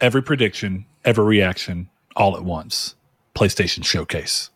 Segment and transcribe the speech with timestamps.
[0.00, 2.94] every prediction, every reaction, all at once.
[3.34, 4.50] PlayStation Showcase.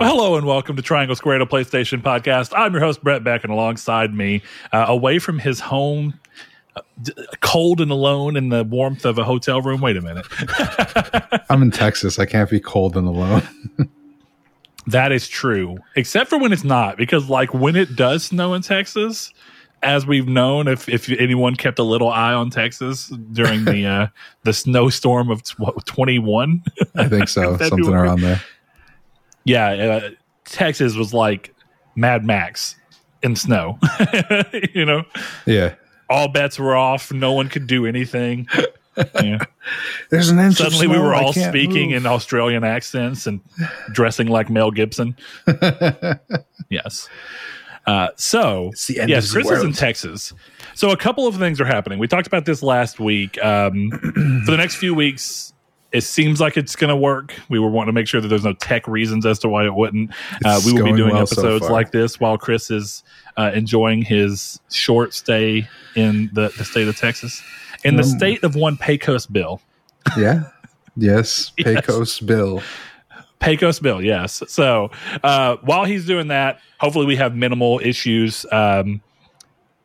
[0.00, 2.52] Hello and welcome to Triangle Square, to PlayStation podcast.
[2.56, 4.42] I'm your host Brett Beck, and alongside me,
[4.72, 6.18] uh, away from his home,
[6.76, 6.82] uh,
[7.40, 9.80] cold and alone in the warmth of a hotel room.
[9.80, 10.26] Wait a minute.
[11.50, 12.18] I'm in Texas.
[12.18, 13.42] I can't be cold and alone.
[14.88, 18.62] That is true, except for when it's not, because like when it does snow in
[18.62, 19.32] Texas,
[19.82, 24.06] as we've known, if if anyone kept a little eye on Texas during the uh,
[24.42, 25.42] the snowstorm of
[25.84, 26.62] twenty one,
[26.96, 27.56] I think so.
[27.58, 28.42] Something around there.
[29.44, 30.10] Yeah, uh,
[30.44, 31.54] Texas was like
[31.96, 32.76] Mad Max
[33.22, 33.78] in snow.
[34.74, 35.04] you know,
[35.46, 35.74] Yeah.
[36.10, 37.12] all bets were off.
[37.12, 38.46] No one could do anything.
[38.96, 39.38] Yeah.
[40.10, 41.98] There's an of Suddenly, we were all speaking move.
[41.98, 43.40] in Australian accents and
[43.92, 45.16] dressing like Mel Gibson.
[46.68, 47.08] yes.
[47.86, 49.72] Uh, so, It's the end yes, Chris is in.
[49.72, 50.32] Texas.
[50.74, 51.98] So, a couple of things are happening.
[51.98, 53.42] We talked about this last week.
[53.42, 53.90] Um,
[54.44, 55.52] for the next few weeks,
[55.92, 57.34] it seems like it's going to work.
[57.48, 59.74] We were wanting to make sure that there's no tech reasons as to why it
[59.74, 60.10] wouldn't.
[60.44, 61.72] Uh, we will be doing well episodes far.
[61.72, 63.04] like this while Chris is
[63.36, 67.42] uh, enjoying his short stay in the, the state of Texas,
[67.84, 68.16] in the Mm.
[68.16, 69.60] state of one Pecos Bill.
[70.16, 70.44] Yeah.
[70.94, 71.52] Yes.
[71.56, 72.60] Pecos Bill.
[73.40, 74.42] Pecos Bill, yes.
[74.46, 74.90] So
[75.24, 78.44] uh, while he's doing that, hopefully we have minimal issues.
[78.52, 79.00] Um,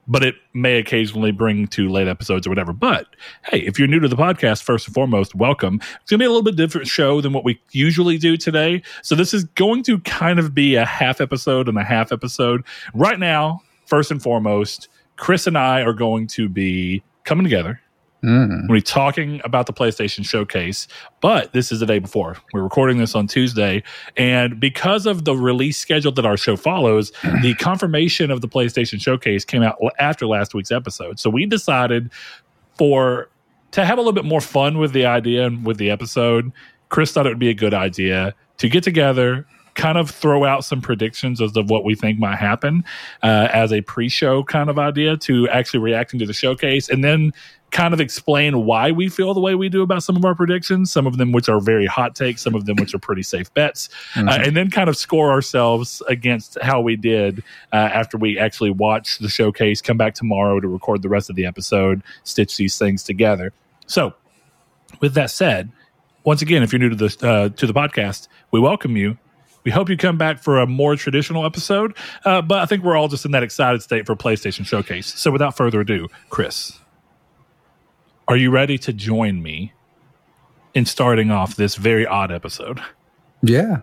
[0.06, 2.73] but it may occasionally bring to late episodes or whatever.
[2.73, 3.08] But
[3.45, 5.80] hey, if you're new to the podcast, first and foremost, welcome.
[6.02, 8.82] It's gonna be a little bit different show than what we usually do today.
[9.02, 12.64] So this is going to kind of be a half episode and a half episode.
[12.94, 17.80] Right now, first and foremost, Chris and I are going to be coming together
[18.23, 18.68] Mm.
[18.68, 20.88] we're talking about the PlayStation Showcase,
[21.22, 22.38] but this is the day before.
[22.52, 23.84] We're recording this on Tuesday,
[24.16, 29.00] and because of the release schedule that our show follows, the confirmation of the PlayStation
[29.00, 31.20] Showcase came out after last week's episode.
[31.20, 32.12] So we decided
[32.78, 33.30] for
[33.72, 36.52] to have a little bit more fun with the idea and with the episode.
[36.89, 39.45] Chris thought it would be a good idea to get together,
[39.77, 42.83] kind of throw out some predictions as of what we think might happen
[43.23, 47.32] uh, as a pre-show kind of idea to actually reacting to the showcase, and then
[47.70, 50.92] kind of explain why we feel the way we do about some of our predictions,
[50.92, 53.54] some of them which are very hot takes, some of them which are pretty safe
[53.54, 58.39] bets, uh, and then kind of score ourselves against how we did uh, after we
[58.39, 62.58] actually watch the showcase, come back tomorrow to record the rest of the episode, stitch
[62.58, 63.54] these things together.
[63.86, 64.14] So,
[65.02, 65.70] with that said,
[66.23, 69.17] once again, if you're new to the uh, to the podcast, we welcome you.
[69.67, 72.95] We hope you come back for a more traditional episode, uh, but I think we're
[72.95, 75.08] all just in that excited state for PlayStation Showcase.
[75.20, 76.80] So, without further ado, Chris,
[78.30, 79.73] are you ready to join me
[80.73, 82.80] in starting off this very odd episode?
[83.44, 83.82] Yeah.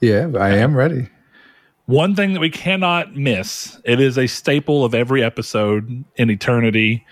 [0.00, 0.32] Yeah.
[0.36, 1.10] I am ready.
[1.86, 7.06] One thing that we cannot miss, it is a staple of every episode in eternity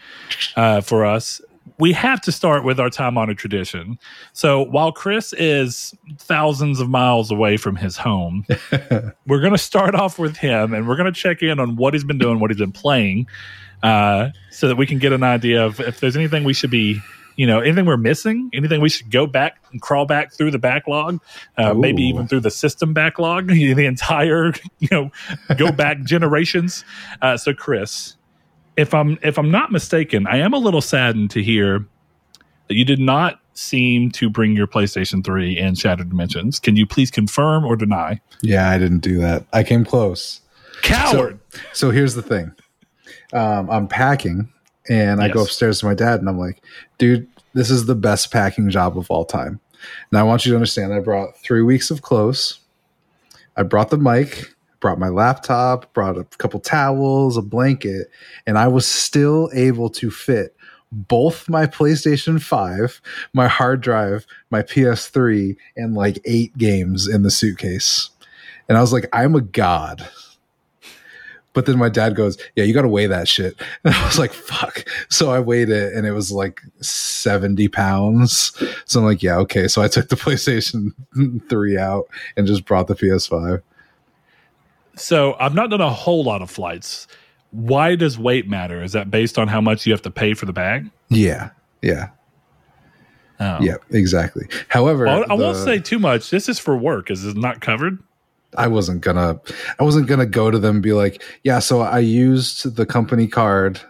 [0.56, 1.40] uh, for us.
[1.78, 3.98] We have to start with our time honored tradition.
[4.32, 8.46] So while Chris is thousands of miles away from his home,
[9.26, 11.94] we're going to start off with him and we're going to check in on what
[11.94, 13.26] he's been doing, what he's been playing,
[13.82, 17.00] uh, so that we can get an idea of if there's anything we should be,
[17.36, 20.58] you know, anything we're missing, anything we should go back and crawl back through the
[20.58, 21.20] backlog,
[21.58, 25.10] uh, maybe even through the system backlog, the entire, you know,
[25.56, 26.84] go back generations.
[27.20, 28.16] Uh, so, Chris,
[28.76, 31.84] if I'm if I'm not mistaken, I am a little saddened to hear
[32.68, 36.58] that you did not seem to bring your PlayStation 3 in Shattered Dimensions.
[36.58, 38.20] Can you please confirm or deny?
[38.42, 38.68] Yeah.
[38.68, 39.46] I didn't do that.
[39.52, 40.40] I came close.
[40.82, 41.40] Coward.
[41.72, 42.52] So here's the thing.
[43.32, 44.52] Um, I'm packing
[44.88, 46.62] and I go upstairs to my dad and I'm like,
[46.98, 49.58] dude, this is the best packing job of all time.
[50.12, 52.60] Now I want you to understand I brought three weeks of clothes.
[53.56, 54.54] I brought the mic,
[54.86, 58.08] brought my laptop, brought a couple towels, a blanket,
[58.46, 60.54] and I was still able to fit
[60.92, 63.00] both my PlayStation 5,
[63.32, 68.10] my hard drive, my PS3, and like eight games in the suitcase.
[68.68, 70.08] And I was like, I'm a god.
[71.52, 73.60] But then my dad goes, Yeah, you got to weigh that shit.
[73.84, 74.84] And I was like, Fuck.
[75.08, 78.52] So I weighed it and it was like 70 pounds.
[78.84, 79.66] So I'm like, Yeah, okay.
[79.66, 80.92] So I took the PlayStation
[81.48, 82.06] 3 out
[82.36, 83.62] and just brought the PS5.
[84.96, 87.06] So I've not done a whole lot of flights.
[87.50, 88.82] Why does weight matter?
[88.82, 90.90] Is that based on how much you have to pay for the bag?
[91.08, 91.50] Yeah.
[91.82, 92.08] Yeah.
[93.38, 93.58] Oh.
[93.60, 93.76] Yeah.
[93.90, 94.46] Exactly.
[94.68, 96.30] However, Well, I won't say too much.
[96.30, 97.10] This is for work.
[97.10, 97.98] Is it not covered?
[98.56, 99.38] I wasn't gonna
[99.78, 103.26] I wasn't gonna go to them and be like, yeah, so I used the company
[103.26, 103.80] card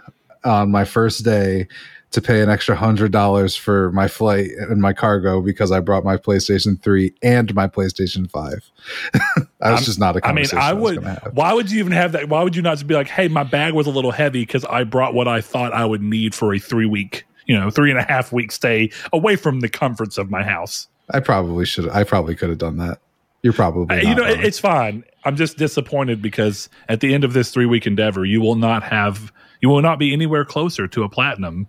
[0.45, 1.69] on my first day
[2.17, 6.03] to pay an extra hundred dollars for my flight and my cargo because I brought
[6.03, 8.71] my PlayStation 3 and my PlayStation 5.
[9.13, 11.35] that was I'm- just not a I mean, conversation I was would.
[11.35, 12.31] Why would you even have that?
[12.31, 14.65] Why would you not just be like, "Hey, my bag was a little heavy because
[14.65, 17.91] I brought what I thought I would need for a three week, you know, three
[17.91, 21.89] and a half week stay away from the comforts of my house." I probably should.
[21.91, 22.99] I probably could have done that.
[23.43, 23.95] You're probably.
[23.95, 24.41] Uh, you know, wrong.
[24.43, 25.05] it's fine.
[25.27, 28.83] I'm just disappointed because at the end of this three week endeavor, you will not
[28.85, 31.69] have, you will not be anywhere closer to a platinum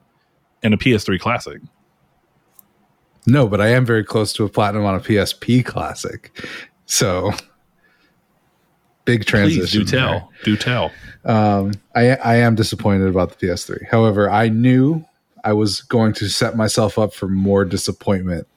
[0.64, 1.62] in a PS3 Classic.
[3.26, 6.46] no, but I am very close to a platinum on a PSP classic.
[6.86, 7.32] So
[9.06, 9.62] big transition.
[9.62, 10.00] Please do there.
[10.00, 10.32] tell.
[10.44, 10.92] Do tell.
[11.26, 13.90] Um, I I am disappointed about the PS3.
[13.90, 15.06] However, I knew
[15.44, 18.48] I was going to set myself up for more disappointment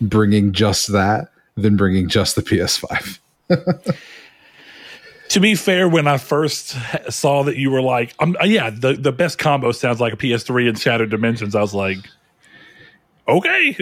[0.00, 3.18] bringing just that than bringing just the PS5.
[5.30, 6.76] To be fair, when I first
[7.08, 10.68] saw that you were like, um, yeah, the, the best combo sounds like a PS3
[10.68, 11.98] and Shattered Dimensions, I was like,
[13.28, 13.76] okay,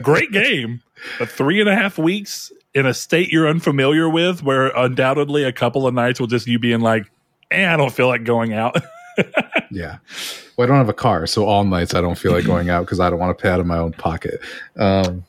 [0.02, 0.82] great game.
[1.18, 5.52] But three and a half weeks in a state you're unfamiliar with, where undoubtedly a
[5.52, 7.10] couple of nights will just you being like,
[7.50, 8.76] eh, I don't feel like going out.
[9.70, 9.98] Yeah.
[10.56, 12.86] Well, I don't have a car, so all nights I don't feel like going out
[12.86, 14.40] because I don't want to pay out of my own pocket.
[14.76, 15.24] Um,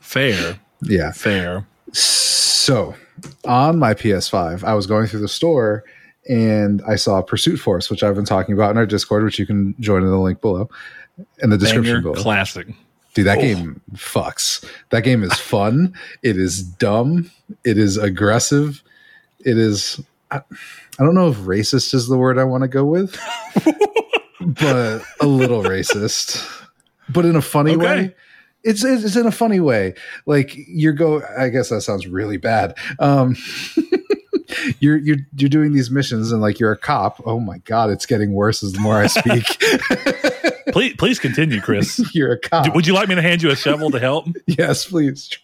[0.00, 1.12] fair, yeah.
[1.12, 1.66] fair.
[1.92, 2.94] So
[3.44, 5.84] on my PS5, I was going through the store
[6.28, 9.46] and I saw Pursuit Force, which I've been talking about in our Discord, which you
[9.46, 10.68] can join in the link below
[11.42, 12.22] in the description Banger below.
[12.22, 12.66] classic.
[13.14, 13.40] Dude, that Oh.
[13.40, 14.62] game fucks.
[14.90, 15.94] That game is fun.
[16.22, 17.30] it is dumb.
[17.64, 18.82] It is aggressive.
[19.40, 20.00] It is.
[20.30, 20.38] I,
[20.98, 23.16] I don't know if racist is the word I want to go with,
[24.40, 26.44] but a little racist,
[27.08, 27.84] but in a funny Okay.
[27.84, 28.14] way.
[28.66, 29.94] It's, it's in a funny way.
[30.26, 31.22] Like you're go.
[31.38, 32.76] I guess that sounds really bad.
[32.98, 33.36] Um,
[34.80, 37.22] you're you're you're doing these missions and like you're a cop.
[37.24, 39.44] Oh my god, it's getting worse as the more I speak.
[40.72, 42.02] Please, please continue, Chris.
[42.14, 42.74] you're a cop.
[42.74, 44.26] Would you like me to hand you a shovel to help?
[44.46, 45.38] yes, please.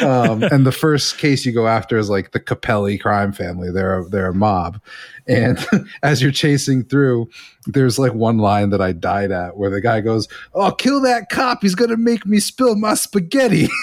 [0.00, 3.70] um, and the first case you go after is like the Capelli crime family.
[3.70, 4.80] They're a, they're a mob,
[5.28, 5.64] and
[6.02, 7.28] as you're chasing through,
[7.66, 11.28] there's like one line that I died at where the guy goes, "Oh, kill that
[11.30, 11.62] cop!
[11.62, 13.68] He's gonna make me spill my spaghetti."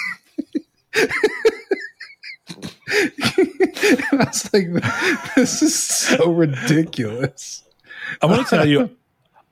[2.88, 4.68] I was like,
[5.34, 7.62] "This is so ridiculous."
[8.22, 8.90] I want to tell you,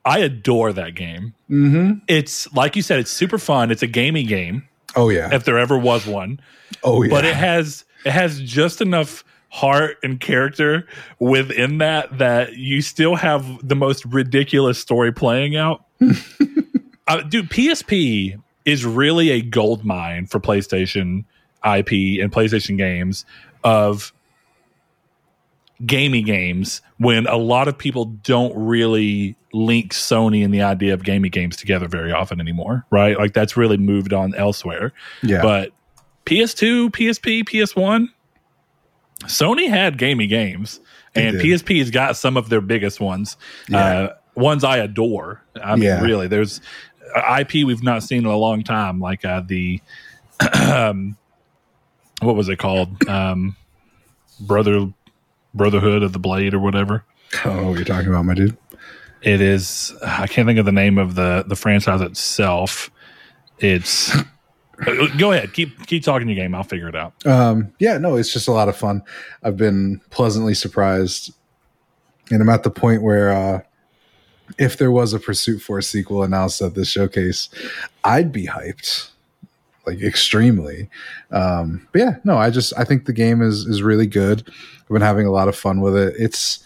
[0.05, 1.33] I adore that game.
[1.47, 3.71] hmm It's like you said, it's super fun.
[3.71, 5.33] It's a gamey game, Oh yeah.
[5.33, 6.39] if there ever was one.
[6.83, 7.09] Oh yeah.
[7.09, 9.23] But it has it has just enough
[9.55, 10.85] heart and character
[11.17, 15.85] within that that you still have the most ridiculous story playing out.
[17.07, 21.23] uh, dude, PSP is really a gold mine for PlayStation
[21.63, 23.23] IP and PlayStation games
[23.63, 24.11] of
[25.85, 31.05] gamey games when a lot of people don't really link Sony and the idea of
[31.05, 33.17] gamey games together very often anymore, right?
[33.17, 34.91] Like that's really moved on elsewhere.
[35.23, 35.41] yeah.
[35.41, 35.71] But
[36.25, 38.09] PS2, PSP, PS1,
[39.23, 40.79] Sony had gamey games,
[41.13, 41.45] They and did.
[41.45, 43.37] PSP has got some of their biggest ones.
[43.69, 43.77] Yeah.
[43.79, 45.41] Uh, ones I adore.
[45.63, 46.01] I mean, Yeah.
[46.01, 46.59] really, there's
[47.39, 49.79] IP we've not seen in a long time, like uh, the
[50.69, 51.15] um,
[52.21, 53.07] what was it called?
[53.07, 53.55] Um,
[54.41, 54.91] Brother
[55.53, 57.05] Brotherhood of the Blade or whatever.
[57.45, 58.57] oh, you're talking about my dude.
[59.21, 59.93] It is.
[60.05, 62.91] I can't think of the name of the the franchise itself.
[63.59, 64.13] It's.
[65.17, 65.53] Go ahead.
[65.53, 66.53] Keep keep talking your game.
[66.55, 67.25] I'll figure it out.
[67.25, 69.01] Um, yeah, no, it's just a lot of fun.
[69.43, 71.33] I've been pleasantly surprised,
[72.31, 73.61] and I'm at the point where uh,
[74.57, 77.49] if there was a Pursuit Force sequel announced at this showcase,
[78.03, 79.09] I'd be hyped,
[79.85, 80.89] like extremely.
[81.31, 84.43] Um, but yeah, no, I just I think the game is is really good.
[84.81, 86.15] I've been having a lot of fun with it.
[86.17, 86.63] It's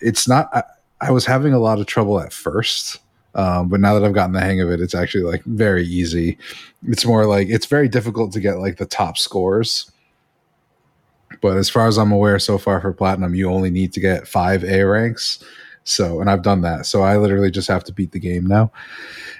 [0.00, 0.48] it's not.
[0.52, 0.62] I,
[1.00, 2.98] I was having a lot of trouble at first.
[3.38, 6.36] Um, but now that I've gotten the hang of it, it's actually like very easy.
[6.88, 9.90] It's more like it's very difficult to get like the top scores.
[11.40, 14.26] But as far as I'm aware, so far for platinum, you only need to get
[14.26, 15.42] five A ranks.
[15.84, 16.84] So, and I've done that.
[16.84, 18.72] So I literally just have to beat the game now,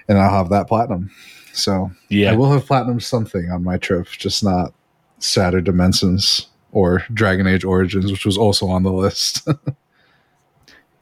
[0.08, 1.10] and I'll have that platinum.
[1.52, 2.30] So Yeah.
[2.32, 4.72] I will have platinum something on my trip, just not
[5.20, 9.46] Shattered Dimensions or Dragon Age Origins, which was also on the list.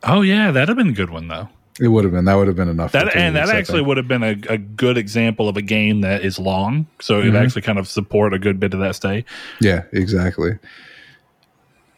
[0.03, 1.49] Oh yeah, that'd have been a good one though.
[1.81, 2.93] It would have been that would have been enough.
[2.93, 6.23] That and that actually would have been a, a good example of a game that
[6.25, 7.43] is long, so it Mhm.
[7.45, 9.25] actually kind of support a good bit of that stay.
[9.61, 10.59] yeah, exactly.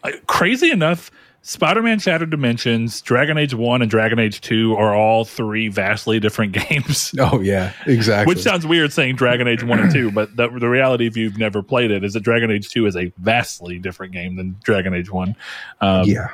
[0.04, 1.10] Uh, Crazy enough,
[1.42, 6.52] Spider-Man: Shattered Dimensions, Dragon Age One, and Dragon Age Two are all three vastly different
[6.68, 7.14] games.
[7.18, 8.32] Oh yeah, exactly.
[8.32, 11.38] Which sounds weird saying Dragon Age 1 and 2, but the, the reality, if you've
[11.38, 14.92] never played it, is that Dragon Age 2 is a vastly different game than Dragon
[14.94, 15.34] Age 1.
[15.80, 16.28] Um, yeah,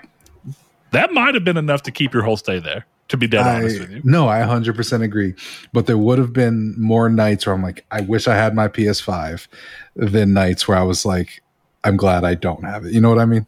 [0.91, 2.87] That might have been enough to keep your whole stay there.
[3.15, 5.35] To be dead I, honest with you, no, I 100% agree.
[5.73, 8.67] But there would have been more nights where I'm like, I wish I had my
[8.67, 9.47] PS5
[9.95, 11.41] than nights where I was like,
[11.85, 12.93] I'm glad I don't have it.
[12.93, 13.47] You know what I mean?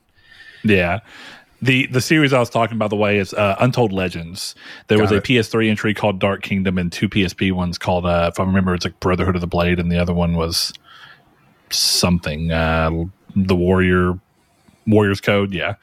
[0.63, 1.01] yeah.
[1.63, 4.55] The the series I was talking about the way is uh, Untold Legends.
[4.87, 5.25] There was a it.
[5.25, 8.85] PS3 entry called Dark Kingdom and two PSP ones called uh, if I remember it's
[8.85, 10.73] like Brotherhood of the Blade and the other one was
[11.71, 12.91] something uh,
[13.35, 14.21] the Warrior
[14.87, 15.53] Warriors Code.
[15.53, 15.75] Yeah,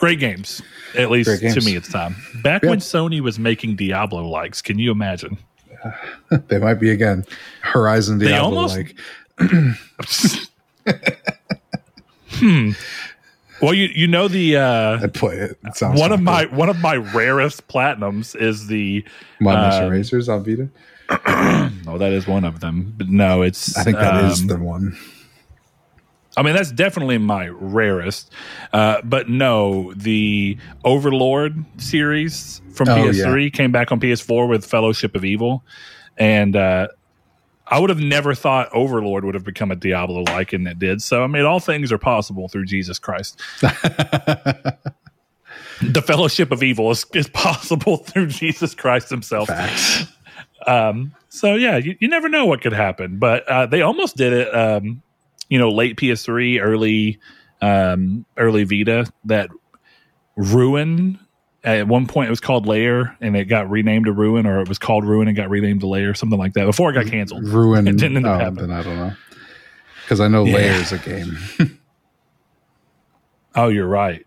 [0.00, 0.60] great games.
[0.96, 1.66] At least Great to games.
[1.66, 2.16] me, it's time.
[2.42, 2.70] Back Yeah.
[2.70, 5.38] when Sony was making Diablo likes, can you imagine?
[6.48, 7.24] they might be again.
[7.60, 8.96] Horizon Diablo like.
[12.30, 12.70] hmm.
[13.62, 15.58] Well, you you know the uh, I'd play it.
[15.62, 16.24] it one of fun.
[16.24, 19.04] my one of my rarest platinums is the
[19.38, 20.68] Mindless um, Erasers on Vita.
[21.86, 24.58] oh that is one of them but no it's I think that is um, the
[24.58, 24.96] one.
[26.40, 28.32] I mean that's definitely my rarest.
[28.72, 30.56] Uh, but no the
[30.86, 35.62] Overlord series from Oh, PS3 came back on PS4 with Fellowship of Evil.
[36.16, 36.88] And uh,
[37.66, 41.02] I would have never thought Overlord would have become a Diablo like and it did.
[41.02, 43.38] So I mean all things are possible through Jesus Christ.
[45.82, 49.48] The Fellowship of Evil is, is possible through Jesus Christ himself.
[49.48, 50.12] Facts.
[50.66, 54.34] Um, so yeah, you, you never know what could happen, but uh, they almost did
[54.34, 54.54] it.
[54.54, 55.02] Um,
[55.50, 57.18] you know, late PS3, early
[57.60, 59.12] um, early Vita.
[59.26, 59.50] That
[60.36, 61.18] Ruin
[61.62, 64.68] at one point it was called Lair, and it got renamed to Ruin, or it
[64.68, 66.64] was called Ruin and got renamed to Lair, something like that.
[66.64, 67.46] Before it got canceled.
[67.46, 67.86] Ruin.
[67.88, 68.70] It didn't end up oh, happening.
[68.70, 69.12] I don't know.
[70.04, 70.80] Because I know Yeah.
[70.80, 71.36] is a game.
[73.54, 74.24] Oh, you're right.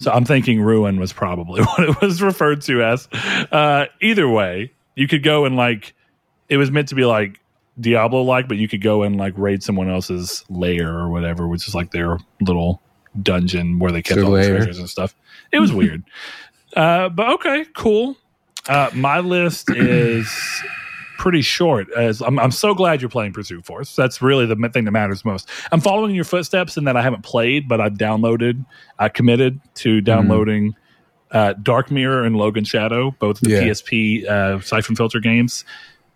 [0.00, 3.08] So I'm thinking Ruin was probably what it was referred to as.
[3.50, 5.94] Uh, either way, you could go and like
[6.48, 7.40] it was meant to be like
[7.80, 11.68] Diablo like, but you could go and like raid someone else's lair or whatever, which
[11.68, 12.80] is like their little
[13.22, 15.14] dungeon where they kept all the treasures and stuff.
[15.52, 16.04] It was weird.
[16.76, 18.14] Uh, but okay, cool.
[18.68, 20.30] Uh, my list is
[21.16, 21.90] pretty short.
[21.96, 23.96] As I'm, I'm so glad you're playing Pursuit Force.
[23.96, 25.48] That's really the thing that matters most.
[25.72, 28.64] I'm following your footsteps in that I haven't played, but I've downloaded.
[28.98, 30.76] I committed to downloading
[31.30, 33.62] uh, Dark Mirror and Logan Shadow, both the Yeah.
[33.62, 35.64] PSP uh, Siphon Filter games,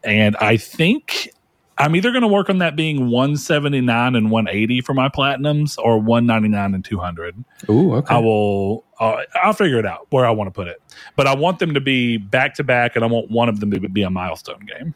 [0.05, 1.31] and I think.
[1.79, 5.99] I'm either going to work on that being 179 and 180 for my platinums or
[5.99, 7.45] 199 and 200.
[7.71, 8.15] Ooh, okay.
[8.15, 8.85] I will.
[9.01, 10.81] Uh, I'll figure it out where I want to put it.
[11.17, 13.71] But I want them to be back to back, and I want one of them
[13.73, 14.95] to be a milestone game.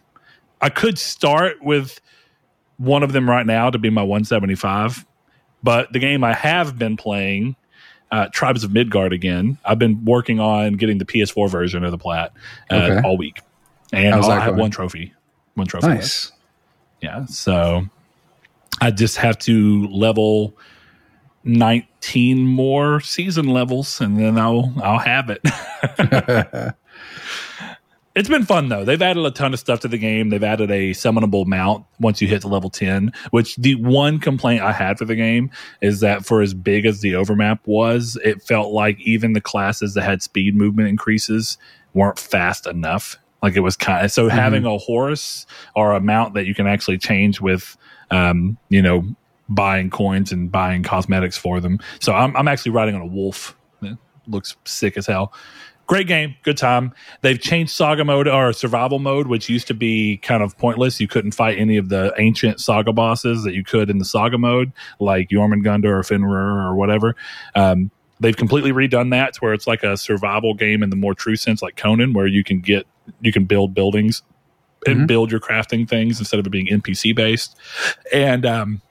[0.60, 2.00] I could start with
[2.76, 5.06] one of them right now to be my 175,
[5.62, 7.56] but the game I have been playing,
[8.10, 9.58] uh, Tribes of Midgard again.
[9.64, 12.32] I've been working on getting the PS4 version of the plat
[12.70, 13.00] uh, Okay.
[13.08, 13.40] all week,
[13.92, 15.14] and I'll- that have one trophy.
[15.54, 15.86] One trophy.
[15.88, 16.32] left.
[17.06, 17.24] Yeah.
[17.26, 17.86] So
[18.80, 20.56] I just have to level
[21.44, 25.40] 19 more season levels and then I'll I'll have it.
[28.16, 28.84] it's been fun though.
[28.84, 30.30] They've added a ton of stuff to the game.
[30.30, 34.62] They've added a summonable mount once you hit to level 10, which the one complaint
[34.62, 38.42] I had for the game is that for as big as the overmap was, it
[38.42, 41.56] felt like even the classes that had speed movement increases
[41.94, 43.16] weren't fast enough.
[43.46, 46.66] Like it was kind of so having a horse or a mount that you can
[46.66, 47.76] actually change with
[48.10, 49.04] um, you know,
[49.48, 51.78] buying coins and buying cosmetics for them.
[52.00, 53.56] So I'm I'm actually riding on a wolf.
[53.82, 55.32] It looks sick as hell.
[55.86, 56.92] Great game, good time.
[57.20, 61.00] They've changed saga mode or survival mode, which used to be kind of pointless.
[61.00, 64.36] You couldn't fight any of the ancient saga bosses that you could in the saga
[64.36, 67.14] mode, like Jormungandr or Fenrir or whatever.
[67.54, 71.14] Um, they've completely redone that to where it's like a survival game in the more
[71.14, 72.84] true sense, like Conan, where you can get
[73.20, 74.22] you can build buildings
[74.86, 75.06] and Mhm.
[75.06, 77.56] build your crafting things instead of it being NPC based.
[78.12, 78.82] And um,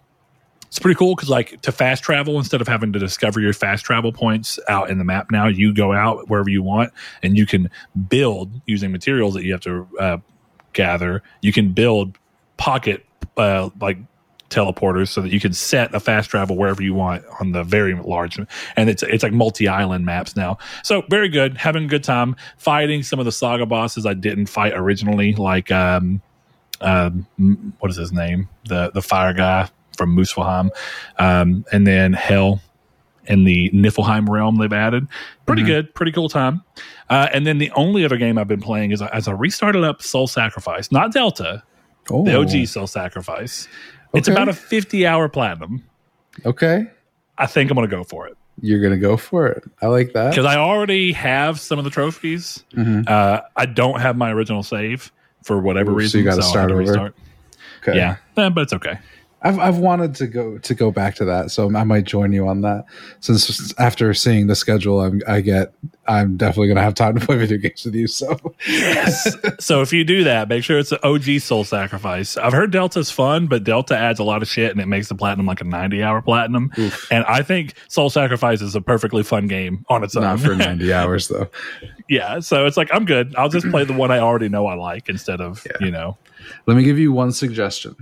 [0.67, 3.85] it's pretty cool because like to fast travel instead of having to discover your fast
[3.85, 6.91] travel points out in the map now you go out wherever you want
[7.23, 7.69] and you can
[8.09, 10.17] build using materials that you have to uh,
[10.73, 12.17] gather you can build
[12.57, 13.05] pocket
[13.37, 13.97] uh, like
[14.55, 17.93] teleporters so that you can set a fast travel wherever you want on the very
[17.93, 18.37] large
[18.77, 20.57] and it's it's like multi-island maps now.
[20.83, 21.57] So very good.
[21.57, 22.35] Having a good time.
[22.57, 26.21] Fighting some of the saga bosses i didn't fight originally like um
[26.81, 27.27] um
[27.79, 28.49] what is his name?
[28.67, 30.69] The the fire guy from Muspelheim.
[31.19, 32.61] Um and then hell
[33.27, 35.07] in the Niflheim realm they've added.
[35.47, 35.67] Pretty Mhm.
[35.67, 35.95] good.
[35.95, 36.61] Pretty cool time.
[37.09, 40.01] Uh, and then the only other game I've been playing is as I restarted up
[40.03, 41.63] Soul Sacrifice, not Delta,
[42.11, 43.67] Oh, the OG Soul Sacrifice.
[44.15, 45.83] It's about a 50 hour platinum.
[46.45, 46.87] Okay.
[47.37, 49.63] I think I'm going to go for it You're going to go for it.
[49.81, 50.29] I like that.
[50.31, 52.63] because I already have some of the trophies.
[52.73, 53.07] Mhm.
[53.09, 55.11] Uh, I don't have my original save
[55.43, 56.19] for whatever Ooh, so reason.
[56.19, 56.81] you gotta I'll have start to over.
[56.83, 57.15] restart.
[57.87, 57.97] Okay.
[57.97, 58.97] Yeah, Eh, but it's okay.
[59.45, 62.47] I've I've wanted to go to go back to that, so I might join you
[62.47, 62.85] on that.
[63.19, 65.71] Since after seeing the schedule, I'm, I get
[66.07, 68.07] I'm definitely going to have time to play video games with you.
[68.07, 69.35] So yes.
[69.59, 72.37] so if you do that, make sure it's an OG Soul Sacrifice.
[72.37, 75.15] I've heard Delta's fun, but Delta adds a lot of shit and it makes the
[75.15, 76.71] platinum like a 90 hour platinum.
[76.79, 77.11] Oof.
[77.11, 80.23] And I think Soul Sacrifice is a perfectly fun game on its own.
[80.23, 81.49] Not for 90 hours though.
[82.09, 83.35] Yeah, so it's like I'm good.
[83.35, 85.85] I'll just play the one I already know I like instead of yeah.
[85.85, 86.17] you know.
[86.65, 87.95] Let me give you one suggestion.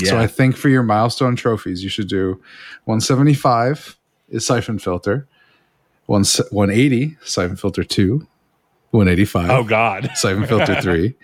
[0.00, 0.10] Yeah.
[0.10, 2.40] So I think for your milestone trophies, you should do
[2.84, 3.96] 175
[4.28, 5.26] is Siphon Filter,
[6.06, 8.26] 180 Siphon Filter 2,
[8.90, 9.50] 185.
[9.50, 10.10] Oh, God.
[10.14, 11.14] Siphon Filter 3,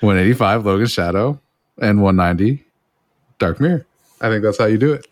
[0.00, 1.40] 185 Logan Shadow,
[1.80, 2.64] and 190
[3.38, 3.86] Dark Mirror.
[4.20, 5.06] I think that's how you do it.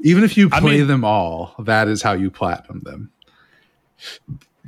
[0.00, 3.12] Even if you play I mean, them all, that is how you platinum them.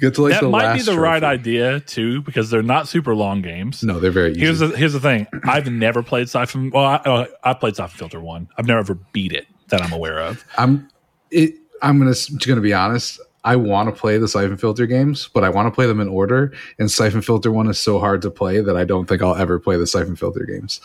[0.01, 0.99] Get to like that might be the trophy.
[0.99, 3.85] right idea too, because they're not super long games.
[3.85, 4.33] No, they're very.
[4.33, 4.41] Easy.
[4.41, 5.29] Here's the here's the thing.
[5.45, 6.71] I've never played Siphon.
[6.71, 8.49] Well, I, uh, I played Siphon Filter one.
[8.59, 10.45] I've never ever beat it that I'm aware of.
[10.59, 10.89] I'm
[11.31, 11.55] it.
[11.81, 13.21] I'm gonna gonna be honest.
[13.45, 16.09] I want to play the Siphon Filter games, but I want to play them in
[16.09, 16.53] order.
[16.79, 19.61] And Siphon Filter one is so hard to play that I don't think I'll ever
[19.61, 20.81] play the Siphon Filter games.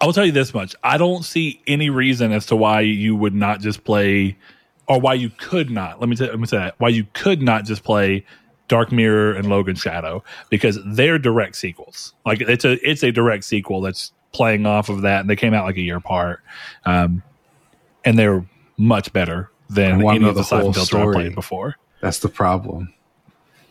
[0.00, 3.16] I will tell you this much: I don't see any reason as to why you
[3.16, 4.36] would not just play,
[4.86, 5.98] or why you could not.
[5.98, 8.24] Let me t- let me say that why you could not just play
[8.68, 12.14] Dark Mirror and Logan Shadow because they're direct sequels.
[12.24, 15.54] Like it's a it's a direct sequel that's playing off of that, and they came
[15.54, 16.40] out like a year apart,
[16.84, 17.22] um,
[18.04, 18.44] and they're
[18.76, 21.76] much better than any of the, the Siphon Filter I played before.
[22.00, 22.92] That's the problem.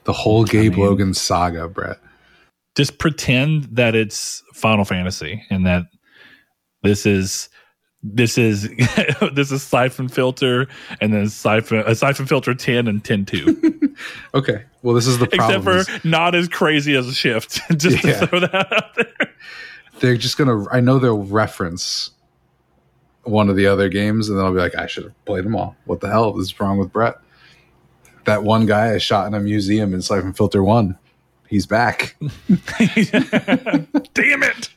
[0.05, 1.99] The whole Gabe I mean, Logan saga, Brett.
[2.75, 5.85] Just pretend that it's Final Fantasy and that
[6.81, 7.49] this is
[8.03, 8.63] this is
[9.33, 10.67] this is siphon filter
[10.99, 13.95] and then siphon a siphon filter 10 and 10 2
[14.35, 14.63] okay.
[14.81, 18.19] Well this is the problem except for not as crazy as a shift just yeah.
[18.19, 19.33] to throw that out there.
[19.99, 22.11] They're just gonna i know they'll reference
[23.23, 25.55] one of the other games and then i'll be like i should have played them
[25.55, 25.75] all.
[25.85, 26.37] What the hell?
[26.39, 27.15] Is wrong with brett.
[28.25, 30.97] That one guy i shot in a museum in siphon filter 1
[31.47, 32.15] he's back.
[32.19, 32.33] Damn
[34.43, 34.69] it.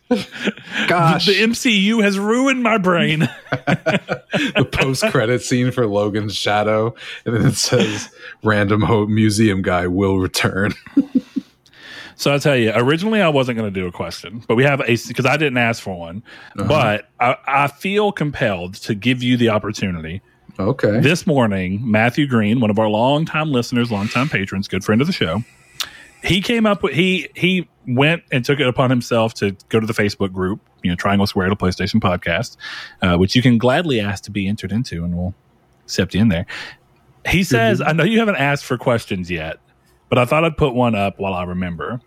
[0.88, 1.26] Gosh.
[1.26, 3.20] The MCU has ruined my brain.
[3.50, 6.94] the post credit scene for Logan's Shadow,
[7.24, 8.10] and then it says
[8.42, 10.74] random hope museum guy will return.
[12.18, 14.80] So I'll tell you, originally I wasn't going to do a question, but we have
[14.80, 16.22] a because I didn't ask for one.
[16.58, 16.66] Uh-huh.
[16.66, 20.22] But I, I feel compelled to give you the opportunity.
[20.58, 21.00] Okay.
[21.00, 25.12] This morning, Matthew Green, one of our longtime listeners, longtime patrons, good friend of the
[25.12, 25.44] show,
[26.26, 29.86] he came up with he he went and took it upon himself to go to
[29.86, 32.56] the Facebook group, you know, Triangle Square to PlayStation Podcast,
[33.02, 35.34] uh, which you can gladly ask to be entered into, and we'll
[35.84, 36.46] accept you in there.
[37.28, 37.88] He says, mm-hmm.
[37.88, 39.58] "I know you haven't asked for questions yet,
[40.08, 42.00] but I thought I'd put one up while I remember."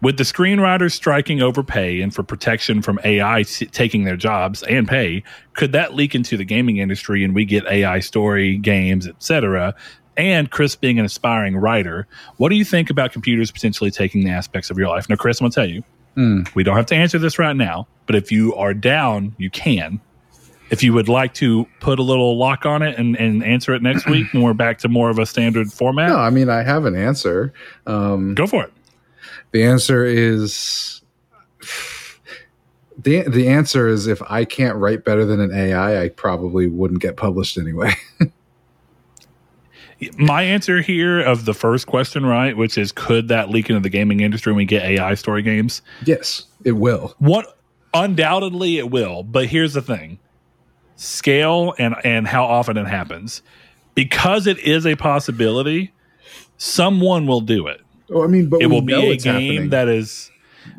[0.00, 4.62] With the screenwriters striking over pay and for protection from AI t- taking their jobs
[4.62, 9.08] and pay, could that leak into the gaming industry and we get AI story games,
[9.08, 9.74] etc.,
[10.18, 14.30] and Chris being an aspiring writer, what do you think about computers potentially taking the
[14.30, 15.08] aspects of your life?
[15.08, 15.84] Now, Chris, I'm going to tell you,
[16.16, 16.54] mm.
[16.54, 20.00] we don't have to answer this right now, but if you are down, you can.
[20.70, 23.80] If you would like to put a little lock on it and, and answer it
[23.80, 26.10] next week when we're back to more of a standard format.
[26.10, 27.54] No, I mean, I have an answer.
[27.86, 28.72] Um, Go for it.
[29.52, 31.00] The answer is
[32.98, 37.00] the the answer is if I can't write better than an AI, I probably wouldn't
[37.00, 37.94] get published anyway.
[40.16, 43.88] my answer here of the first question, right, which is could that leak into the
[43.88, 45.82] gaming industry when we get AI story games?
[46.04, 47.14] Yes, it will.
[47.18, 47.58] What
[47.94, 50.18] undoubtedly it will, but here's the thing.
[50.96, 53.42] Scale and and how often it happens.
[53.94, 55.92] Because it is a possibility,
[56.56, 57.80] someone will do it.
[58.10, 59.70] Oh, I mean, but it will be a game happening.
[59.70, 60.30] that is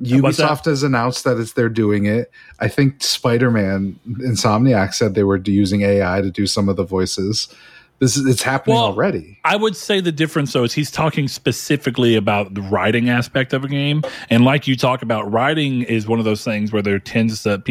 [0.02, 2.32] Ubisoft has announced that it's they're doing it.
[2.60, 6.84] I think Spider Man Insomniac said they were using AI to do some of the
[6.84, 7.54] voices.
[8.00, 9.38] This is it's happening well, already.
[9.44, 13.66] I would say the difference though is he's talking specifically about the writing aspect of
[13.66, 17.00] a game, and like you talk about, writing is one of those things where there
[17.00, 17.62] tends to,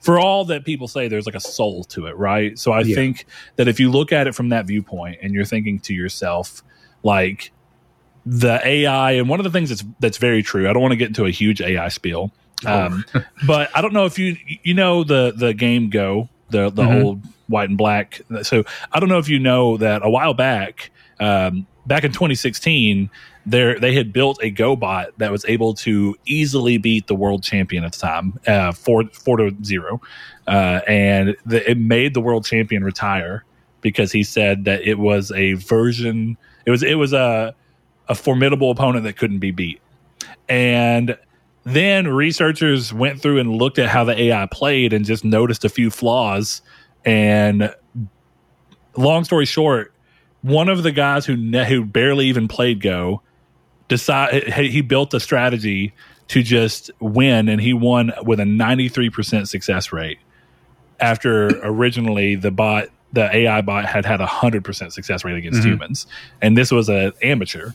[0.00, 2.58] for all that people say, there's like a soul to it, right?
[2.58, 2.94] So I yeah.
[2.94, 3.24] think
[3.56, 6.62] that if you look at it from that viewpoint, and you're thinking to yourself,
[7.02, 7.50] like
[8.26, 10.68] the AI, and one of the things that's that's very true.
[10.68, 12.30] I don't want to get into a huge AI spiel,
[12.66, 12.80] oh.
[12.80, 13.04] um,
[13.46, 17.04] but I don't know if you you know the the game Go, the the mm-hmm.
[17.04, 18.20] old white and black.
[18.42, 23.10] So I don't know if you know that a while back, um, back in 2016,
[23.46, 27.84] there they had built a GoBot that was able to easily beat the world champion
[27.84, 30.00] at the time, uh, four four to zero,
[30.46, 33.44] uh, and the, it made the world champion retire
[33.80, 36.36] because he said that it was a version.
[36.66, 37.54] It was it was a
[38.08, 39.80] a formidable opponent that couldn't be beat,
[40.48, 41.16] and
[41.64, 45.68] Then researchers went through and looked at how the AI played and just noticed a
[45.68, 46.62] few flaws.
[47.04, 47.74] And
[48.96, 49.92] long story short,
[50.42, 53.22] one of the guys who ne- who barely even played Go
[53.88, 55.92] decide he built a strategy
[56.28, 60.18] to just win, and he won with a ninety three percent success rate.
[61.00, 65.60] After originally the bot, the AI bot had had a hundred percent success rate against
[65.62, 65.66] Mhm.
[65.66, 66.06] humans,
[66.42, 67.70] and this was an amateur.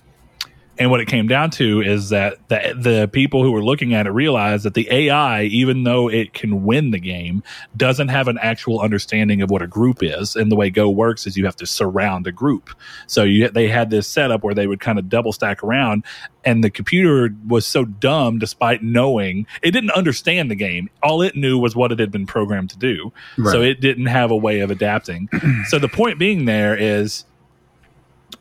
[0.79, 4.07] And what it came down to is that the, the people who were looking at
[4.07, 7.43] it realized that the AI, even though it can win the game,
[7.77, 10.35] doesn't have an actual understanding of what a group is.
[10.35, 12.71] And the way Go works is you have to surround a group.
[13.05, 16.05] So you, they had this setup where they would kind of double stack around,
[16.43, 20.89] and the computer was so dumb, despite knowing it didn't understand the game.
[21.03, 23.13] All it knew was what it had been programmed to do.
[23.51, 25.29] So it didn't have a way of adapting.
[25.67, 27.25] so the point being there is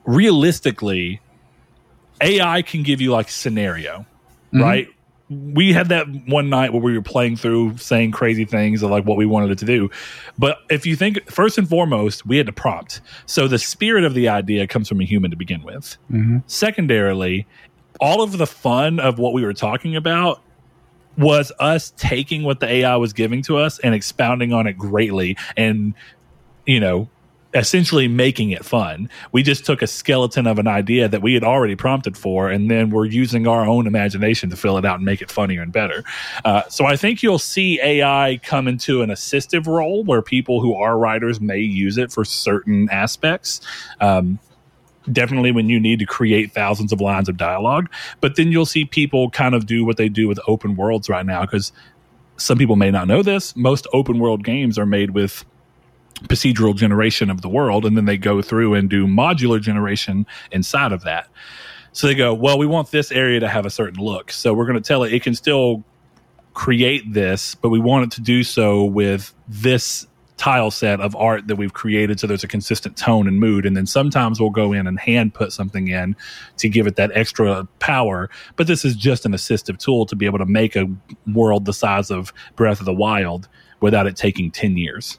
[0.04, 1.20] realistically,
[2.22, 4.06] AI can give you like scenario,
[4.52, 4.62] Mhm.
[4.62, 4.88] right?
[5.28, 9.04] We had that one night where we were playing through saying crazy things of like
[9.06, 9.90] what we wanted it to do.
[10.38, 13.00] But if you think first and foremost, we had to prompt.
[13.26, 15.96] So the spirit of the idea comes from a human to begin with.
[16.12, 16.42] Mhm.
[16.46, 17.46] Secondarily,
[17.98, 20.42] all of the fun of what we were talking about
[21.16, 25.36] was us taking what the AI was giving to us and expounding on it greatly
[25.56, 25.94] and,
[26.66, 27.08] you know,
[27.54, 29.08] essentially making it fun.
[29.30, 32.70] We just took a skeleton of an idea that we had already prompted for, and
[32.70, 35.72] then we're using our own imagination to fill it out and make it funnier and
[35.72, 36.02] better.
[36.44, 40.74] Uh, so I think you'll see AI come into an assistive role where people who
[40.74, 43.60] are writers may use it for certain aspects.
[44.00, 44.38] Um,
[45.10, 48.84] definitely when you need to create thousands of lines of dialogue but then you'll see
[48.84, 51.72] people kind of do what they do with open worlds right now because
[52.36, 55.44] some people may not know this most open world games are made with
[56.20, 60.92] procedural generation of the world and then they go through and do modular generation inside
[60.92, 61.28] of that.
[61.92, 64.30] So they go well we want this area to have a certain look.
[64.32, 65.84] So we're going to tell it it can still
[66.54, 71.46] create this but we want it to do so with this tile set of art
[71.46, 73.64] that we've created so there's a consistent tone and mood.
[73.64, 76.16] And then sometimes we'll go in and hand put something in
[76.58, 80.26] to give it that extra power but this is just an assistive tool to be
[80.26, 80.86] able to make a
[81.32, 83.48] world the size of breath of the wild
[83.80, 85.18] without it taking 10 years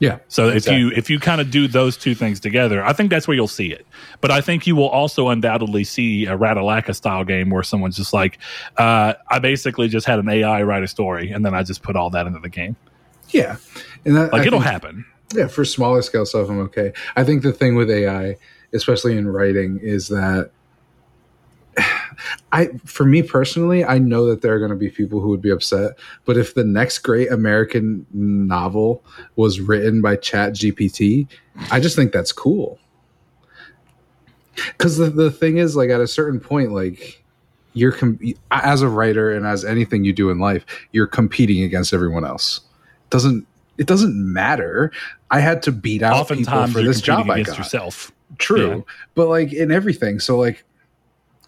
[0.00, 0.18] Yeah.
[0.28, 3.26] so if you if you kind of do those two things together, I think that's
[3.26, 3.84] where you'll see it.
[4.20, 8.12] But I think you will also undoubtedly see a Ratalaka style game where someone's just
[8.12, 8.38] like,
[8.76, 11.96] uh, I basically just had an AI write a story and then I just put
[11.96, 12.76] all that into the game.
[13.30, 13.56] Yeah.
[14.04, 15.04] And that, Like I it'll think- happen.
[15.34, 16.92] Yeah, for smaller scale stuff, I'm okay.
[17.14, 18.36] I think the thing with AI,
[18.72, 20.50] especially in writing, is that
[22.52, 25.42] I, for me personally, I know that there are going to be people who would
[25.42, 25.98] be upset.
[26.24, 29.04] But if the next great American novel
[29.36, 31.26] was written by Chat GPT,
[31.70, 32.78] I just think that's cool.
[34.54, 37.22] Because the, the thing is, like, at a certain point, like,
[37.74, 38.18] you're com-
[38.50, 42.60] as a writer and as anything you do in life, you're competing against everyone else.
[43.10, 44.90] Doesn't it doesn't matter.
[45.30, 47.58] I had to beat out people Oftentimes for this job I against got.
[47.58, 48.10] yourself.
[48.38, 48.80] True, Yeah.
[49.14, 50.18] but like in everything.
[50.18, 50.64] So like,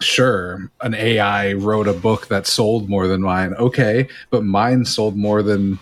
[0.01, 3.53] sure, an AI wrote a book that sold more than mine.
[3.55, 5.79] Okay, but mine sold more than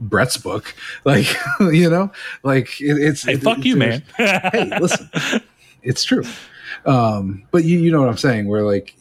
[0.00, 0.74] Brett's book.
[1.04, 1.26] Like
[1.60, 2.10] you know,
[2.42, 4.02] like it, it's Hey, it- fuck it- you, man.
[4.16, 5.08] hey, listen,
[5.82, 6.24] it's true.
[6.86, 8.48] Um, but you, you know what I'm saying?
[8.48, 8.94] Where like,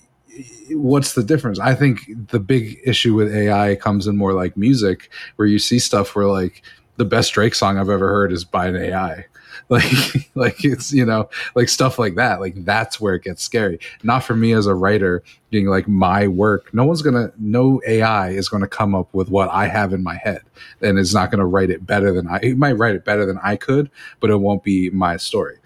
[0.71, 1.59] what's the difference?
[1.59, 1.99] I think
[2.31, 6.27] the big issue with AI comes in more like music, where you see stuff where
[6.27, 6.61] like
[6.97, 9.25] the best Drake song I've ever heard is by an AI.
[9.69, 12.39] Like, like it's you know, like stuff like that.
[12.39, 13.79] Like that's where it gets scary.
[14.03, 16.73] Not for me as a writer, being like my work.
[16.73, 20.15] No one's gonna, no AI is gonna come up with what I have in my
[20.15, 20.41] head,
[20.81, 22.39] and it's not gonna write it better than I.
[22.43, 23.89] It might write it better than I could,
[24.19, 25.57] but it won't be my story.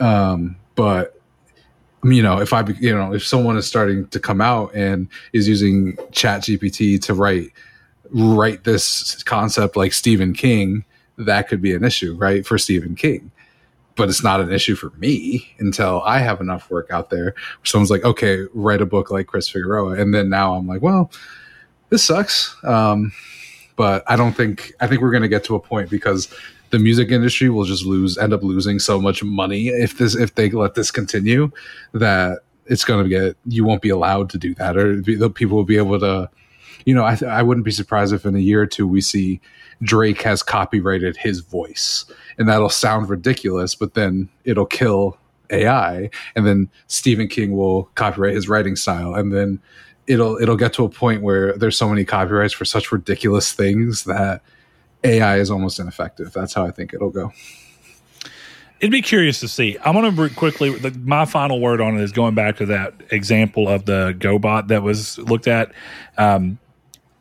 [0.00, 1.20] Um, but
[2.04, 5.48] you know, if I, you know, if someone is starting to come out and is
[5.48, 7.50] using Chat GPT to write
[8.10, 10.84] write this concept like Stephen King,
[11.18, 13.30] that could be an issue, right, for Stephen King.
[13.94, 17.34] But it's not an issue for me until I have enough work out there.
[17.64, 21.10] Someone's like, okay, write a book like Chris Figueroa, and then now I'm like, well,
[21.88, 22.54] this sucks.
[22.62, 23.12] Um,
[23.76, 26.32] but I don't think I think we're going to get to a point because
[26.70, 30.34] the music industry will just lose end up losing so much money if this if
[30.34, 31.50] they let this continue
[31.92, 35.30] that it's going to get you won't be allowed to do that or be, the
[35.30, 36.28] people will be able to
[36.84, 39.40] you know I, I wouldn't be surprised if in a year or two we see
[39.82, 42.04] drake has copyrighted his voice
[42.38, 45.18] and that'll sound ridiculous but then it'll kill
[45.50, 49.60] ai and then stephen king will copyright his writing style and then
[50.06, 54.04] it'll it'll get to a point where there's so many copyrights for such ridiculous things
[54.04, 54.42] that
[55.04, 57.32] ai is almost ineffective that's how i think it'll go
[58.78, 59.78] It'd be curious to see.
[59.84, 60.70] I'm going to quickly.
[60.70, 64.68] The, my final word on it is going back to that example of the GoBot
[64.68, 65.72] that was looked at.
[66.18, 66.58] Um,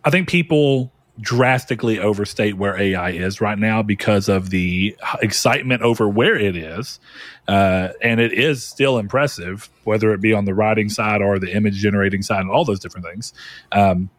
[0.04, 6.10] I think people drastically overstate where AI is right now because of the excitement over
[6.10, 7.00] where it is.
[7.48, 11.56] Uh, and it is still impressive, whether it be on the writing side or the
[11.56, 13.34] image generating side and all those different things.
[13.72, 14.10] Um,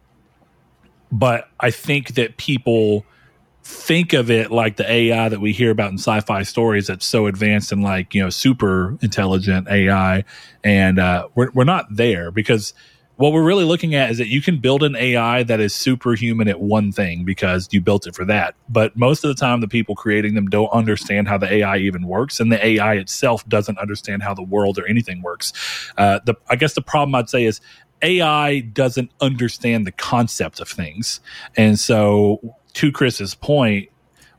[1.13, 3.05] but I think that people
[3.63, 7.27] think of it like the AI that we hear about in sci-fi stories that's so
[7.27, 10.25] advanced and like you know super intelligent AI,
[10.63, 12.75] and uh, we're we're not there because
[13.17, 16.49] what we're really looking at is that you can build an AI that is superhuman
[16.49, 18.55] at one thing because you built it for that.
[18.69, 22.07] But most of the time, the people creating them don't understand how the AI even
[22.07, 25.53] works, and the AI itself doesn't understand how the world or anything works.
[25.97, 27.61] Uh, the I guess the problem I'd say is
[28.03, 31.21] AI doesn't understand the concept of things,
[31.57, 33.89] and so to Chris's point,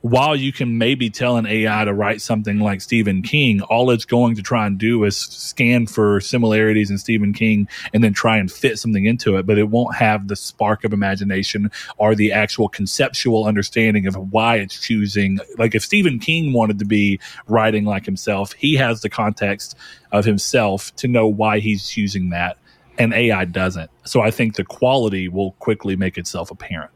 [0.10, 4.06] while you can maybe tell an AI to write something like Stephen King, all it's
[4.06, 8.38] going to try and do is scan for similarities in Stephen King and then try
[8.38, 12.32] and fit something into it, but it won't have the spark of imagination or the
[12.32, 15.39] actual conceptual understanding of why it's choosing.
[15.58, 19.76] Like if Stephen King wanted to be writing like himself, he has the context
[20.13, 22.58] of himself to know why he's choosing that,
[22.98, 23.91] and AI doesn't.
[24.06, 26.91] So I think the quality will quickly make itself apparent.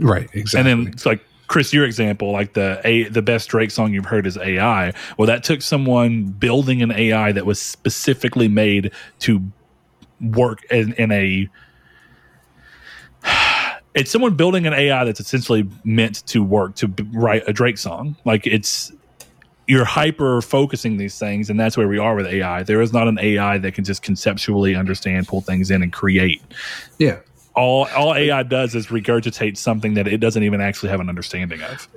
[0.00, 0.70] Right, exactly.
[0.70, 4.06] And then it's like Chris, your example, like the a the best Drake song you've
[4.06, 4.92] heard is AI.
[5.18, 9.42] Well, that took someone building an AI that was specifically made to
[10.20, 11.48] work in, in a.
[13.92, 17.76] It's someone building an AI that's essentially meant to work to b- write a Drake
[17.76, 18.14] song.
[18.24, 18.92] Like it's
[19.66, 22.62] you're hyper focusing these things, and that's where we are with AI.
[22.62, 26.40] There is not an AI that can just conceptually understand, pull things in, and create.
[26.98, 27.18] Yeah,
[27.54, 31.60] all all AI does is regurgitate something that it doesn't even actually have an understanding
[31.62, 31.88] of.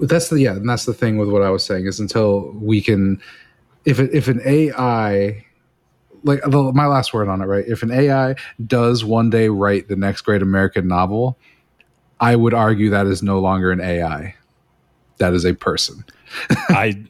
[0.00, 2.80] That's the yeah, and that's the thing with what I was saying is until we
[2.80, 3.20] can,
[3.84, 5.44] if it, if an AI,
[6.22, 7.64] like the, my last word on it, right?
[7.66, 8.36] If an AI
[8.66, 11.38] does one day write the next great American novel,
[12.20, 14.34] I would argue that is no longer an AI,
[15.18, 16.04] that is a person.
[16.68, 17.04] I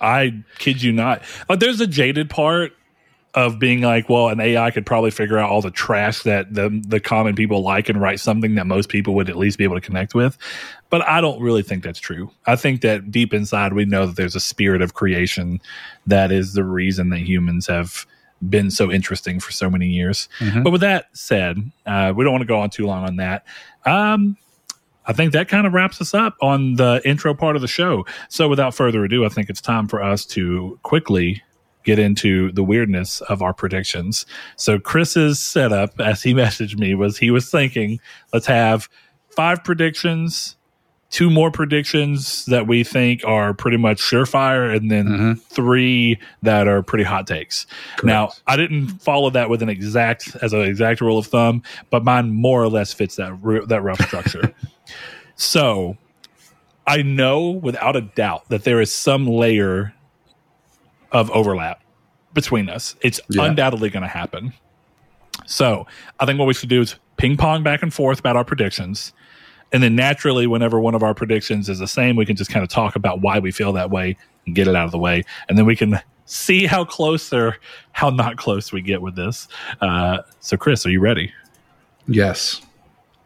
[0.00, 1.22] I kid you not.
[1.48, 2.72] Like there's a jaded part
[3.34, 6.82] of being like, well, an AI could probably figure out all the trash that the
[6.86, 9.74] the common people like and write something that most people would at least be able
[9.74, 10.36] to connect with.
[10.90, 12.30] But I don't really think that's true.
[12.46, 15.60] I think that deep inside we know that there's a spirit of creation
[16.06, 18.06] that is the reason that humans have
[18.48, 20.28] been so interesting for so many years.
[20.40, 20.62] Mm-hmm.
[20.62, 23.44] But with that said, uh, we don't want to go on too long on that.
[23.86, 24.36] Um,
[25.06, 28.04] I think that kind of wraps us up on the intro part of the show.
[28.28, 31.42] So without further ado, I think it's time for us to quickly
[31.84, 34.26] get into the weirdness of our predictions.
[34.56, 38.00] So Chris's setup, as he messaged me, was he was thinking,
[38.32, 38.88] let's have
[39.30, 40.56] five predictions,
[41.10, 45.32] two more predictions that we think are pretty much surefire, and then mm-hmm.
[45.34, 47.66] three that are pretty hot takes.
[47.96, 48.04] Correct.
[48.04, 52.04] Now, I didn't follow that with an exact as an exact rule of thumb, but
[52.04, 54.52] mine more or less fits that that rough structure.
[55.36, 55.96] so.
[56.84, 59.94] I know without a doubt that there is some layer
[61.12, 61.82] of overlap
[62.34, 62.96] between us.
[63.02, 63.44] It's yeah.
[63.44, 64.52] undoubtedly going to happen.
[65.46, 65.86] So
[66.18, 69.12] I think what we should do is ping pong back and forth about our predictions.
[69.72, 72.62] And then naturally, whenever one of our predictions is the same, we can just kind
[72.62, 75.24] of talk about why we feel that way and get it out of the way.
[75.48, 77.56] And then we can see how close or
[77.92, 79.48] how not close we get with this.
[79.80, 81.32] Uh, so, Chris, are you ready?
[82.06, 82.60] Yes.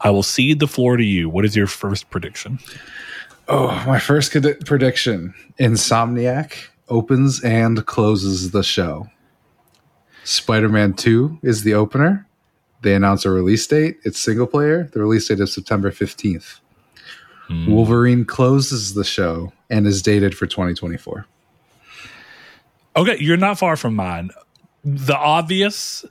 [0.01, 1.29] I will cede the floor to you.
[1.29, 2.59] What is your first prediction?
[3.49, 9.09] Oh, my first prediction Insomniac opens and closes the show.
[10.25, 12.27] Spider Man 2 is the opener.
[12.83, 13.99] They announce a release date.
[14.05, 14.89] It's single player.
[14.93, 16.61] The release date is September 15th.
[17.49, 17.71] Hmm.
[17.71, 21.27] Wolverine closes the show and is dated for 2024.
[22.97, 24.31] Okay, you're not far from mine.
[24.85, 26.05] The obvious,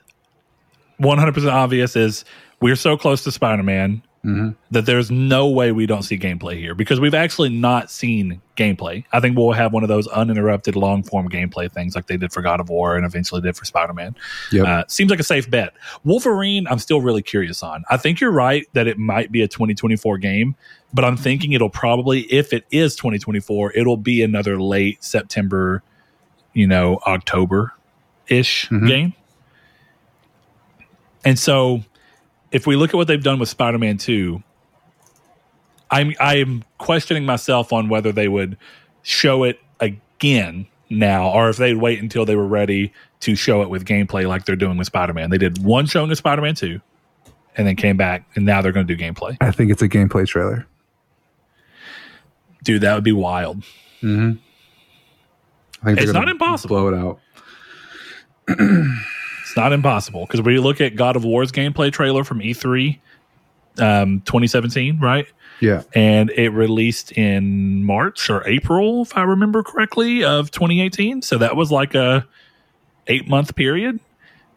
[1.01, 2.25] 100% obvious is
[2.61, 4.49] we're so close to Spider Man mm-hmm.
[4.71, 9.03] that there's no way we don't see gameplay here because we've actually not seen gameplay.
[9.11, 12.33] I think we'll have one of those uninterrupted long form gameplay things like they did
[12.33, 14.15] for God of War and eventually did for Spider Man.
[14.51, 14.67] Yep.
[14.67, 15.73] Uh, seems like a safe bet.
[16.03, 17.83] Wolverine, I'm still really curious on.
[17.89, 20.55] I think you're right that it might be a 2024 game,
[20.93, 25.83] but I'm thinking it'll probably, if it is 2024, it'll be another late September,
[26.53, 27.73] you know, October
[28.27, 28.87] ish mm-hmm.
[28.87, 29.13] game.
[31.23, 31.83] And so
[32.55, 34.41] if we look at what they've done with Spider-Man 2,
[35.91, 38.57] I'm I'm questioning myself on whether they would
[39.01, 43.69] show it again now or if they'd wait until they were ready to show it
[43.69, 45.31] with gameplay like they're doing with Spider-Man.
[45.31, 46.79] They did one showing of Spider-Man 2
[47.57, 49.35] and then came back and now they're going to do gameplay.
[49.41, 50.65] I think it's a gameplay trailer.
[52.63, 53.63] Dude, that would be wild.
[54.01, 54.31] Mm-hmm.
[55.81, 56.77] I think they're It's not impossible.
[56.77, 58.57] Blow it out.
[59.55, 62.99] It's not impossible because we look at God of War's gameplay trailer from E3
[63.77, 65.25] um, 2017, right?
[65.61, 65.83] Yeah.
[65.93, 71.21] And it released in March or April, if I remember correctly, of 2018.
[71.21, 72.27] So that was like a
[73.07, 74.01] eight month period.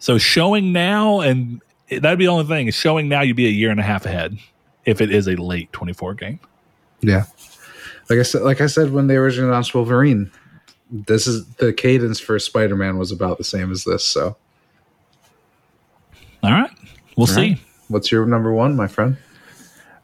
[0.00, 3.50] So showing now, and that'd be the only thing is showing now, you'd be a
[3.50, 4.36] year and a half ahead
[4.84, 6.40] if it is a late 24 game.
[7.02, 7.26] Yeah.
[8.10, 10.32] Like I said, like I said when they originally announced Wolverine,
[10.90, 14.04] this is the cadence for Spider-Man was about the same as this.
[14.04, 14.36] So,
[16.42, 16.70] All right,
[17.16, 17.50] we'll see.
[17.50, 17.60] right.
[17.88, 19.16] what's your number one, my friend?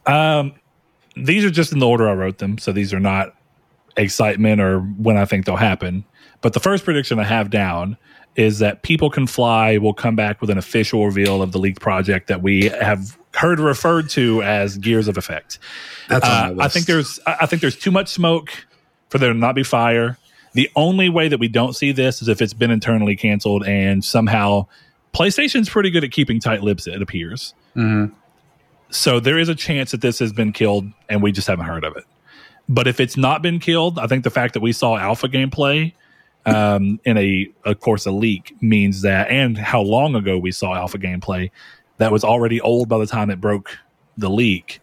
[0.07, 0.55] Um,
[1.17, 3.35] these are just in the order I wrote them, so these are not
[3.97, 6.05] excitement or when I think they'll happen.
[6.41, 7.97] But the first prediction I have down
[8.37, 11.81] is that People Can Fly will come back with an official reveal of the leaked
[11.81, 15.59] project that we have heard referred to as Gears of Effect.
[16.09, 16.55] That's Uh.
[16.59, 18.67] I think there's I think there's too much smoke
[19.09, 20.19] for there to not be fire.
[20.53, 24.05] The only way that we don't see this is if it's been internally canceled and
[24.05, 24.67] somehow
[25.15, 26.87] PlayStation's pretty good at keeping tight lips.
[26.87, 27.55] It appears.
[27.77, 28.13] Mhm.
[28.91, 31.85] So there is a chance that this has been killed and we just haven't heard
[31.85, 32.05] of it.
[32.69, 35.93] But if it's not been killed, I think the fact that we saw alpha gameplay
[36.47, 40.75] um, in a, of course, a leak means that, and how long ago we saw
[40.75, 41.51] alpha gameplay
[41.99, 43.79] that was already old by the time it broke
[44.19, 44.81] the leak.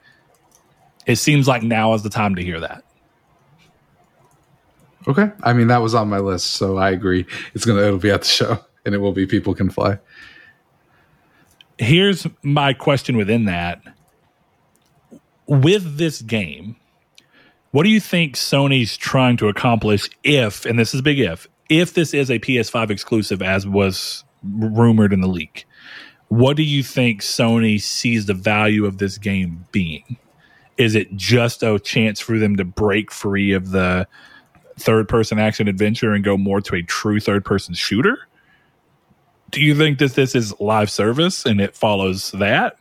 [1.05, 2.83] It seems like now is the time to hear that.
[5.07, 5.31] Okay.
[5.43, 7.25] I mean, that was on my list, so I agree.
[7.53, 9.99] It's gonna it'll be at the show, and it will be people can fly.
[11.77, 13.81] here's my question within that.
[15.47, 16.77] With this game
[17.71, 21.47] what do you think sony's trying to accomplish if and this is a big if
[21.69, 25.65] if this is a ps5 exclusive as was rumored in the leak
[26.31, 30.15] what do you think sony sees the value of this game being?
[30.77, 34.07] Is it just a chance for them to break free of the
[34.79, 38.17] third person action adventure and go more to a true third person shooter
[39.51, 42.77] do you think that this is live service and it follows that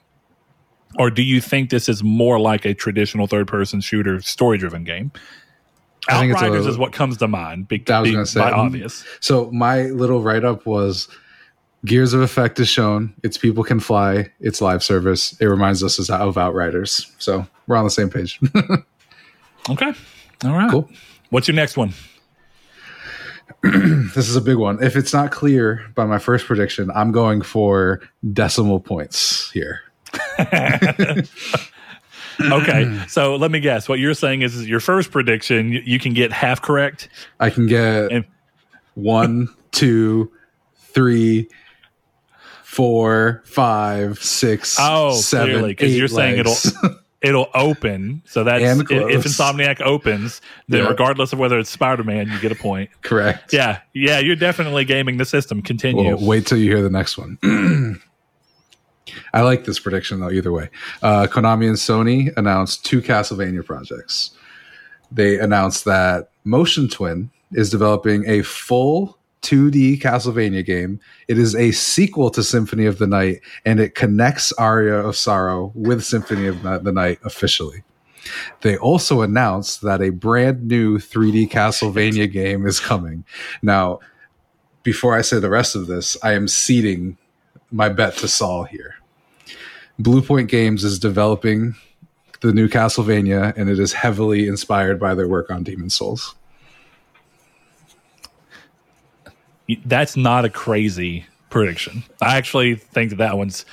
[0.98, 4.85] or do you think this is more like a traditional third person shooter story driven
[4.85, 5.12] game
[6.09, 8.40] I think it's outriders a- is what comes to mind be, I was be- say,
[8.40, 11.09] by um, obvious So my little write up was
[11.85, 13.14] Gears of Effect is shown.
[13.22, 14.26] It's people can fly.
[14.38, 15.35] It's live service.
[15.40, 17.11] It reminds us of Outriders.
[17.18, 18.38] So we're on the same page.
[19.68, 19.92] okay
[20.44, 20.88] all right Cool.
[21.30, 21.92] what's your next one
[23.63, 24.83] this is a big one.
[24.83, 28.01] If it's not clear by my first prediction, I'm going for
[28.33, 29.81] decimal points here.
[32.41, 35.99] okay so let me guess what you're saying is, is your first prediction you, you
[36.01, 37.09] can get half correct
[37.39, 38.25] I can get And-
[38.95, 40.33] one, two,
[40.77, 41.49] three,
[42.65, 46.75] four, five, six, Oh, seven, clearly, eight you're saying legs.
[47.22, 50.88] it'll open so that's if, insomniac opens then Yeah.
[50.88, 53.52] regardless of whether it's spider-man you get a point correct.
[53.52, 57.18] yeah yeah you're definitely gaming the system continue Well, wait till you hear the next
[57.18, 57.38] one.
[59.35, 60.30] I like this prediction though.
[60.30, 60.70] Either way,
[61.02, 64.30] uh, Konami and Sony announced two Castlevania projects.
[65.11, 71.00] They announced that Motion Twin is developing a full 2D Castlevania game.
[71.29, 75.72] It is a sequel to Symphony of the Night, and it connects Aria of Sorrow
[75.74, 77.83] with Symphony of the Night officially.
[78.61, 83.24] They also announced that a brand new 3D Castlevania game is coming.
[83.62, 84.00] Now,
[84.83, 87.16] before I say the rest of this, I am ceding
[87.70, 88.96] my bet to Sol here.
[90.00, 91.74] Bluepoint Games is developing
[92.40, 96.35] the new Castlevania, and it is heavily inspired by their work on Demon's Souls.
[99.85, 102.02] That's not a crazy prediction.
[102.22, 103.64] I actually think that that one's.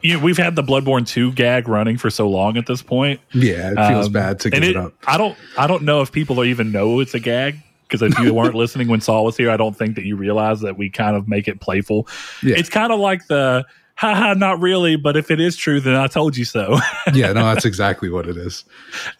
[0.00, 3.20] You know, we've had the Bloodborne two gag running for so long at this point.
[3.32, 4.94] Yeah, it feels Um, bad to give it, it, up.
[5.06, 5.38] I don't.
[5.56, 8.88] I don't know if people even know it's a gag because if you weren't listening
[8.88, 11.46] when Sol was here, I don't think that you realize that we kind of make
[11.46, 12.08] it playful.
[12.42, 12.56] Yeah.
[12.58, 16.08] It's kind of like the haha, not really, but if it is true, then I
[16.08, 16.78] told you so.
[17.12, 18.64] yeah, no, that's exactly what it is.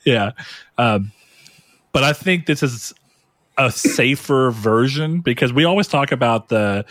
[0.04, 0.32] yeah.
[0.78, 1.12] Um,
[1.92, 2.92] but I think this is
[3.58, 6.84] a safer version because we always talk about the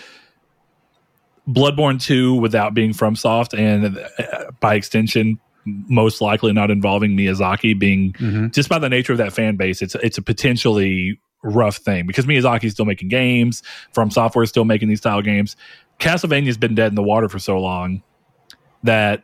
[1.47, 8.13] Bloodborne 2 without being FromSoft and uh, by extension most likely not involving Miyazaki being
[8.13, 8.54] Mhm.
[8.54, 12.26] just by the nature of that fan base it's it's a potentially rough thing because
[12.26, 13.62] Miyazaki's still making games
[13.95, 15.56] FromSoftware is still making these style games
[16.00, 18.02] Castlevania's been dead in the water for so long
[18.83, 19.23] that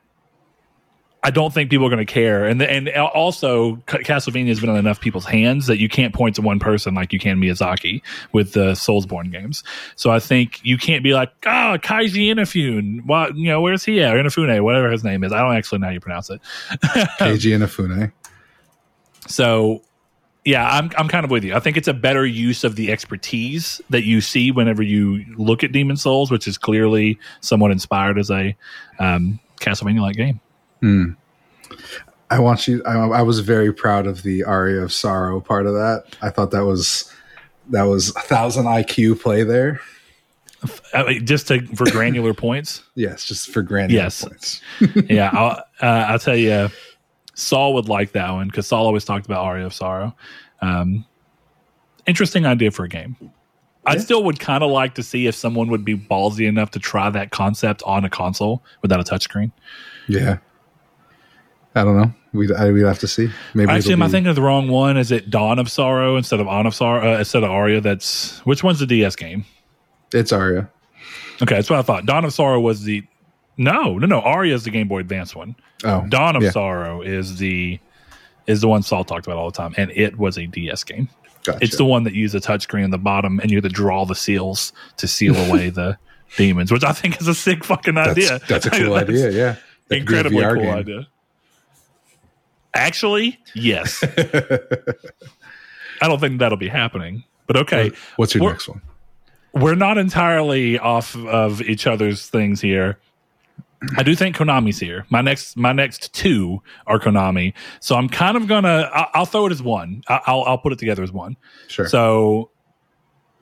[1.28, 2.46] I don't think people are going to care.
[2.46, 6.42] And and also, Castlevania has been in enough people's hands that you can't point to
[6.42, 8.02] one person like you can Miyazaki
[8.32, 9.62] with the Soulsborne games.
[9.98, 13.06] So I think you can't be like, oh, Keiji Inafune.
[13.06, 13.60] What you know?
[13.60, 14.16] Where's he at?
[14.16, 15.34] Or Inafune, whatever his name is.
[15.34, 16.40] I don't actually know how you pronounce it.
[16.72, 18.14] Keiji Inafune.
[19.28, 19.82] So
[20.46, 21.54] Yeah, I'm I'm kind of with you.
[21.56, 25.62] I think it's a better use of the expertise that you see whenever you look
[25.62, 28.56] at Demon's Souls, which is clearly somewhat inspired as a
[28.98, 30.40] um, Castlevania like game.
[30.82, 31.16] Mm.
[32.30, 32.84] I want you.
[32.86, 36.16] I, I, was very proud of the aria of sorrow part of that.
[36.22, 37.12] I thought that was
[37.70, 39.80] that was a thousand IQ play there.
[41.24, 42.84] Just to for granular points.
[42.96, 44.24] Yes, just for granular yes.
[44.24, 44.62] points.
[45.10, 46.70] yeah, I'll, uh, I'll tell you.
[47.38, 50.16] Sol would like that one because Sol always talked about Aria of Sorrow.
[50.62, 51.06] Um,
[52.08, 53.16] interesting idea for a game.
[53.22, 53.28] Yeah.
[53.86, 56.80] I still would kind of like to see if someone would be ballsy enough to
[56.80, 59.52] try that concept on a console without a touchscreen.
[60.08, 60.40] Yeah.
[61.78, 62.14] I don't know.
[62.34, 63.30] We'd, we'd have to see.
[63.54, 64.06] Maybe actually, am be...
[64.06, 64.98] I thinking of the wrong one?
[64.98, 67.82] Is it Dawn of Sorrow instead of On of Sorrow uh, instead of Aria?
[67.82, 69.46] That's which one's the DS game?
[70.14, 70.70] It's Aria.
[71.42, 72.06] Okay, that's what I thought.
[72.06, 73.04] Dawn of Sorrow was the
[73.58, 74.22] no, no, no.
[74.22, 75.56] Aria is the Game Boy Advance one.
[75.84, 76.52] Oh, Dawn of yeah.
[76.52, 77.80] Sorrow is the
[78.46, 81.10] is the one Sol talked about all the time, and it was a DS game.
[81.44, 81.60] Gotcha.
[81.62, 84.06] It's the one that used a touchscreen in the bottom, and you had to draw
[84.06, 85.98] the seals to seal away the
[86.36, 88.40] demons, which I think is a sick fucking idea.
[88.40, 89.32] That's, that's a cool idea.
[89.32, 89.56] Yeah,
[89.88, 90.74] that incredibly cool game.
[90.74, 91.08] idea.
[92.74, 94.04] Actually, yes.
[96.02, 97.92] I don't think that'll be happening, but okay.
[98.18, 98.82] What's your next one?
[99.54, 103.00] We're not entirely off of each other's things here.
[103.96, 105.06] I do think Konami's here.
[105.10, 107.54] My next, my next two are Konami.
[107.80, 108.90] So I'm kind of gonna.
[108.94, 110.04] I'll, I'll throw it as one.
[110.08, 111.38] I'll, I'll put it together as one.
[111.68, 111.88] Sure.
[111.88, 112.50] So,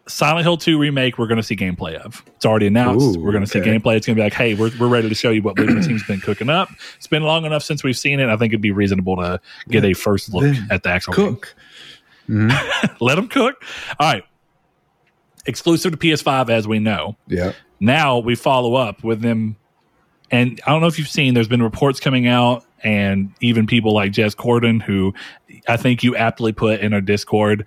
[0.07, 2.23] Silent Hill 2 remake, we're going to see gameplay of.
[2.35, 3.17] It's already announced.
[3.17, 3.65] Ooh, we're going to okay.
[3.65, 3.95] see gameplay.
[3.95, 6.03] It's going to be like, hey, we're, we're ready to show you what Bloober Team's
[6.03, 6.69] been cooking up.
[6.97, 8.29] It's been long enough since we've seen it.
[8.29, 11.55] I think it'd be reasonable to get a first look at the actual Cook.
[12.27, 12.49] game.
[12.49, 12.95] Mm-hmm.
[13.03, 13.63] Let them cook.
[13.99, 14.23] All right.
[15.45, 17.15] Exclusive to PS5, as we know.
[17.27, 17.53] Yeah.
[17.79, 19.57] Now we follow up with them
[20.31, 23.93] and I don't know if you've seen, there's been reports coming out, and even people
[23.93, 25.13] like Jez Corden, who
[25.67, 27.65] I think you aptly put in our Discord,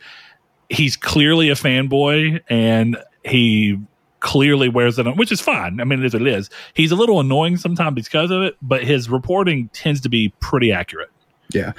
[0.68, 3.78] he's clearly a fanboy and he
[4.20, 5.80] clearly wears it on, which is fine.
[5.80, 6.50] I mean, it is what it is.
[6.74, 10.72] He's a little annoying sometimes because of it, but his reporting tends to be pretty
[10.72, 11.10] accurate.
[11.50, 11.72] Yeah.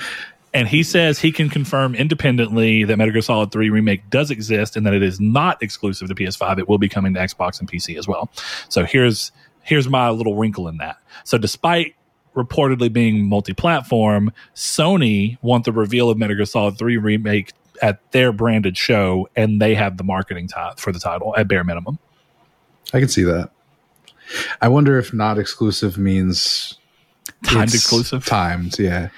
[0.53, 4.75] And he says he can confirm independently that Metal Gear Solid 3 Remake does exist
[4.75, 6.57] and that it is not exclusive to PS5.
[6.57, 8.31] It will be coming to Xbox and PC as well.
[8.67, 9.31] So here's
[9.61, 10.97] here's my little wrinkle in that.
[11.23, 11.95] So despite
[12.35, 17.51] reportedly being multi-platform, Sony want the reveal of Metal Gear Solid 3 remake
[17.82, 21.63] at their branded show and they have the marketing t- for the title at bare
[21.63, 21.97] minimum.
[22.93, 23.51] I can see that.
[24.61, 26.77] I wonder if not exclusive means
[27.43, 28.25] timed exclusive.
[28.25, 29.09] Timed, yeah.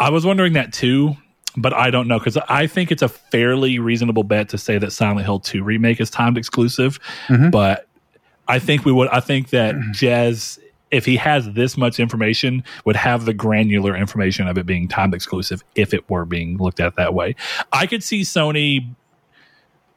[0.00, 1.16] I was wondering that too,
[1.56, 4.90] but I don't know because I think it's a fairly reasonable bet to say that
[4.92, 6.98] Silent Hill 2 remake is timed exclusive,
[7.28, 7.50] Mhm.
[7.50, 7.86] but
[8.48, 9.08] I think we would.
[9.08, 10.58] I think that Jazz,
[10.90, 15.12] if he has this much information, would have the granular information of it being time
[15.12, 17.34] exclusive if it were being looked at that way.
[17.72, 18.86] I could see Sony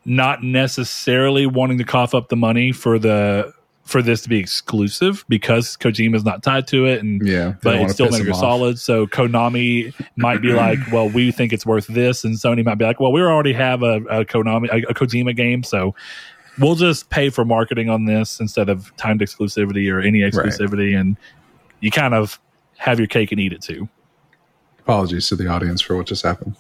[0.05, 3.53] not necessarily wanting to cough up the money for the
[3.87, 7.53] for this to be exclusive because Kojima's not tied to it, and Yeah.
[7.63, 8.33] But it's still Metal Gear.
[8.33, 8.79] Solid.
[8.79, 12.85] So Konami might be like, well, we think it's worth this, and Sony might be
[12.85, 15.95] like, well, we already have a, a Konami, a, a Kojima game, so
[16.59, 21.17] we'll just pay for marketing on this instead of timed exclusivity or any exclusivity, and
[21.79, 22.39] you kind of
[22.77, 23.87] have your cake and eat it too.
[24.79, 26.55] Apologies to the audience for what just happened.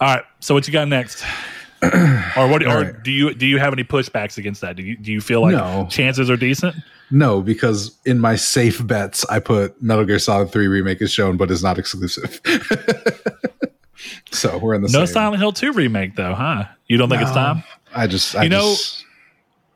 [0.00, 1.24] All right, so what you got next?
[1.82, 2.62] or what?
[2.66, 3.02] Or right.
[3.02, 4.76] do you do you have any pushbacks against that?
[4.76, 5.86] Do you do you feel like No.
[5.90, 6.74] chances are decent?
[7.10, 11.36] No, because in my safe bets, I put Metal Gear Solid 3 remake is shown,
[11.36, 12.40] but is not exclusive.
[14.30, 15.14] so we're in the No same.
[15.14, 16.64] Silent Hill two remake though, huh?
[16.86, 17.62] You don't think it's time?
[17.94, 19.04] I just, I You know, just,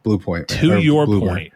[0.03, 0.49] Blue Point.
[0.49, 1.53] to your Blue point,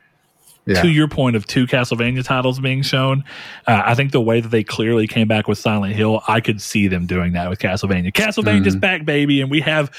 [0.66, 0.82] Yeah.
[0.82, 3.24] to your point of two Castlevania titles being shown,
[3.66, 6.60] uh, I think the way that they clearly came back with Silent Hill, I could
[6.60, 8.12] see them doing that with Castlevania.
[8.12, 8.80] Castlevania's Mm-hmm.
[8.80, 9.90] back, baby, and we have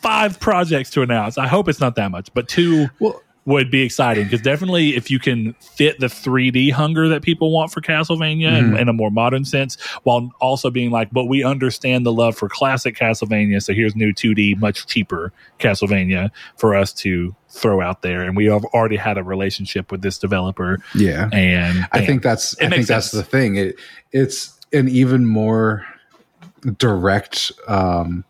[0.00, 1.38] five projects to announce.
[1.38, 5.10] I hope it's not that much, but two well, would be exciting because definitely if
[5.10, 8.78] you can fit the 3D hunger that people want for Castlevania in, Mhm.
[8.80, 12.48] in a more modern sense, while also being like, but we understand the love for
[12.50, 18.20] classic Castlevania, so here's new 2D, much cheaper Castlevania for us to throw out there,
[18.22, 21.30] and we have already had a relationship with this developer, yeah.
[21.32, 23.12] and I think that's I think that's sense.
[23.12, 23.56] the thing.
[23.56, 23.76] It
[24.12, 25.86] it's an even more
[26.76, 28.24] direct um,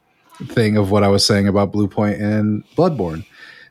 [0.47, 3.25] thing of what I was saying about Bluepoint and Bloodborne.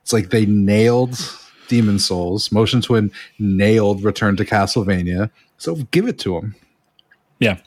[0.07, 1.19] It's like they nailed
[1.67, 2.49] Demon's Souls.
[2.49, 5.29] Motion Twin nailed Return to Castlevania.
[5.57, 6.55] So give it to them.
[7.41, 7.57] yeah.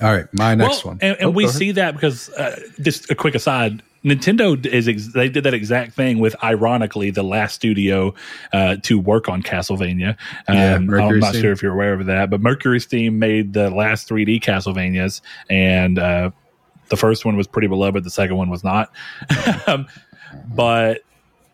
[0.00, 0.98] All right, my next Well, one.
[1.02, 3.82] And, and Oh, we see that because uh, just a quick aside.
[4.04, 8.14] Nintendo is ex- they did that exact thing with ironically the last studio
[8.52, 10.16] uh, to work on Castlevania.
[10.48, 11.42] Yeah, Um, Mercury I'm not Steam.
[11.42, 15.98] sure if you're aware of that, but Mercury Steam made the last 3D Castlevanias, and
[15.98, 16.30] uh,
[16.90, 18.04] The first one was pretty beloved.
[18.04, 18.92] The second one was not.
[19.66, 19.88] um,
[20.54, 21.00] but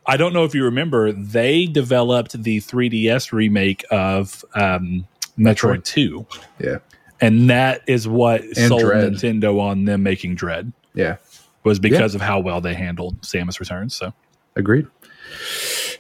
[0.06, 5.06] I don't know if you remember, they developed the 3DS remake of um,
[5.38, 5.84] Metroid, Metroid.
[5.84, 6.26] 2.
[6.60, 6.76] Yeah.
[7.20, 9.12] And that is what And sold Dread.
[9.12, 11.16] Nintendo on them making Dread Yeah.
[11.62, 13.94] was because of how well they handled Samus Returns.
[13.94, 14.12] So
[14.56, 14.86] Agreed.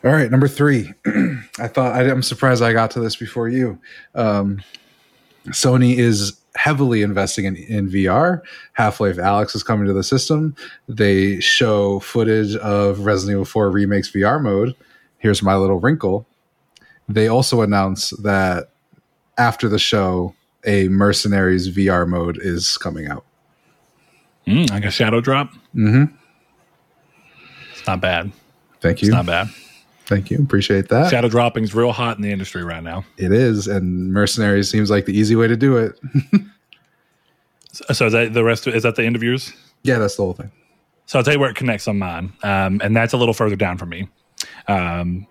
[0.04, 0.92] All right, number three.
[1.58, 3.78] I thought I, I'm surprised I got to this before you.
[4.14, 4.62] Um,
[5.48, 8.40] Sony is heavily investing in, in VR.
[8.74, 10.54] Half Life Alyx is coming to the system.
[10.88, 14.74] They show footage of Resident Evil 4 Remakes VR mode.
[15.18, 16.26] Here's my little wrinkle.
[17.08, 18.70] They also announce that
[19.36, 20.34] after the show,
[20.64, 23.24] a Mercenaries VR mode is coming out.
[24.46, 25.52] mm, like a shadow drop.
[25.74, 26.14] Mm hmm.
[27.72, 28.32] It's not bad.
[28.80, 29.08] Thank you.
[29.08, 29.48] It's not bad.
[30.06, 30.38] Thank you.
[30.38, 31.10] Appreciate that.
[31.10, 33.04] Shadow dropping's real hot in the industry right now.
[33.16, 35.98] It is, and Mercenaries seems like the easy way to do it.
[37.92, 38.68] So, is that the rest?
[38.68, 39.52] Of, is that the end of yours?
[39.82, 40.50] yeah, that's the whole thing.
[41.06, 43.56] So I'll tell you where it connects on mine, um, and that's a little further
[43.56, 44.08] down for me.
[44.68, 45.26] Um,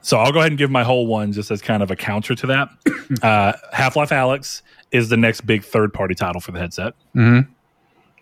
[0.00, 2.34] so I'll go ahead and give my whole one just as kind of a counter
[2.34, 2.68] to that.
[3.22, 4.60] Uh, Half Life Alyx
[4.92, 6.92] is the next big third party title for the headset.
[7.16, 7.50] Mm-hmm.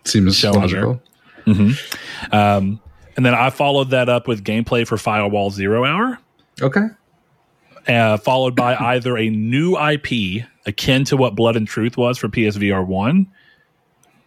[0.05, 1.01] Seems Shown logical.
[1.45, 2.33] Mm-hmm.
[2.33, 2.79] Um,
[3.17, 6.19] and then I followed that up with gameplay for Firewall Zero Hour,
[6.61, 6.85] Okay.
[7.87, 12.27] uh, followed by either a new IP akin to what Blood and Truth was for
[12.29, 13.27] PSVR 1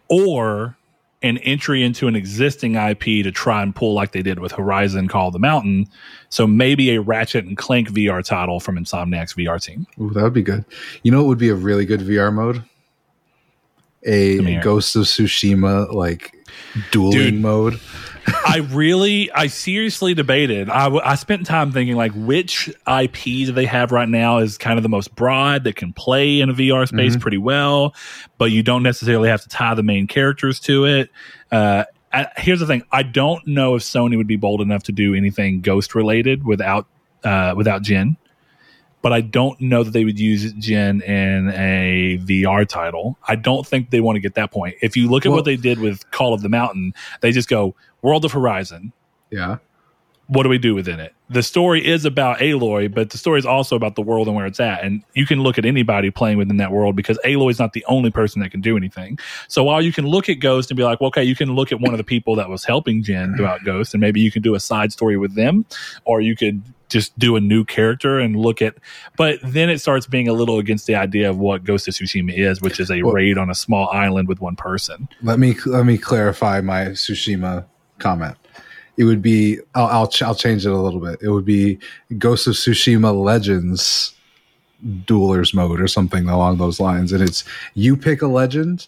[0.09, 0.75] or
[1.23, 5.07] an entry into an existing IP to try and pull like they did with Horizon
[5.07, 5.87] Call of the Mountain.
[6.29, 9.85] So maybe a Ratchet and Clank VR title from Insomniac's VR team.
[10.01, 10.65] Ooh, that would be good.
[11.03, 12.63] You know what would be a really good VR mode?
[14.03, 16.33] A Ghost of Tsushima like
[16.89, 17.41] dueling Dude.
[17.41, 17.79] mode.
[18.27, 20.69] I really, I seriously debated.
[20.69, 24.83] I spent time thinking like which IP do they have right now is kind of
[24.83, 27.95] the most broad that can play in a VR space pretty well,
[28.37, 31.09] but you don't necessarily have to tie the main characters to it.
[31.51, 34.91] Uh, I, here's the thing: I don't know if Sony would be bold enough to
[34.91, 36.87] do anything Ghost related without
[37.23, 38.17] uh, without Jin.
[39.01, 43.17] But I don't know that they would use Jin in a VR title.
[43.27, 44.75] I don't think they want to get that point.
[44.83, 47.49] If you look at Well- what they did with Call of the Mountain, they just
[47.49, 48.93] go World of Horizon.
[49.29, 49.57] Yeah.
[50.27, 51.13] What do we do within it?
[51.29, 54.45] The story is about Aloy, but the story is also about the world and where
[54.45, 54.81] it's at.
[54.81, 57.83] And you can look at anybody playing within that world because Aloy is not the
[57.89, 59.19] only person that can do anything.
[59.49, 61.73] So while you can look at Ghost and be like, well, okay, you can look
[61.73, 64.41] at one of the people that was helping Jin throughout Ghost, and maybe you can
[64.41, 65.65] do a side story with them,
[66.05, 68.75] or you could just do a new character and look at.
[69.17, 72.37] But then it starts being a little against the idea of what Ghost of Tsushima
[72.37, 75.09] is, which is a Well- raid on a small island with one person.
[75.21, 77.65] Let me let me clarify my Tsushima
[78.01, 78.35] comment.
[78.97, 81.19] It would be I'll I'll, ch- I'll change it a little bit.
[81.21, 81.79] It would be
[82.17, 84.13] Ghost of Tsushima Legends
[85.05, 87.43] duelers mode or something along those lines and it's
[87.75, 88.87] you pick a legend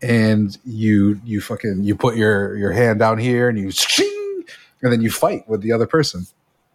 [0.00, 4.44] and you you fucking you put your your hand down here and you shing,
[4.82, 6.26] and then you fight with the other person.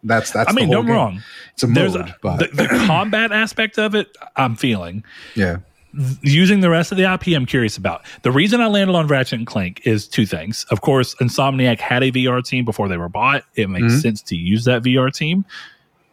[0.02, 0.94] That's that's I mean, don't game.
[0.94, 1.22] wrong.
[1.54, 5.04] It's a There's mode, a, but the, the combat aspect of it, I'm feeling.
[5.36, 5.58] yeah.
[6.22, 8.04] Using the rest of the IP, I'm curious about.
[8.22, 10.64] The reason I landed on Ratchet and Clank is two things.
[10.70, 13.44] Of course, Insomniac had a VR team before they were bought.
[13.54, 14.00] It makes Mhm.
[14.02, 15.44] sense to use that VR team.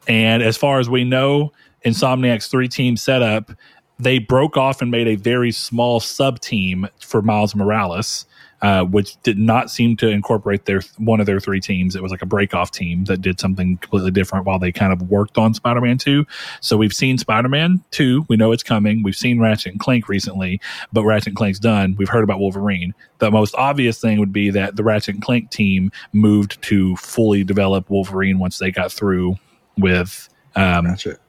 [0.07, 1.51] And as far as we know,
[1.85, 3.51] Insomniac's three team setup,
[3.99, 8.25] they broke off and made a very small sub team for Miles Morales.
[8.63, 11.95] Uh, which did not seem to incorporate their one of their three teams.
[11.95, 14.91] It was like a break off team that did something completely different while they kind
[14.91, 16.25] of worked on Spider Man 2.
[16.59, 18.25] So we've seen Spider Man 2.
[18.29, 19.03] We know it's coming.
[19.03, 20.59] We've seen Ratchet and Clank recently,
[20.91, 21.95] but Ratchet and Clank's done.
[21.99, 22.95] We've heard about Wolverine.
[23.19, 27.43] The most obvious thing would be that the Ratchet and Clank team moved to fully
[27.43, 29.35] develop Wolverine once they got through
[29.77, 31.19] with, um, Ratchet.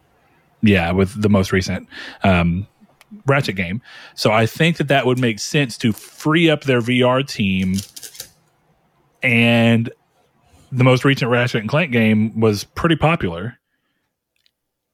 [0.63, 1.87] yeah, with the most recent
[2.25, 2.67] um,
[3.27, 3.83] Ratchet game.
[4.15, 7.77] So I think that that would make sense to free up their VR team.
[9.23, 9.91] And
[10.71, 13.59] the most recent Ratchet and Clank game was pretty popular.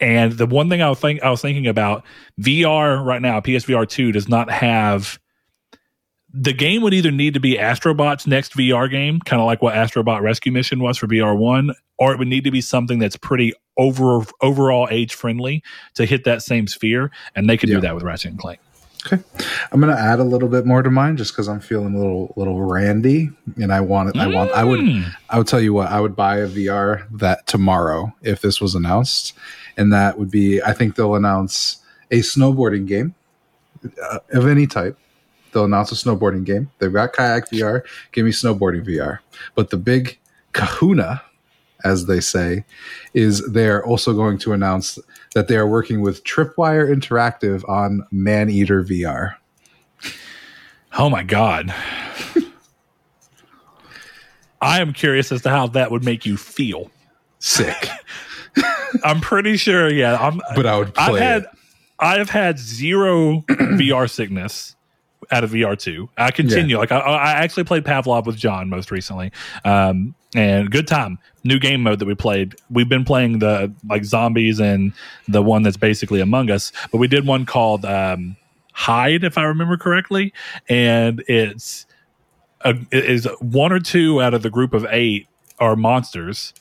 [0.00, 2.04] And the one thing I was think I was thinking about
[2.40, 5.18] VR right now, PSVR two does not have
[6.36, 9.74] the game would either need to be Astrobot's next VR game, kind of like what
[9.74, 13.16] Astrobot Rescue Mission was for VR one, or it would need to be something that's
[13.16, 15.62] pretty over overall age friendly
[15.94, 17.76] to hit that same sphere, and they could Yeah.
[17.76, 18.60] do that with Ratchet and Clank.
[19.06, 19.22] Okay,
[19.70, 22.32] I'm gonna add a little bit more to mine just because I'm feeling a little
[22.36, 24.16] little randy, and I want it.
[24.16, 24.50] I want.
[24.52, 24.80] I would.
[24.80, 25.04] Mm.
[25.28, 25.88] I would tell you what.
[25.90, 29.34] I would buy a VR that tomorrow if this was announced,
[29.76, 30.62] and that would be.
[30.62, 31.78] I think they'll announce
[32.10, 33.14] a snowboarding game
[34.02, 34.96] uh, of any type.
[35.52, 36.70] They'll announce a snowboarding game.
[36.78, 37.82] They've got kayak VR.
[38.12, 39.18] Give me snowboarding VR.
[39.54, 40.18] But the big
[40.52, 41.20] kahuna,
[41.84, 42.64] as they say,
[43.12, 44.98] is they're also going to announce
[45.34, 49.34] that they are working with Tripwire Interactive on Man Eater VR.
[50.96, 51.74] Oh my god!
[54.60, 56.90] I am curious as to how that would make you feel.
[57.38, 57.88] Sick.
[59.04, 60.16] I'm pretty sure, yeah.
[60.16, 61.48] I'm, But I would I've play had it.
[61.98, 64.76] I've had zero VR sickness
[65.30, 66.08] out of VR two.
[66.16, 69.32] I continue like I, I actually played Pavlov with John most recently,
[69.64, 71.18] um, and good time.
[71.44, 72.56] New game mode that we played.
[72.70, 74.92] We've been playing the like zombies and
[75.28, 78.36] the one that's basically Among Us, but we did one called um,
[78.72, 80.32] Hide, if I remember correctly,
[80.68, 81.86] and it's
[82.62, 85.28] a, it is one or two out of the group of eight
[85.60, 86.52] are monsters,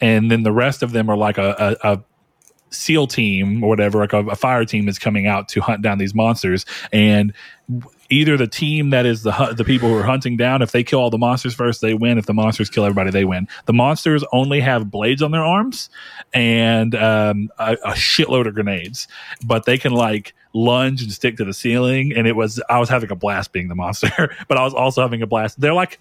[0.00, 2.02] and then the rest of them are like a, a, a
[2.70, 5.98] SEAL team or whatever, like a, a fire team is coming out to hunt down
[5.98, 7.34] these monsters, and
[8.10, 11.00] either the team that is the the people who are hunting down, if they kill
[11.00, 12.18] all the monsters first, they win.
[12.18, 13.48] If the monsters kill everybody, they win.
[13.66, 15.90] The monsters only have blades on their arms
[16.32, 19.08] and um, a, a shitload of grenades,
[19.44, 22.12] but they can like lunge and stick to the ceiling.
[22.14, 25.02] And it was I was having a blast being the monster, but I was also
[25.02, 25.60] having a blast.
[25.60, 26.00] They're like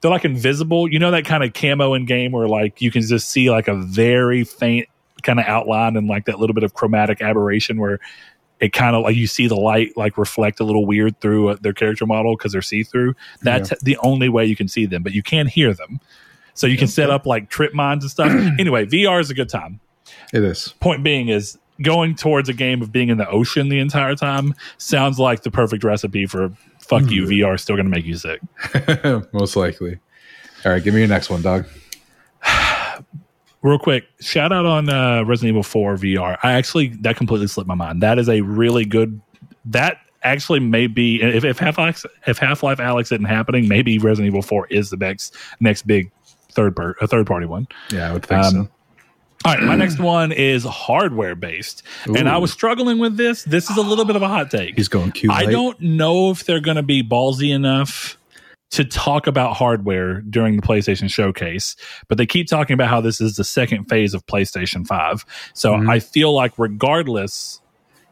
[0.00, 0.90] they're like invisible.
[0.90, 3.68] You know that kind of camo in game where like you can just see like
[3.68, 4.88] a very faint
[5.22, 7.98] kind of outline and like that little bit of chromatic aberration where
[8.64, 11.56] it kind of like you see the light like reflect a little weird through uh,
[11.60, 13.14] their character model because they're see through.
[13.42, 16.00] That's the only way you can see them, but you can hear them.
[16.54, 18.32] So you can set up like trip mines and stuff.
[18.58, 19.80] anyway, VR is a good time.
[20.32, 20.74] It is.
[20.80, 24.54] Point being is going towards a game of being in the ocean the entire time
[24.78, 28.40] sounds like the perfect recipe for fuck you VR still going to make you sick.
[29.34, 29.98] Most likely.
[30.64, 31.66] All right, give me your next one, dog.
[33.64, 36.38] Real quick, shout out on uh, Resident Evil 4 VR.
[36.42, 38.02] I actually that completely slipped my mind.
[38.02, 39.22] That is a really good.
[39.64, 43.98] That actually may be if if Half Life if Half Life Alex isn't happening, maybe
[43.98, 46.12] Resident Evil 4 is the next next big
[46.52, 47.66] third per, a third party one.
[47.90, 48.68] Yeah, I would think Um, so.
[49.46, 53.44] All right, my next one is hardware based, and I was struggling with this.
[53.44, 54.74] This is a little bit of a hot take.
[54.76, 55.32] He's going cute.
[55.32, 58.18] I don't know if they're going to be ballsy enough
[58.70, 61.76] to talk about hardware during the PlayStation showcase,
[62.08, 65.24] but they keep talking about how this is the second phase of PlayStation 5.
[65.54, 65.88] So Mhm.
[65.88, 67.60] I feel like, regardless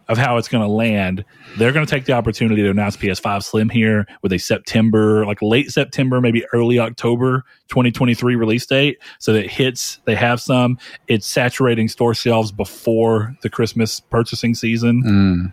[0.09, 1.25] of how it's going to land,
[1.57, 5.41] they're going to take the opportunity to announce PS5 Slim here with a September, like
[5.41, 8.99] late September, maybe early October 2023 release date.
[9.21, 10.77] So that hits, they have some.
[11.09, 15.53] It's saturating store shelves before the Christmas purchasing season Mm,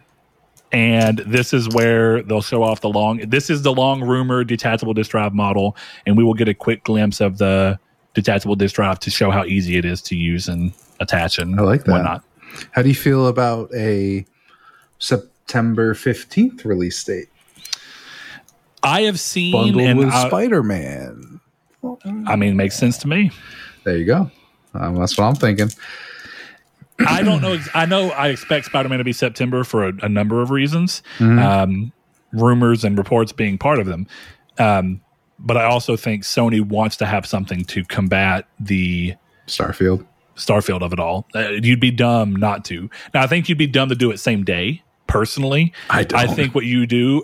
[0.71, 4.93] and this is where they'll show off the long this is the long rumored detachable
[4.93, 7.79] disk drive model and we will get a quick glimpse of the
[8.13, 11.63] detachable disk drive to show how easy it is to use and attach and I
[11.63, 11.91] like that.
[11.91, 12.23] whatnot
[12.71, 14.25] how do you feel about a
[14.99, 17.29] September 15th release date?
[18.83, 21.39] i have seen Bundled and with I, Spider Man.
[22.27, 23.31] I mean it makes sense to me
[23.83, 24.29] There you go.
[24.73, 25.69] Um, that's what I'm thinking.
[27.07, 30.41] I don't know i know i expect spider-man to be september for a, a number
[30.41, 31.41] of reasons Mhm.
[31.43, 31.91] um,
[32.31, 34.07] rumors and reports being part of them
[34.57, 35.01] um,
[35.39, 39.15] but i also think sony wants to have something to combat the
[39.47, 40.05] Starfield.
[40.35, 41.27] Starfield of it all.
[41.35, 42.89] Uh, you'd be dumb not to.
[43.13, 44.83] Now, I think you'd be dumb to do it same day.
[45.07, 46.19] Personally, I don't.
[46.19, 47.23] I think what you do.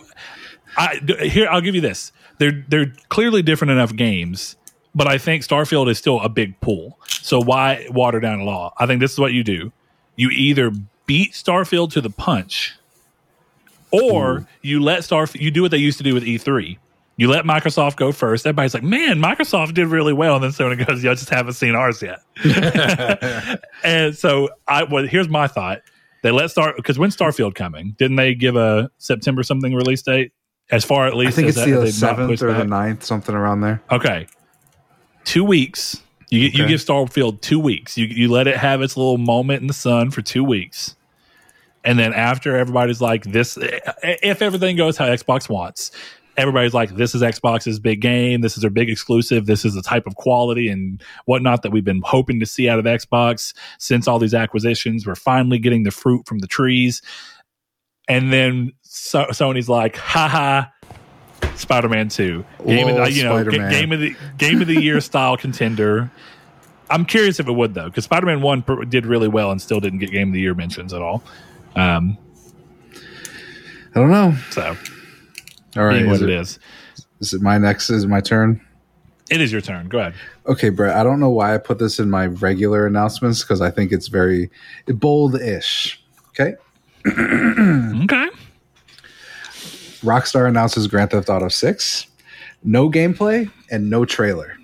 [0.75, 2.11] I here I'll give you this.
[2.39, 4.55] They're they're clearly different enough games,
[4.95, 6.97] but I think Starfield is still a big pool.
[7.07, 8.73] So why water down the law?
[8.77, 9.71] I think this is what you do.
[10.15, 10.71] You either
[11.05, 12.73] beat Starfield to the punch,
[13.91, 15.41] or you let Starfield.
[15.41, 16.77] You do what they used to do with E3.
[17.17, 18.45] You let Microsoft go first.
[18.45, 21.73] Everybody's like, "Man, Microsoft did really well." And then someone goes, "You just haven't seen
[21.75, 22.19] ours yet."
[23.83, 25.81] and so I well, here's my thought.
[26.23, 27.95] They let start because when Starfield coming?
[27.97, 30.33] Didn't they give a September something release date?
[30.71, 32.67] As far at least I think as it's that- the seventh or the back?
[32.67, 33.81] ninth, something around there.
[33.91, 34.27] Okay,
[35.25, 36.01] two weeks.
[36.29, 36.67] You you Okay.
[36.69, 37.97] give Starfield two weeks.
[37.97, 40.95] You you let it have its little moment in the sun for two weeks,
[41.83, 45.91] and then after everybody's like this, if everything goes how Xbox wants,
[46.35, 48.41] everybody's like this is Xbox's big game.
[48.41, 49.45] This is their big exclusive.
[49.45, 52.79] This is the type of quality and whatnot that we've been hoping to see out
[52.79, 55.05] of Xbox since all these acquisitions.
[55.05, 57.03] We're finally getting the fruit from the trees,
[58.09, 60.65] and then so- Sony's like, haha.
[61.55, 63.71] Spider-Man Two, game of the, you know, Spider-Man.
[63.71, 66.11] game of the game of the year style contender.
[66.89, 69.79] I'm curious if it would though, because Spider-Man One per- did really well and still
[69.79, 71.23] didn't get game of the year mentions at all.
[71.75, 72.17] Um,
[73.95, 74.35] I don't know.
[74.51, 74.75] so
[75.77, 76.59] All right, what it, it is,
[77.19, 77.89] is it my next?
[77.89, 78.61] Is it my turn?
[79.31, 79.87] it is your turn.
[79.87, 80.13] Go ahead.
[80.45, 80.95] Okay, Brett.
[80.95, 84.07] I don't know why I put this in my regular announcements because I think it's
[84.07, 84.51] very
[84.87, 86.03] bold-ish.
[86.29, 86.55] Okay.
[88.03, 88.29] Okay.
[90.05, 92.07] Rockstar announces Grand Theft Auto 6.
[92.63, 94.55] No gameplay and no trailer.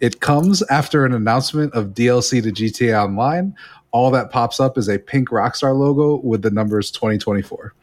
[0.00, 3.54] It comes after an announcement of DLC to GTA Online.
[3.90, 7.74] All that pops up is a pink Rockstar logo with the numbers 2024.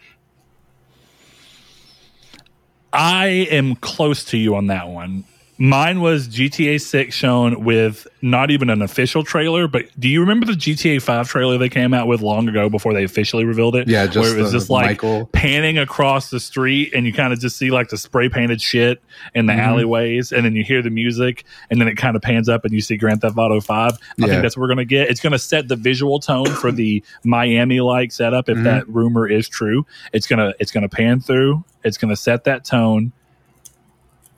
[2.94, 5.26] I am close to you on that one.
[5.58, 10.46] Mine was GTA 6 shown with not even an official trailer, but do you remember
[10.46, 13.88] the GTA 5 trailer they came out with long ago before they officially revealed it?
[13.88, 17.14] Yeah, just where it was the just like Michael- panning across the street and you
[17.14, 19.02] kind of just see like the spray painted shit
[19.34, 19.60] in the Mhm.
[19.60, 22.74] alleyways and then you hear the music and then it kind of pans up and
[22.74, 23.94] you see Grand Theft Auto 5.
[23.94, 24.28] I Yeah.
[24.28, 25.10] think that's what we're going to get.
[25.10, 28.64] It's going to set the visual tone for the Miami like setup if Mhm.
[28.66, 29.86] that rumor is true.
[30.12, 31.64] It's going to it's going to pan through.
[31.86, 33.14] It's going to set that tone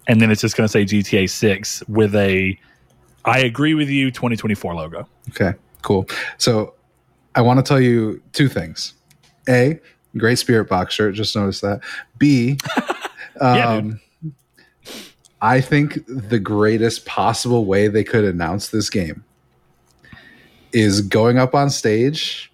[0.08, 2.58] and then it's just going to say GTA 6 with a
[3.26, 5.08] I agree with you 2024 logo.
[5.30, 6.08] Okay, cool.
[6.38, 6.74] So
[7.36, 8.93] I want to tell you two things.
[9.49, 9.80] A,
[10.18, 11.14] great spirit box shirt.
[11.14, 11.82] Just noticed that.
[12.18, 12.58] B,
[13.41, 13.99] Yeah, um,
[15.41, 19.24] I think the greatest possible way they could announce this game
[20.72, 22.51] is going up on stage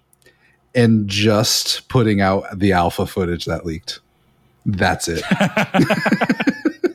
[0.74, 4.00] and just putting out the alpha footage that leaked.
[4.66, 5.24] That's it.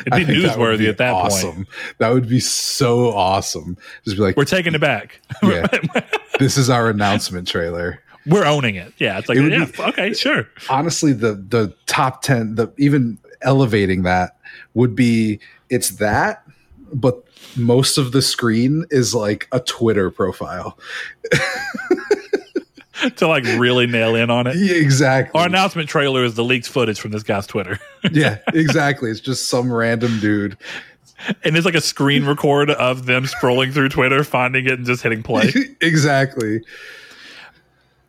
[0.00, 1.24] It'd be think that would newsworthy be at that point.
[1.26, 1.66] awesome.
[1.98, 3.76] That would be so awesome.
[4.04, 5.20] Just be like, We're taking it back.
[5.42, 5.66] Yeah.
[6.38, 8.02] this is our announcement trailer.
[8.26, 8.92] We're owning it.
[8.98, 10.48] Yeah, it's like It yeah, be- okay, sure.
[10.68, 14.36] honestly the the top 10 the even elevating that
[14.74, 15.38] would be
[15.70, 16.42] it's that
[16.92, 17.22] but
[17.56, 20.78] most of the screen is like a twitter profile
[23.16, 24.56] to like really nail in on it.
[24.56, 27.78] yeah, exactly Our announcement trailer is the leaked footage from this guy's Twitter.
[28.12, 30.56] yeah exactly it's just some random dude
[31.42, 35.02] and it's like a screen record of them scrolling through Twitter, finding it and just
[35.02, 35.50] hitting play.
[35.80, 36.60] exactly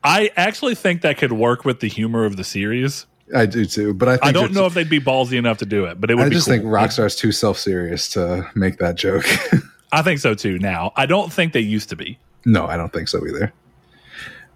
[0.03, 3.05] I actually think that could work with the humor of the series.
[3.35, 5.65] i do too but i think I don't know if they'd be ballsy enough to
[5.65, 6.55] do it, but it would i just cool.
[6.57, 9.25] think rockstar's too self-serious to make that joke
[9.91, 10.91] I think so too now.
[10.97, 12.19] I don't think they used to be.
[12.45, 13.51] no i don't think so either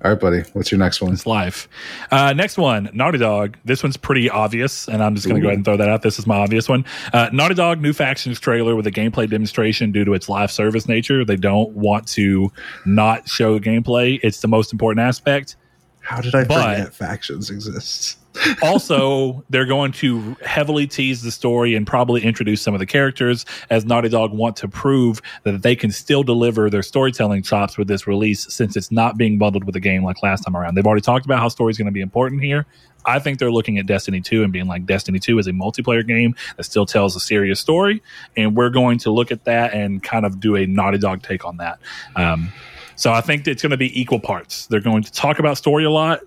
[0.04, 1.68] all right buddy what's your next one It's life.
[2.10, 3.58] Uh, next one, Naughty Dog.
[3.66, 6.02] This one's pretty obvious, and I'm just going to go ahead and throw that out.
[6.02, 6.86] This is my obvious one.
[7.14, 10.88] Uh, Naughty Dog new factions trailer with a gameplay demonstration due to its live service
[10.88, 11.24] nature.
[11.24, 12.52] They don't want to
[12.86, 14.20] not show gameplay.
[14.24, 15.56] It's the most important aspect.
[16.02, 18.18] How did i But- forget factions exist
[18.64, 23.45] also, they're going to heavily tease the story and probably introduce some of the characters
[23.70, 27.88] as Naughty Dog want to prove that they can still deliver their storytelling chops with
[27.88, 30.76] this release since it's not being bundled with a game like last time around.
[30.76, 32.66] They've already talked about how story is going to be important here.
[33.06, 36.06] I think they're looking at Destiny 2 and being like, Destiny 2 is a multiplayer
[36.06, 38.02] game that still tells a serious story.
[38.38, 41.43] And we're going to look at that and kind of do a Naughty Dog take
[41.43, 41.80] on that.
[42.16, 42.54] Um,
[42.96, 44.68] so I think it's going to be equal parts.
[44.68, 46.22] They're going to talk about story a lot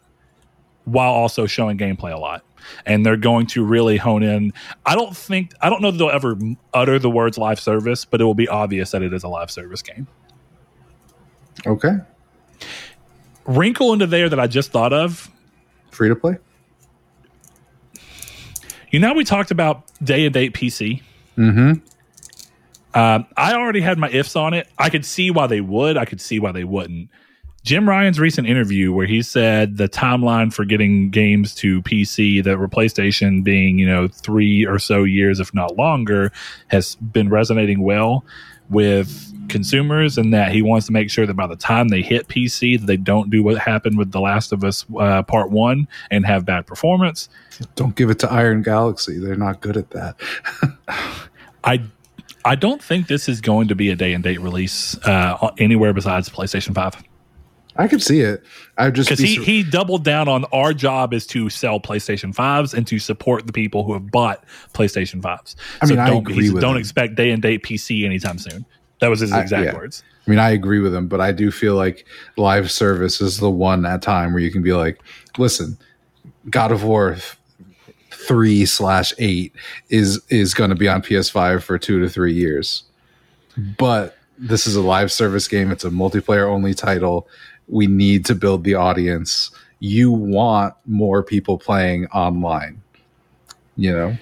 [0.85, 2.45] while also showing gameplay a lot.
[2.87, 4.53] And they're going to really hone in.
[4.87, 6.37] I don't think, I don't know that they'll ever
[6.73, 9.51] utter the words live service, but it will be obvious that it is a live
[9.51, 10.07] service game.
[11.67, 11.99] okay
[13.45, 15.31] Wrinkle into there that I just thought of.
[15.91, 16.39] free to play
[18.91, 21.03] You know, we talked about day and date PC.
[21.37, 21.85] mm-hmm
[22.95, 24.69] Um, I already had my ifs on it.
[24.79, 25.97] I could see why they would.
[25.97, 27.11] I could see why they wouldn't.
[27.65, 32.59] Jim Ryan's recent interview, where he said the timeline for getting games to PC, that
[32.59, 36.31] were PlayStation being you know three or so years, if not longer,
[36.69, 38.25] has been resonating well
[38.69, 42.29] with consumers, and that he wants to make sure that by the time they hit
[42.29, 45.89] PC, that they don't do what happened with The Last of Us uh, Part One
[46.11, 47.31] and have bad performance.
[47.77, 49.19] Don't give it to Iron Galaxy.
[49.19, 50.17] They're not good at that.
[51.65, 51.83] I
[52.45, 55.93] I don't think this is going to be a day and date release uh, anywhere
[55.93, 57.03] besides PlayStation Five.
[57.77, 58.45] I could see it.
[58.79, 61.81] I just because be he, sur- he doubled down on our job is to sell
[61.81, 65.57] PlayStation 5s and to support the people who have bought PlayStation 5s.
[65.83, 66.81] I mean, I don't, agree with don't him.
[66.81, 68.65] expect day and date PC anytime soon.
[69.01, 69.75] That was his I- exact yeah.
[69.75, 70.05] words.
[70.27, 73.51] I mean, I agree with him, but I do feel like live service is the
[73.51, 74.99] one at time where you can be like,
[75.37, 75.77] listen,
[76.49, 77.17] God of War
[78.27, 79.53] three slash eight
[79.89, 82.85] is is going to be on PS5 for two to three years,
[83.79, 85.71] but this is a live service game.
[85.71, 87.29] It's a multiplayer only title.
[87.69, 89.51] We need to build the audience.
[89.79, 92.83] You want more people playing online.
[93.77, 94.17] You know,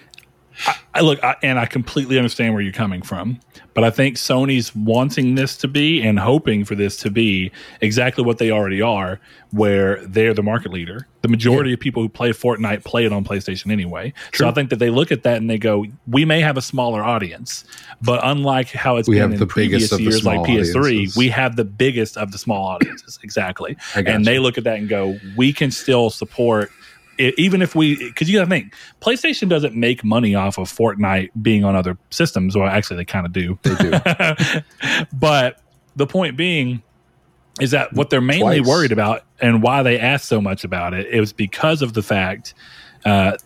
[0.94, 3.40] I look, I, and I completely understand where you're coming from,
[3.72, 8.22] but I think Sony's wanting this to be and hoping for this to be exactly
[8.22, 9.18] what they already are,
[9.52, 11.08] where they're the market leader.
[11.22, 14.12] The majority of people who play Fortnite play it on PlayStation anyway.
[14.34, 16.62] So I think that they look at that and they go, "We may have a
[16.62, 17.64] smaller audience,
[18.02, 20.40] but unlike how it's We been have in the previous biggest of the years, like
[20.40, 21.16] PS3, audiences.
[21.16, 24.24] we have the biggest of the small audiences." exactly, and you.
[24.24, 26.70] they look at that and go, "We can still support."
[27.28, 31.30] It, even if we because you gotta think playstation doesn't make money off of fortnite
[31.40, 33.90] being on other systems well actually they kind of do they do.
[35.12, 35.60] but
[35.96, 36.82] the point being
[37.60, 38.68] is that what they're mainly Twice.
[38.68, 42.02] worried about and why they asked so much about it, it was because of the
[42.02, 42.54] fact
[43.04, 43.36] uh,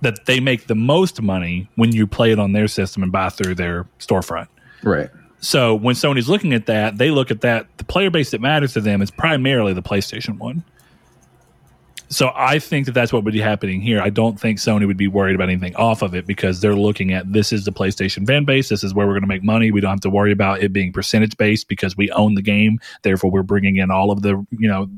[0.00, 3.28] that they make the most money when you play it on their system and buy
[3.28, 4.48] through their storefront.
[4.82, 5.10] Right.
[5.40, 8.72] So when Sony's looking at that, they look at that the player base that matters
[8.74, 10.64] to them is primarily the PlayStation one.
[12.08, 14.00] So I think that that's what would be happening here.
[14.00, 17.12] I don't think Sony would be worried about anything off of it because they're looking
[17.12, 18.68] at this is the PlayStation fan base.
[18.68, 19.70] This is where we're going to make money.
[19.70, 22.78] We don't have to worry about it being percentage based because we own the game.
[23.02, 24.88] Therefore, we're bringing in all of the you know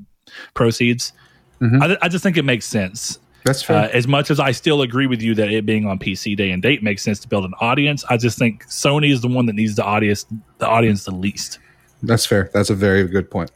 [0.54, 1.12] proceeds.
[1.60, 1.82] Mm-hmm.
[1.82, 3.18] I, I, just think it makes sense.
[3.44, 3.84] That's fair.
[3.84, 6.50] Uh, as much as I still agree with you that it being on PC day
[6.50, 9.46] and date makes sense to build an audience, I just think Sony is the one
[9.46, 10.26] that needs the audience
[10.58, 11.60] the audience the least.
[12.02, 12.50] That's fair.
[12.52, 13.50] That's a very good point.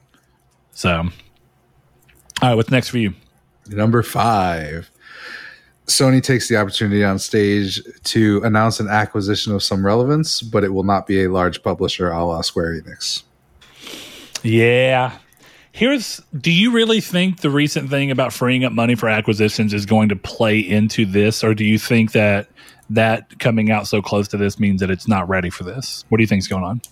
[0.73, 1.09] So, all
[2.41, 3.13] right, what's next for you?
[3.71, 4.91] Number five.
[5.87, 10.73] Sony takes the opportunity on stage to announce an acquisition of some relevance, but it
[10.73, 13.25] will not be a large publisher a la Square Enix.
[14.45, 15.19] Yeah,
[15.73, 19.87] Here's do you really think the recent thing about freeing up money for acquisitions is
[19.87, 22.49] going to play into this or do you think that
[22.91, 26.05] that coming out so close to this means that it's not ready for this?
[26.09, 26.83] What do you think's going on?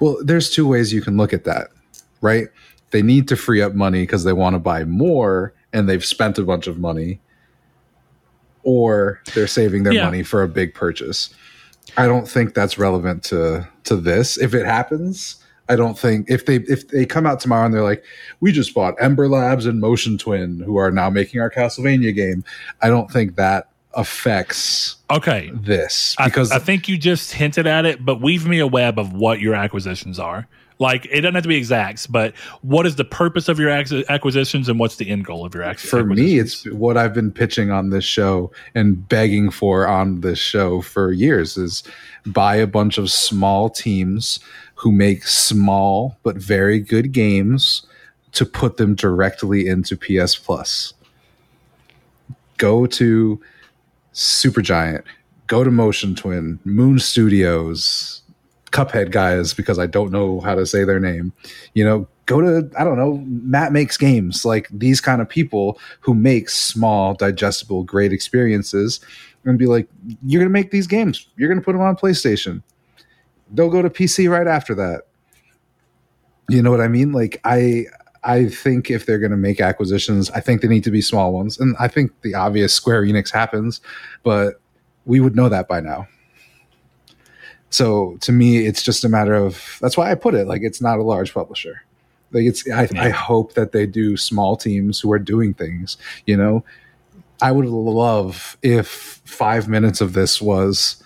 [0.00, 1.68] Well, there's two ways you can look at that,
[2.20, 2.48] right?
[2.92, 6.38] They need to free up money because they want to buy more and they've spent
[6.38, 7.20] a bunch of money
[8.62, 10.04] or they're saving their yeah.
[10.04, 11.34] money for a big purchase.
[11.96, 14.38] I don't think that's relevant to to this.
[14.38, 17.82] If it happens, I don't think if they if they come out tomorrow and they're
[17.82, 18.04] like,
[18.40, 22.44] we just bought Ember Labs and Motion Twin, who are now making our Castlevania game.
[22.80, 27.84] I don't think that affects okay this because I, I think you just hinted at
[27.84, 30.46] it, but weave me a web of what your acquisitions are.
[30.82, 34.68] Like it doesn't have to be exacts, but what is the purpose of your acquisitions
[34.68, 35.90] and what's the end goal of your acquisitions?
[35.90, 40.40] For me, it's what I've been pitching on this show and begging for on this
[40.40, 41.84] show for years is
[42.26, 44.40] buy a bunch of small teams
[44.74, 47.86] who make small but very good games
[48.32, 50.94] to put them directly into PS Plus.
[52.56, 53.40] Go to
[54.14, 55.04] Supergiant,
[55.46, 58.21] go to Motion Twin, Moon Studios,
[58.72, 61.32] Cuphead guys, because I don't know how to say their name.
[61.74, 65.78] You know, go to, I don't know, Matt Makes Games, like these kind of people
[66.00, 69.00] who make small, digestible, great experiences
[69.44, 69.88] and be like,
[70.24, 71.28] you're to make these games.
[71.36, 72.62] You're to put them on PlayStation
[73.52, 75.02] they'll go to PC right after that.
[76.48, 77.12] You know what I mean?
[77.12, 77.86] Like I
[78.24, 81.32] I think if they're going to make acquisitions, I think they need to be small
[81.32, 81.58] ones.
[81.58, 83.80] And I think the obvious Square Enix happens,
[84.22, 84.60] but
[85.06, 86.06] we would know that by now.
[87.72, 90.80] So to me, it's just a matter of that's why I put it like it's
[90.80, 91.82] not a large publisher.
[92.30, 93.04] Like it's I, yeah.
[93.04, 95.96] I hope that they do small teams who are doing things.
[96.26, 96.64] You know,
[97.40, 98.88] I would love if
[99.24, 101.02] five minutes of this was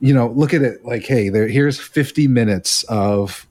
[0.00, 3.46] you know, look at it like, hey, there here's 50 minutes of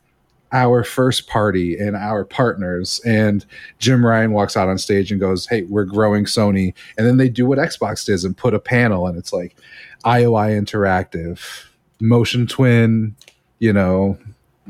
[0.52, 3.46] our first party and our partners and
[3.78, 7.30] Jim Ryan walks out on stage and goes, "Hey, we're growing Sony." And then they
[7.30, 9.56] do what Xbox does and put a panel and it's like
[10.06, 11.66] IOI Interactive,
[12.00, 13.16] Motion Twin,
[13.60, 14.18] you know,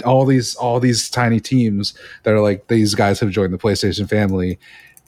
[0.05, 4.09] all these all these tiny teams that are like these guys have joined the PlayStation
[4.09, 4.57] family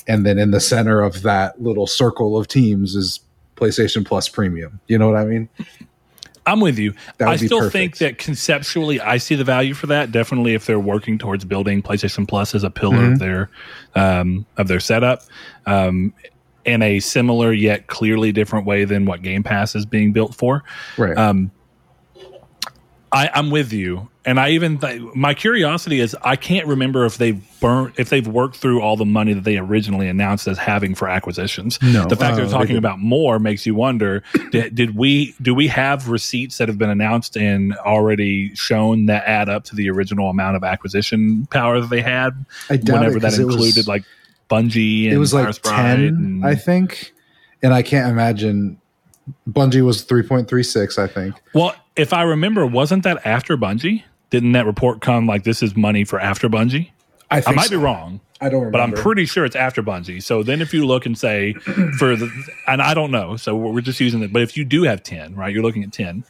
[0.07, 3.19] and then in the center of that little circle of teams is
[3.55, 4.79] PlayStation Plus Premium.
[4.87, 5.49] You know what I mean?
[6.45, 6.95] I'm with you.
[7.19, 7.73] I still perfect.
[7.73, 10.11] think that conceptually, I see the value for that.
[10.11, 13.13] Definitely, if they're working towards building PlayStation Plus as a pillar mm-hmm.
[13.13, 13.49] of their
[13.93, 15.21] um, of their setup,
[15.67, 16.13] um,
[16.65, 20.63] in a similar yet clearly different way than what Game Pass is being built for.
[20.97, 21.15] Right.
[21.15, 21.51] Um,
[23.13, 27.17] I, I'm with you, and I even th- my curiosity is I can't remember if
[27.17, 30.95] they've burnt if they've worked through all the money that they originally announced as having
[30.95, 31.77] for acquisitions.
[31.81, 35.35] No, the fact uh, they're talking they about more makes you wonder: did, did, we
[35.41, 39.75] do we have receipts that have been announced and already shown that add up to
[39.75, 42.45] the original amount of acquisition power that they had?
[42.69, 44.03] whenever it, that included was, like
[44.49, 45.05] Bungie.
[45.05, 47.11] And it was like ten, and, I think,
[47.61, 48.79] and I can't imagine
[49.49, 51.35] Bungie was 3.36, I think.
[51.53, 54.03] Well, if I remember, wasn't that after Bungie?
[54.29, 56.91] Didn't that report come like this is money for after Bungie?
[57.29, 57.71] I, I might so.
[57.71, 58.21] be wrong.
[58.39, 58.71] I don't remember.
[58.71, 60.21] But I'm pretty sure it's after Bungie.
[60.23, 61.53] So then if you look and say
[61.97, 62.31] for the,
[62.67, 65.35] and I don't know, so we're just using it, but if you do have 10,
[65.35, 66.23] right, you're looking at 10,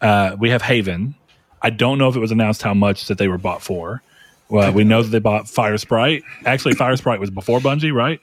[0.00, 1.14] uh, we have Haven.
[1.62, 4.02] I don't know if it was announced how much that they were bought for.
[4.48, 6.24] Well, we know that they bought Fire Sprite.
[6.44, 8.20] Actually, Fire Sprite was before Bungie, right?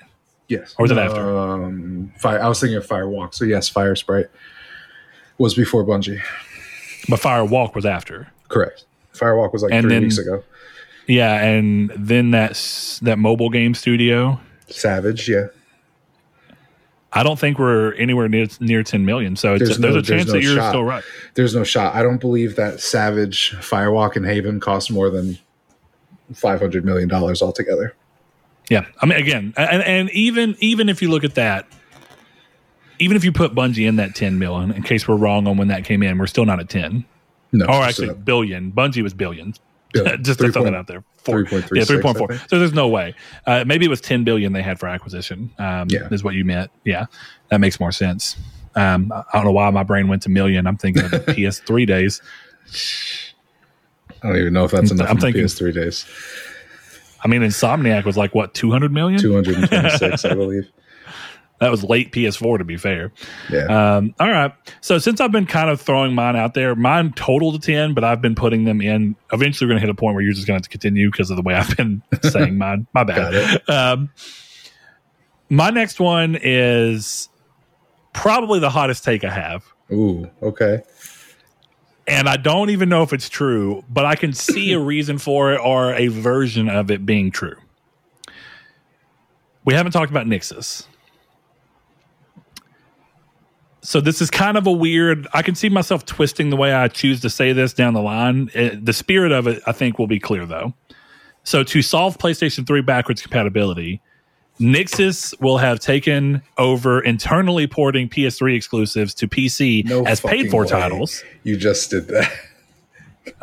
[0.47, 0.75] Yes.
[0.77, 1.37] Or was it after?
[1.37, 2.39] Um, fire.
[2.39, 3.33] I was thinking of Firewalk.
[3.33, 4.27] So yes, Fire Sprite
[5.39, 6.21] was before Bungie.
[7.07, 8.27] But Firewalk was after.
[8.47, 8.85] Correct.
[9.13, 10.43] Firewalk was like and three then, weeks ago.
[11.07, 15.27] Yeah, and then that that mobile game studio, Savage.
[15.29, 15.47] Yeah.
[17.11, 19.35] I don't think we're anywhere near near 10 million.
[19.35, 20.69] So there's, no, there's a chance no that you're shot.
[20.69, 21.03] still right.
[21.33, 21.95] There's no shot.
[21.95, 25.39] I don't believe that Savage, Firewalk, and Haven cost more than
[26.33, 27.95] $500 million altogether.
[28.69, 31.65] Yeah, I mean, again, and, and even even if you look at that,
[32.99, 35.69] even if you put Bungie in that 10 million, in case we're wrong on when
[35.69, 37.05] that came in, we're still not at 10.
[37.51, 38.71] No, Or actually, billion.
[38.71, 39.59] Bungie was billions.
[39.93, 40.23] Billion.
[40.23, 41.03] Just to throw that out there.
[41.17, 41.43] Four.
[41.45, 42.49] 3.36, Yeah, 3.4.
[42.49, 43.15] So there's no way.
[43.47, 46.07] Uh, maybe it was 10 billion they had for acquisition, um, Yeah.
[46.11, 46.69] is what you meant.
[46.85, 47.05] Yeah,
[47.49, 48.35] that makes more sense.
[48.75, 50.67] Um, I don't know why my brain went to million.
[50.67, 52.21] I'm thinking of the PS3 days.
[54.21, 55.09] I don't even know if that's enough.
[55.09, 56.05] I'm thinking- PS3 days.
[57.23, 59.19] I mean, Insomniac was like, what, 200 million?
[59.19, 60.69] 226, I believe.
[61.59, 63.11] That was late PS4, to be fair.
[63.51, 63.97] Yeah.
[63.97, 64.53] Um, all right.
[64.81, 68.03] So since I've been kind of throwing mine out there, mine total to 10, but
[68.03, 69.15] I've been putting them in.
[69.33, 71.11] Eventually, we're going to hit a point where you're just going to have to continue
[71.11, 72.87] because of the way I've been saying mine.
[72.93, 73.61] My bad.
[73.69, 74.09] Um,
[75.49, 77.27] my next one is
[78.13, 79.65] probably the hottest take I have.
[79.91, 80.83] Ooh, okay.
[82.07, 85.53] And I don't even know if it's true, but I can see a reason for
[85.53, 87.55] it or a version of it being true.
[89.65, 90.85] We haven't talked about Nixxes.
[93.81, 95.27] So this is kind of a weird.
[95.33, 98.49] I can see myself twisting the way I choose to say this down the line.
[98.53, 100.73] It- the spirit of it, I think, will be clear though.
[101.43, 104.01] So to solve PlayStation 3 backwards compatibility,
[104.59, 110.63] Nixxes will have taken over internally porting PS3 exclusives to PC No as paid for
[110.63, 110.67] way.
[110.69, 111.23] titles.
[111.43, 112.29] You just did that.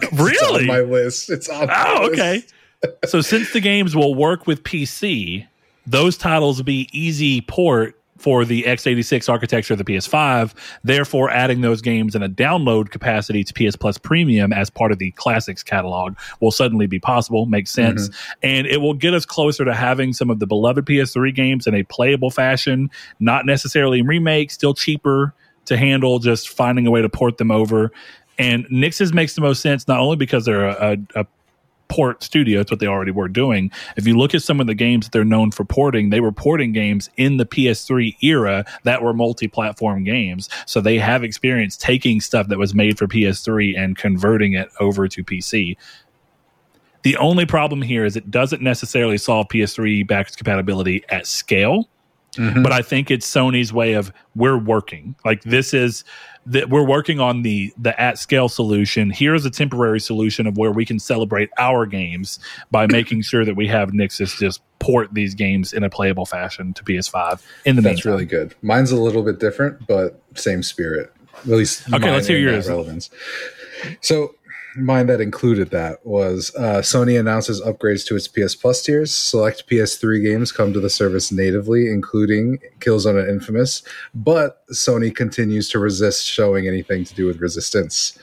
[0.02, 0.66] It's on Really?
[0.66, 1.30] my list.
[1.30, 2.42] It's on Oh, okay.
[3.06, 5.46] so since the games will work with PC,
[5.86, 10.54] those titles will be easy port for the x86 architecture of the PS5,
[10.84, 14.98] therefore adding those games in a download capacity to PS Plus Premium as part of
[14.98, 17.98] the classics catalog will suddenly be possible, makes mm-hmm.
[17.98, 18.16] sense.
[18.42, 21.74] And it will get us closer to having some of the beloved PS3 games in
[21.74, 22.90] a playable fashion,
[23.20, 25.34] not necessarily in remake, still cheaper
[25.66, 27.92] to handle, just finding a way to port them over.
[28.38, 31.26] And Nixxes makes the most sense not only because they're a, a, a
[31.88, 32.60] port studio.
[32.60, 33.70] It's what they already were doing.
[33.96, 36.32] If you look at some of the games that they're known for porting, they were
[36.32, 40.48] porting games in the PS3 era that were multi-platform games.
[40.66, 45.08] So they have experience taking stuff that was made for PS3 and converting it over
[45.08, 45.76] to PC.
[47.02, 51.88] The only problem here is it doesn't necessarily solve PS3 backwards compatibility at scale
[52.36, 52.62] Mhm.
[52.62, 55.14] but I think it's Sony's way of we're working.
[55.24, 56.04] Like this is
[56.46, 59.10] that we're working on the the at scale solution.
[59.10, 62.38] Here's a temporary solution of where we can celebrate our games
[62.70, 66.72] by making sure that we have Nixxes just port these games in a playable fashion
[66.74, 67.82] to PS5 in the meantime.
[67.82, 68.12] That's meantime.
[68.12, 68.54] really good.
[68.62, 71.12] Mine's a little bit different, but same spirit.
[71.40, 72.68] At least Okay, let's hear yours.
[72.68, 73.10] Relevance.
[74.00, 74.34] So
[74.76, 79.14] mine that included that was uh, Sony announces upgrades to its PS Plus tiers.
[79.14, 83.82] Select PS3 games come to the service natively, including Killzone and Infamous.
[84.14, 88.18] But Sony continues to resist showing anything to do with Resistance.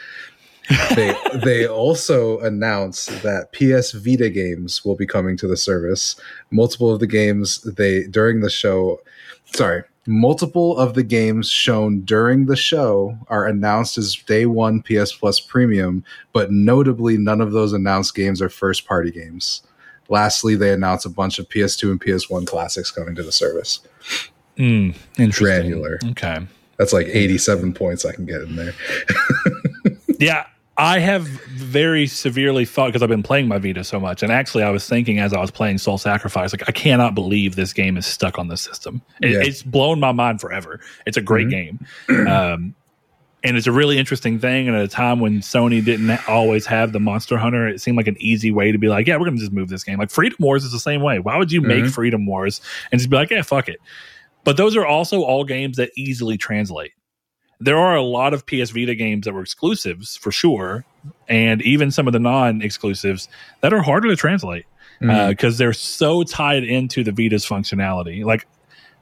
[0.96, 6.16] they they also announced that PS Vita games will be coming to the service.
[6.52, 9.02] Multiple of the games they during the show,
[9.54, 15.14] sorry, multiple of the games shown during the show are announced as day one PS
[15.14, 19.64] Plus Premium, but notably none of those announced games are first party games.
[20.10, 23.80] Lastly, they announce a bunch of PS2 and PS1 classics coming to the service.
[24.58, 25.46] Mm, interesting.
[25.46, 26.00] Granular.
[26.12, 26.46] Okay.
[26.78, 28.74] That's like 87 points I can get in there.
[30.20, 30.46] Yeah,
[30.78, 34.64] I have very severely thought because I've been playing my Vita so much, and actually,
[34.64, 37.96] I was thinking as I was playing Soul Sacrifice, like I cannot believe this game
[37.96, 39.02] is stuck on this system.
[39.22, 39.42] It, Yeah.
[39.44, 40.80] It's blown my mind forever.
[41.06, 42.74] It's a great game, um,
[43.44, 44.68] and it's a really interesting thing.
[44.68, 48.08] And at a time when Sony didn't always have the Monster Hunter, it seemed like
[48.08, 50.00] an easy way to be like, yeah, we're going to just move this game.
[50.00, 51.20] Like Freedom Wars is the same way.
[51.20, 51.92] Why would you make Mhm.
[51.94, 52.62] Freedom Wars
[52.92, 53.78] and just be like, yeah, fuck it?
[54.44, 56.94] But those are also all games that easily translate
[57.64, 60.86] there are a lot of PS Vita games that were exclusives for sure,
[61.28, 63.28] and even some of the non-exclusives
[63.62, 64.66] that are harder to translate
[65.00, 68.24] because they're so tied into the Vita's functionality.
[68.24, 68.48] Like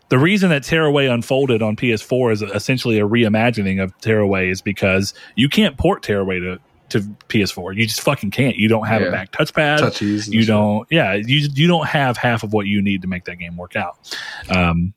[0.09, 5.14] the reason that Tearaway Unfolded on PS4 is essentially a reimagining of Tearaway is because
[5.36, 6.59] you can't port Tearaway to
[6.89, 6.99] to
[7.30, 7.76] PS4.
[7.78, 8.57] You just fucking can't.
[8.57, 9.80] You don't have a back touchpad.
[9.80, 10.30] Touchies.
[10.30, 10.86] You don't.
[10.91, 13.76] Yeah, you you don't have half of what you need to make that game work
[13.76, 13.97] out.
[14.49, 14.93] Um,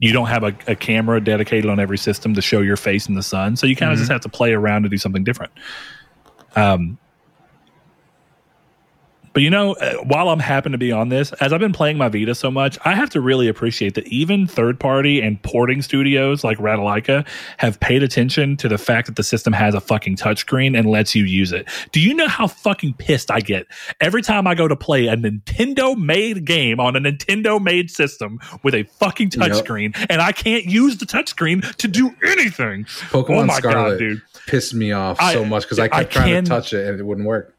[0.00, 3.14] you don't have a, a camera dedicated on every system to show your face in
[3.14, 4.02] the sun, so you kind of Mhm.
[4.02, 5.52] just have to play around to do something different.
[6.56, 6.98] Um,
[9.38, 11.96] but you know, uh, while I'm happen to be on this, as I've been playing
[11.96, 15.80] my Vita so much, I have to really appreciate that even third party and porting
[15.80, 17.24] studios like Ratalaika
[17.58, 21.14] have paid attention to the fact that the system has a fucking touchscreen and lets
[21.14, 21.68] you use it.
[21.92, 23.68] Do you know how fucking pissed I get
[24.00, 28.40] every time I go to play a Nintendo made game on a Nintendo made system
[28.64, 29.52] with a fucking Yep.
[29.52, 32.86] touchscreen and I can't use the touchscreen to do anything?
[33.10, 34.22] Pokemon oh my Scarlet god, dude.
[34.48, 36.88] pissed me off I- so much because I I kept trying can- to touch it
[36.88, 37.54] and it wouldn't work.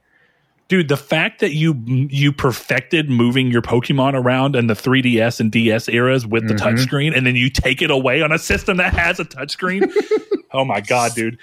[0.70, 5.51] Dude, the fact that you you perfected moving your Pokemon around in the 3DS and
[5.51, 6.59] DS eras with the Mhm.
[6.59, 9.91] touchscreen, and then you take it away on a system that has a touchscreen.
[10.53, 11.38] oh my god, dude.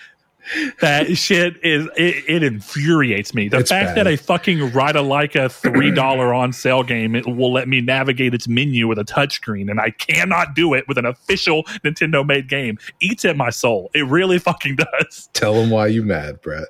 [0.81, 3.49] That shit is it, it infuriates me.
[3.49, 4.07] The It's fact bad.
[4.07, 7.81] that a fucking Ride like a three dollar on sale game it will let me
[7.81, 12.25] navigate its menu with a touchscreen, and I cannot do it with an official Nintendo
[12.25, 13.91] made game eats at my soul.
[13.93, 16.69] It really fucking does Tell them why you mad, Brett.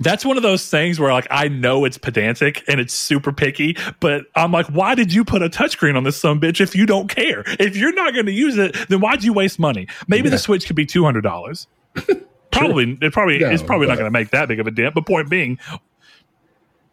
[0.00, 3.76] That's one of those things where like I know it's pedantic and it's super picky,
[4.00, 6.86] but I'm like, why did you put a touchscreen on this some bitch if you
[6.86, 7.44] don't care?
[7.60, 9.86] If you're not going to use it, then why'd you waste money?
[10.08, 10.32] Maybe Yeah.
[10.32, 11.66] the Switch could be two hundred dollars.
[12.50, 14.94] probably it probably No, it's probably not going to make that big of a dent.
[14.94, 15.58] But point being,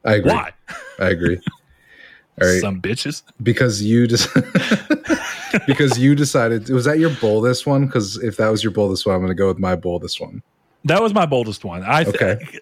[0.05, 0.31] I agree.
[0.31, 0.51] why?
[0.99, 1.39] I agree.
[2.41, 2.61] All right.
[2.61, 3.23] Some bitches.
[3.43, 4.29] because you just
[5.67, 9.13] because you decided was that your boldest one because if that was your boldest one
[9.15, 10.41] i'm going to go with my boldest one
[10.85, 11.83] That was my boldest one.
[11.83, 12.59] I th- Okay.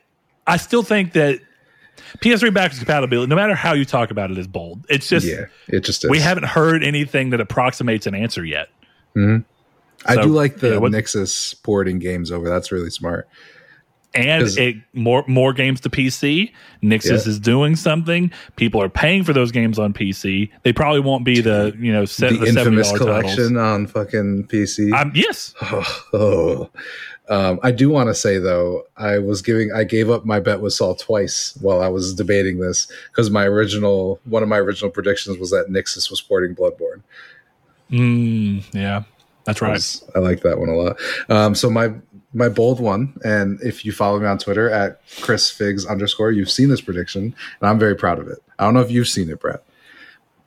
[0.47, 1.39] I still think that
[2.19, 4.85] PS3 backwards compatibility, no matter how you talk about it, is bold.
[4.89, 8.69] It's just yeah it just is we haven't heard anything that approximates an answer yet.
[10.05, 13.27] i so, do like the yeah, what- Nixxes porting games over that's really smart
[14.13, 16.51] And it more more games to PC.
[16.81, 17.31] Nixxes Yeah.
[17.31, 18.31] is doing something.
[18.55, 20.49] People are paying for those games on PC.
[20.63, 23.57] They probably won't be the you know set, the the, infamous collection titles.
[23.57, 25.53] on fucking pc Um, yes,
[26.13, 26.69] oh,
[27.29, 30.61] Um, i do want to say though i was giving i gave up my bet
[30.61, 34.89] with Sol twice while i was debating this because my original one of my original
[34.89, 37.01] predictions was that Nixxes was porting bloodborne
[37.91, 39.03] mm, yeah,
[39.45, 39.73] that's right.
[39.73, 40.97] was- I like that one a lot.
[41.29, 41.93] Um, so my
[42.33, 46.51] my bold one, and if you follow me on Twitter at Chris Figz underscore, you've
[46.51, 48.39] seen this prediction, and I'm very proud of it.
[48.59, 49.63] I don't know if you've seen it, Brett,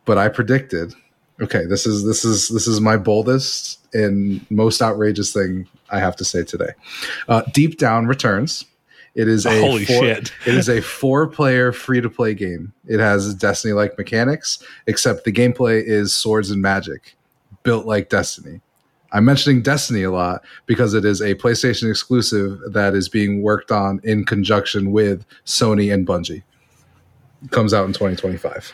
[0.05, 0.95] but I predicted.
[1.41, 6.17] Okay, this is this is this is my boldest and most outrageous thing I have
[6.17, 6.71] to say today.
[7.29, 8.65] Uh, Deep Down returns.
[9.15, 10.33] It is a Holy four, shit.
[10.47, 12.73] it is a four player free to play game.
[12.87, 17.17] It has Destiny like mechanics, except the gameplay is swords and magic,
[17.63, 18.61] built like Destiny.
[19.13, 23.73] I'm mentioning Destiny a lot because it is a PlayStation exclusive that is being worked
[23.73, 26.45] on in conjunction with Sony and Bungie.
[27.51, 28.73] Comes out in 2025.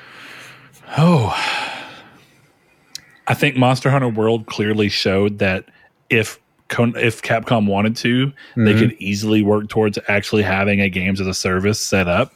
[0.98, 1.34] Oh,
[3.26, 5.64] I think Monster Hunter World clearly showed that
[6.10, 6.38] if
[6.70, 8.78] if Capcom wanted to, they Mhm.
[8.78, 12.32] could easily work towards actually having a games as a service set up.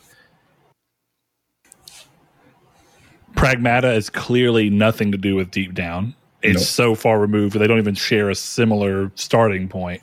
[3.35, 6.15] Pragmata is clearly nothing to do with Deep Down.
[6.43, 6.65] It's Nope.
[6.65, 10.03] so far removed; they don't even share a similar starting point.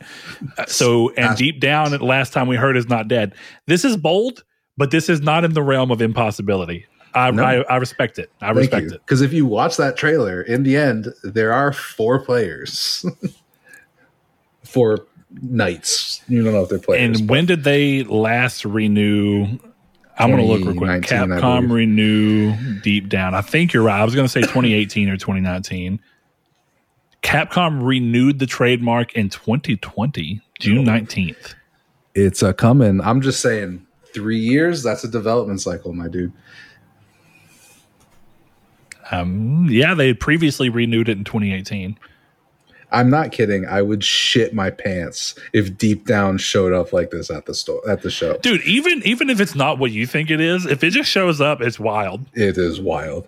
[0.58, 3.34] Uh, So, and Deep Down, last time we heard, is not dead.
[3.66, 4.44] This is bold,
[4.78, 6.86] but this is not in the realm of impossibility.
[7.16, 7.44] I, No.
[7.44, 8.30] I, I respect it.
[8.42, 8.96] I Thank respect you.
[8.96, 9.02] it.
[9.06, 13.04] Because if you watch that trailer, in the end, there are four players.
[14.78, 15.06] four
[15.42, 16.22] knights.
[16.28, 17.20] You don't know if they're players.
[17.20, 19.58] And when did they last renew?
[20.20, 21.04] I'm going to look real quick.
[21.04, 23.36] Capcom renew Deep Down.
[23.36, 24.00] I think you're right.
[24.00, 26.00] I was going to say 2018 or 2019.
[27.22, 31.56] Capcom renewed the trademark in 2020, June 19th.
[32.16, 33.02] it's a coming.
[33.02, 36.32] I'm just saying, three years, that's a development cycle, my dude.
[39.12, 41.98] Um, yeah, they had previously renewed it in 2018.
[42.92, 43.66] I'm not kidding.
[43.66, 47.82] I would shit my pants if Deep Down showed up like this at the store
[47.90, 48.38] at the show.
[48.38, 51.42] Dude, even even if it's not what you think it is, if it just shows
[51.42, 52.26] up, it's wild.
[52.34, 53.28] It is wild.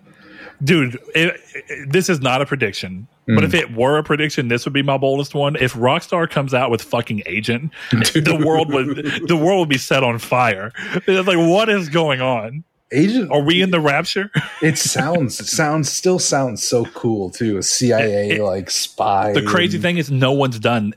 [0.62, 3.60] dude it, it- this is not a prediction but if mm.
[3.60, 6.82] it were a prediction this would be my boldest one if rockstar comes out with
[6.82, 8.88] fucking agent the world would
[9.28, 10.72] the world would be set on fire
[11.06, 12.62] it's like what is going on
[12.92, 14.30] Agent, are we in the rapture
[14.62, 17.56] it sounds it sounds still sounds so cool too.
[17.58, 19.32] A CIA It- like spy.
[19.32, 20.92] the crazy and- thing is no one's done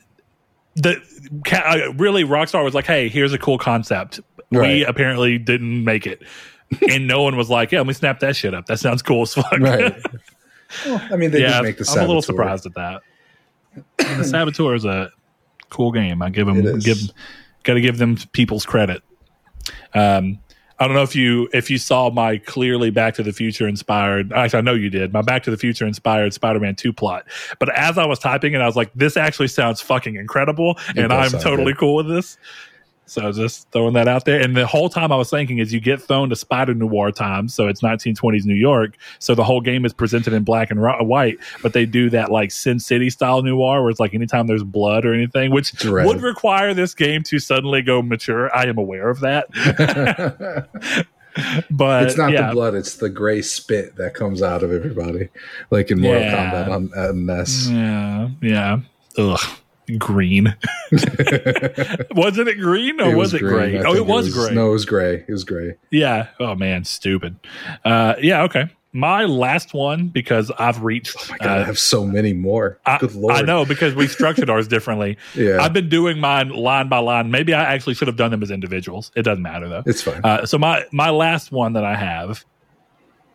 [0.76, 0.98] the
[1.52, 6.24] uh, really rockstar was like hey here's a cool concept we apparently didn't make it
[6.90, 9.22] and no one was like yeah let me snap that shit up that sounds cool
[9.22, 9.95] as fuck right.
[10.88, 11.88] Well, I mean, they yeah, make the.
[11.91, 13.02] I'm a little surprised at that.
[13.98, 15.11] the Saboteur is a
[15.70, 16.24] cool game.
[16.24, 16.98] I give them give
[17.61, 19.03] got to give them people's credit.
[19.94, 20.40] Um,
[20.80, 24.34] I don't know if you if you saw my clearly Back to the Future inspired.
[24.34, 25.14] Actually, I know you did.
[25.14, 27.26] My Back to the Future inspired Spider-Man Two plot.
[27.60, 31.14] But as I was typing it, I was like, "This actually sounds fucking incredible," and
[31.14, 31.78] I'm totally good.
[31.78, 32.38] cool with this.
[33.05, 34.39] So just throwing that out there.
[34.39, 37.53] And the whole time I was thinking is you get thrown to Spider Noir times,
[37.53, 38.95] so it's 1920s New York.
[39.19, 42.31] So the whole game is presented in black and ro- white, but they do that
[42.31, 46.05] like Sin City style noir, where it's like anytime there's blood or anything, which red.
[46.07, 48.55] would require this game to suddenly go mature.
[48.55, 49.47] I am aware of that,
[51.71, 55.30] but it's not yeah, the blood; it's the gray spit that comes out of everybody,
[55.71, 56.51] like in Mortal Yeah.
[56.51, 57.69] Kombat on, on NES.
[57.69, 58.80] Yeah, yeah.
[59.17, 59.39] Ugh.
[59.97, 60.55] Green.
[62.11, 63.53] Wasn't it green or was, it green.
[63.53, 63.80] gray?
[63.80, 64.53] I Oh, it think was, gray.
[64.53, 65.26] No, it was gray.
[65.27, 65.76] It was gray.
[65.91, 66.27] Yeah.
[66.39, 67.35] Oh man, stupid.
[67.84, 68.43] Uh, yeah.
[68.43, 68.69] Okay.
[68.95, 71.15] My last one because I've reached.
[71.19, 72.80] Oh my god, I uh, have so many more.
[72.85, 73.34] I, Good lord.
[73.35, 75.18] I know because we structured ours differently.
[75.35, 77.31] Yeah, I've been doing mine line by line.
[77.31, 79.11] Maybe I actually should have done them as individuals.
[79.15, 79.81] It doesn't matter though.
[79.88, 80.22] it's fine.
[80.23, 82.45] Uh, so my my last one that I have,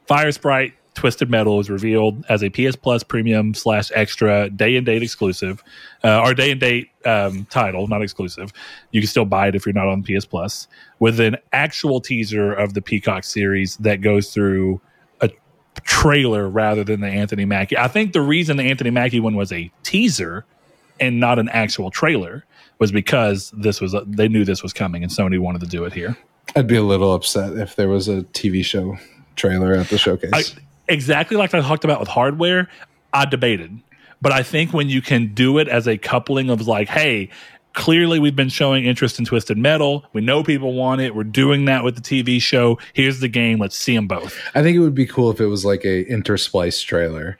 [0.08, 5.00] Firesprite Twisted Metal is revealed as a PS Plus Premium slash Extra day and date
[5.00, 5.62] exclusive,
[6.02, 8.52] uh, or day and date um, title, not exclusive.
[8.90, 10.66] You can still buy it if you're not on PS Plus.
[10.98, 14.80] With an actual teaser of the Peacock series that goes through
[15.20, 15.30] a
[15.82, 17.78] trailer rather than the Anthony Mackie.
[17.78, 20.46] I think the reason the Anthony Mackie one was a teaser
[20.98, 22.44] and not an actual trailer
[22.80, 25.92] was because this was they knew this was coming and Sony wanted to do it
[25.92, 26.16] here.
[26.56, 28.98] I'd be a little upset if there was a TV show
[29.36, 30.32] trailer at the showcase.
[30.32, 30.42] I,
[30.88, 32.68] exactly like I talked about with hardware,
[33.12, 33.78] I debated.
[34.20, 37.30] But I think when you can do it as a coupling of like, hey,
[37.74, 40.04] clearly we've been showing interest in Twisted Metal.
[40.12, 41.14] We know people want it.
[41.14, 42.78] We're doing that with the TV show.
[42.92, 43.58] Here's the game.
[43.58, 44.36] Let's see them both.
[44.54, 47.38] I think it would be cool if it was like a intersplice trailer.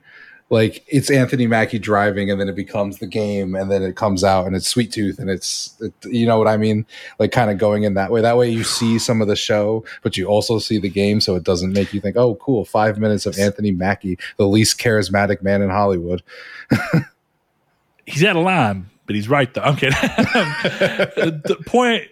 [0.50, 4.24] Like it's Anthony Mackie driving, and then it becomes the game, and then it comes
[4.24, 6.86] out, and it's Sweet Tooth, and it's it, you know what I mean,
[7.18, 8.22] like kind of going in that way.
[8.22, 11.34] That way, you see some of the show, but you also see the game, so
[11.36, 15.42] it doesn't make you think, "Oh, cool, five minutes of Anthony Mackie, the least charismatic
[15.42, 16.22] man in Hollywood."
[18.06, 19.60] He's out of line, but he's right though.
[19.60, 22.08] I'm the point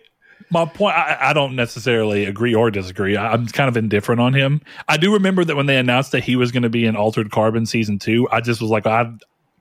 [0.50, 3.16] my point I, I, don't necessarily agree or disagree.
[3.16, 4.60] I'm kind of indifferent on him.
[4.88, 7.30] I do remember that when they announced that he was going to be in altered
[7.30, 9.10] carbon season two i just was like i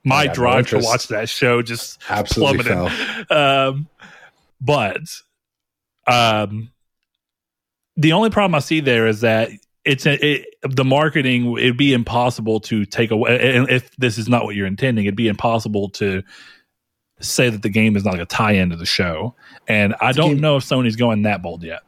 [0.03, 3.31] my drive no to watch that show just absolutely plummeted.
[3.31, 3.87] um,
[4.61, 5.01] but
[6.07, 6.71] um,
[7.97, 9.49] the only problem i see there is that
[9.83, 14.27] it's a, it, the marketing it'd be impossible to take away and if this is
[14.27, 16.23] not what you're intending it'd be impossible to
[17.33, 19.33] say that the game is not like a tie-in to the show,
[19.67, 21.81] and I don't know if Sony's going that bold yet.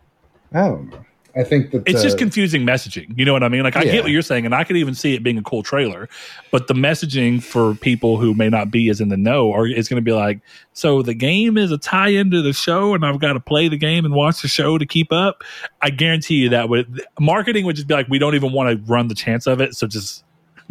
[0.53, 1.05] I don't know.
[1.35, 3.15] I think that it's uh, just confusing messaging.
[3.15, 3.61] You know what I mean?
[3.61, 3.91] Like I yeah.
[3.91, 6.09] get what you're saying, and I could even see it being a cool trailer,
[6.51, 9.87] but the messaging for people who may not be as in the know or is
[9.87, 10.39] going to be like,
[10.73, 13.77] so the game is a tie-in to the show, and I've got to play the
[13.77, 15.43] game and watch the show to keep up.
[15.79, 18.91] I guarantee you that would marketing would just be like, we don't even want to
[18.91, 20.23] run the chance of it, so just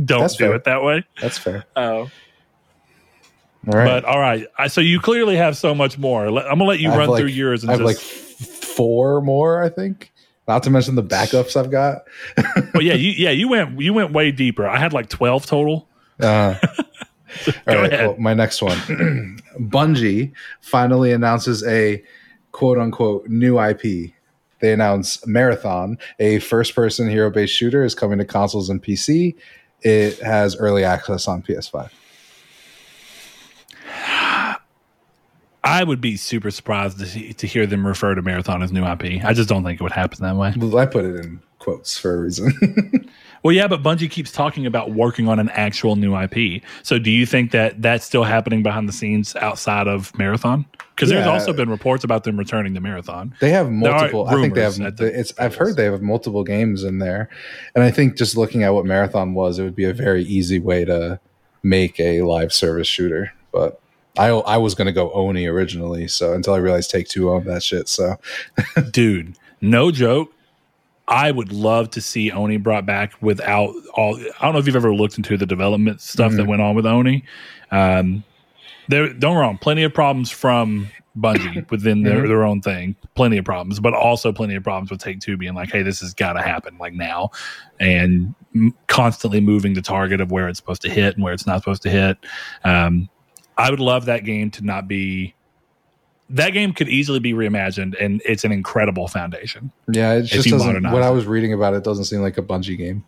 [0.04, 0.54] don't That's do fair.
[0.54, 1.04] it that way.
[1.20, 1.64] That's fair.
[1.76, 2.10] Oh.
[3.66, 3.84] All right.
[3.84, 6.26] But all right, I, so you clearly have so much more.
[6.26, 7.62] I'm gonna let you run like, through yours.
[7.62, 8.00] And I have just,
[8.38, 10.12] like four more, I think.
[10.46, 12.04] Not to mention the backups I've got.
[12.74, 14.66] well, yeah, you yeah you went you went way deeper.
[14.66, 15.88] I had like twelve total.
[16.18, 16.58] Uh,
[17.44, 18.06] Go all right, ahead.
[18.06, 18.78] well, my next one.
[19.60, 20.32] Bungie
[20.62, 22.02] finally announces a
[22.52, 24.12] quote unquote new IP.
[24.60, 29.34] They announce Marathon, a first person hero based shooter, is coming to consoles and PC.
[29.82, 31.90] It has early access on PS5.
[35.66, 38.86] I would be super surprised to, see, to hear them refer to Marathon as new
[38.86, 39.24] IP.
[39.24, 40.54] I just don't think it would happen that way.
[40.56, 43.10] Well, I put it in quotes for a reason.
[43.42, 46.62] well, yeah, but Bungie keeps talking about working on an actual new IP.
[46.84, 50.66] So, do you think that that's still happening behind the scenes outside of Marathon?
[50.94, 53.34] Because there's also been reports about them returning to Marathon.
[53.40, 54.28] They have multiple.
[54.28, 54.76] I think they have.
[54.76, 55.36] the It's.
[55.38, 57.28] I've heard they have multiple games in there,
[57.74, 60.60] and I think just looking at what Marathon was, it would be a very easy
[60.60, 61.18] way to
[61.64, 63.34] make a live service shooter.
[63.52, 63.80] But
[64.18, 67.46] I, I was going to go Oni originally, so until I realized Take Two owned
[67.46, 67.88] that shit.
[67.88, 68.16] So
[68.90, 70.30] dude no joke
[71.08, 74.76] i would love to see oni brought back without all i don't know if you've
[74.76, 76.48] ever looked into the development stuff that Mhm.
[76.48, 77.24] went on with oni
[77.70, 78.22] um
[78.88, 80.88] there don't wrong plenty of problems from
[81.18, 82.28] bungie within their, Mhm.
[82.28, 85.54] their own thing plenty of problems but also plenty of problems with take two being
[85.54, 87.30] like hey this has got to happen like now
[87.80, 91.46] and m- constantly moving the target of where it's supposed to hit and where it's
[91.46, 92.18] not supposed to hit
[92.64, 93.08] um
[93.56, 95.34] i would love that game to not be
[96.28, 100.82] that game could easily be reimagined and it's an incredible foundation yeah, it just doesn't.
[100.82, 103.04] When I was reading about it, it doesn't seem like a Bungie game,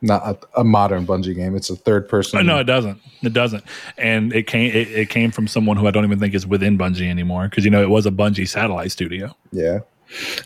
[0.00, 1.54] not a, a modern Bungie game.
[1.54, 2.44] It's a third person.
[2.46, 3.00] No, it doesn't.
[3.22, 3.64] It doesn't.
[3.98, 6.78] And it came it, it came from someone who I don't even think is within
[6.78, 9.36] Bungie anymore because you know it was a Bungie satellite studio.
[9.52, 9.80] Yeah.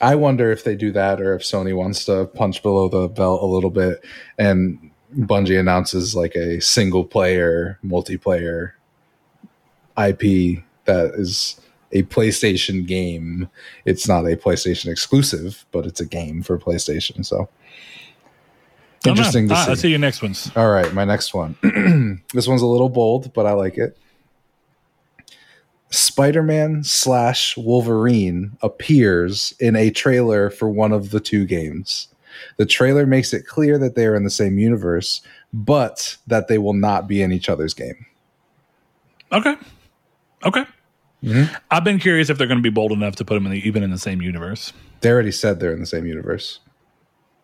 [0.01, 3.43] I wonder if they do that or if Sony wants to punch below the belt
[3.43, 4.05] a little bit
[4.37, 8.73] and Bungie announces like a single player, multiplayer
[9.99, 11.61] IP that is
[11.93, 13.49] a PlayStation game.
[13.85, 17.25] It's not a PlayStation exclusive, but it's a game for PlayStation.
[17.25, 17.49] So
[19.07, 19.69] interesting to Ah, see.
[19.69, 20.51] Let's see your next ones.
[20.57, 21.57] All right, my next one.
[22.33, 23.99] this one's a little bold, but I like it.
[25.91, 32.09] Spider Man slash Wolverine appears in a trailer for one of the two games.
[32.57, 35.21] The trailer makes it clear that they are in the same universe,
[35.53, 38.07] but that they will not be in each other's game.
[39.33, 39.55] Okay.
[40.45, 40.65] Okay.
[41.23, 41.55] Mm-hmm.
[41.71, 43.67] I've been curious if they're going to be bold enough to put them in the,
[43.67, 44.73] even in the same universe.
[45.01, 46.59] They already said they're in the same universe.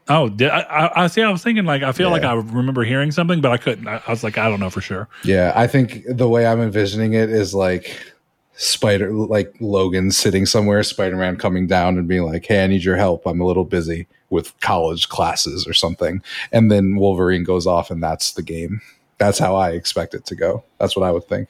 [0.08, 1.22] Oh, did I, I, I see.
[1.22, 2.12] I was thinking like I feel yeah.
[2.12, 3.86] like I remember hearing something, but I couldn't.
[3.86, 5.06] I, I was like, I don't know for sure.
[5.22, 8.14] Yeah, I think the way I'm envisioning it is like
[8.54, 12.84] Spider, like Logan sitting somewhere, Spider Man coming down and being like, "Hey, I need
[12.84, 13.26] your help.
[13.26, 16.22] I'm a little busy with college classes or something,"
[16.52, 18.80] and then Wolverine goes off, and that's the game
[19.18, 20.62] that's how I expect it to go.
[20.78, 21.48] That's what I would think.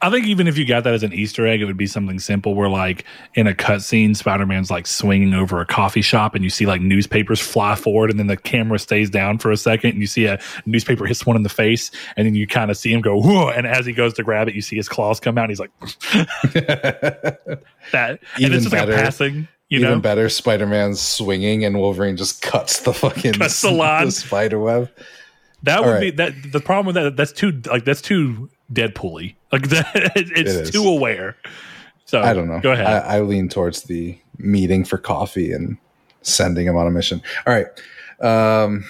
[0.00, 2.18] I think even if you got that as an Easter egg, it would be something
[2.18, 6.42] simple where, like, in a cutscene, Spider Man's like swinging over a coffee shop, and
[6.42, 9.90] you see like newspapers fly forward, and then the camera stays down for a second,
[9.90, 12.76] and you see a newspaper hits one in the face, and then you kind of
[12.76, 15.20] see him go, Whoa, and as he goes to grab it, you see his claws
[15.20, 15.70] come out, and he's like,
[17.92, 18.18] that.
[18.38, 18.92] Even and it's just better.
[18.92, 19.48] like a passing.
[19.68, 20.00] You Even know?
[20.00, 23.70] better, Spider Man's swinging, and Wolverine just cuts the fucking cuts the,
[24.04, 24.90] the spider web.
[25.62, 26.00] That would right.
[26.00, 26.52] be that.
[26.52, 29.36] The problem with that that's too like that's too Deadpool-y.
[29.52, 31.36] Like that, it's it too aware.
[32.04, 32.60] So I don't know.
[32.60, 32.86] Go ahead.
[32.86, 35.76] I, I, lean towards the meeting for coffee and
[36.22, 37.20] sending him on a mission.
[37.48, 37.66] All right.
[38.20, 38.84] Um,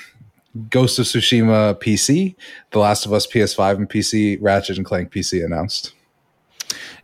[0.68, 2.34] Ghost of Tsushima PC,
[2.72, 5.94] The Last of Us PS5 and PC, Ratchet and Clank PC announced.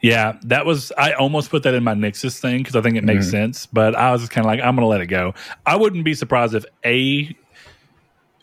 [0.03, 3.05] Yeah, that was I almost put that in my Nixxes thing because I think it
[3.05, 3.31] makes mm-hmm.
[3.31, 5.35] sense, but I was just kind of like, I'm gonna let it go.
[5.65, 7.35] I wouldn't be surprised if a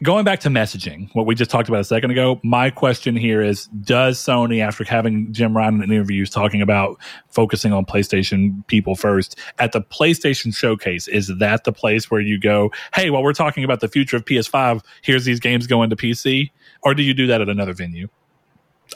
[0.03, 3.41] going back to messaging, what we just talked about a second ago, my question here
[3.41, 6.99] is Does Sony, after having Jim Ryan in interviews talking about
[7.29, 12.37] focusing on PlayStation people first, at the PlayStation showcase, is that the place where you
[12.37, 15.95] go, hey, while we're talking about the future of PS5, here's these games going to
[15.95, 16.51] PC?
[16.83, 18.09] Or do you do that at another venue?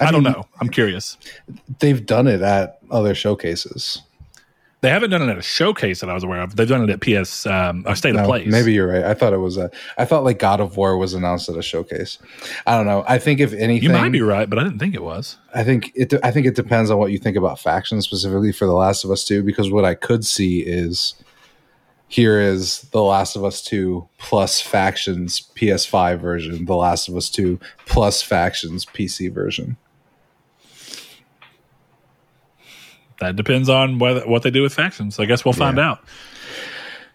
[0.01, 0.45] I, I mean, don't know.
[0.59, 1.17] I'm curious.
[1.79, 4.01] They've done it at other showcases.
[4.88, 6.55] They haven't done it at a showcase that I was aware of.
[6.55, 8.45] They've done it at PS um, or State no, of Play.
[8.45, 9.03] Maybe you're right.
[9.03, 9.69] I thought it was a.
[9.97, 12.19] I thought like God of War was announced at a showcase.
[12.65, 13.03] I don't know.
[13.05, 15.35] I think if anything, you might be right, but I didn't think it was.
[15.53, 16.14] I think it.
[16.23, 19.11] I think it depends on what you think about factions specifically for The Last of
[19.11, 19.43] Us Two.
[19.43, 21.15] Because what I could see is
[22.07, 27.30] here is The Last of Us 2 plus factions PS5 version, The Last of Us
[27.30, 29.76] 2 plus factions PC version.
[33.19, 35.19] That depends on what what they do with factions.
[35.19, 35.91] I guess we'll find yeah.
[35.91, 36.03] out.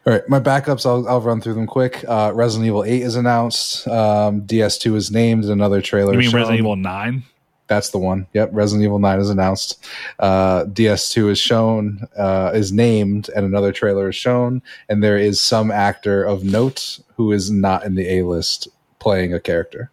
[0.05, 0.85] All right, my backups.
[0.85, 2.05] I'll, I'll run through them quick.
[2.09, 3.87] Uh, Resident Evil Eight is announced.
[3.87, 5.45] Um, DS2 is named.
[5.45, 6.13] Another trailer.
[6.13, 6.41] You mean shown.
[6.41, 7.23] Resident Evil Nine?
[7.69, 8.27] That's the one.
[8.35, 9.87] Yep, Resident Evil Nine is announced.
[10.19, 14.61] Uh, DS2 is shown, uh, is named, and another trailer is shown.
[14.89, 18.69] And there is some actor of note who is not in the A list
[18.99, 19.91] playing a character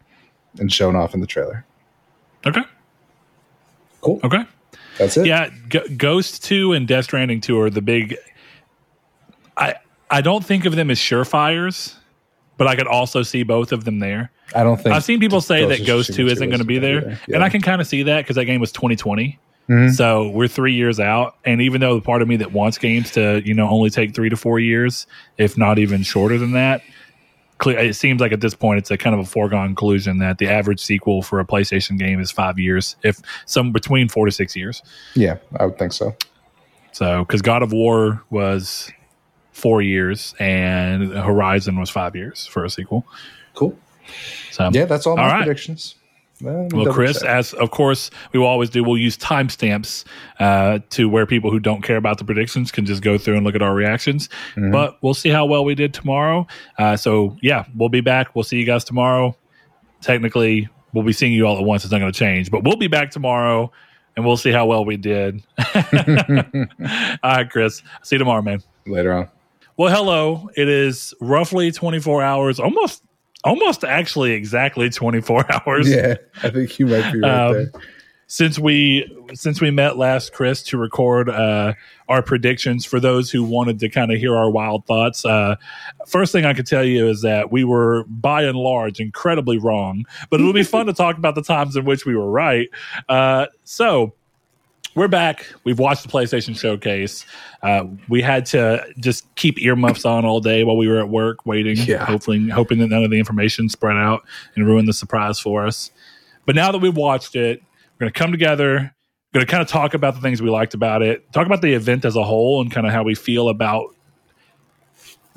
[0.60, 1.66] and shown off in the trailer.
[2.46, 2.64] Okay.
[4.02, 4.20] Cool.
[4.24, 4.44] Okay.
[5.00, 5.26] That's it.
[5.26, 8.18] Yeah, G- Ghost Two and Death Stranding Two are the big.
[9.58, 9.76] I
[10.12, 11.96] I don't think of them as surefires,
[12.58, 14.32] but I could also see both of them there.
[14.54, 17.12] I don't think I've seen people say that Ghost Two isn't going to be there,
[17.28, 17.36] yeah.
[17.36, 19.40] and I can kind of see that because that game was 2020.
[19.70, 19.94] Mm-hmm.
[19.94, 23.12] So we're three years out, and even though the part of me that wants games
[23.12, 25.06] to, you know, only take three to four years,
[25.38, 26.82] if not even shorter than that,
[27.66, 30.48] it seems like at this point it's a kind of a foregone conclusion that the
[30.48, 34.56] average sequel for a PlayStation game is five years, if some between four to six
[34.56, 34.82] years.
[35.16, 36.16] Yeah, I would think so.
[36.92, 38.92] So, because God of War was
[39.52, 43.06] four years and Horizon was five years for a sequel.
[43.56, 43.78] Cool.
[44.52, 45.46] So, yeah, that's all my all right.
[45.46, 45.96] predictions.
[46.42, 47.30] Well, Chris, check.
[47.30, 50.06] as of course we will always do, we'll use timestamps
[50.40, 53.46] uh, to where people who don't care about the predictions can just go through and
[53.46, 54.30] look at our reactions.
[54.56, 54.72] Mm-hmm.
[54.72, 56.48] But we'll see how well we did tomorrow.
[56.78, 58.36] Uh, so yeah, we'll be back.
[58.36, 59.36] We'll see you guys tomorrow.
[60.02, 61.84] Technically, we'll be seeing you all at once.
[61.84, 63.72] It's not going to change, but we'll be back tomorrow,
[64.16, 65.44] and we'll see how well we did.
[65.76, 65.84] all
[67.24, 67.84] right, Chris.
[68.04, 68.64] See you tomorrow, man.
[68.86, 69.30] Later on.
[69.76, 70.50] Well, hello.
[70.56, 73.04] It is roughly 24 hours, almost
[73.44, 75.90] almost actually exactly 24 hours.
[75.90, 77.72] Yeah, I think you might be right um, there.
[78.28, 81.74] Since we since we met last, Chris, to record uh,
[82.08, 85.26] our predictions for those who wanted to kind of hear our wild thoughts.
[85.26, 85.56] Uh,
[86.06, 90.06] first thing I could tell you is that we were by and large incredibly wrong,
[90.30, 92.70] but it'll be fun to talk about the times in which we were right.
[93.08, 94.14] Uh, so
[95.00, 95.46] we're back.
[95.64, 97.26] We've watched the PlayStation Showcase.
[97.64, 101.46] Uh, we had to just keep earmuffs on all day while we were at work,
[101.46, 102.04] waiting, yeah.
[102.04, 105.90] hopefully, hoping that none of the information spread out and ruin the surprise for us.
[106.46, 107.64] But now that we've watched it,
[107.94, 108.94] we're going to come together.
[109.34, 111.62] We're going to kind of talk about the things we liked about it, talk about
[111.62, 113.96] the event as a whole, and kind of how we feel about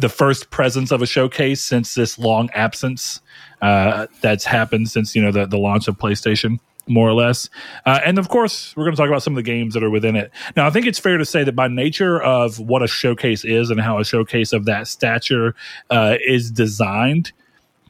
[0.01, 3.21] the first presence of a showcase since this long absence
[3.61, 7.49] uh, that's happened since you know the, the launch of PlayStation more or less.
[7.87, 9.91] Uh, and of course, we're going to talk about some of the games that are
[9.91, 10.31] within it.
[10.57, 13.71] Now, I think it's fair to say that by nature of what a showcase is
[13.71, 15.55] and how a showcase of that stature
[15.91, 17.33] uh, is designed,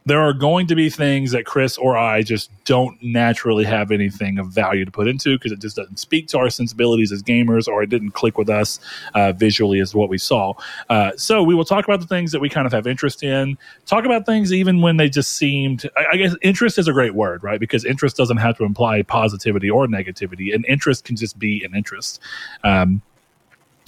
[0.05, 4.39] there are going to be things that Chris or I just don't naturally have anything
[4.39, 7.69] of value to put into because it just doesn't speak to our sensibilities as gamers
[7.69, 8.81] or it didn't click with us
[9.15, 10.55] uh, visually as what we saw.
[10.91, 13.57] Uh, so we will talk about the things that we kind of have interest in,
[13.87, 17.15] talk about things even when they just seemed, I, I guess interest is a great
[17.15, 17.61] word, right?
[17.61, 21.77] Because interest doesn't have to imply positivity or negativity, and interest can just be an
[21.77, 22.20] interest.
[22.65, 23.03] Um,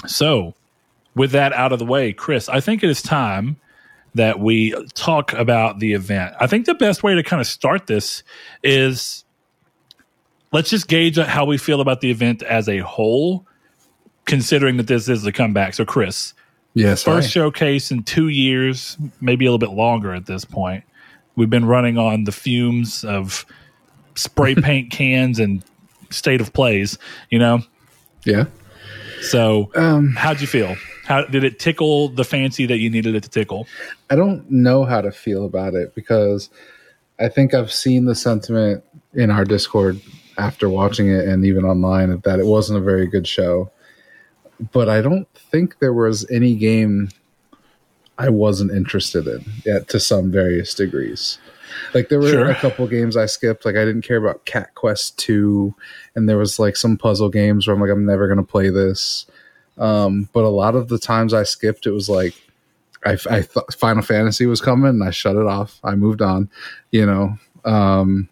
[0.06, 0.54] so
[1.16, 3.56] with that out of the way, Chris, I think it is time
[4.14, 6.34] that we talk about the event.
[6.40, 8.22] I think the best way to kind of start this
[8.62, 9.24] is
[10.52, 13.46] let's just gauge how we feel about the event as a whole,
[14.24, 15.74] considering that this is the comeback.
[15.74, 16.32] So, Chris,
[16.74, 20.84] yes, first showcase in two years, maybe a little bit longer at this point.
[21.36, 23.44] We've been running on the fumes of
[24.14, 25.64] spray paint cans and
[26.10, 26.98] state of plays,
[27.30, 27.60] you know?
[28.24, 28.44] Yeah.
[29.22, 30.76] So, um, how'd you feel?
[31.04, 33.66] How did it tickle the fancy that you needed it to tickle?
[34.10, 36.50] I don't know how to feel about it because
[37.18, 38.82] I think I've seen the sentiment
[39.12, 40.00] in our Discord
[40.38, 43.70] after watching it and even online that it wasn't a very good show.
[44.72, 47.10] But I don't think there was any game
[48.18, 51.38] I wasn't interested in yet to some various degrees.
[51.92, 52.50] Like there were sure.
[52.50, 53.64] a couple games I skipped.
[53.64, 55.74] Like I didn't care about Cat Quest two,
[56.14, 59.26] and there was like some puzzle games where I'm like I'm never gonna play this.
[59.78, 62.34] Um, but a lot of the times I skipped, it was like
[63.04, 65.78] I, I thought Final Fantasy was coming, and I shut it off.
[65.84, 66.48] I moved on.
[66.90, 68.28] You know, um,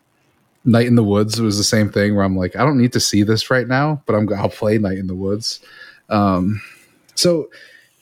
[0.65, 3.01] Night in the Woods was the same thing where I'm like, I don't need to
[3.01, 5.61] see this right now, but I'm I'll play Night in the Woods.
[6.09, 6.63] Um,
[7.15, 7.51] so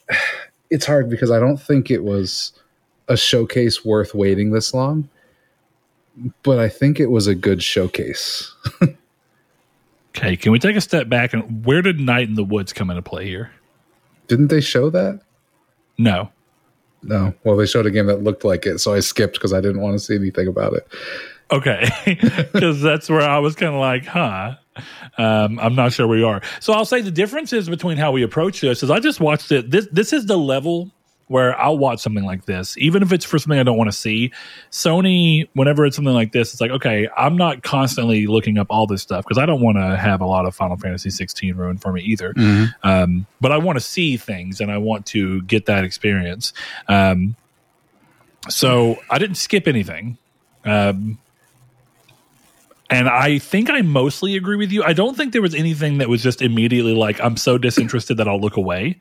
[0.70, 2.52] it's hard because I don't think it was
[3.08, 5.08] a showcase worth waiting this long,
[6.42, 8.54] but I think it was a good showcase.
[10.16, 12.91] Okay, can we take a step back and where did Night in the Woods come
[12.91, 13.53] into play here?
[14.27, 15.20] Didn't they show that?
[15.99, 16.31] No.
[17.03, 17.35] No.
[17.45, 19.81] Well, they showed a game that looked like it, so I skipped because I didn't
[19.81, 20.87] want to see anything about it.
[21.53, 21.89] Okay,
[22.53, 24.57] because that's where I was kind of like, huh.
[25.19, 26.41] Um, I'm not sure where we are.
[26.61, 29.70] So I'll say the differences between how we approach this is I just watched it.
[29.70, 30.91] This this is the level
[31.31, 33.97] where I'll watch something like this, even if it's for something I don't want to
[33.97, 34.32] see.
[34.73, 38.85] Sony, whenever it's something like this, it's like, okay, I'm not constantly looking up all
[38.85, 41.81] this stuff because I don't want to have a lot of Final Fantasy 16 ruined
[41.81, 42.35] for me either.
[42.35, 42.65] Mm-hmm.
[42.82, 46.52] Um, but I want to see things and I want to get that experience.
[46.89, 47.36] Um,
[48.48, 50.19] so I didn't skip anything.
[50.65, 51.16] Um,
[52.90, 54.82] and I think I mostly agree with you.
[54.82, 58.27] I don't think there was anything that was just immediately like, I'm so disinterested that
[58.27, 58.98] I'll look away.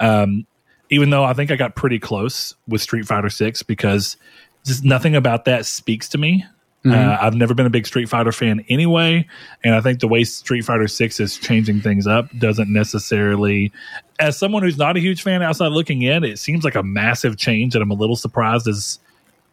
[0.00, 0.46] Um,
[0.90, 4.16] even though I think I got pretty close with Street Fighter Six because
[4.64, 6.44] just nothing about that speaks to me.
[6.84, 6.92] Mm-hmm.
[6.92, 9.26] Uh, I've never been a big Street Fighter fan anyway,
[9.64, 13.72] and I think the way Street Fighter Six is changing things up doesn't necessarily.
[14.20, 17.36] As someone who's not a huge fan outside looking in, it seems like a massive
[17.36, 19.00] change and I'm a little surprised is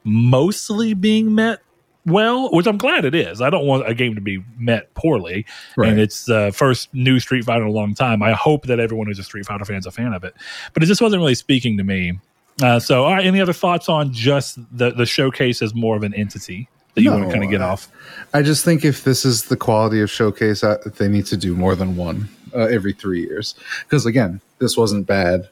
[0.03, 1.61] mostly being met
[2.06, 3.42] well, which I'm glad it is.
[3.42, 5.46] I don't want a game to be met poorly,
[5.78, 5.90] right.
[5.90, 8.22] and it's the first new Street Fighter in a long time.
[8.22, 10.36] I hope that everyone who's a Street Fighter fan is a fan of it,
[10.74, 12.20] but it just wasn't really speaking to me.
[12.62, 16.04] Uh, so, all right, any other thoughts on just the the showcase as more of
[16.04, 17.90] an entity that you no, want to kind of get off?
[18.34, 21.56] I just think if this is the quality of showcase, I, they need to do
[21.56, 23.56] more than one uh, every three years.
[23.84, 25.50] Because again, this wasn't bad.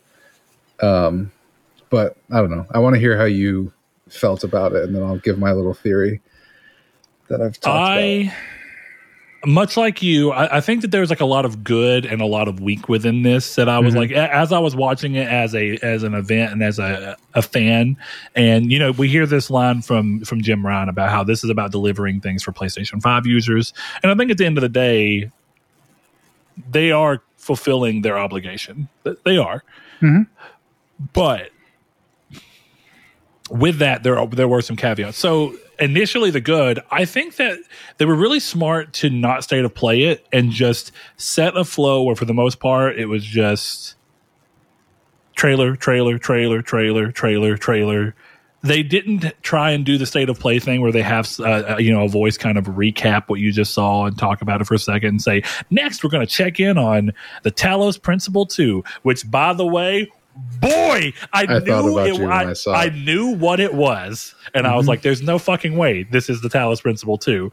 [0.81, 1.31] Um,
[1.89, 2.65] but I don't know.
[2.71, 3.71] I want to hear how you
[4.09, 6.21] felt about it, and then I'll give my little theory
[7.31, 8.33] that I've talked I, about?
[9.43, 12.27] Much like you, I, I, think that there's like a lot of good and a
[12.27, 13.55] lot of weak within this.
[13.55, 14.01] That I was mm-hmm.
[14.01, 17.41] like, as I was watching it as a as an event and as a a
[17.41, 17.97] fan,
[18.35, 21.49] and you know, we hear this line from from Jim Ryan about how this is
[21.49, 24.69] about delivering things for PlayStation Five users, and I think at the end of the
[24.69, 25.31] day,
[26.69, 28.89] they are fulfilling their obligation.
[29.03, 29.63] They are,
[30.01, 30.21] mm-hmm.
[31.13, 31.49] but
[33.51, 35.17] with that, there are, there were some caveats.
[35.17, 37.59] So initially the good, I think that
[37.97, 42.03] they were really smart to not state of play it and just set a flow
[42.03, 43.95] where for the most part it was just
[45.35, 48.15] trailer, trailer, trailer, trailer, trailer, trailer.
[48.63, 51.77] They didn't try and do the state of play thing where they have, uh, uh
[51.79, 54.65] you know, a voice kind of recap what you just saw and talk about it
[54.65, 55.41] for a second and say,
[55.71, 60.11] next we're going to check in on the Talos Principle 2, which, by the way,
[60.35, 64.73] boy, I, I knew it, I, I, I, knew what it was, and mm-hmm.
[64.73, 64.89] I was mm-hmm.
[64.89, 67.51] like, "There's no fucking way this is the Talos Principle too."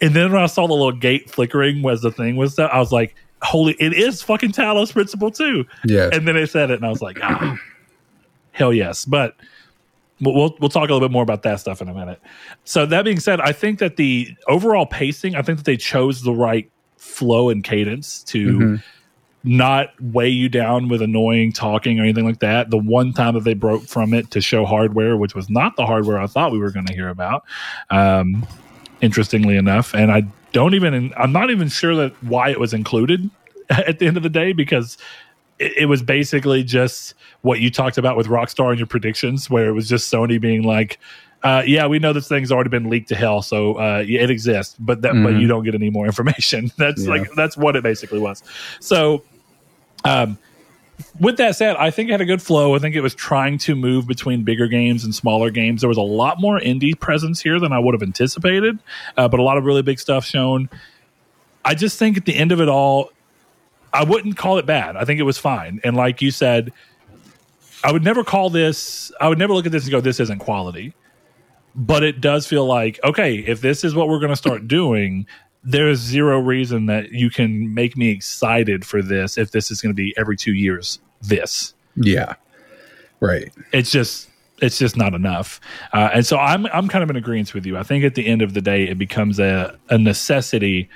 [0.00, 2.78] And then when I saw the little gate flickering was the thing was that I
[2.78, 6.10] was like, "Holy, it is fucking Talos Principle too!" Yeah.
[6.12, 7.56] And then they said it, and I was like, "Ah,
[8.52, 9.36] hell yes!" But
[10.20, 12.20] we'll we'll talk a little bit more about that stuff in a minute.
[12.64, 16.22] So that being said, I think that the overall pacing, I think that they chose
[16.22, 18.58] the right flow and cadence to.
[18.58, 18.76] Mm-hmm
[19.44, 22.70] not weigh you down with annoying talking or anything like that.
[22.70, 25.86] The one time that they broke from it to show hardware, which was not the
[25.86, 27.44] hardware I thought we were going to hear about,
[27.90, 28.46] um,
[29.00, 33.30] interestingly enough, and I don't even I'm not even sure that why it was included
[33.70, 34.98] at the end of the day because
[35.58, 39.68] it, it was basically just what you talked about with Rockstar and your predictions, where
[39.68, 40.98] it was just Sony being like.
[41.42, 44.30] Uh, yeah, we know this thing's already been leaked to hell, so uh, yeah, it
[44.30, 45.24] exists, but that, mm-hmm.
[45.24, 46.70] but you don't get any more information.
[46.76, 47.10] That's yeah.
[47.10, 48.42] like that's what it basically was.
[48.80, 49.22] So,
[50.04, 50.36] um,
[51.20, 52.74] with that said, I think it had a good flow.
[52.74, 55.82] I think it was trying to move between bigger games and smaller games.
[55.82, 58.78] There was a lot more indie presence here than I would have anticipated,
[59.16, 60.68] uh, but a lot of really big stuff shown.
[61.64, 63.12] I just think at the end of it all,
[63.92, 64.96] I wouldn't call it bad.
[64.96, 65.80] I think it was fine.
[65.84, 66.72] And like you said,
[67.84, 70.40] I would never call this, I would never look at this and go, this isn't
[70.40, 70.94] quality.
[71.78, 75.26] But it does feel like, okay, if this is what we're going to start doing,
[75.62, 79.94] there's zero reason that you can make me excited for this if this is going
[79.94, 80.98] to be every two years.
[81.22, 82.34] This, yeah,
[83.20, 83.52] right.
[83.72, 84.28] It's just
[84.60, 85.60] it's just not enough.
[85.92, 87.76] Uh, and so I'm I'm kind of in agreement with you.
[87.76, 90.88] I think at the end of the day, it becomes a a necessity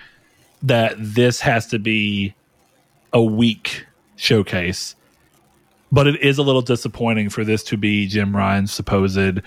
[0.62, 2.34] that this has to be
[3.12, 3.86] a week
[4.16, 4.94] showcase.
[5.90, 9.42] But it is a little disappointing for this to be Jim Ryan's supposed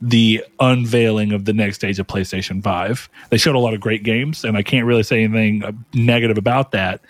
[0.00, 3.08] the unveiling of the next stage of PlayStation 5.
[3.30, 6.38] They showed a lot of great games, and I can't really say anything uh, negative
[6.38, 7.02] about that.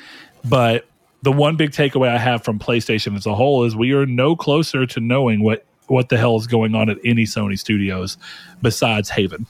[0.44, 0.86] But
[1.22, 4.34] the one big takeaway I have from PlayStation as a whole is we are no
[4.34, 8.16] closer to knowing what, what the hell is going on at any Sony studios
[8.62, 9.46] besides Haven.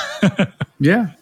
[0.80, 1.12] yeah.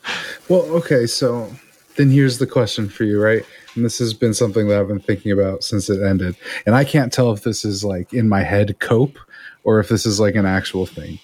[0.48, 1.06] Well, okay.
[1.06, 1.52] So
[1.96, 3.44] then here's the question for you, right?
[3.74, 6.36] And this has been something that I've been thinking about since it ended.
[6.64, 9.18] And I can't tell if this is like in my head cope
[9.64, 11.18] or if this is like an actual thing.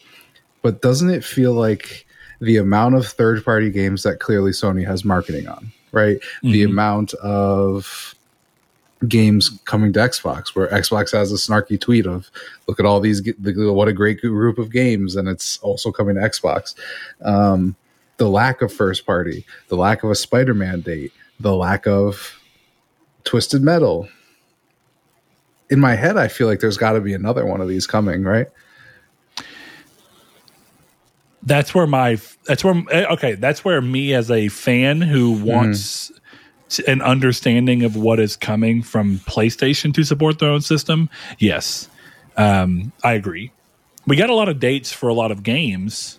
[0.63, 2.07] But doesn't it feel like
[2.41, 6.19] the amount of third party games that clearly Sony has marketing on, right?
[6.19, 6.53] Mm-hmm.
[6.53, 8.15] The amount of
[9.09, 12.31] games coming to Xbox, where Xbox has a snarky tweet of,
[12.67, 13.23] "Look at all these!
[13.45, 16.75] What a great group of games!" and it's also coming to Xbox.
[17.23, 17.77] Um,
[18.17, 22.39] the lack of first party, the lack of a Spider-Man date, the lack of
[23.25, 24.09] Twisted Metal.
[25.71, 28.23] In my head, I feel like there's got to be another one of these coming,
[28.23, 28.47] right?
[31.43, 35.44] That's where my that's where eh, okay that's where me as a fan who mm-hmm.
[35.44, 36.12] wants
[36.69, 36.89] mm.
[36.89, 41.10] an understanding of what is coming from PlayStation to support their own system.
[41.39, 41.89] Yes,
[42.36, 43.51] um, I agree.
[44.06, 46.19] We got a lot of dates for a lot of games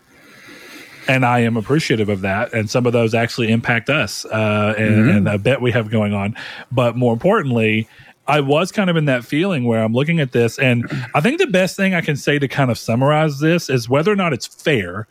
[1.07, 2.53] and I am appreciative of that.
[2.53, 5.17] And some of those actually impact us uh, and, mm-hmm.
[5.17, 6.35] and I bet we have going on.
[6.71, 7.87] But more importantly,
[8.25, 11.39] I was kind of in that feeling where I'm looking at this, and I think
[11.39, 14.31] the best thing I can say to kind of summarize this is whether or not
[14.31, 15.07] it's fair,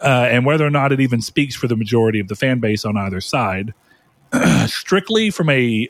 [0.00, 2.84] uh, and whether or not it even speaks for the majority of the fan base
[2.84, 3.74] on either side.
[4.66, 5.88] Strictly from a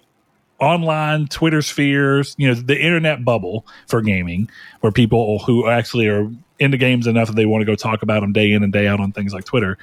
[0.62, 4.48] online Twitter spheres, you know, the internet bubble for gaming,
[4.80, 8.20] where people who actually are into games enough that they want to go talk about
[8.20, 9.76] them day in and day out on things like Twitter.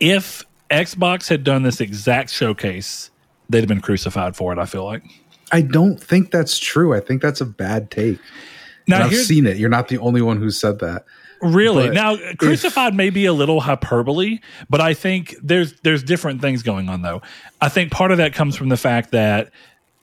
[0.00, 3.11] If Xbox had done this exact showcase,
[3.48, 4.58] they'd have been crucified for it.
[4.58, 5.04] I feel like.
[5.52, 6.94] I don't think that's true.
[6.94, 8.18] I think that's a bad take.
[8.88, 9.58] Now I've seen it.
[9.58, 11.04] You're not the only one who said that.
[11.42, 11.88] Really?
[11.88, 14.38] But now, crucified if, may be a little hyperbole,
[14.70, 17.20] but I think there's there's different things going on though.
[17.60, 19.50] I think part of that comes from the fact that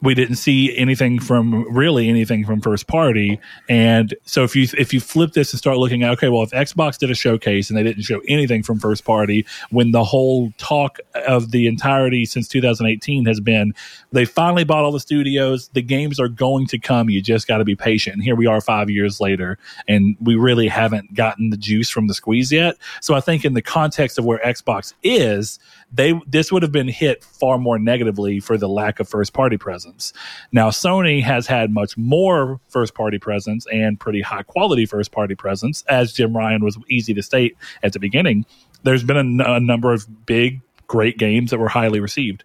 [0.02, 3.40] we didn't see anything from really anything from first party.
[3.68, 6.52] And so if you if you flip this and start looking at okay well if
[6.52, 10.52] xbox did a showcase and they didn't show anything from first party when the whole
[10.58, 13.74] talk of the entirety since 2018 has been
[14.12, 17.58] they finally bought all the studios the games are going to come you just got
[17.58, 19.58] to be patient and here we are five years later
[19.88, 23.54] and we really haven't gotten the juice from the squeeze yet so i think in
[23.54, 25.60] the context of where xbox is
[25.92, 29.58] they this would have been hit far more negatively for the lack of first party
[29.58, 30.14] presence.
[30.52, 35.36] Now, Sony has had much more first party presence and pretty high quality first party
[35.36, 38.46] presence, as Jim Ryan was easy to state at the beginning.
[38.84, 42.44] There's been a, a number of big, great games that were highly received.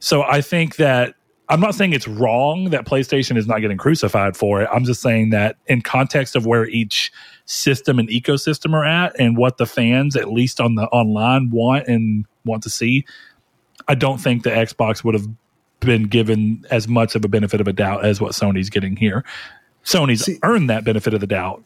[0.00, 1.14] So I think that
[1.48, 4.68] I'm not saying it's wrong that PlayStation is not getting crucified for it.
[4.70, 7.12] I'm just saying that in context of where each
[7.46, 11.86] system and ecosystem are at and what the fans, at least on the online, want
[11.86, 13.06] and want to see,
[13.88, 15.28] I don't think the Xbox would have
[15.80, 19.24] been given as much of a benefit of a doubt as what Sony's getting here.
[19.84, 21.62] Sony's See, earned that benefit of the doubt.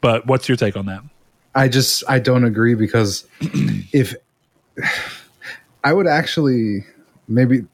[0.00, 1.02] But what's your take on that?
[1.54, 4.14] I just I don't agree because if
[5.84, 6.84] I would actually
[7.28, 7.64] maybe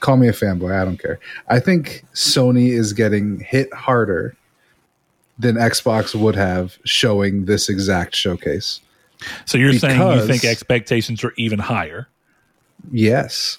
[0.00, 1.18] call me a fanboy, I don't care.
[1.48, 4.36] I think Sony is getting hit harder
[5.38, 8.80] than Xbox would have showing this exact showcase.
[9.44, 12.08] So you're because, saying you think expectations are even higher?
[12.90, 13.58] Yes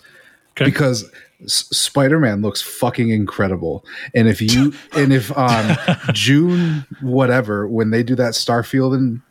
[0.52, 0.66] Okay.
[0.66, 1.10] Because
[1.44, 3.86] S- Spider-Man looks fucking incredible.
[4.14, 5.78] And if you and if on
[6.14, 9.22] June whatever when they do that Starfield and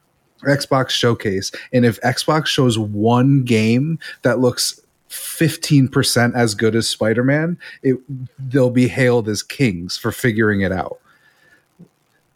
[0.42, 4.80] Xbox showcase and if Xbox shows one game that looks
[5.10, 7.96] 15% as good as Spider-Man, it
[8.38, 11.00] they'll be hailed as kings for figuring it out.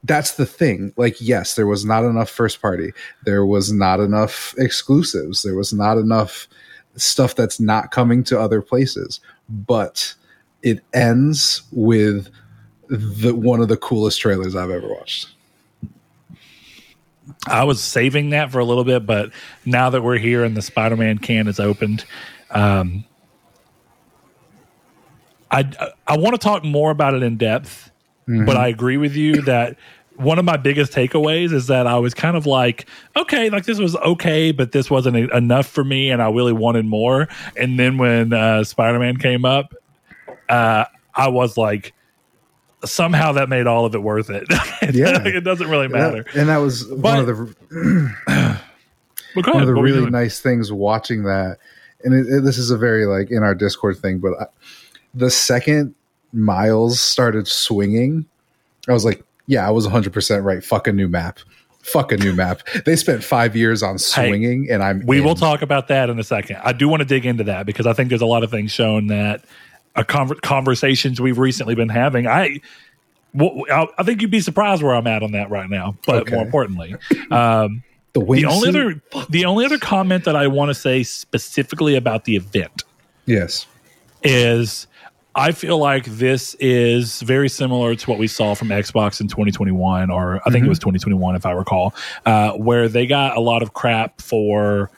[0.02, 0.92] That's the thing.
[0.96, 2.92] Like yes, there was not enough first party.
[3.24, 5.42] There was not enough exclusives.
[5.42, 6.48] There was not enough
[6.96, 10.14] stuff that's not coming to other places but
[10.62, 12.30] it ends with
[12.88, 15.33] the one of the coolest trailers I've ever watched.
[17.46, 19.30] I was saving that for a little bit, but
[19.64, 22.04] now that we're here and the Spider-Man can is opened,
[22.50, 23.04] um,
[25.50, 25.64] I
[26.06, 27.90] I want to talk more about it in depth.
[28.28, 28.46] Mm-hmm.
[28.46, 29.76] But I agree with you that
[30.16, 32.86] one of my biggest takeaways is that I was kind of like,
[33.16, 36.86] okay, like this was okay, but this wasn't enough for me, and I really wanted
[36.86, 37.28] more.
[37.56, 39.74] And then when uh, Spider Man came up,
[40.48, 40.84] uh,
[41.14, 41.92] I was like,
[42.86, 44.46] somehow that made all of it worth it.
[44.94, 46.24] yeah, it doesn't really matter.
[46.24, 48.60] That, and that was but, one of the
[49.34, 51.58] one of the really nice things watching that.
[52.04, 54.46] And it, it, this is a very like in our Discord thing, but I,
[55.14, 55.94] the second
[56.32, 58.26] Miles started swinging,
[58.88, 60.64] I was like, yeah, I was 100% right.
[60.64, 61.38] Fuck a new map.
[61.82, 62.62] Fuck a new map.
[62.86, 65.04] They spent five years on swinging, hey, and I'm.
[65.04, 65.24] We in.
[65.24, 66.56] will talk about that in a second.
[66.64, 68.72] I do want to dig into that because I think there's a lot of things
[68.72, 69.44] shown that
[69.96, 72.26] a conver- conversations we've recently been having.
[72.26, 72.60] I.
[73.36, 73.64] Well,
[73.98, 75.96] I think you'd be surprised where I'm at on that right now.
[76.06, 76.36] But okay.
[76.36, 76.94] more importantly,
[77.32, 81.96] um, the, the only other the only other comment that I want to say specifically
[81.96, 82.84] about the event,
[83.26, 83.66] yes,
[84.22, 84.86] is
[85.34, 90.10] I feel like this is very similar to what we saw from Xbox in 2021,
[90.10, 90.66] or I think mm-hmm.
[90.66, 91.92] it was 2021, if I recall,
[92.24, 94.92] uh, where they got a lot of crap for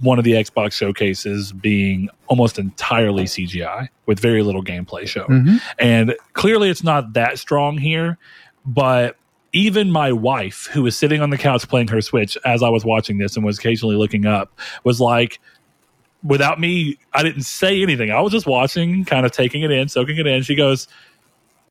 [0.00, 5.28] one of the Xbox showcases being almost entirely CGI with very little gameplay shown.
[5.28, 5.56] Mm-hmm.
[5.78, 8.18] And clearly it's not that strong here,
[8.64, 9.16] but
[9.52, 12.84] even my wife, who was sitting on the couch playing her Switch as I was
[12.84, 15.40] watching this and was occasionally looking up, was like,
[16.22, 18.10] without me, I didn't say anything.
[18.10, 20.42] I was just watching, kind of taking it in, soaking it in.
[20.42, 20.88] She goes,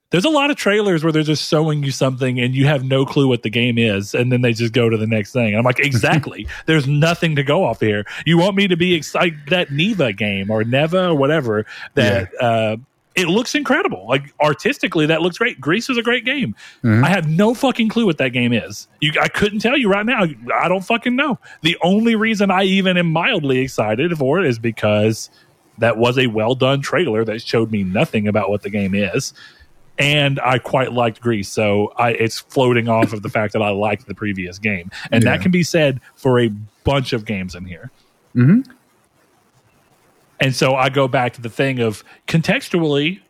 [0.10, 3.06] There's a lot of trailers where they're just showing you something and you have no
[3.06, 5.48] clue what the game is, and then they just go to the next thing.
[5.48, 6.48] And I'm like, Exactly.
[6.66, 8.06] There's nothing to go off here.
[8.26, 11.66] You want me to be excited that Neva game or Neva or whatever
[11.96, 12.48] that yeah.
[12.48, 12.78] uh,
[13.18, 14.06] it looks incredible.
[14.08, 15.60] Like artistically, that looks great.
[15.60, 16.56] Gris is a great game.
[16.84, 17.04] Mm-hmm.
[17.04, 18.88] I have no fucking clue what that game is.
[19.02, 20.26] You, I couldn't tell you right now.
[20.54, 21.40] I don't fucking know.
[21.64, 25.32] The only reason I even am mildly excited for it is because
[25.80, 29.34] that was a well done trailer that showed me nothing about what the game is.
[30.00, 33.70] And I quite liked Gris, so I, it's floating off of the fact that I
[33.70, 35.32] liked the previous game, and yeah.
[35.32, 36.50] that can be said for a
[36.84, 37.90] bunch of games in here.
[38.36, 38.72] Mm-hmm.
[40.40, 43.22] And so I go back to the thing of contextually,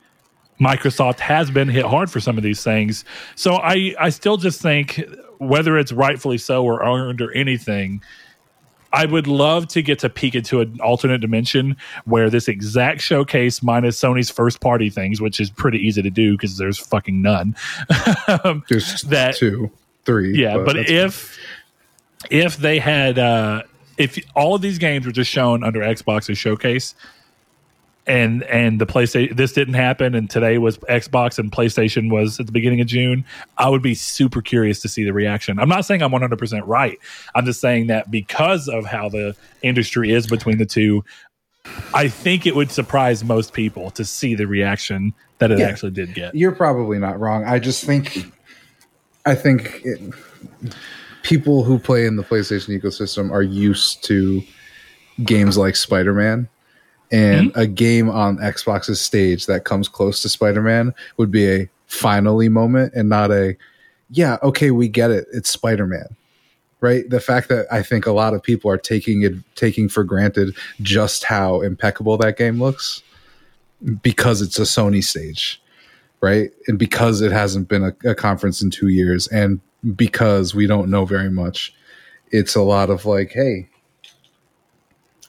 [0.60, 3.06] Microsoft has been hit hard for some of these things.
[3.35, 5.02] So I, I still just think
[5.38, 8.02] whether it's rightfully so or earned or anything,
[8.94, 13.62] I would love to get to peek into an alternate dimension where this exact showcase
[13.62, 17.56] minus Sony's first party things, which is pretty easy to do because there's fucking none.
[18.70, 19.72] there's that two,
[20.06, 20.38] three.
[20.38, 21.38] Yeah, but, but if
[22.30, 23.64] if they had uh,
[23.98, 26.96] if all of these games were just shown under Xbox's showcase,
[28.08, 32.46] and and the PlayStation this didn't happen, and today was Xbox and PlayStation was at
[32.46, 33.26] the beginning of June,
[33.58, 35.60] I would be super curious to see the reaction.
[35.60, 36.98] I'm not saying I'm 100 percent right.
[37.36, 41.04] I'm just saying that because of how the industry is between the two,
[41.94, 45.92] I think it would surprise most people to see the reaction that it yeah, actually
[45.92, 46.34] did get.
[46.34, 47.44] You're probably not wrong.
[47.46, 48.32] I just think,
[49.26, 49.82] I think.
[49.84, 50.02] It,
[51.28, 54.42] people who play in the PlayStation ecosystem are used to
[55.26, 56.48] games like Spider Man.
[57.12, 57.60] And mm-hmm.
[57.60, 62.50] a game on Xbox's stage that comes close to Spider Man would be a finally
[62.50, 63.56] moment and not a,
[64.10, 65.26] yeah, okay, we get it.
[65.32, 66.08] It's Spider Man.
[66.80, 67.10] Right.
[67.10, 70.56] The fact that I think a lot of people are taking it, taking for granted
[70.82, 73.02] just how impeccable that game looks
[74.02, 75.62] because it's a Sony stage.
[76.22, 76.52] Right.
[76.68, 79.60] And because it hasn't been a, a conference in two years and
[79.96, 81.74] because we don't know very much.
[82.32, 83.70] It's a lot of like, hey,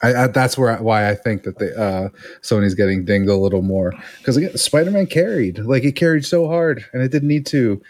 [0.03, 2.09] I, I, that's where why I think that the uh,
[2.43, 3.93] Sony's getting dinged a little more.
[4.19, 7.83] Because Spider Man carried like it carried so hard and it didn't need to,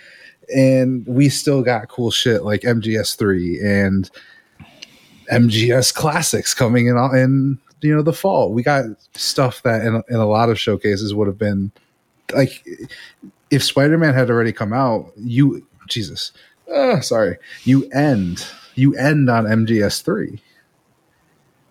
[0.55, 4.11] and we still got cool shit like MGS three and
[5.31, 8.53] MGS classics coming in in you know the fall.
[8.53, 11.71] We got stuff that in, in a lot of showcases would have been
[12.33, 12.67] like
[13.51, 16.33] if Spider Man had already come out, you Jesus,
[16.73, 20.41] uh, sorry, you end you end on MGS three,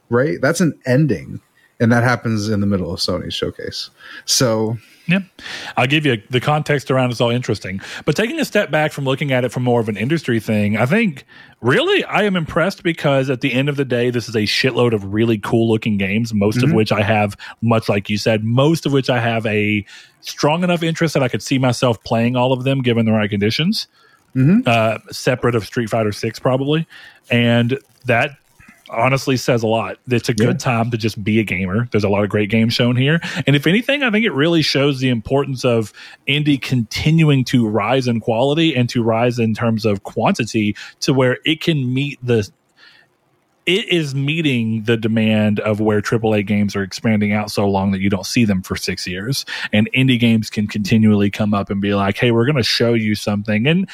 [0.09, 0.37] right?
[0.41, 1.41] That's an ending.
[1.79, 3.89] and that happens in the middle of Sony's showcase.
[4.25, 4.77] So
[5.07, 5.19] yeah,
[5.77, 7.79] I'll give you the context around it's all interesting.
[8.03, 10.75] But taking a step back from looking at it from more of an industry thing,
[10.75, 11.23] I think
[11.61, 14.93] really I am impressed because at the end of the day, this is a shitload
[14.93, 16.69] of really cool looking games, most mm-hmm.
[16.69, 19.85] of which I have, much like you said, most of which I have a
[20.21, 23.29] strong enough interest that I could see myself playing all of them given the right
[23.29, 23.87] conditions.
[24.35, 24.67] Mm-hmm.
[24.67, 26.85] Uh, separate of Street Fighter Six, probably,
[27.31, 28.31] and that
[28.89, 29.97] honestly says a lot.
[30.07, 30.57] It's a good yeah.
[30.57, 31.87] time to just be a gamer.
[31.91, 33.19] There's a lot of great games shown here.
[33.45, 35.93] And if anything, I think it really shows the importance of
[36.27, 41.39] indie continuing to rise in quality and to rise in terms of quantity to where
[41.45, 42.49] it can meet the
[43.65, 47.99] it is meeting the demand of where AAA games are expanding out so long that
[47.99, 49.45] you don't see them for six years.
[49.73, 52.93] And indie games can continually come up and be like, hey, we're going to show
[52.93, 53.67] you something.
[53.67, 53.89] And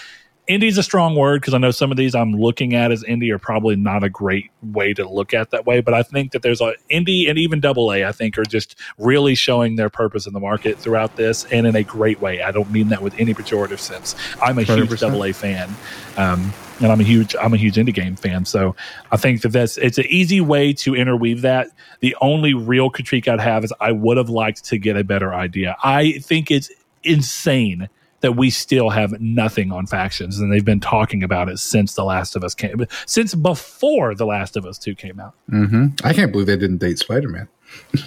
[0.48, 3.32] indie's a strong word because I know some of these I'm looking at as indie
[3.32, 5.82] are probably not a great way to look at that way.
[5.82, 8.78] But I think that there's a indie and even double A, I think, are just
[8.98, 12.42] really showing their purpose in the market throughout this and in a great way.
[12.42, 14.16] I don't mean that with any pejorative sense.
[14.42, 14.88] I'm a 100%.
[14.88, 15.74] huge double A fan.
[16.18, 18.46] Um, and I'm a huge I'm a huge indie game fan.
[18.46, 18.76] So
[19.12, 21.70] I think that that's it's an easy way to interweave that.
[22.02, 25.34] The only real critique I'd have is I would have liked to get a better
[25.34, 25.78] idea.
[25.84, 26.72] I think it's
[27.04, 27.90] insane
[28.24, 32.06] that we still have nothing on factions, and they've been talking about it since The
[32.06, 35.36] Last of Us came, since before The Last of Us Two came out.
[35.52, 35.88] Mm-hmm.
[36.06, 37.48] I can't believe they didn't date Spider Man.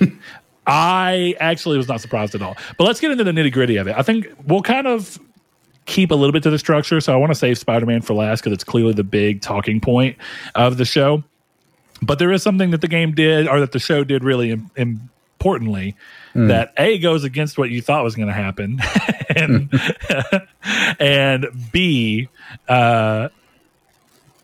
[0.67, 2.57] I actually was not surprised at all.
[2.79, 3.95] But let's get into the nitty gritty of it.
[3.97, 5.19] I think we'll kind of
[5.85, 7.01] keep a little bit to the structure.
[7.01, 9.81] So I want to save Spider Man for last because it's clearly the big talking
[9.81, 10.17] point
[10.55, 11.23] of the show.
[12.03, 15.11] But there is something that the game did, or that the show did really Im-
[15.39, 15.95] importantly,
[16.35, 16.49] mm.
[16.49, 18.81] that A goes against what you thought was going to happen,
[19.37, 19.71] and
[20.99, 22.29] and B
[22.69, 23.29] uh,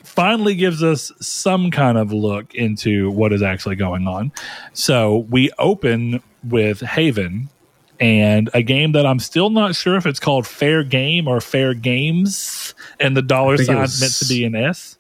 [0.05, 4.33] finally gives us some kind of look into what is actually going on.
[4.73, 7.49] So we open with Haven
[7.99, 11.73] and a game that I'm still not sure if it's called Fair Game or Fair
[11.73, 14.01] Games, and the dollar sign was...
[14.01, 14.99] meant to be an S.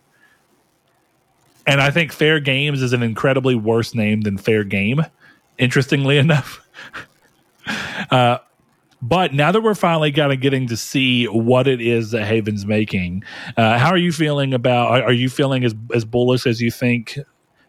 [1.66, 5.05] And I think Fair Games is an incredibly worse name than Fair Game,
[5.59, 6.60] interestingly enough.
[8.10, 8.39] Uh,
[9.03, 12.65] but now that we're finally kind of getting to see what it is that Haven's
[12.65, 13.24] making,
[13.57, 14.93] uh, how are you feeling about?
[14.93, 17.19] Are, are, you feeling as as bullish as you think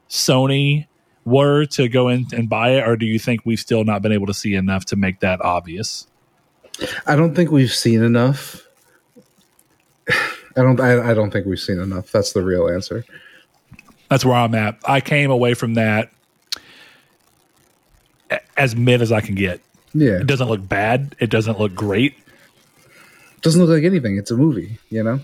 [0.10, 0.86] Sony
[1.26, 4.12] were to go in and buy it, or do you think we've still not been
[4.12, 6.06] able to see enough to make that obvious?
[7.08, 8.62] I don't think we've seen enough.
[10.56, 10.80] I don't.
[10.80, 12.12] I, I don't think we've seen enough.
[12.12, 13.04] That's the real answer.
[14.08, 14.78] That's where I'm at.
[14.86, 16.12] I came away from that
[18.56, 19.62] as mid as I can get.
[19.94, 20.20] Yeah.
[20.20, 21.16] It doesn't look bad.
[21.20, 22.16] It doesn't look great.
[23.42, 24.18] Doesn't look like anything.
[24.18, 25.20] It's a movie, you know?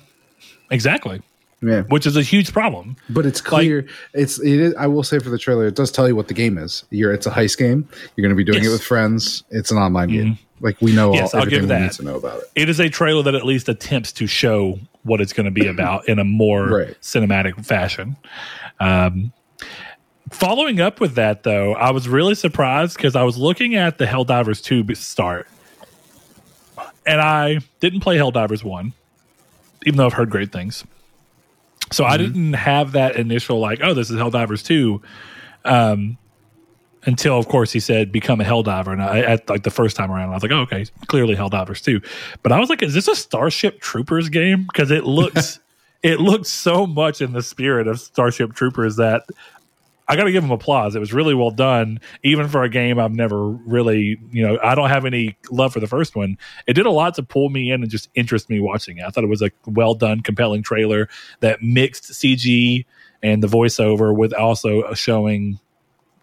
[0.69, 1.21] Exactly.
[1.61, 1.81] Yeah.
[1.83, 2.95] Which is a huge problem.
[3.09, 5.91] But it's clear like, it's it is I will say for the trailer, it does
[5.91, 6.85] tell you what the game is.
[6.89, 7.87] You're it's a heist game.
[8.15, 8.67] You're gonna be doing yes.
[8.67, 9.43] it with friends.
[9.49, 10.23] It's an online mm-hmm.
[10.23, 10.39] game.
[10.61, 12.45] Like we know yes, all, everything we need to know about it.
[12.55, 15.67] It is a trailer that at least attempts to show what it's going to be
[15.67, 17.01] about in a more right.
[17.01, 18.17] cinematic fashion.
[18.79, 19.31] Um,
[20.31, 24.05] Following up with that, though, I was really surprised because I was looking at the
[24.05, 25.47] Helldivers 2 start,
[27.05, 28.93] and I didn't play Helldivers 1,
[29.85, 30.83] even though I've heard great things.
[31.91, 32.13] So mm-hmm.
[32.13, 35.01] I didn't have that initial, like, oh, this is Helldivers 2.
[35.65, 36.17] Um,
[37.05, 40.11] until of course he said become a helldiver and I at like the first time
[40.11, 42.01] around I was like oh okay clearly helldivers too
[42.43, 45.59] but I was like is this a Starship Troopers game because it looks
[46.03, 49.23] it looks so much in the spirit of Starship Troopers that
[50.09, 50.95] I got to give them applause.
[50.95, 54.73] It was really well done, even for a game I've never really, you know, I
[54.73, 56.35] don't have any love for the first one.
[56.65, 59.03] It did a lot to pull me in and just interest me watching it.
[59.05, 61.09] I thought it was a well done, compelling trailer
[61.41, 62.85] that mixed CG
[63.21, 65.59] and the voiceover with also showing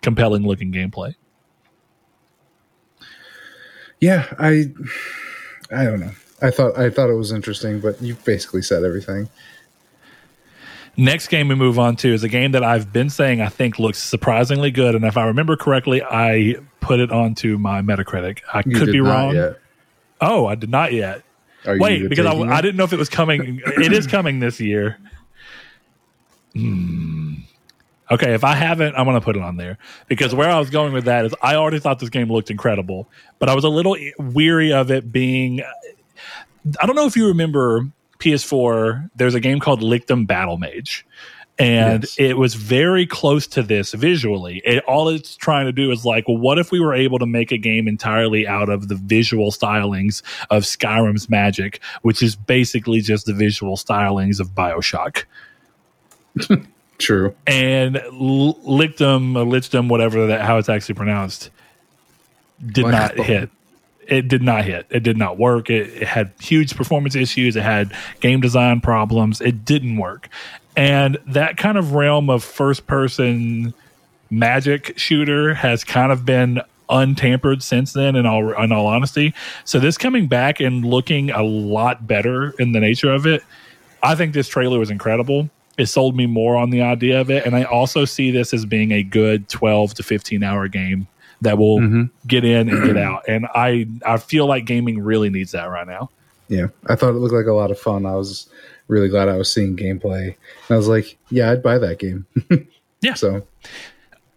[0.02, 1.14] compelling looking gameplay.
[4.00, 4.72] Yeah, I,
[5.70, 6.12] I don't know.
[6.42, 9.28] I thought I thought it was interesting, but you basically said everything.
[10.96, 13.78] Next game we move on to is a game that I've been saying I think
[13.78, 18.40] looks surprisingly good, and if I remember correctly, I put it onto my Metacritic.
[18.52, 19.34] I you could be wrong.
[19.34, 19.58] Yet.
[20.20, 21.22] Oh, I did not yet.
[21.66, 23.60] Wait, because I, I, didn't know if it was coming.
[23.66, 24.98] it is coming this year.
[26.54, 27.34] Hmm.
[28.10, 30.70] Okay, if I haven't, I'm going to put it on there because where I was
[30.70, 33.08] going with that is I already thought this game looked incredible,
[33.40, 35.62] but I was a little weary of it being.
[36.80, 41.06] I don't know if you remember PS4, there's a game called Lichdom Battle Mage.
[41.58, 42.16] And yes.
[42.18, 44.60] it was very close to this visually.
[44.64, 47.26] It, all it's trying to do is like, well, what if we were able to
[47.26, 53.00] make a game entirely out of the visual stylings of Skyrim's magic, which is basically
[53.00, 55.24] just the visual stylings of Bioshock.
[56.98, 57.34] True.
[57.46, 61.50] And Lictum, Lichdom, whatever that how it's actually pronounced,
[62.66, 63.50] did not hit.
[64.06, 64.86] It did not hit.
[64.90, 65.68] It did not work.
[65.68, 67.56] It, it had huge performance issues.
[67.56, 69.40] It had game design problems.
[69.40, 70.28] It didn't work.
[70.76, 73.74] And that kind of realm of first person
[74.30, 79.34] magic shooter has kind of been untampered since then in all in all honesty.
[79.64, 83.42] So this coming back and looking a lot better in the nature of it,
[84.02, 85.50] I think this trailer was incredible.
[85.78, 88.64] It sold me more on the idea of it and I also see this as
[88.64, 91.06] being a good 12 to 15 hour game
[91.42, 92.10] that will Mhm.
[92.26, 93.22] get in and get out.
[93.28, 96.10] And I I feel like gaming really needs that right now.
[96.48, 98.06] Yeah, I thought it looked like a lot of fun.
[98.06, 98.48] I was
[98.88, 100.26] really glad I was seeing gameplay.
[100.28, 102.26] And I was like, yeah, I'd buy that game.
[103.02, 103.14] Yeah.
[103.14, 103.42] So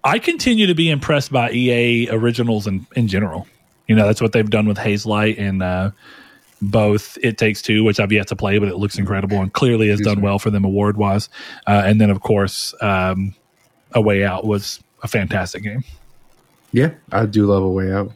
[0.04, 3.48] I continue to be impressed by EA originals in, in general.
[3.88, 5.92] You know, that's what they've done with Hazelight and uh,
[6.62, 9.88] both It Takes Two, which I've yet to play, but it looks incredible and clearly
[9.90, 11.30] has done well for them award wise.
[11.68, 13.34] Uh, and then, of course, um,
[13.94, 15.84] A Way Out was a fantastic game.
[16.72, 18.12] Yeah, I do love a way out.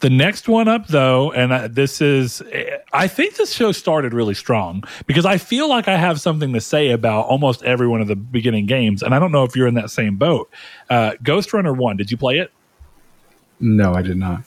[0.00, 2.42] The next one up, though, and this is,
[2.92, 6.60] I think this show started really strong because I feel like I have something to
[6.60, 9.02] say about almost every one of the beginning games.
[9.02, 10.50] And I don't know if you're in that same boat.
[10.90, 12.52] Uh, Ghostrunner 1, did you play it?
[13.60, 14.42] No, I did not.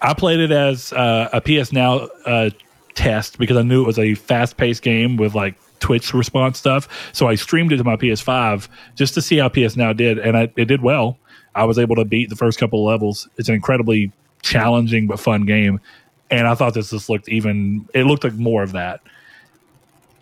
[0.00, 2.48] I played it as uh, a PS Now uh,
[2.94, 6.88] test because I knew it was a fast paced game with like Twitch response stuff.
[7.12, 10.38] So I streamed it to my PS5 just to see how PS Now did, and
[10.38, 11.18] I, it did well.
[11.54, 13.28] I was able to beat the first couple of levels.
[13.36, 14.12] It's an incredibly
[14.42, 15.80] challenging but fun game,
[16.30, 17.88] and I thought this just looked even.
[17.94, 19.00] It looked like more of that,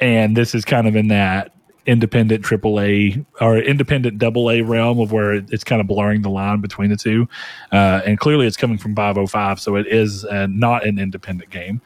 [0.01, 1.53] and this is kind of in that
[1.85, 6.61] independent AAA or independent double A realm of where it's kind of blurring the line
[6.61, 7.29] between the two.
[7.73, 11.81] Uh, and clearly it's coming from 505, so it is uh, not an independent game,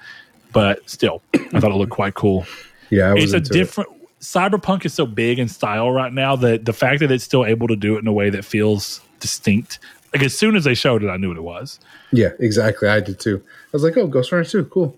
[0.53, 2.47] but still, I thought it looked quite cool.
[2.91, 3.53] Yeah, It's a into it.
[3.55, 3.91] different.
[4.21, 7.69] Cyberpunk is so big in style right now that the fact that it's still able
[7.69, 9.79] to do it in a way that feels distinct.
[10.15, 11.79] Like as soon as they showed it, I knew what it was.
[12.13, 12.89] Yeah, exactly.
[12.89, 13.43] I did too.
[13.45, 14.97] I was like, oh, Ghostrunner 2, cool.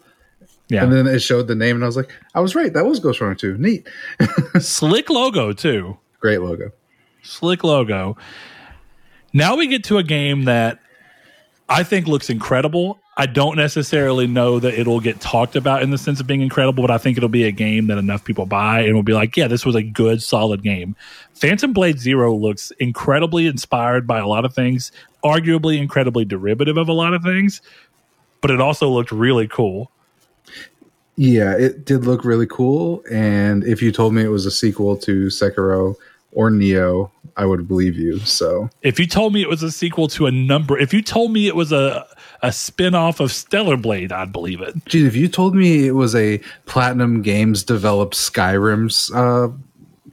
[0.68, 2.72] Yeah, And then it showed the name, and I was like, I was right.
[2.72, 3.56] That was Ghostrunner 2.
[3.56, 3.88] Neat.
[4.60, 5.96] slick logo too.
[6.20, 6.70] Great logo.
[7.22, 8.16] slick logo.
[9.32, 10.78] Now we get to a game that
[11.68, 12.98] I think looks incredible.
[13.20, 16.84] I don't necessarily know that it'll get talked about in the sense of being incredible,
[16.84, 19.36] but I think it'll be a game that enough people buy and will be like,
[19.36, 20.94] yeah, this was a good, solid game.
[21.34, 24.92] Phantom Blade Zero looks incredibly inspired by a lot of things,
[25.24, 27.60] arguably incredibly derivative of a lot of things,
[28.40, 29.90] but it also looked really cool.
[31.16, 33.02] Yeah, it did look really cool.
[33.10, 35.96] And if you told me it was a sequel to Sekiro
[36.32, 38.18] or Nioh, I would believe you.
[38.20, 41.32] So If you told me it was a sequel to a number, if you told
[41.32, 42.06] me it was a
[42.42, 44.74] a spin-off of Stellar Blade, I'd believe it.
[44.84, 49.48] Geez, if you told me it was a Platinum Games developed Skyrim's uh,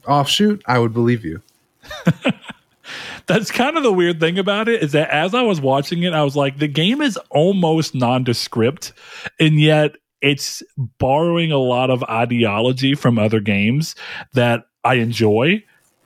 [0.08, 1.40] offshoot, I would believe you.
[3.26, 6.12] That's kind of the weird thing about it is that as I was watching it,
[6.12, 8.92] I was like, the game is almost nondescript,
[9.40, 10.62] and yet it's
[10.98, 13.94] borrowing a lot of ideology from other games
[14.32, 15.64] that I enjoy.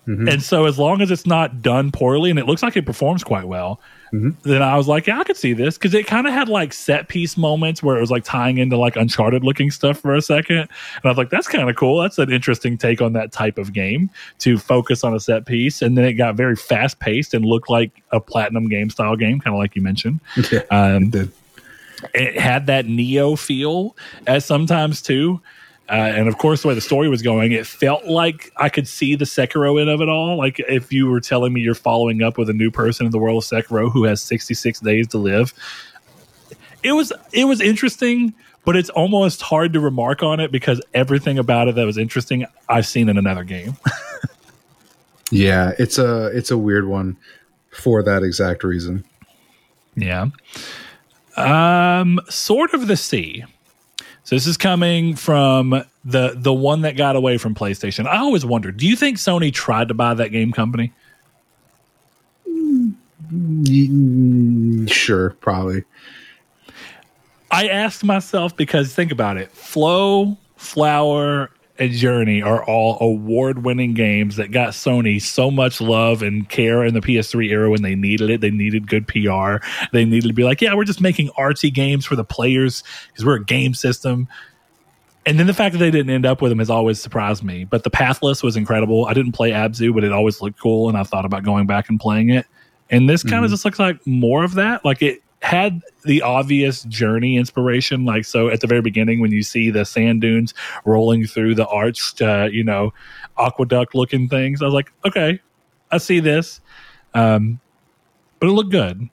[0.08, 0.32] Mhm.
[0.32, 3.22] And so, as long as it's not done poorly and it looks like it performs
[3.22, 3.80] quite well,
[4.12, 4.34] Mhm.
[4.42, 6.72] then I was like, yeah, I could see this because it kind of had like
[6.72, 10.22] set piece moments where it was like tying into like Uncharted looking stuff for a
[10.22, 10.56] second.
[10.58, 10.68] And
[11.04, 12.00] I was like, that's kind of cool.
[12.00, 14.10] That's an interesting take on that type of game
[14.40, 15.80] to focus on a set piece.
[15.80, 19.38] And then it got very fast paced and looked like a platinum game style game,
[19.38, 20.18] kind of like you mentioned.
[20.50, 21.28] Yeah, Um, it
[22.14, 23.94] it had that Nioh feel
[24.26, 25.40] as sometimes too.
[25.90, 28.86] Uh, and of course, the way the story was going, it felt like I could
[28.86, 30.36] see the Sekiro in of it all.
[30.36, 33.18] Like if you were telling me you're following up with a new person in the
[33.18, 35.52] world of Sekiro who has 66 days to live,
[36.84, 38.32] it was it was interesting,
[38.64, 42.46] but it's almost hard to remark on it because everything about it that was interesting
[42.68, 43.76] I've seen in another game.
[45.30, 47.16] Yeah, it's a it's a weird one
[47.70, 49.04] for that exact reason.
[49.94, 50.26] Yeah.
[51.36, 53.44] Um, Sword of the Sea.
[54.24, 58.06] So this is coming from the the one that got away from PlayStation.
[58.06, 60.92] I always wondered, do you think Sony tried to buy that game company?
[63.32, 65.84] Mm, sure, probably.
[67.50, 69.50] I asked myself because think about it.
[69.52, 71.50] Flow, Flower,
[71.80, 76.84] and Journey are all award winning games that got Sony so much love and care
[76.84, 78.40] in the PS3 era when they needed it.
[78.42, 79.56] They needed good PR.
[79.92, 83.24] They needed to be like, yeah, we're just making artsy games for the players because
[83.24, 84.28] we're a game system.
[85.26, 87.64] And then the fact that they didn't end up with them has always surprised me.
[87.64, 89.06] But the Pathless was incredible.
[89.06, 91.88] I didn't play Abzu, but it always looked cool, and I thought about going back
[91.88, 92.46] and playing it.
[92.90, 93.52] And this kind of Mhm.
[93.54, 94.84] just looks like more of that.
[94.84, 98.04] Like it, had the obvious journey inspiration.
[98.04, 100.54] Like so, at the very beginning, when you see the sand dunes
[100.84, 102.92] rolling through the arched, uh, you know,
[103.38, 105.40] aqueduct looking things, I was like, okay,
[105.90, 106.60] I see this.
[107.14, 107.60] Um,
[108.38, 109.08] but it looked good.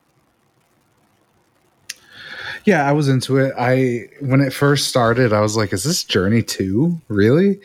[2.65, 3.53] Yeah, I was into it.
[3.57, 6.99] I when it first started, I was like, "Is this Journey Two?
[7.07, 7.61] Really?"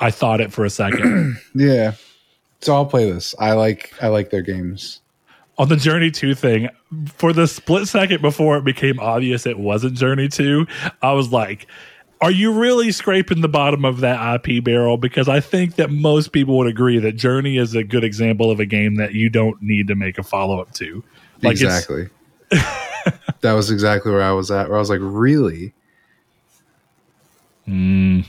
[0.00, 1.38] I thought it for a second.
[1.54, 1.92] yeah.
[2.60, 3.34] So I'll play this.
[3.38, 5.00] I like I like their games.
[5.60, 6.70] On the Journey 2 thing,
[7.04, 10.66] for the split second before it became obvious it wasn't Journey 2,
[11.02, 11.66] I was like,
[12.22, 14.96] are you really scraping the bottom of that IP barrel?
[14.96, 18.58] Because I think that most people would agree that Journey is a good example of
[18.58, 21.04] a game that you don't need to make a follow up to.
[21.42, 22.08] Like exactly.
[22.48, 24.68] that was exactly where I was at.
[24.68, 25.74] Where I was like, really?
[27.68, 28.24] Mm.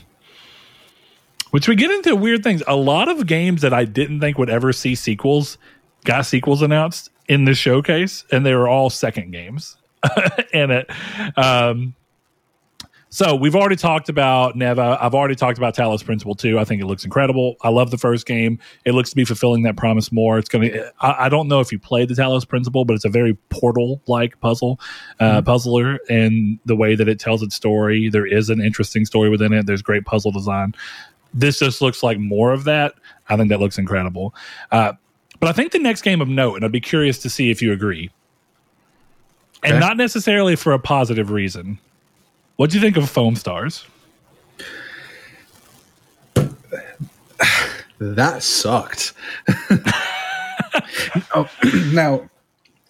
[1.50, 2.62] Which we get into weird things.
[2.66, 5.56] A lot of games that I didn't think would ever see sequels
[6.04, 9.76] got sequels announced in the showcase, and they were all second games
[10.52, 10.90] in it.
[11.36, 11.94] Um,
[13.12, 14.96] so we've already talked about Neva.
[14.98, 16.58] I've already talked about Talos Principle 2.
[16.58, 17.56] I think it looks incredible.
[17.60, 18.58] I love the first game.
[18.86, 20.38] It looks to be fulfilling that promise more.
[20.38, 20.92] It's going to.
[20.98, 24.40] I don't know if you played the Talos Principle, but it's a very Portal like
[24.40, 24.80] puzzle
[25.20, 25.44] uh, mm-hmm.
[25.44, 28.08] puzzler, and the way that it tells its story.
[28.08, 29.66] There is an interesting story within it.
[29.66, 30.72] There's great puzzle design.
[31.34, 32.94] This just looks like more of that.
[33.28, 34.34] I think that looks incredible.
[34.70, 34.94] Uh,
[35.42, 37.60] but I think the next game of note, and I'd be curious to see if
[37.60, 38.12] you agree,
[39.56, 39.72] okay.
[39.72, 41.80] and not necessarily for a positive reason.
[42.54, 43.84] What do you think of Foamstars?
[47.98, 49.14] that sucked.
[51.34, 51.50] oh,
[51.92, 52.30] now,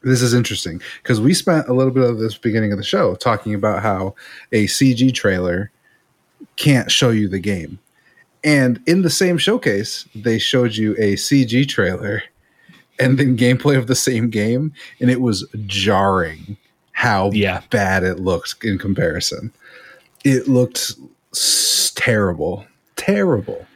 [0.02, 3.14] this is interesting because we spent a little bit of this beginning of the show
[3.14, 4.14] talking about how
[4.52, 5.70] a CG trailer
[6.56, 7.78] can't show you the game.
[8.44, 12.22] And in the same showcase, they showed you a CG trailer
[13.02, 16.56] and then gameplay of the same game, and it was jarring
[16.92, 17.62] how yeah.
[17.70, 19.52] bad it looked in comparison.
[20.24, 20.94] It looked
[21.96, 22.64] terrible,
[22.96, 23.66] terrible,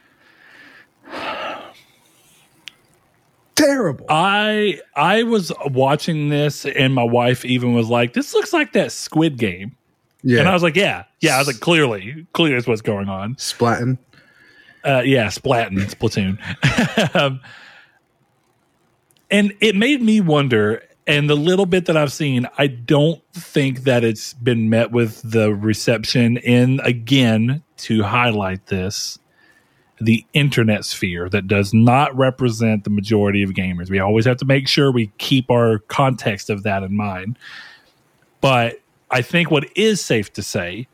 [3.55, 4.05] terrible.
[4.07, 8.91] I I was watching this, and my wife even was like, "This looks like that
[8.93, 9.75] Squid Game."
[10.23, 13.09] Yeah, and I was like, "Yeah, yeah." I was like, "Clearly, clearly, is what's going
[13.09, 13.97] on." Splatting.
[14.85, 17.15] Uh, yeah, Splatting, Splatoon.
[17.15, 17.41] um,
[19.29, 20.83] and it made me wonder.
[21.05, 25.21] And the little bit that I've seen, I don't think that it's been met with
[25.23, 29.17] the reception in again to highlight this
[29.99, 33.89] the internet sphere that does not represent the majority of gamers.
[33.89, 37.39] We always have to make sure we keep our context of that in mind.
[38.41, 38.79] But
[39.09, 40.87] I think what is safe to say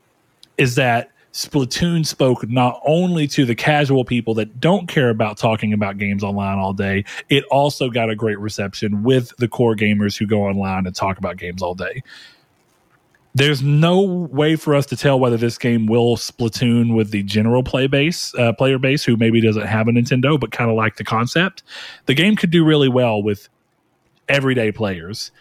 [0.57, 5.73] is that Splatoon spoke not only to the casual people that don't care about talking
[5.73, 10.15] about games online all day, it also got a great reception with the core gamers
[10.15, 12.03] who go online and talk about games all day.
[13.33, 17.63] There's no way for us to tell whether this game will Splatoon with the general
[17.63, 20.97] play base, uh, player base who maybe doesn't have a Nintendo but kind of like
[20.97, 21.63] the concept.
[22.05, 23.49] The game could do really well with
[24.29, 25.31] everyday players.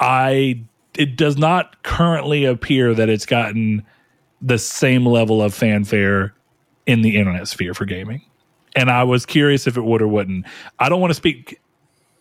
[0.00, 0.62] I
[0.94, 3.84] it does not currently appear that it's gotten
[4.40, 6.34] the same level of fanfare
[6.86, 8.22] in the internet sphere for gaming.
[8.76, 10.46] And I was curious if it would or wouldn't.
[10.78, 11.60] I don't want to speak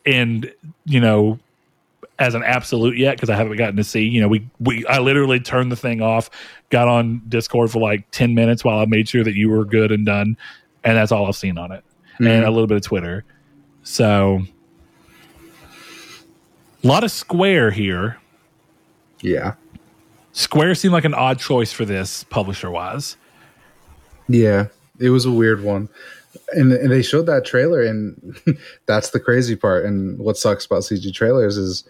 [0.05, 0.51] and
[0.85, 1.37] you know
[2.19, 4.07] as an absolute yet because I haven't gotten to see.
[4.07, 6.29] You know, we we I literally turned the thing off,
[6.69, 9.91] got on Discord for like ten minutes while I made sure that you were good
[9.91, 10.37] and done,
[10.83, 11.83] and that's all I've seen on it,
[12.15, 12.27] mm-hmm.
[12.27, 13.23] and a little bit of Twitter.
[13.83, 14.41] So,
[16.83, 18.17] a lot of Square here.
[19.21, 19.53] Yeah.
[20.37, 23.17] Square seemed like an odd choice for this publisher wise.
[24.29, 24.67] Yeah,
[24.99, 25.89] it was a weird one.
[26.51, 28.37] And, and they showed that trailer, and
[28.85, 29.83] that's the crazy part.
[29.83, 31.85] And what sucks about CG trailers is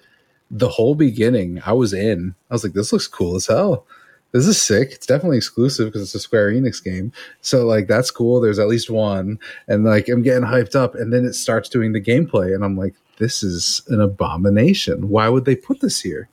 [0.49, 2.35] the whole beginning, I was in.
[2.49, 3.85] I was like, this looks cool as hell.
[4.31, 4.91] This is sick.
[4.93, 7.11] It's definitely exclusive because it's a Square Enix game.
[7.41, 8.39] So like that's cool.
[8.39, 9.39] There's at least one.
[9.67, 12.77] And like I'm getting hyped up and then it starts doing the gameplay and I'm
[12.77, 15.09] like, this is an abomination.
[15.09, 16.29] Why would they put this here?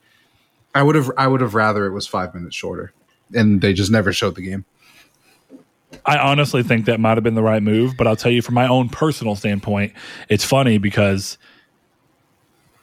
[0.75, 2.91] I would have I would have rather it was five minutes shorter,
[3.33, 4.65] and they just never showed the game.
[6.05, 8.55] I honestly think that might have been the right move, but I'll tell you from
[8.55, 9.93] my own personal standpoint,
[10.27, 11.37] it's funny because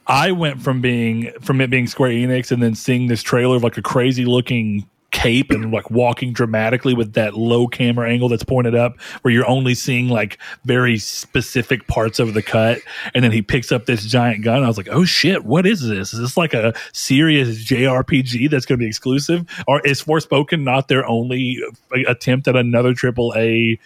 [0.07, 3.63] I went from being from it being Square Enix and then seeing this trailer of
[3.63, 8.43] like a crazy looking cape and like walking dramatically with that low camera angle that's
[8.43, 12.79] pointed up where you're only seeing like very specific parts of the cut.
[13.13, 14.63] And then he picks up this giant gun.
[14.63, 15.45] I was like oh shit.
[15.45, 16.13] What is this?
[16.13, 19.47] Is this like a serious jrpg that's going to be exclusive?
[19.67, 21.59] Or is forspoken not their only
[22.07, 23.79] attempt at another triple a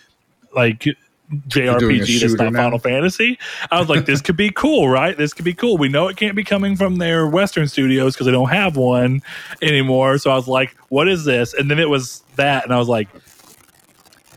[0.55, 0.87] like
[1.31, 2.63] JRPG that's not now.
[2.63, 3.37] Final Fantasy.
[3.69, 5.17] I was like, this could be cool, right?
[5.17, 5.77] This could be cool.
[5.77, 9.21] We know it can't be coming from their Western studios because they don't have one
[9.61, 10.17] anymore.
[10.19, 11.53] So I was like, what is this?
[11.53, 13.09] And then it was that, and I was like,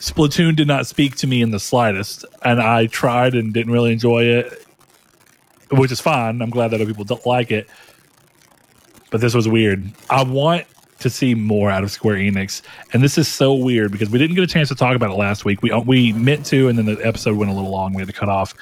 [0.01, 3.93] Splatoon did not speak to me in the slightest, and I tried and didn't really
[3.93, 4.67] enjoy it,
[5.71, 6.41] which is fine.
[6.41, 7.69] I'm glad that other people don't like it,
[9.11, 9.93] but this was weird.
[10.09, 10.67] I want
[11.01, 12.63] to see more out of Square Enix,
[12.93, 15.17] and this is so weird because we didn't get a chance to talk about it
[15.17, 15.63] last week.
[15.63, 17.95] We we meant to, and then the episode went a little long.
[17.95, 18.55] We had to cut off.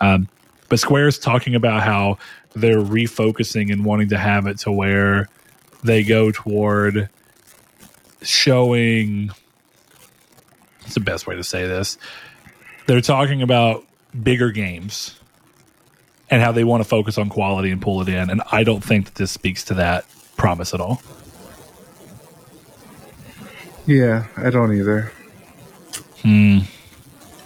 [0.00, 0.28] Um,
[0.68, 2.18] but is talking about how
[2.54, 5.28] they're refocusing and wanting to have it to where
[5.84, 7.08] they go toward
[8.22, 9.30] showing
[10.84, 11.98] it's the best way to say this.
[12.86, 13.84] They're talking about
[14.22, 15.18] bigger games
[16.30, 18.30] and how they want to focus on quality and pull it in.
[18.30, 20.06] And I don't think that this speaks to that
[20.36, 21.02] promise at all.
[23.86, 25.12] Yeah, I don't either.
[26.22, 26.58] Hmm.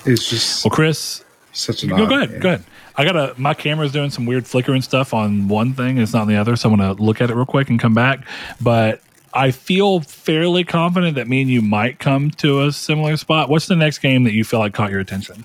[0.07, 1.25] It's just well, Chris.
[1.53, 2.31] Such an go, go ahead.
[2.31, 2.41] Game.
[2.41, 2.65] Go ahead.
[2.97, 5.99] I got a my camera's doing some weird flickering stuff on one thing.
[5.99, 7.95] It's not on the other, so I'm gonna look at it real quick and come
[7.95, 8.27] back.
[8.61, 9.01] But
[9.33, 13.49] I feel fairly confident that me and you might come to a similar spot.
[13.49, 15.45] What's the next game that you feel like caught your attention?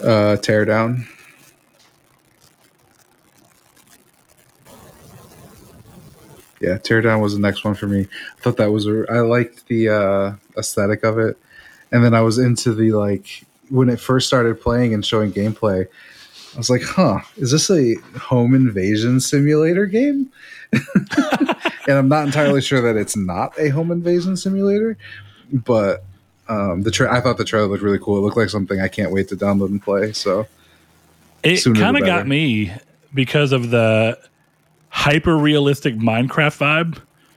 [0.00, 1.06] Uh, Teardown.
[6.64, 8.00] Yeah, Teardown was the next one for me.
[8.02, 11.36] I thought that was a, I liked the uh, aesthetic of it,
[11.92, 15.86] and then I was into the like when it first started playing and showing gameplay.
[16.54, 20.30] I was like, "Huh, is this a home invasion simulator game?"
[20.72, 24.96] and I'm not entirely sure that it's not a home invasion simulator,
[25.52, 26.04] but
[26.48, 28.18] um, the tra- I thought the trailer looked really cool.
[28.18, 30.12] It looked like something I can't wait to download and play.
[30.12, 30.46] So
[31.42, 32.72] it kind of got me
[33.12, 34.18] because of the
[34.94, 36.92] hyper realistic Minecraft vibe.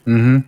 [0.05, 0.39] Mm-hmm.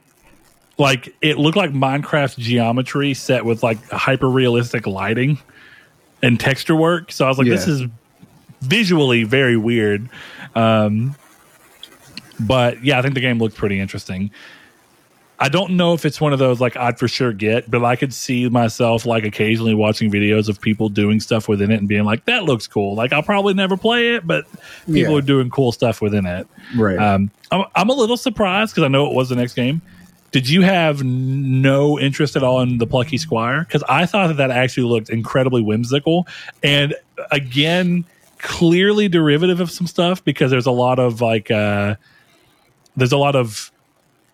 [0.78, 5.40] Like it looked like Minecraft geometry set with like hyper realistic lighting
[6.22, 7.12] and texture work.
[7.12, 7.56] So I was like, yeah.
[7.56, 7.82] this is
[8.62, 10.08] visually very weird.
[10.54, 11.16] Um,
[12.40, 14.30] but yeah, I think the game looked pretty interesting.
[15.42, 17.96] I don't know if it's one of those like I'd for sure get, but I
[17.96, 22.04] could see myself like occasionally watching videos of people doing stuff within it and being
[22.04, 24.46] like, "That looks cool." Like I'll probably never play it, but
[24.86, 25.18] people yeah.
[25.18, 26.46] are doing cool stuff within it.
[26.76, 26.98] Right.
[26.98, 29.82] Um, I'm, I'm a little surprised because I know it was the next game.
[30.32, 33.62] Did you have no interest at all in the Plucky Squire?
[33.62, 36.28] Because I thought that that actually looked incredibly whimsical,
[36.62, 36.94] and
[37.32, 38.04] again,
[38.40, 41.50] clearly derivative of some stuff because there's a lot of like.
[41.50, 41.96] Uh,
[42.98, 43.72] there's a lot of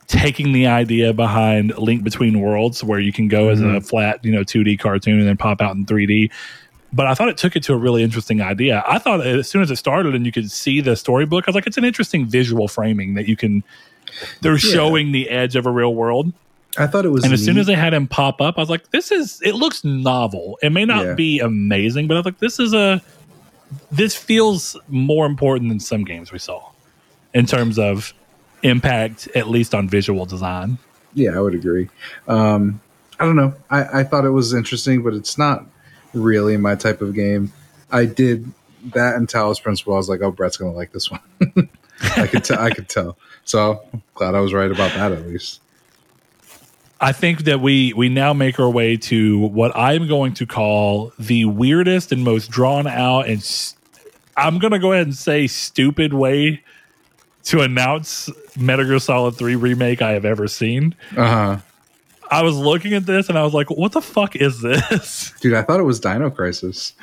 [0.08, 3.54] taking the idea behind Link Between Worlds, where you can go mm-hmm.
[3.54, 3.80] as a mm-hmm.
[3.80, 6.32] flat, you know, 2D cartoon and then pop out in 3D.
[6.94, 8.84] But I thought it took it to a really interesting idea.
[8.88, 11.56] I thought as soon as it started and you could see the storybook, I was
[11.56, 13.64] like, it's an interesting visual framing that you can.
[14.42, 14.58] They're yeah.
[14.58, 16.32] showing the edge of a real world.
[16.78, 18.70] I thought it was, and as soon as they had him pop up, I was
[18.70, 20.60] like, "This is." It looks novel.
[20.62, 21.14] It may not yeah.
[21.14, 23.02] be amazing, but I was like, "This is a."
[23.92, 26.70] This feels more important than some games we saw,
[27.34, 28.14] in terms of
[28.66, 30.78] impact, at least on visual design.
[31.14, 31.90] Yeah, I would agree.
[32.28, 32.82] Um,
[33.20, 33.54] I don't know.
[33.70, 35.66] I, I thought it was interesting, but it's not
[36.14, 37.54] really my type of game.
[37.92, 38.52] I did
[38.94, 39.94] that and Talos Principle.
[39.94, 41.22] I was like, oh, Brett's gonna like this one.
[42.18, 42.60] I could tell.
[42.60, 43.18] I could tell.
[43.46, 43.84] So
[44.16, 45.62] glad I was right about that at least.
[47.00, 51.14] I think that we we now make our way to what I'm going to call
[51.20, 53.80] the weirdest and most drawn out and st-
[54.38, 56.64] I'm going to go ahead and say stupid way
[57.46, 60.96] to announce Metal Gear Solid 3 remake I have ever seen.
[61.16, 61.58] Uh-huh.
[62.30, 65.34] I was looking at this and I was like, what the fuck is this?
[65.42, 66.94] Dude, I thought it was Dino Crisis.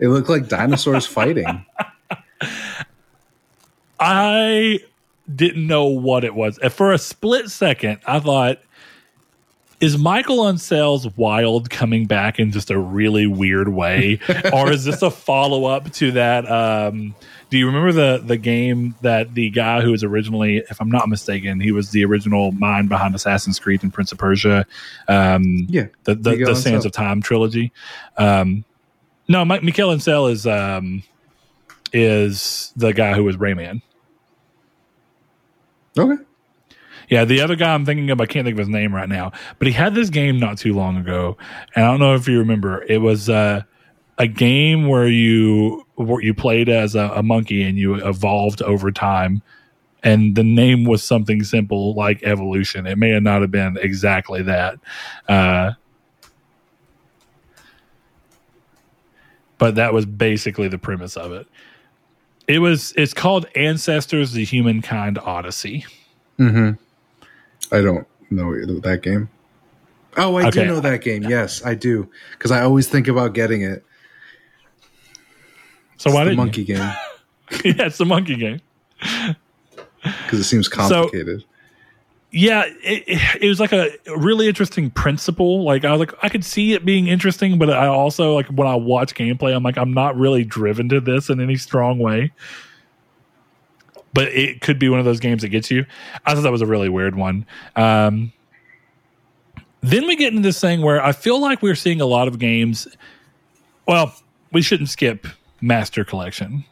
[0.00, 1.64] It looked like dinosaurs fighting.
[4.00, 4.80] I
[5.34, 6.58] didn't know what it was.
[6.58, 8.58] And For a split second, I thought,
[9.80, 14.18] is Michael Ancel's Wild coming back in just a really weird way?
[14.52, 17.14] or is this a follow up to that um,
[17.50, 21.08] do you remember the the game that the guy who was originally, if I'm not
[21.08, 24.66] mistaken, he was the original mind behind Assassin's Creed and Prince of Persia?
[25.08, 27.72] Um, yeah, the the, the Sands of Time trilogy.
[28.16, 28.64] Um,
[29.28, 31.02] no, Mike Ancel is um,
[31.92, 33.82] is the guy who was Rayman.
[35.96, 36.22] Okay.
[37.08, 39.32] Yeah, the other guy I'm thinking of, I can't think of his name right now,
[39.58, 41.36] but he had this game not too long ago,
[41.76, 42.82] and I don't know if you remember.
[42.88, 43.62] It was uh,
[44.18, 49.42] a game where you you played as a, a, monkey and you evolved over time
[50.02, 54.78] and the name was something simple like evolution it may not have been exactly that
[55.28, 55.72] uh,
[59.58, 61.46] but that was basically the premise of it
[62.48, 65.86] it was it's called ancestors the humankind odyssey
[66.38, 66.72] mm-hmm
[67.72, 69.28] i don't know that game
[70.16, 70.62] Oh, I Okay.
[70.62, 71.24] do know that game.
[71.24, 72.08] Yes, I do.
[72.32, 73.84] Because I always think about getting it.
[75.96, 76.78] So why the didn't monkey game.
[77.64, 78.60] yeah, it's the monkey game.
[79.00, 81.44] Because it seems complicated.
[82.30, 85.62] Yeah, it, it, it was like a really interesting principle.
[85.62, 88.66] Like I was like, I could see it being interesting, but I also like when
[88.66, 92.32] I watch gameplay, I'm like, I'm not really driven to this in any strong way.
[94.12, 95.86] But it could be one of those games that gets you.
[96.26, 97.46] I thought that was a really weird one.
[97.76, 98.32] Um,
[99.80, 102.38] then we get into this thing where I feel like we're seeing a lot of
[102.38, 102.88] games.
[103.86, 104.14] Well,
[104.50, 105.26] we shouldn't skip
[105.64, 106.64] Master Collection,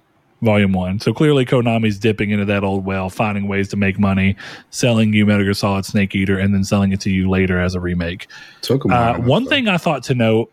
[0.42, 1.00] Volume One.
[1.00, 4.36] So clearly, Konami's dipping into that old well, finding ways to make money,
[4.70, 7.74] selling you Metal Gear Solid Snake Eater, and then selling it to you later as
[7.74, 8.26] a remake.
[8.60, 10.52] Took Uh, one thing I thought to note: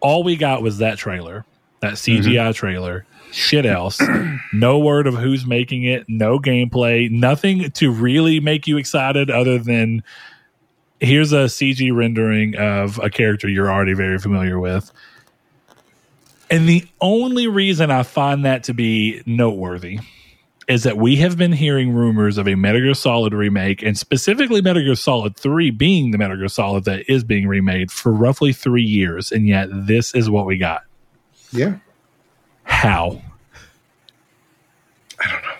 [0.00, 1.44] all we got was that trailer,
[1.80, 3.06] that CGI trailer.
[3.30, 4.00] Shit else.
[4.54, 6.08] no word of who's making it.
[6.08, 7.10] No gameplay.
[7.10, 10.02] Nothing to really make you excited other than
[11.00, 14.90] here's a CG rendering of a character you're already very familiar with.
[16.50, 20.00] And the only reason I find that to be noteworthy
[20.66, 24.60] is that we have been hearing rumors of a Metal Gear Solid remake, and specifically
[24.60, 28.52] Metal Gear Solid 3 being the Metal Gear Solid that is being remade for roughly
[28.52, 30.82] three years, and yet this is what we got.
[31.52, 31.76] Yeah.
[32.64, 33.22] How?
[35.18, 35.54] I don't know.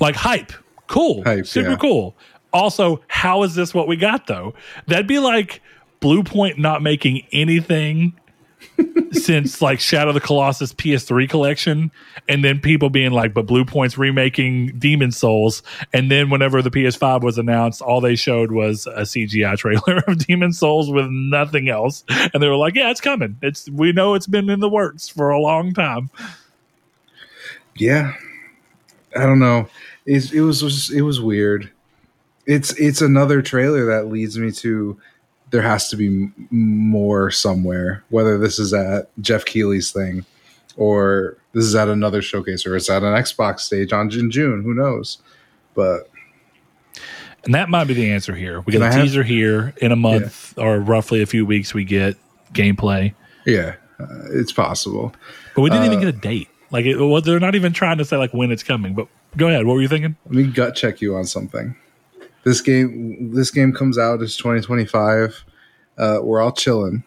[0.00, 0.52] Like hype.
[0.86, 1.22] Cool.
[1.24, 1.76] Hype, Super yeah.
[1.76, 2.16] cool.
[2.52, 4.54] Also, how is this what we got though?
[4.86, 5.60] That'd be like
[6.00, 8.18] Bluepoint not making anything
[9.12, 11.90] since like Shadow of the Colossus PS3 collection,
[12.28, 15.62] and then people being like, but Bluepoint's remaking Demon Souls,
[15.92, 20.18] and then whenever the PS5 was announced, all they showed was a CGI trailer of
[20.26, 23.36] Demon Souls with nothing else, and they were like, yeah, it's coming.
[23.42, 26.10] It's we know it's been in the works for a long time.
[27.76, 28.14] Yeah.
[29.16, 29.68] I don't know.
[30.04, 31.70] It was just, it was weird.
[32.46, 34.98] It's it's another trailer that leads me to
[35.50, 38.04] there has to be more somewhere.
[38.10, 40.24] Whether this is at Jeff Keighley's thing,
[40.76, 44.62] or this is at another showcase, or it's at an Xbox stage on in June.
[44.62, 45.18] Who knows?
[45.74, 46.10] But
[47.44, 48.60] And that might be the answer here.
[48.62, 51.72] We get a I have- teaser here in a month or roughly a few weeks.
[51.72, 52.16] We get
[52.52, 53.14] gameplay,
[53.46, 55.14] yeah, uh, it's possible.
[55.54, 56.48] but we didn't Uh, even get a date.
[56.70, 58.94] Like it, well, they're not even trying to say like when it's coming.
[58.94, 59.06] But
[59.36, 59.64] go ahead.
[59.66, 60.16] What were you thinking?
[60.26, 61.74] Let me gut check you on something.
[62.48, 65.44] This game, this game comes out as 2025.
[65.98, 67.04] Uh, we're all chilling.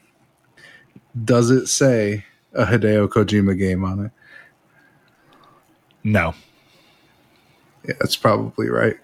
[1.26, 4.12] Does it say a Hideo Kojima game on it?
[6.04, 6.36] No.
[7.88, 8.98] Yeah, that's probably right.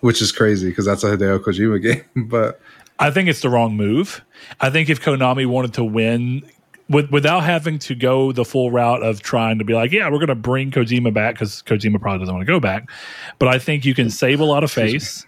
[0.00, 1.80] Which is crazy because that's a Hideo Kojima
[2.14, 2.26] game.
[2.28, 2.60] But
[2.98, 4.24] I think it's the wrong move.
[4.60, 6.42] I think if Konami wanted to win
[6.88, 10.18] with, without having to go the full route of trying to be like, yeah, we're
[10.18, 12.90] going to bring Kojima back because Kojima probably doesn't want to go back.
[13.38, 15.24] But I think you can save a lot of face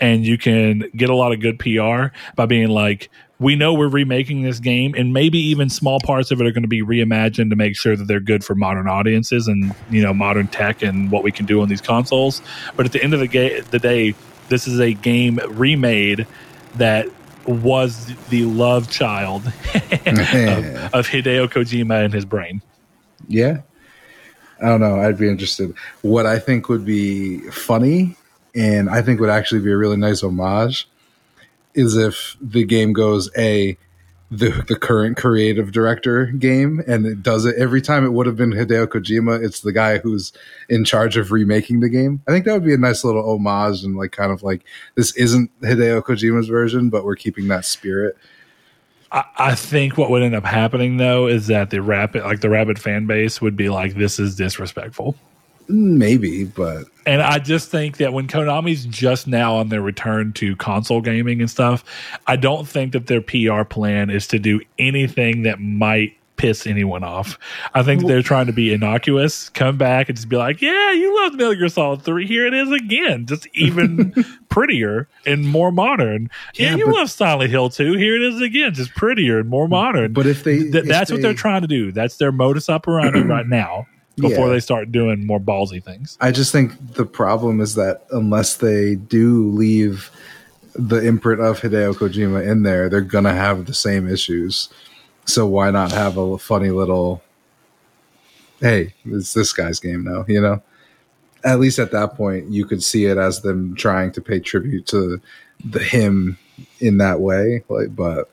[0.00, 3.88] and you can get a lot of good PR by being like, we know we're
[3.88, 7.48] remaking this game, and maybe even small parts of it are going to be reimagined
[7.50, 11.10] to make sure that they're good for modern audiences and you know modern tech and
[11.10, 12.42] what we can do on these consoles.
[12.76, 14.14] But at the end of the, ga- the day,
[14.48, 16.26] this is a game remade
[16.76, 17.08] that
[17.46, 22.60] was the love child of, of Hideo Kojima and his brain.
[23.26, 23.62] yeah,
[24.60, 25.00] I don't know.
[25.00, 25.74] I'd be interested.
[26.02, 28.16] What I think would be funny
[28.54, 30.88] and I think would actually be a really nice homage
[31.74, 33.76] is if the game goes a
[34.30, 38.36] the the current creative director game and it does it every time it would have
[38.36, 40.32] been Hideo Kojima it's the guy who's
[40.68, 43.82] in charge of remaking the game I think that would be a nice little homage
[43.82, 44.64] and like kind of like
[44.94, 48.16] this isn't Hideo Kojima's version but we're keeping that spirit
[49.12, 52.50] I, I think what would end up happening though is that the rapid, like the
[52.50, 55.16] rabid fan base, would be like, "This is disrespectful."
[55.70, 60.32] Mm, maybe but And I just think that when Konami's just now on their return
[60.34, 61.84] to console gaming and stuff,
[62.26, 67.04] I don't think that their PR plan is to do anything that might piss anyone
[67.04, 67.38] off.
[67.74, 71.14] I think they're trying to be innocuous, come back and just be like, "Yeah, you
[71.22, 72.26] loved Metal Gear Solid 3.
[72.26, 74.14] Here it is again, just even
[74.48, 76.30] prettier and more modern.
[76.54, 77.92] Yeah, Yeah, you but- love Silent Hill 2.
[77.98, 81.12] Here it is again, just prettier and more modern." but if they Th- if that's
[81.12, 81.92] what they're trying to do.
[81.92, 83.86] That's their modus operandi right now
[84.20, 84.54] before Yeah.
[84.54, 86.16] they start doing more ballsy things.
[86.20, 90.10] I just think the problem is that unless they do leave
[90.74, 94.68] the imprint of Hideo Kojima in there, they're gonna have the same issues.
[95.24, 97.22] So why not have a funny little,
[98.60, 100.62] hey, it's this guy's game now, you know?
[101.42, 104.86] At least at that point, you could see it as them trying to pay tribute
[104.88, 105.20] to
[105.64, 106.36] the him
[106.80, 107.64] in that way.
[107.68, 108.30] Like, but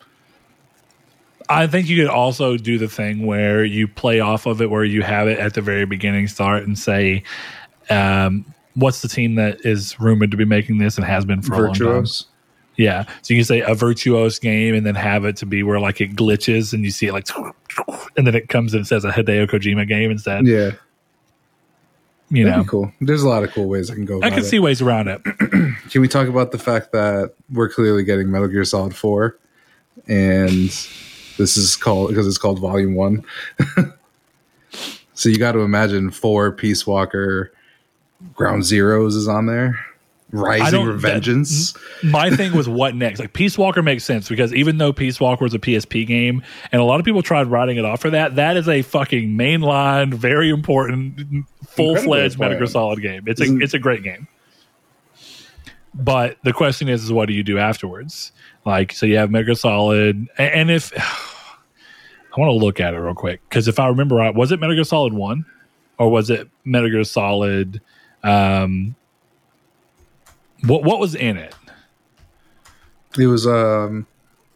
[1.50, 4.84] I think you could also do the thing where you play off of it, where
[4.84, 7.24] you have it at the very beginning, start and say,
[7.90, 8.46] um,
[8.76, 11.68] "What's the team that is rumored to be making this and has been for a
[11.68, 12.26] long time?" virtuos,
[12.76, 13.04] Yeah.
[13.22, 16.02] So you can say a virtuos game and then have it to be where like
[16.02, 17.28] it glitches and you see it like,
[18.18, 20.46] and then it comes and says a Hideo Kojima game instead.
[20.46, 20.72] Yeah,
[22.30, 22.92] You that'd know, cool.
[23.00, 24.22] There's a lot of cool ways I can go.
[24.22, 24.46] I can it.
[24.46, 25.22] see ways around it.
[25.90, 29.38] Can we talk about the fact that we're clearly getting Metal Gear Solid Four,
[30.08, 30.70] and
[31.38, 33.24] this is called because it's called Volume One.
[35.14, 37.52] so you got to imagine four Peace Walker,
[38.34, 39.80] Ground Zeroes is on there,
[40.32, 41.78] Rising don't- that- Revengeance.
[42.04, 43.20] My thing was what next?
[43.20, 46.82] Like Peace Walker makes sense because even though Peace Walker was a PSP game and
[46.82, 50.14] a lot of people tried writing it off for that, that is a fucking mainline,
[50.14, 52.66] very important, full fledged Incredibly Metal Gear.
[52.68, 53.24] Solid game.
[53.28, 54.28] It's a Isn't- it's a great game.
[56.00, 58.32] But the question is, is what do you do afterwards?
[58.68, 63.14] Like, so you have Mega Solid, and if I want to look at it real
[63.14, 65.46] quick because if I remember right, was it Metal Gear Solid One,
[65.98, 67.80] or was it Metal Gear Solid?
[68.24, 68.94] Um,
[70.66, 71.56] what what was in it?
[73.18, 74.06] It was um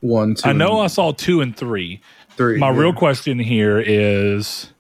[0.01, 0.49] one, two.
[0.49, 2.01] I know I saw two and three.
[2.31, 2.57] three.
[2.57, 2.79] My yeah.
[2.79, 4.73] real question here is,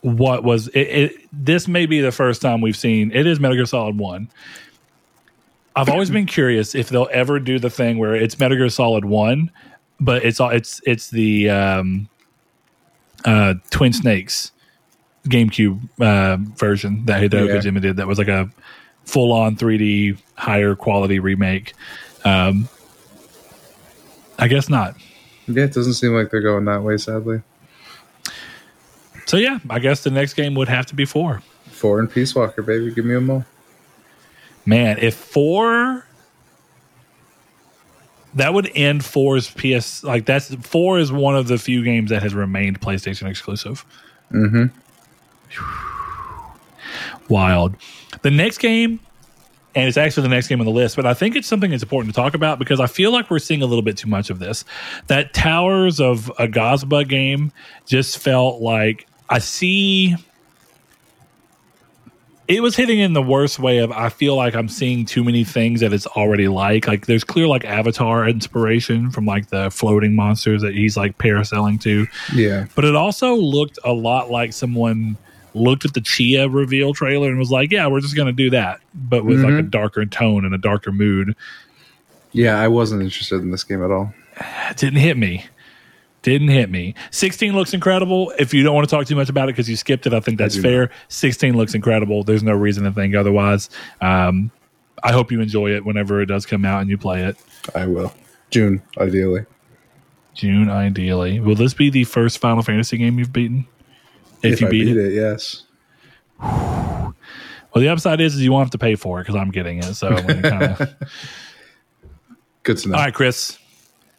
[0.00, 1.28] what was it, it?
[1.32, 4.28] This may be the first time we've seen it is Metal Gear Solid One.
[5.74, 9.04] I've always been curious if they'll ever do the thing where it's Metal Gear Solid
[9.04, 9.50] One,
[10.00, 12.08] but it's all it's it's the um,
[13.24, 14.52] uh, Twin Snakes
[15.28, 17.54] GameCube uh, version that Hideo Yeah.
[17.56, 17.96] Kojima did.
[17.96, 18.50] That was like a
[19.04, 21.72] full on 3D higher quality remake.
[22.24, 22.68] Um,
[24.38, 24.96] I guess not.
[25.48, 26.96] Yeah, it doesn't seem like they're going that way.
[26.98, 27.42] Sadly,
[29.26, 31.42] So yeah, I guess the next game would have to be four.
[31.70, 33.44] four and Peace Walker, baby, give me a all.
[34.64, 36.04] Man, if four
[38.34, 42.22] that would end four's PS like that's four is one of the few games that
[42.22, 43.84] has remained PlayStation exclusive.
[44.30, 44.66] Mm-hmm.
[47.28, 47.76] Wild.
[48.22, 49.00] The next game,
[49.74, 51.82] and it's actually the next game on the list, but I think it's something that's
[51.82, 54.30] important to talk about because I feel like we're seeing a little bit too much
[54.30, 54.64] of this.
[55.08, 57.52] That Towers of Aghasba game
[57.86, 60.16] just felt like I see
[62.48, 65.44] it was hitting in the worst way of I feel like I'm seeing too many
[65.44, 66.86] things that it's already like.
[66.86, 71.80] Like there's clear like Avatar inspiration from like the floating monsters that he's like parasailing
[71.82, 75.16] to Yeah, but it also looked a lot like someone
[75.54, 78.50] looked at the Chia reveal trailer and was like, "Yeah, we're just going to do
[78.50, 79.70] that, but with like a mm-hmm.
[79.70, 81.36] darker tone and a darker mood."
[82.32, 84.12] yeah, I wasn't interested in this game at all.
[84.70, 85.44] It didn't hit me.
[86.22, 86.94] Didn't hit me.
[87.10, 88.32] 16 looks incredible.
[88.38, 90.20] If you don't want to talk too much about it because you skipped it, I
[90.20, 90.90] think that's do fair.
[91.08, 92.22] 16 looks incredible.
[92.22, 93.70] There's no reason to think otherwise.
[94.00, 94.52] Um,
[95.02, 97.36] I hope you enjoy it whenever it does come out and you play it.
[97.74, 98.14] I will.
[98.50, 99.44] June, ideally.
[100.34, 101.40] June, ideally.
[101.40, 103.66] Will this be the first Final Fantasy game you've beaten?
[104.42, 104.96] If, you I beat, it.
[104.96, 105.64] it, yes.
[106.40, 107.14] Well,
[107.80, 109.94] the upside is, is you won't have to pay for it because I'm getting it.
[109.94, 110.96] So kinda,
[112.62, 112.96] Good to know.
[112.96, 113.58] all right, Chris.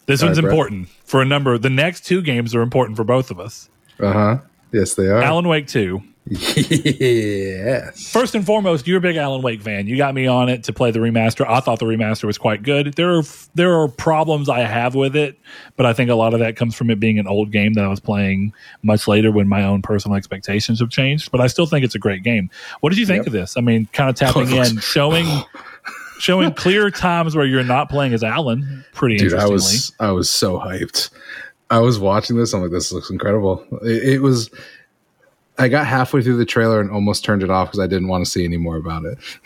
[0.05, 0.51] This All one's right, Brett.
[0.53, 1.57] important for a number.
[1.57, 3.69] The next two games are important for both of us.
[3.99, 4.37] Uh huh.
[4.71, 5.21] Yes, they are.
[5.21, 6.01] Alan Wake Two.
[6.27, 8.11] yes.
[8.11, 9.87] First and foremost, you're a big Alan Wake fan.
[9.87, 11.45] You got me on it to play the remaster.
[11.47, 12.93] I thought the remaster was quite good.
[12.93, 13.23] There are
[13.55, 15.37] there are problems I have with it,
[15.75, 17.83] but I think a lot of that comes from it being an old game that
[17.83, 18.53] I was playing
[18.83, 21.31] much later when my own personal expectations have changed.
[21.31, 22.49] But I still think it's a great game.
[22.79, 23.27] What did you think Yep.
[23.27, 23.57] of this?
[23.57, 25.25] I mean, kind of tapping in, showing
[26.23, 28.85] showing clear times where you're not playing as Alan.
[28.93, 31.09] Pretty Dude, I was I was so hyped.
[31.69, 32.53] I was watching this.
[32.53, 33.65] I'm like, this looks incredible.
[33.83, 34.49] It, it was.
[35.59, 38.25] I got halfway through the trailer and almost turned it off because I didn't want
[38.25, 39.17] to see any more about it.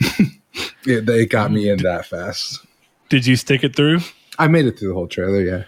[0.86, 1.08] it.
[1.08, 2.64] It got me in that fast.
[3.08, 4.00] Did you stick it through?
[4.38, 5.40] I made it through the whole trailer.
[5.40, 5.64] Yeah.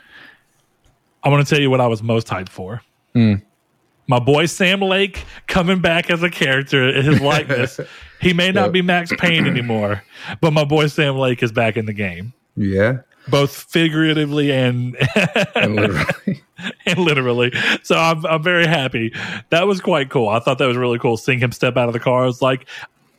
[1.23, 2.83] I want to tell you what I was most hyped for.
[3.15, 3.35] Hmm.
[4.07, 7.81] My boy Sam Lake coming back as a character in his likeness.
[8.21, 8.73] he may not Yep.
[8.73, 10.03] be Max Payne anymore,
[10.41, 12.99] but my boy Sam Lake is back in the game, Yeah.
[13.29, 14.97] both figuratively and
[15.55, 16.43] And literally.
[16.87, 17.53] and literally.
[17.83, 19.13] So I'm I'm very happy.
[19.51, 20.29] That was quite cool.
[20.29, 22.27] I thought that was really cool seeing him step out of the car.
[22.27, 22.67] It's like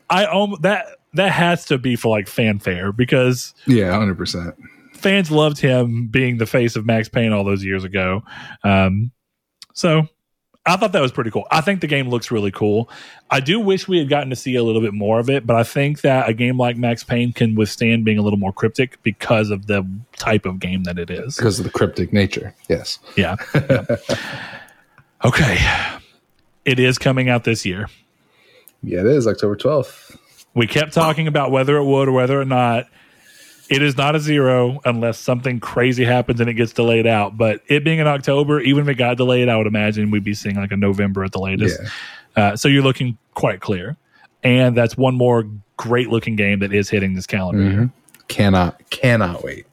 [0.10, 3.92] I um that that has to be for like fanfare because yeah.
[3.98, 4.56] Hundred percent.
[4.94, 8.24] fans loved him being the face of Max Payne all those years ago.
[8.64, 9.12] Um,
[9.74, 10.08] so
[10.66, 11.48] I thought that was pretty cool.
[11.50, 12.88] I think the game looks really cool.
[13.32, 15.56] I do wish we had gotten to see a little bit more of it, but
[15.56, 19.02] I think that a game like Max Payne can withstand being a little more cryptic
[19.02, 21.36] because of the type of game that it is.
[21.36, 22.54] Because of the cryptic nature.
[22.70, 23.00] Yes.
[23.18, 23.38] Yeah.
[23.56, 23.86] Yeah.
[25.26, 25.58] okay.
[26.64, 27.88] It is coming out this year.
[28.84, 30.16] Yeah, it is October twelfth.
[30.54, 32.88] We kept talking about whether it would or whether or not.
[33.72, 37.38] It is not a zero unless something crazy happens and it gets delayed out.
[37.38, 40.34] But it being in October, even if it got delayed, I would imagine we'd be
[40.34, 41.80] seeing like a November at the latest.
[41.82, 41.90] Yeah.
[42.44, 43.98] Uh, so you're looking quite clear.
[44.44, 45.46] And that's one more
[45.78, 47.90] great looking game that is hitting this calendar year.
[48.28, 49.66] Cannot cannot wait.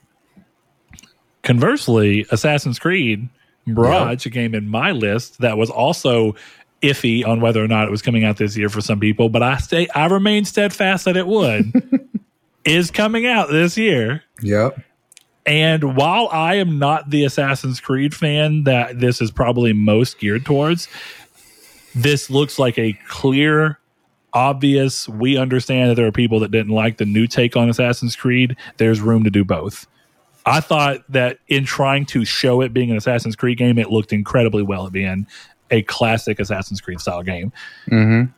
[1.43, 3.29] Conversely, Assassin's Creed
[3.67, 6.35] Mirage, a game in my list that was also
[6.83, 9.43] iffy on whether or not it was coming out this year for some people, but
[9.43, 11.73] I stay I remain steadfast that it would,
[12.69, 14.23] is coming out this year.
[14.43, 14.81] Yep.
[15.47, 20.45] And while I am not the Assassin's Creed fan that this is probably most geared
[20.45, 20.89] towards,
[21.95, 23.79] this looks like a clear,
[24.35, 25.09] obvious.
[25.09, 28.57] We understand that there are people that didn't like the new take on Assassin's Creed.
[28.77, 29.87] There's room to do both.
[30.45, 34.13] I thought that in trying to show it being an Assassin's Creed game, it looked
[34.13, 35.27] incredibly well at being
[35.71, 37.53] a classic Assassin's Creed style game.
[37.91, 38.33] Mm-hmm.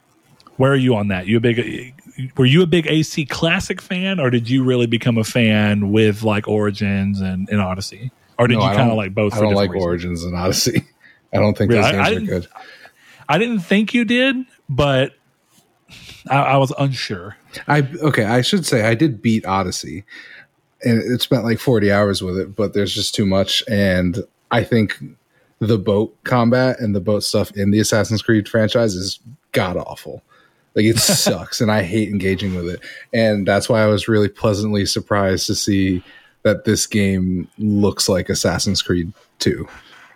[0.56, 1.26] Where are you on that?
[1.26, 1.94] You a big
[2.36, 6.22] were you a big AC classic fan, or did you really become a fan with
[6.22, 9.34] like Origins and, and Odyssey, or did No, you kind of like both?
[9.34, 9.84] I don't like reasons?
[9.84, 10.84] Origins and Odyssey.
[11.32, 11.82] I don't think Really?
[11.82, 12.48] those I- games I are good.
[13.28, 14.36] I didn't think you did,
[14.68, 15.12] but
[16.28, 17.36] I, I was unsure.
[17.68, 20.04] I okay, I should say I did beat Odyssey,
[20.84, 24.18] and it spent like forty hours with it, but there's just too much, and
[24.50, 24.98] I think
[25.60, 29.20] the boat combat and the boat stuff in the Assassin's Creed franchise is
[29.52, 30.22] god awful.
[30.74, 32.80] Like it sucks, and I hate engaging with it,
[33.12, 36.02] and that's why I was really pleasantly surprised to see
[36.42, 39.66] that this game looks like Assassin's Creed Two,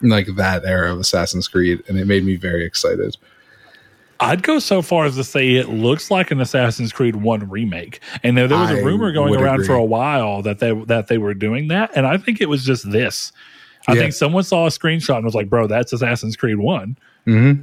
[0.01, 3.17] like that era of Assassin's Creed, and it made me very excited.
[4.21, 8.01] I'd go so far as to say it looks like an Assassin's Creed One remake,
[8.23, 9.67] and there, there was a rumor going around agree.
[9.67, 12.65] for a while that they that they were doing that, and I think it was
[12.65, 13.33] just this.
[13.89, 14.01] I Yeah.
[14.03, 17.63] think someone saw a screenshot and was like, "Bro, that's Assassin's Creed One." Mm-hmm.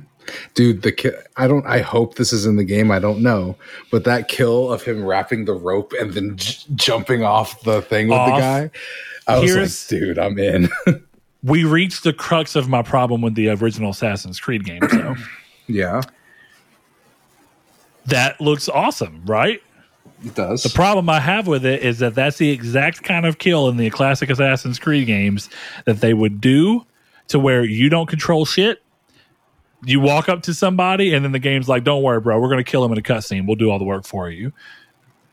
[0.54, 3.56] Dude the ki- i don't i hope this is in the game i don't know
[3.92, 8.08] but that kill of him wrapping the rope and then j- jumping off the thing
[8.08, 8.72] with the guy
[9.28, 10.70] i was Here's- like dude i'm in
[11.44, 14.82] We reached the crux of my problem with the original Assassin's Creed game.
[14.92, 15.16] So
[15.68, 16.02] yeah
[18.06, 19.62] that looks awesome, right?
[20.24, 23.40] it does The problem I have with it is that that's the exact kind of
[23.40, 25.50] kill in the classic Assassin's Creed games
[25.86, 26.86] that they would do
[27.30, 28.84] to where you don't control shit.
[29.84, 32.40] You walk up to somebody and then the game's like, "Don't worry, bro.
[32.40, 33.48] We're going to kill him in a cutscene.
[33.48, 34.54] We'll do all the work for you."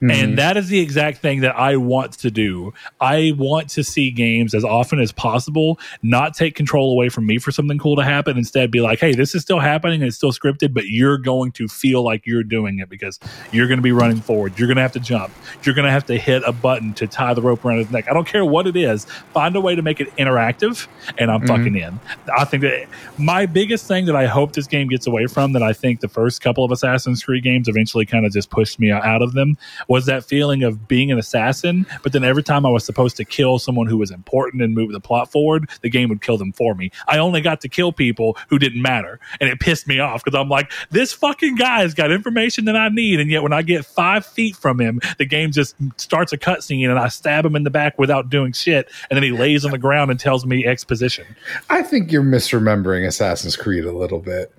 [0.00, 0.34] And mm-hmm.
[0.36, 2.72] that is the exact thing that I want to do.
[3.00, 7.38] I want to see games as often as possible not take control away from me
[7.38, 8.36] for something cool to happen.
[8.36, 11.50] Instead, be like, hey, this is still happening and it's still scripted, but you're going
[11.52, 13.18] to feel like you're doing it because
[13.50, 14.56] you're going to be running forward.
[14.58, 15.32] You're going to have to jump.
[15.64, 18.08] You're going to have to hit a button to tie the rope around his neck.
[18.08, 19.04] I don't care what it is.
[19.32, 20.86] Find a way to make it interactive,
[21.18, 21.96] and I'm fucking mm-hmm.
[21.96, 22.00] in.
[22.36, 22.86] I think that
[23.18, 26.08] my biggest thing that I hope this game gets away from that I think the
[26.08, 29.56] first couple of Assassin's Creed games eventually kind of just pushed me out of them
[29.88, 33.24] was that feeling of being an assassin, but then every time I was supposed to
[33.24, 36.52] kill someone who was important and move the plot forward, the game would kill them
[36.52, 36.90] for me.
[37.06, 40.38] I only got to kill people who didn't matter, and it pissed me off because
[40.38, 43.84] I'm like, this fucking guy's got information that I need, and yet when I get
[43.84, 47.64] five feet from him, the game just starts a cutscene and I stab him in
[47.64, 50.66] the back without doing shit, and then he lays on the ground and tells me
[50.66, 51.24] exposition.
[51.70, 54.52] i think you're misremembering assassin's creed a little bit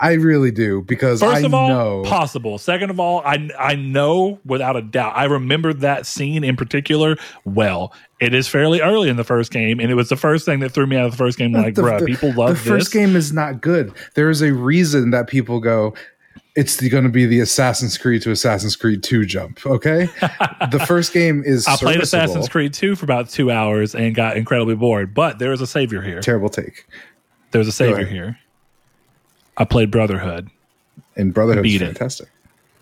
[0.00, 2.58] i really do because First i of all, know possible.
[2.58, 5.16] Second of all, I I know without a doubt.
[5.16, 7.92] I remember that scene in particular well.
[8.18, 10.70] It is fairly early in the first game, and it was the first thing that
[10.70, 11.52] threw me out of the first game.
[11.52, 12.66] Like, the, bruh, the- people love the this.
[12.66, 15.94] first game is not good there is a reason that people go
[16.56, 19.64] it's going to be the Assassin's Creed to Assassin's Creed 2 jump.
[19.66, 20.06] Okay,
[20.70, 21.66] the first game is.
[21.68, 22.00] I played.
[22.00, 25.12] Assassin's Creed 2 for about two hours and got incredibly bored.
[25.14, 26.20] But there is a savior here.
[26.20, 26.86] Terrible take.
[27.50, 28.38] There's a savior here.
[29.56, 30.50] I played Brotherhood,
[31.16, 31.86] And Brotherhood Beat it.
[31.86, 32.28] fantastic.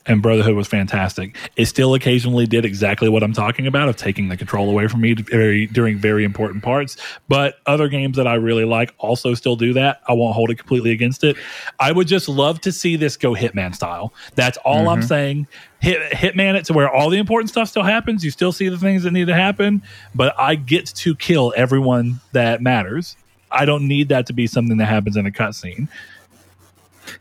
[0.07, 1.37] and Brotherhood was fantastic.
[1.57, 5.01] It still occasionally did exactly what I'm talking about of taking the control away from
[5.01, 6.97] me very, during very important parts.
[7.29, 10.03] But other games that I really like also still do that.
[10.07, 11.37] I won't hold it completely against it.
[11.81, 14.13] I would just love to see this go Hitman style.
[14.35, 15.07] That's all I'm mm-hmm.
[15.07, 15.47] saying.
[15.81, 18.25] Hit Hitman it to where all the important stuff still happens.
[18.25, 19.83] You still see the things that need to happen,
[20.15, 23.17] but I get to kill everyone that matters.
[23.51, 25.89] I don't need that to be something that happens in a cutscene.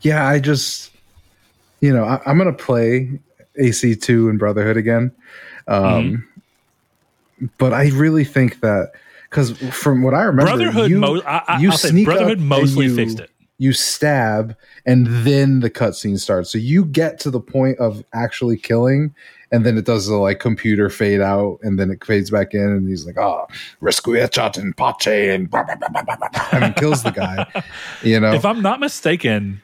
[0.04, 0.90] Yeah, I just,
[1.80, 3.18] you know, I, I'm going to play
[3.60, 5.10] AC2 and Brotherhood again.
[5.66, 6.28] Um,
[7.58, 8.92] But I really think that,
[9.28, 12.94] because from what I remember, Brotherhood, you, mo- I, I, you sneak Brotherhood mostly you-
[12.94, 13.30] fixed it.
[13.56, 16.50] You stab, and then the cutscene starts.
[16.50, 19.14] So you get to the point of actually killing,
[19.52, 22.60] and then it does the like computer fade out, and then it fades back in,
[22.60, 23.46] and he's like, "Ah,
[23.80, 27.46] Requiescat in pace," and blah, blah, blah, blah, blah, blah, and kills the guy.
[28.02, 29.62] You know, if I'm not mistaken,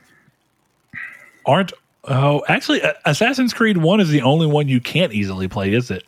[1.50, 1.72] aren't
[2.04, 6.04] oh actually Assassin's Creed One is the only one you can't easily play, is it?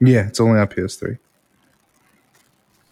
[0.00, 1.18] yeah, it's only on PS3.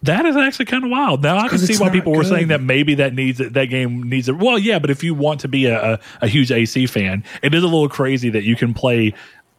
[0.03, 1.23] That is actually kind of wild.
[1.25, 3.39] Now I can see why people were saying that maybe that needs.
[3.39, 4.37] That game needs it.
[4.39, 7.53] Well, yeah, but if you want to be a, a, a huge AC fan, it
[7.53, 9.13] is a little crazy that you can play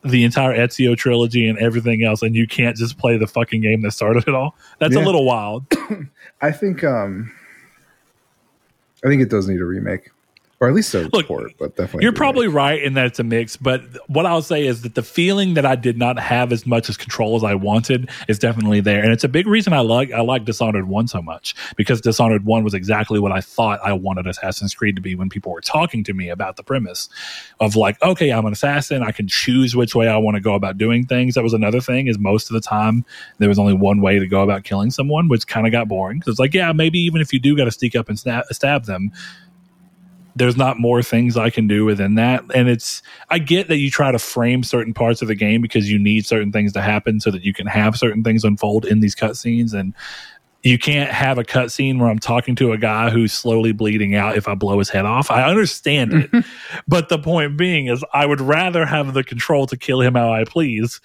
[0.05, 3.81] the entire Ezio trilogy and everything else, and you can't just play the fucking game
[3.81, 4.55] that started it all.
[4.79, 5.03] That's Yeah.
[5.03, 5.65] a little wild.
[6.41, 7.33] I think um
[9.03, 10.09] I think it does need a remake.
[10.61, 13.23] Or at least a Look, port, but definitely You're probably right in that it's a
[13.23, 16.65] mix, but what I'll say is that the feeling that I did not have as
[16.67, 19.79] much as control as I wanted is definitely there, and it's a big reason I
[19.79, 23.79] like I like Dishonored One so much because Dishonored One was exactly what I thought
[23.85, 27.07] I wanted Assassin's Creed to be when people were talking to me about the premise
[27.61, 30.55] of like, okay, I'm an assassin, I can choose which way I want to go
[30.55, 31.35] about doing things.
[31.35, 33.05] That was another thing is most of the time
[33.37, 36.19] there was only one way to go about killing someone, which kind of got boring.
[36.19, 38.43] because it's like, yeah, maybe even if you do got to sneak up and stab,
[38.51, 39.11] stab them,
[40.35, 42.43] there's not more things I can do within that.
[42.53, 45.89] And it's, I get that you try to frame certain parts of the game because
[45.89, 48.99] you need certain things to happen so that you can have certain things unfold in
[48.99, 49.73] these cutscenes.
[49.73, 49.93] And
[50.63, 54.35] you can't have a cutscene where I'm talking to a guy who's slowly bleeding out
[54.35, 55.31] if I blow his head off.
[55.31, 56.45] I understand it.
[56.87, 60.33] but the point being is, I would rather have the control to kill him how
[60.33, 60.99] I please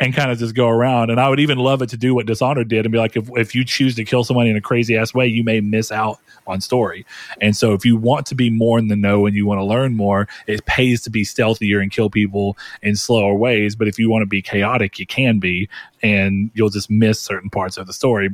[0.00, 1.10] and kind of just go around.
[1.10, 3.28] And I would even love it to do what Dishonored did and be like, if,
[3.36, 6.18] if you choose to kill somebody in a crazy ass way, you may miss out
[6.46, 7.04] on story.
[7.40, 9.64] And so if you want to be more in the know and you want to
[9.64, 13.76] learn more, it pays to be stealthier and kill people in slower ways.
[13.76, 15.68] But if you want to be chaotic, you can be,
[16.02, 18.30] and you'll just miss certain parts of the story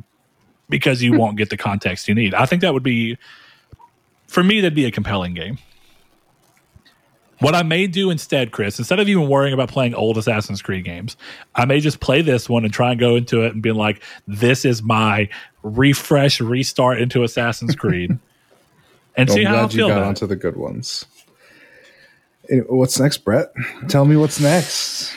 [0.68, 1.18] because you hmm.
[1.18, 2.32] won't get the context you need.
[2.32, 3.18] I think that would be,
[4.28, 5.59] for me, that'd be a compelling game.
[7.39, 10.85] What I may do instead, Chris, instead of even worrying about playing old Assassin's Creed
[10.85, 11.17] games,
[11.55, 14.03] I may just play this one and try and go into it and be like,
[14.27, 15.29] this is my
[15.63, 18.19] refresh, restart into Assassin's Creed.
[19.17, 21.05] And I'm see how I glad you feel got onto the good ones.
[22.69, 23.53] What's next, Brett?
[23.89, 25.15] Tell me what's next.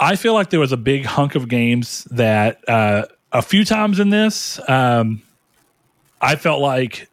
[0.00, 4.00] I feel like there was a big hunk of games that uh, a few times
[4.00, 5.22] in this, um,
[6.20, 7.08] I felt like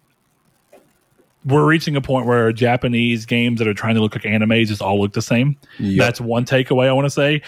[1.45, 4.81] we're reaching a point where Japanese games that are trying to look like anime just
[4.81, 5.55] all look the same.
[5.79, 5.99] Yep.
[5.99, 7.41] That's one takeaway I want to say.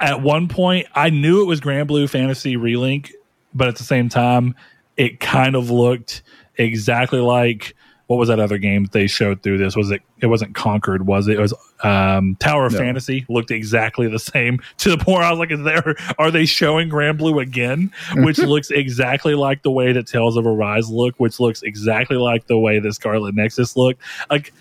[0.00, 3.12] At one point, I knew it was Granblue Fantasy Relink,
[3.54, 4.56] but at the same time,
[4.96, 6.22] it kind of looked
[6.56, 7.76] exactly like
[8.06, 9.74] what was that other game they showed through this?
[9.74, 10.02] Was it?
[10.20, 11.36] It wasn't Conquered, was it?
[11.36, 12.78] It was um, Tower of No.
[12.78, 13.24] Fantasy.
[13.28, 15.96] Looked exactly the same to the point where I was like, "Is there?
[16.18, 20.90] Are they showing Granblue again?" Which looks exactly like the way that Tales of Arise
[20.90, 24.02] look, which looks exactly like the way that Scarlet Nexus looked.
[24.30, 24.52] Like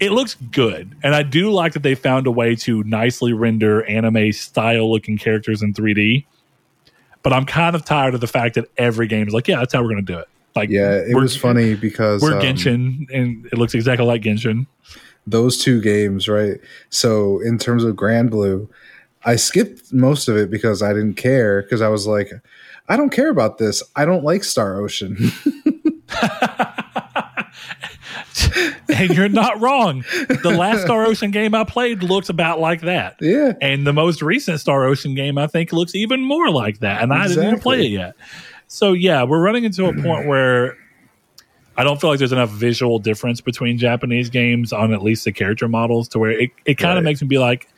[0.00, 3.84] it looks good and i do like that they found a way to nicely render
[3.84, 6.24] anime style looking characters in 3d
[7.22, 9.72] but i'm kind of tired of the fact that every game is like yeah that's
[9.72, 13.06] how we're going to do it like Yeah, it was funny because we're um, genshin
[13.12, 14.66] and it looks exactly like genshin
[15.26, 16.58] those two games, right?
[16.90, 18.68] So in terms of Granblue,
[19.24, 22.32] I skipped most of it because I didn't care because I was like,
[22.88, 23.82] I don't care about this.
[23.94, 25.16] I don't like Star Ocean.
[28.88, 30.04] and you're not wrong
[30.42, 34.20] the last star ocean game i played looks about like that yeah, and the most
[34.20, 37.02] recent Star Ocean game, I think, looks even more like that.
[37.02, 38.16] And I didn't even play it yet.
[38.72, 40.78] So yeah, we're running into a point where
[41.76, 45.32] I don't feel like there's enough visual difference between Japanese games on at least the
[45.32, 47.10] character models to where it, it kind of Right.
[47.10, 47.68] makes me be like,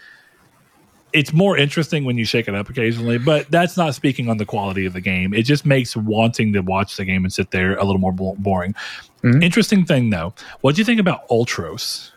[1.12, 4.44] it's more interesting when you shake it up occasionally, but that's not speaking on the
[4.46, 5.34] quality of the game.
[5.34, 8.36] It just makes wanting to watch the game and sit there a little more bo-
[8.38, 8.76] boring.
[9.24, 9.42] Mhm.
[9.42, 12.12] Interesting thing though, what do you think about Ultros?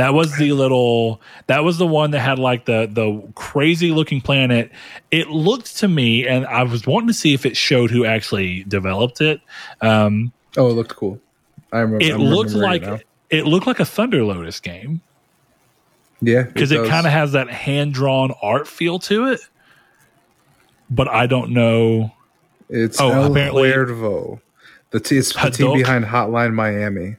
[0.00, 1.20] That was the little.
[1.46, 4.72] That was the one that had like the the crazy looking planet.
[5.10, 8.64] It looked to me, and I was wanting to see if it showed who actually
[8.64, 9.42] developed it.
[9.82, 11.20] Um, oh, it looked cool.
[11.70, 12.02] I remember.
[12.02, 15.02] it I'm looked remembering it like it looked like a Thunder Lotus game
[16.22, 16.88] yeah, because it, does.
[16.88, 19.40] kind of has that hand drawn art feel to it.
[20.88, 22.12] But I don't know.
[22.70, 24.40] It's oh, El apparently- Huervo.
[24.92, 27.16] The t- it's the team behind Hotline Miami.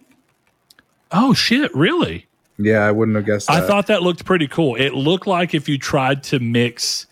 [1.11, 1.73] Oh shit!
[1.73, 2.27] Really?
[2.63, 3.49] Yeah, I wouldn't have guessed.
[3.49, 4.75] I thought that looked pretty cool.
[4.75, 7.07] It looked like if you tried to mix,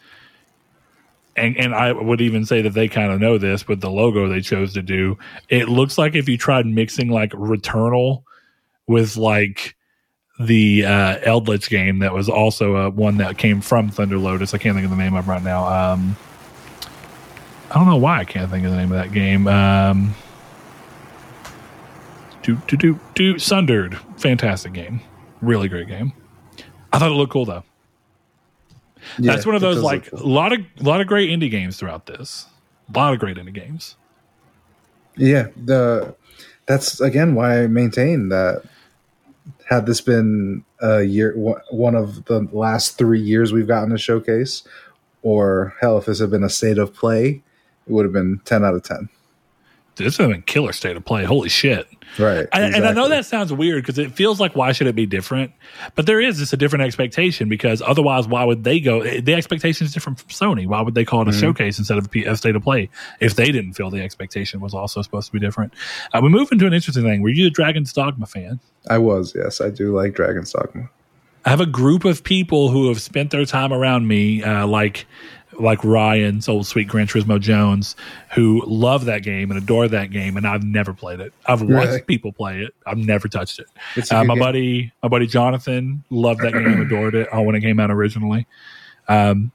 [1.35, 4.27] and and I would even say that they kind of know this with the logo
[4.27, 5.17] they chose to do.
[5.49, 8.23] It looks like if you tried mixing like Returnal
[8.87, 9.75] with like
[10.39, 14.53] the uh, Eldritch game that was also uh, one that came from Thunder Lotus.
[14.53, 15.67] I can't think of the name of it right now.
[15.67, 16.15] Um,
[17.69, 19.47] I don't know why I can't think of the name of that game.
[19.47, 20.15] Um,
[22.41, 25.01] do do do do Sundered, fantastic game,
[25.41, 26.13] really great game.
[26.91, 27.63] I thought it looked cool though.
[29.17, 30.27] Yeah, That's one of those like a cool.
[30.29, 32.47] lot of lot of great indie games throughout this.
[32.93, 33.95] A lot of great indie games.
[35.15, 36.15] Yeah, the
[36.65, 38.63] that's again why I maintain that
[39.69, 44.63] had this been a year one- of the last three years we've gotten a showcase,
[45.21, 47.41] or hell, if this had been a state of play,
[47.87, 49.09] it would have been ten out of ten.
[50.03, 51.23] This is a killer state of play.
[51.25, 51.87] Holy shit!
[52.17, 52.47] Right.
[52.51, 55.05] I, And I know that sounds weird because it feels like why should it be
[55.05, 55.51] different?
[55.95, 59.03] But there is just a different expectation because otherwise, why would they go?
[59.03, 60.65] The expectation is different from Sony.
[60.65, 61.39] Why would they call it a Mm-hmm.
[61.39, 62.89] showcase instead of a P- a state of play
[63.19, 65.73] if they didn't feel the expectation was also supposed to be different?
[66.13, 67.21] Uh, we move into an interesting thing.
[67.21, 68.59] Were you a Dragon's Dogma fan?
[68.89, 69.61] I was, yes.
[69.61, 70.89] I do like Dragon's Dogma.
[71.45, 75.05] I have a group of people who have spent their time around me, uh, like
[75.59, 77.95] like Ryan's old sweet Gran Turismo Jones,
[78.33, 81.33] who love that game and adore that game, and I've never played it.
[81.45, 82.01] I've watched Really?
[82.03, 82.73] people play it.
[82.87, 83.67] I've never touched it.
[84.11, 84.39] Uh, my game.
[84.39, 88.47] buddy, my buddy Jonathan loved that game, adored it uh, when it came out originally.
[89.07, 89.51] Um,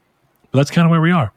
[0.51, 1.33] but that's kind of where we are.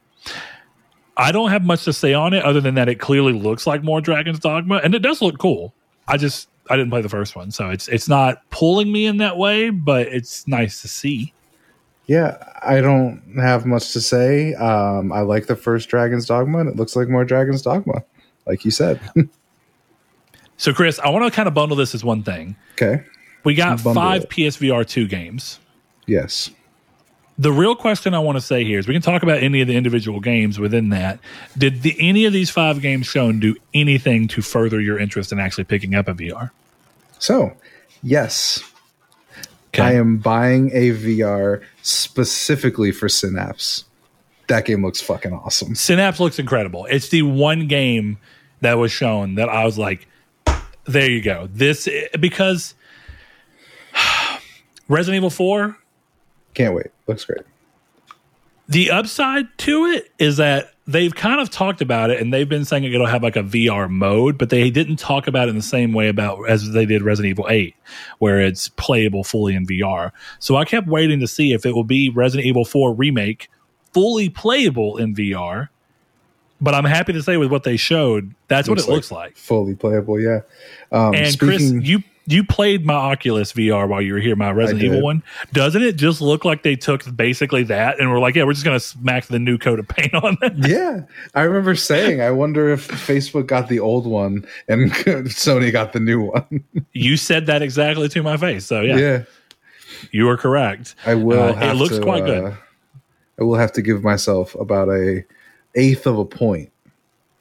[1.16, 3.84] I don't have much to say on it other than that it clearly looks like
[3.84, 5.74] more Dragon's Dogma, and it does look cool.
[6.08, 9.18] I just I didn't play the first one, so it's it's not pulling me in
[9.18, 11.34] that way, but it's nice to see.
[12.08, 14.54] Yeah, I don't have much to say.
[14.56, 18.04] Um, I like the first Dragon's Dogma, and it looks like more Dragon's Dogma,
[18.46, 19.00] like you said.
[20.58, 22.56] So, Chris, I want to kind of bundle this as one thing.
[22.74, 23.04] okay.
[23.44, 24.30] We got five it.
[24.30, 25.60] PSVR two games.
[26.08, 26.50] Yes.
[27.38, 29.68] The real question I want to say here is we can talk about any of
[29.68, 31.20] the individual games within that.
[31.56, 35.40] Did the, any of these five games shown do anything to further your interest in
[35.40, 36.50] actually picking up a VR?
[37.20, 37.56] So,
[38.02, 38.64] yes,
[39.78, 39.90] Okay.
[39.90, 43.86] I am buying a VR specifically for Synapse.
[44.48, 45.76] That game looks fucking awesome.
[45.76, 46.86] Synapse looks incredible.
[46.86, 48.18] It's the one game
[48.62, 50.08] that was shown that I was like,
[50.86, 51.48] there you go.
[51.52, 51.88] This
[52.20, 52.74] because
[54.88, 55.78] Resident Evil 4
[56.54, 56.88] Can't wait.
[57.08, 57.42] Looks great.
[58.70, 62.64] The upside to it is that they've kind of talked about it and they've been
[62.64, 65.62] saying it'll have like a VR mode, but they didn't talk about it in the
[65.62, 67.76] same way about as they did Resident Evil 8,
[68.20, 70.12] where it's playable fully in VR.
[70.40, 73.50] So I kept waiting to see if it will be Resident Evil 4 remake
[73.94, 75.70] fully playable in VR.
[76.60, 79.36] But I'm happy to say with what they showed, that's what it looks like.
[79.38, 80.40] Fully playable, yeah.
[80.92, 84.84] Um, And Chris, you you played my Oculus VR while you were here, my Resident.
[84.84, 85.24] Evil one.
[85.54, 88.66] Doesn't it just look like they took basically that and we're like, yeah, we're just
[88.66, 90.54] gonna smack the new coat of paint on it?
[90.70, 91.02] yeah,
[91.34, 96.02] I remember saying, I wonder if Facebook got the old one and Sony got the
[96.02, 96.64] new one.
[96.92, 98.66] you said that exactly to my face.
[98.66, 99.24] So yeah, yeah.
[100.12, 100.96] you are correct.
[101.06, 101.42] I will.
[101.42, 102.44] Uh, have it looks to, quite good.
[102.44, 102.56] uh,
[103.40, 105.24] I will have to give myself about a
[105.76, 106.72] eighth of a point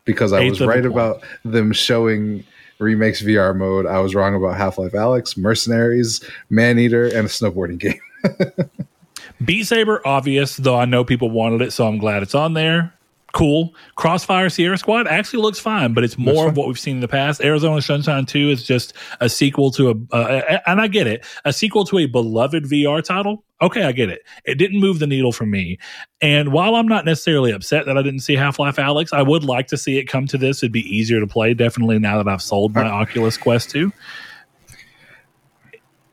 [0.04, 2.44] because I Eighth was right about them showing
[2.78, 3.86] remakes VR mode.
[3.86, 8.00] I was wrong about Half Life Alyx, Mercenaries, Maneater, and a snowboarding game.
[9.44, 12.95] Beat Saber, obvious, though I know people wanted it, so I'm glad it's on there.
[13.36, 13.74] Cool.
[13.96, 17.08] Crossfire Sierra Squad actually looks fine, but it's more of what we've seen in the
[17.08, 17.42] past.
[17.42, 21.52] Arizona Sunshine 2 is just a sequel to a, uh, and I get it, a
[21.52, 23.44] sequel to a beloved VR title.
[23.60, 24.22] Okay, I get it.
[24.46, 25.78] It didn't move the needle for me.
[26.22, 29.44] And while I'm not necessarily upset that I didn't see Half Life Alyx, I would
[29.44, 30.62] like to see it come to this.
[30.62, 33.92] It'd be easier to play, definitely now that I've sold my Oculus Quest 2.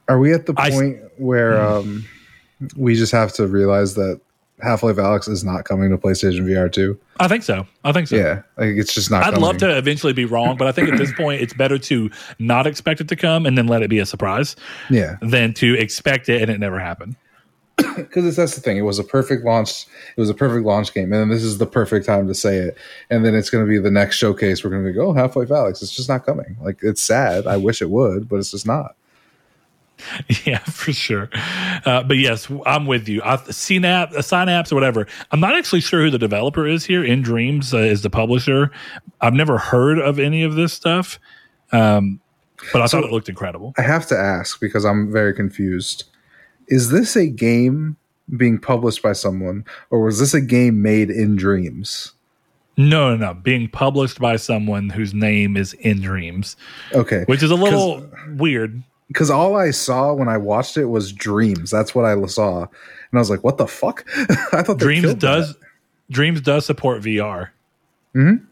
[0.10, 2.04] Are we at the I point where um,
[2.76, 4.20] we just have to realize that
[4.62, 6.98] Half Life Alyx is not coming to PlayStation VR 2?
[7.20, 7.66] I think so.
[7.84, 8.16] I think so.
[8.16, 9.24] Yeah, like it's just not.
[9.24, 9.42] I'd coming.
[9.42, 12.68] love to eventually be wrong, but I think at this point it's better to not
[12.68, 14.56] expect it to come and then let it be a surprise
[14.90, 17.16] Yeah, than to expect it and it never happened.
[17.98, 18.78] because that's the thing.
[18.78, 19.88] It was a perfect launch.
[20.16, 22.58] It was a perfect launch game, and then this is the perfect time to say
[22.58, 22.78] it.
[23.10, 24.64] And then it's going to be the next showcase.
[24.64, 25.82] We're going to go oh, Half Life Alyx.
[25.82, 26.56] It's just not coming.
[26.62, 27.48] Like it's sad.
[27.48, 28.96] I wish it would, but it's just not.
[30.46, 31.30] yeah, for sure.
[31.86, 33.22] Uh, but yes, I'm with you.
[33.24, 35.08] I, CNAP, uh, Synapse, or whatever.
[35.32, 37.02] I'm not actually sure who the developer is here.
[37.04, 38.72] nDreams uh, is the publisher.
[39.22, 41.20] I've never heard of any of this stuff,
[41.72, 42.20] um,
[42.72, 43.74] but I So- thought it looked incredible.
[43.78, 46.06] I have to ask because I'm very confused.
[46.68, 47.98] Is this a game
[48.38, 52.14] being published by someone, or was this a game made in Dreams?
[52.76, 53.34] No, no, no.
[53.36, 56.56] Being published by someone whose name is nDreams,
[56.94, 58.82] Okay, which is a little weird.
[59.08, 61.70] Because all I saw when I watched it was Dreams.
[61.72, 62.70] That's what I saw, and
[63.14, 64.06] I was like, "What the fuck?"
[64.54, 65.60] I thought Dreams does that.
[66.10, 67.50] Dreams does support VR.
[68.16, 68.46] Mhm.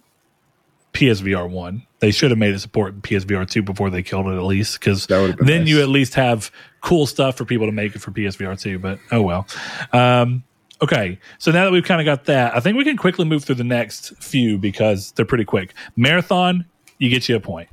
[0.93, 1.83] PSVR one.
[1.99, 5.05] They should have made it support PSVR two before they killed it at least because
[5.07, 5.69] That would've been then nice.
[5.69, 8.77] you at least have cool stuff for people to make it for PSVR two.
[8.79, 9.47] But oh well.
[9.93, 10.43] Um,
[10.81, 13.43] okay, so now that we've kind of got that, I think we can quickly move
[13.45, 15.73] through the next few because they're pretty quick.
[15.95, 16.65] Marathon,
[16.97, 17.69] you get you a point.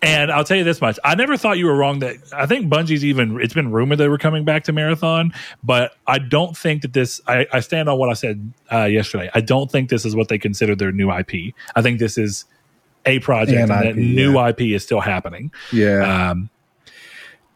[0.00, 1.98] And I'll tell you this much: I never thought you were wrong.
[1.98, 3.40] That I think Bungie's even.
[3.40, 5.32] It's been rumored they were coming back to Marathon,
[5.64, 7.20] but I don't think that this.
[7.26, 9.28] I, I stand on what I said uh, yesterday.
[9.34, 11.54] I don't think this is what they consider their new IP.
[11.74, 12.44] I think this is
[13.06, 14.48] a project, An and that new yeah.
[14.48, 15.50] IP is still happening.
[15.72, 16.50] Yeah, Um,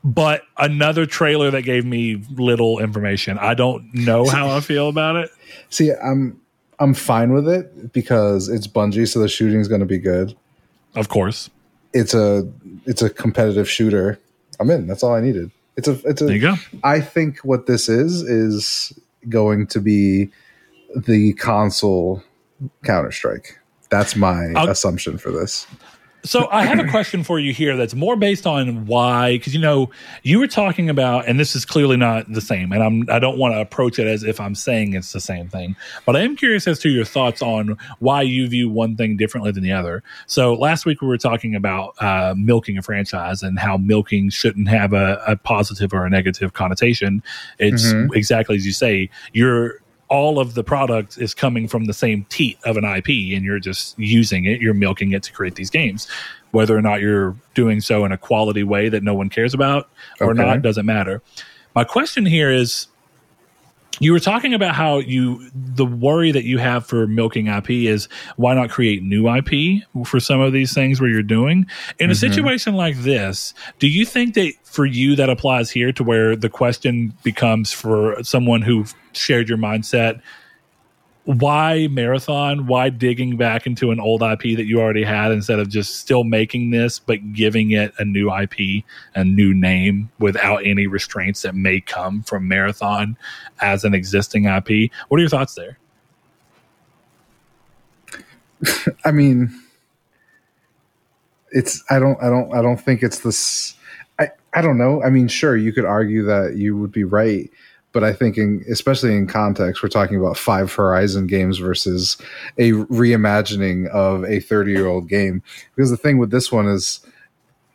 [0.03, 3.39] but another trailer that gave me little information.
[3.39, 5.31] I don't know how I feel about it.
[5.71, 6.41] see, I'm
[6.81, 10.35] I'm fine with it because it's Bungie, so the shooting's going to be good.
[10.97, 11.49] Of course.
[11.93, 12.51] It's a
[12.87, 14.19] it's a competitive shooter.
[14.61, 14.87] I'm in.
[14.87, 15.51] That's all I needed.
[15.77, 16.55] It's a it's a There you go.
[16.85, 18.93] I think what this is is
[19.29, 20.31] going to be
[20.97, 22.23] the console
[22.85, 23.59] Counter Strike.
[23.91, 25.67] That's my I'll- assumption for this.
[26.25, 29.61] So I have a question for you here that's more based on why, because you
[29.61, 29.91] know
[30.23, 33.39] you were talking about, and this is clearly not the same, and I'm I don't
[33.39, 35.75] want to approach it as if I'm saying it's the same thing,
[36.07, 39.51] but I am curious as to your thoughts on why you view one thing differently
[39.51, 40.05] than the other.
[40.27, 44.69] So last week we were talking about uh, milking a franchise and how milking shouldn't
[44.69, 47.23] have a, a positive or a negative connotation.
[47.59, 49.11] It's exactly as you say.
[49.33, 49.82] You're
[50.13, 53.59] all of the product is coming from the same teat of an IP and you're
[53.59, 56.07] just using it, you're milking it to create these games.
[56.51, 59.89] Whether or not you're doing so in a quality way that no one cares about
[60.21, 60.45] or Okay.
[60.45, 61.23] not doesn't matter.
[61.75, 62.89] My question here is
[64.01, 68.09] you were talking about how you the worry that you have for milking IP is
[68.37, 71.67] why not create new IP for some of these things where you're doing?
[71.99, 72.33] In a mm-hmm.
[72.33, 76.49] situation like this do you think that for you that applies here to where the
[76.49, 80.21] question becomes for someone who shared your mindset
[81.25, 85.69] why marathon why digging back into an old ip that you already had instead of
[85.69, 88.85] just still making this but giving it a new ip
[89.15, 93.17] a new name without any restraints that may come from marathon
[93.61, 95.79] as an existing ip what are your thoughts there
[99.05, 99.51] I mean,
[101.51, 103.75] it's I don't I don't I don't think it's this.
[104.19, 105.03] I I don't know.
[105.03, 107.51] I mean, sure, you could argue that you would be right,
[107.93, 112.17] but I think in especially in context, we're talking about five Horizon games versus
[112.59, 115.43] a reimagining of a thirty year old game.
[115.75, 117.01] Because the thing with this one is,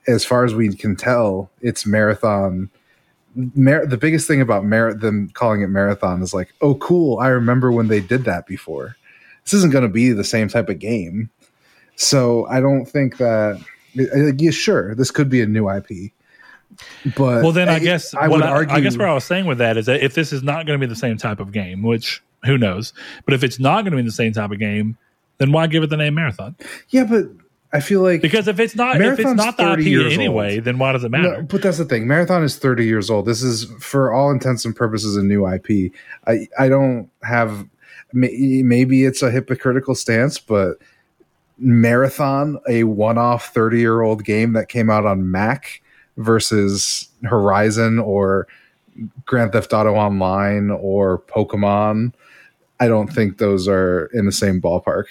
[0.07, 2.69] as far as we can tell, it's marathon.
[3.35, 7.19] Mar- the biggest thing about mar- them calling it marathon is like, oh, cool!
[7.19, 8.95] I remember when they did that before
[9.47, 11.29] this isn't going to be the same type of game.
[11.95, 13.63] So I don't think that.
[13.93, 16.11] Yeah, sure, this could be a new IP,
[17.15, 18.75] but well then i, guess I would I, argue.
[18.75, 20.79] I guess what i was saying with that is that if this is not going
[20.79, 22.93] to be the same type of game which who knows
[23.25, 24.97] but if it's not going to be the same type of game
[25.37, 26.55] then why give it the name marathon
[26.89, 27.27] yeah, but
[27.73, 30.65] I feel like because if it's not if it's not the 30 ip anyway old.
[30.65, 32.07] then why does it matter No, but that's the thing.
[32.07, 33.25] Marathon is 30 years old.
[33.25, 35.91] This is, for all intents and purposes, a new IP.
[36.25, 37.67] I, I don't have,
[38.13, 40.77] maybe it's a hypocritical stance, but
[41.57, 45.81] Marathon, a one off 30 year old game that came out on Mac
[46.17, 48.47] versus Horizon or
[49.25, 52.13] Grand Theft Auto Online or Pokemon,
[52.79, 55.05] I don't think those are in the same ballpark.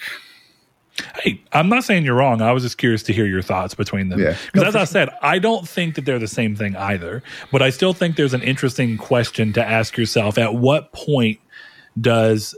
[1.21, 2.41] Hey, I'm not saying you're wrong.
[2.41, 4.19] I was just curious to hear your thoughts between them.
[4.19, 4.35] Yeah.
[4.51, 7.21] Because as I said, I don't think that they're the same thing either.
[7.51, 11.39] But I still think there's an interesting question to ask yourself: At what point
[11.99, 12.55] does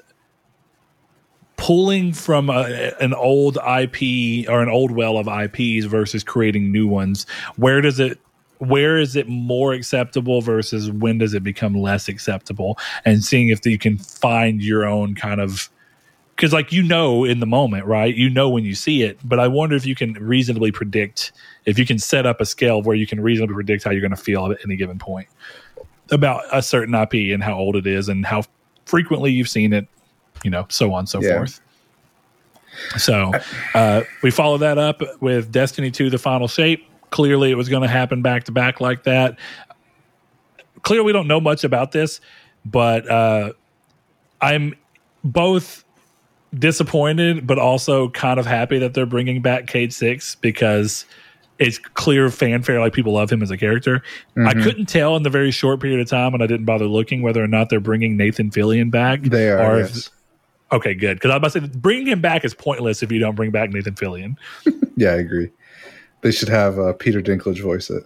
[1.57, 6.87] pulling from a, an old IP or an old well of IPs versus creating new
[6.87, 7.25] ones,
[7.57, 8.19] where does it?
[8.59, 12.77] Where is it more acceptable versus when does it become less acceptable?
[13.05, 15.69] And seeing if you can find your own kind of
[16.35, 19.41] because like you know in the moment right you know when you see it but
[19.41, 21.33] i wonder if you can reasonably predict
[21.65, 24.09] if you can set up a scale where you can reasonably predict how you're going
[24.09, 25.27] to feel at any given point
[26.11, 28.41] about a certain ip and how old it is and how
[28.85, 29.85] frequently you've seen it
[30.45, 31.35] you know so on and so Yeah.
[31.35, 31.59] forth
[32.97, 33.33] so
[33.73, 37.81] uh, we follow that up with destiny 2 the final shape clearly it was going
[37.81, 39.37] to happen back to back like that
[40.83, 42.21] clearly we don't know much about this
[42.65, 43.51] but uh,
[44.41, 44.73] i'm
[45.23, 45.83] both
[46.57, 51.05] disappointed, but also kind of happy that they're bringing back Cayde Six because
[51.59, 52.79] it's clear fanfare.
[52.79, 54.01] Like people love him as a character.
[54.37, 57.21] I couldn't tell in the very short period of time, and I didn't bother looking
[57.21, 59.21] whether or not they're bringing Nathan Fillion back.
[59.21, 60.09] They are, or if-
[60.71, 61.17] okay, good.
[61.17, 63.51] Because I was about to say bringing him back is pointless if you don't bring
[63.51, 64.35] back Nathan Fillion.
[64.99, 65.49] Yeah, I agree.
[66.21, 68.03] They should have uh, Peter Dinklage voice it.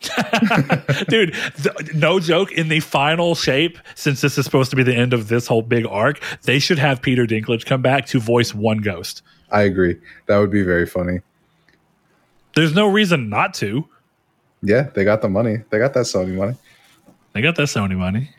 [1.08, 2.52] Dude, th- no joke.
[2.52, 5.62] In the final shape, since this is supposed to be the end of this whole
[5.62, 9.22] big arc, they should have Peter Dinklage come back to voice one ghost.
[9.50, 9.96] I agree.
[10.26, 11.20] That would be very funny.
[12.54, 13.86] There's no reason not to.
[14.62, 15.58] Yeah, they got the money.
[15.70, 16.56] They got that Sony money.
[17.32, 18.30] They got that Sony money.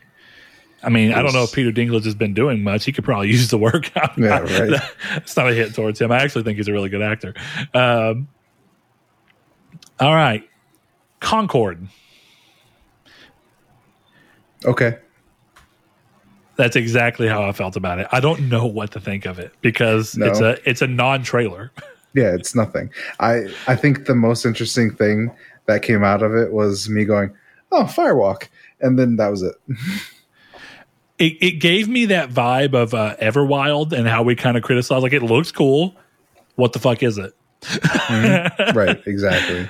[0.84, 2.84] I mean, I don't know if Peter Dinklage has been doing much.
[2.84, 3.94] He could probably use the work.
[4.16, 4.82] Yeah, right.
[5.16, 6.10] it's not a hit towards him.
[6.10, 7.34] I actually think he's a really good actor.
[7.72, 8.28] Um,
[10.02, 10.48] all right,
[11.20, 11.86] Concord.
[14.64, 14.96] Okay.
[16.56, 18.06] That's exactly how I felt about it.
[18.12, 20.26] I don't know what to think of it because No.
[20.26, 21.70] it's a it's a non-trailer.
[22.14, 22.90] Yeah, it's nothing.
[23.20, 25.30] I I think the most interesting thing
[25.64, 27.32] that came out of it was me going,
[27.70, 28.48] "Oh, Firewalk,"
[28.82, 29.54] and then that was it.
[31.18, 35.02] It, it gave me that vibe of uh, Everwild and how we kind of criticize.
[35.02, 35.94] Like it looks cool.
[36.56, 37.32] What the fuck is it?
[37.62, 38.74] Mhm.
[38.74, 39.66] right, exactly.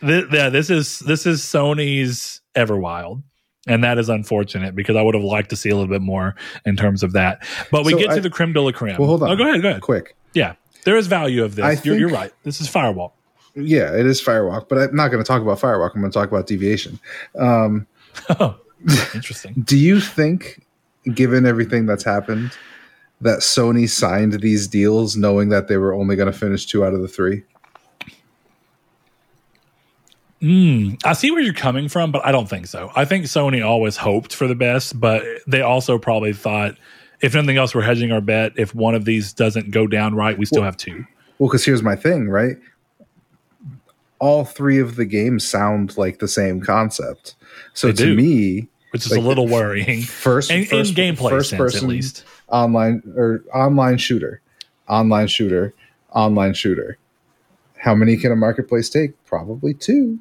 [0.00, 3.22] Th- yeah, this is this is Sony's Everwild.
[3.68, 6.36] And that is unfortunate because I would have liked to see a little bit more
[6.64, 7.44] in terms of that.
[7.72, 8.96] But we So get I- to the creme de la creme.
[8.96, 9.30] Well, hold on.
[9.30, 9.60] Oh, go ahead.
[9.60, 9.80] Go ahead.
[9.82, 10.14] Quick.
[10.34, 11.64] Yeah, there is value of this.
[11.64, 12.32] I you're, you're right.
[12.44, 13.12] This is Firewall.
[13.56, 15.94] Yeah, it is Firewalk, but I'm not going to talk about Firewalk.
[15.96, 17.00] I'm going to talk about Deviation.
[17.38, 17.86] Um,
[18.38, 18.56] Oh,
[19.14, 19.54] interesting.
[19.66, 20.64] do you think,
[21.12, 22.52] given everything that's happened,
[23.20, 26.94] that Sony signed these deals knowing that they were only going to finish two out
[26.94, 27.42] of the three?
[30.42, 32.90] Mm, I see where you're coming from, but I don't think so.
[32.94, 36.76] I think Sony always hoped for the best, but they also probably thought,
[37.22, 38.52] if nothing else, we're hedging our bet.
[38.56, 41.06] If one of these doesn't go down right, we still have two.
[41.38, 42.56] Well, because here's my thing, right?
[44.18, 47.34] All three of the games sound like the same concept.
[47.74, 48.16] So They to do.
[48.16, 50.02] me, which is Like, a little worrying.
[50.02, 52.24] first, In, in first gameplay first sense, person at least.
[52.48, 54.40] online or online shooter,
[54.88, 55.74] online shooter,
[56.12, 56.98] online shooter.
[57.78, 59.12] How many can a marketplace take?
[59.26, 60.18] Probably two.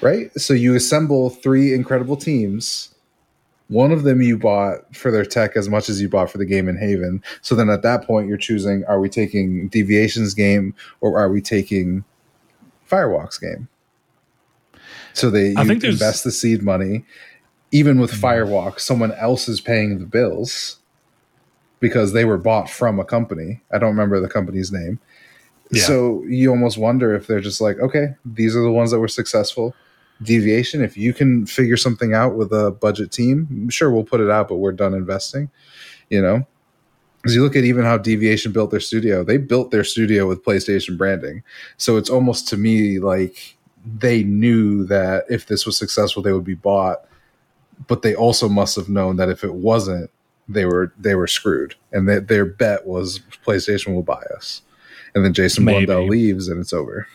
[0.00, 0.32] Right?
[0.38, 2.94] So you assemble three incredible teams.
[3.68, 6.46] One of them you bought for their tech as much as you bought for the
[6.46, 7.22] game in Haven.
[7.42, 11.40] So then at that point you're choosing are we taking Deviations game or are we
[11.40, 12.04] taking
[12.88, 13.68] Firewalks game?
[15.14, 17.04] So they I think invest the seed money.
[17.72, 18.24] Even with hmm.
[18.24, 20.78] Firewalk, someone else is paying the bills
[21.80, 23.60] because they were bought from a company.
[23.72, 25.00] I don't remember the company's name.
[25.74, 29.08] So you almost wonder if they're just like, okay, these are the ones that were
[29.08, 29.74] successful.
[30.22, 34.30] Deviation, if you can figure something out with a budget team, sure, we'll put it
[34.30, 35.50] out, but we're done investing.
[36.08, 36.46] You know,
[37.24, 40.44] as you look at even how Deviation built their studio, they built their studio with
[40.44, 41.42] PlayStation branding.
[41.76, 46.44] So it's almost to me like they knew that if this was successful, they would
[46.44, 47.04] be bought.
[47.88, 50.10] But they also must have known that if it wasn't,
[50.48, 54.62] they were they were screwed, and that their bet was PlayStation will buy us.
[55.16, 55.86] And then Jason Maybe.
[55.86, 57.08] Blundell leaves, and it's over.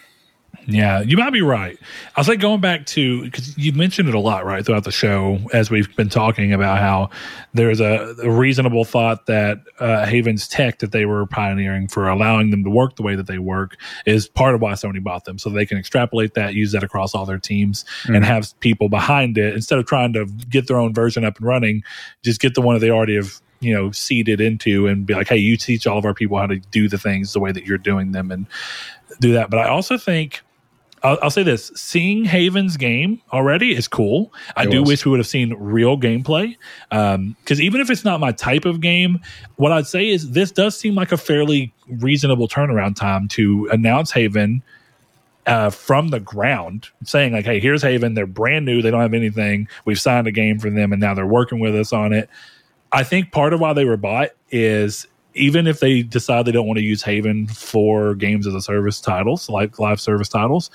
[0.68, 1.78] Yeah, you might be right.
[2.16, 4.92] I was like going back to because you mentioned it a lot right throughout the
[4.92, 7.10] show as we've been talking about how
[7.54, 12.52] there's a, a reasonable thought that uh, Haven's tech that they were pioneering for allowing
[12.52, 15.40] them to work the way that they work is part of why Sony bought them,
[15.40, 18.26] so they can extrapolate that, use that across all their teams, and Mhm.
[18.26, 21.82] have people behind it instead of trying to get their own version up and running.
[22.24, 25.30] Just get the one that they already have you know seeded into and be like,
[25.30, 27.66] hey, you teach all of our people how to do the things the way that
[27.66, 28.46] you're doing them and
[29.20, 29.50] do that.
[29.50, 30.42] But I also think
[31.04, 34.34] I'll, I'll say this: seeing Haven's game already is cool.
[34.56, 34.90] I It do was.
[34.90, 36.56] wish we would have seen real gameplay
[36.90, 39.20] because even if it's not my type of game,
[39.56, 44.12] what I'd say is this does seem like a fairly reasonable turnaround time to announce
[44.12, 44.64] Haven.
[45.48, 48.14] Uh, from the ground, saying like, "Hey, here's Haven.
[48.14, 48.84] They're brand new.
[48.84, 49.68] They don't have anything.
[49.86, 52.30] We've signed a game for them, and now they're working with us on it."
[52.92, 56.68] I think part of why they were bought is even if they decide they don't
[56.68, 60.70] want to use Haven for games as a service titles, like live service titles,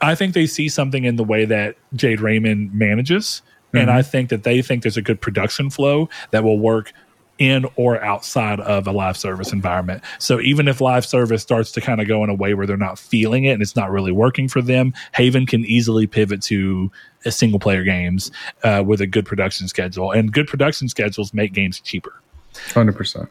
[0.00, 3.42] I think they see something in the way that Jade Raymond manages.
[3.74, 3.92] And Mhm.
[3.92, 6.92] I think that they think there's a good production flow that will work
[7.38, 10.02] in or outside of a live service environment.
[10.18, 12.76] So even if live service starts to kind of go in a way where they're
[12.76, 16.90] not feeling it and it's not really working for them, Haven can easily pivot to
[17.24, 18.30] a single player games
[18.62, 20.12] uh, with a good production schedule.
[20.12, 22.20] And good production schedules make games cheaper.
[22.72, 23.28] Hundred percent.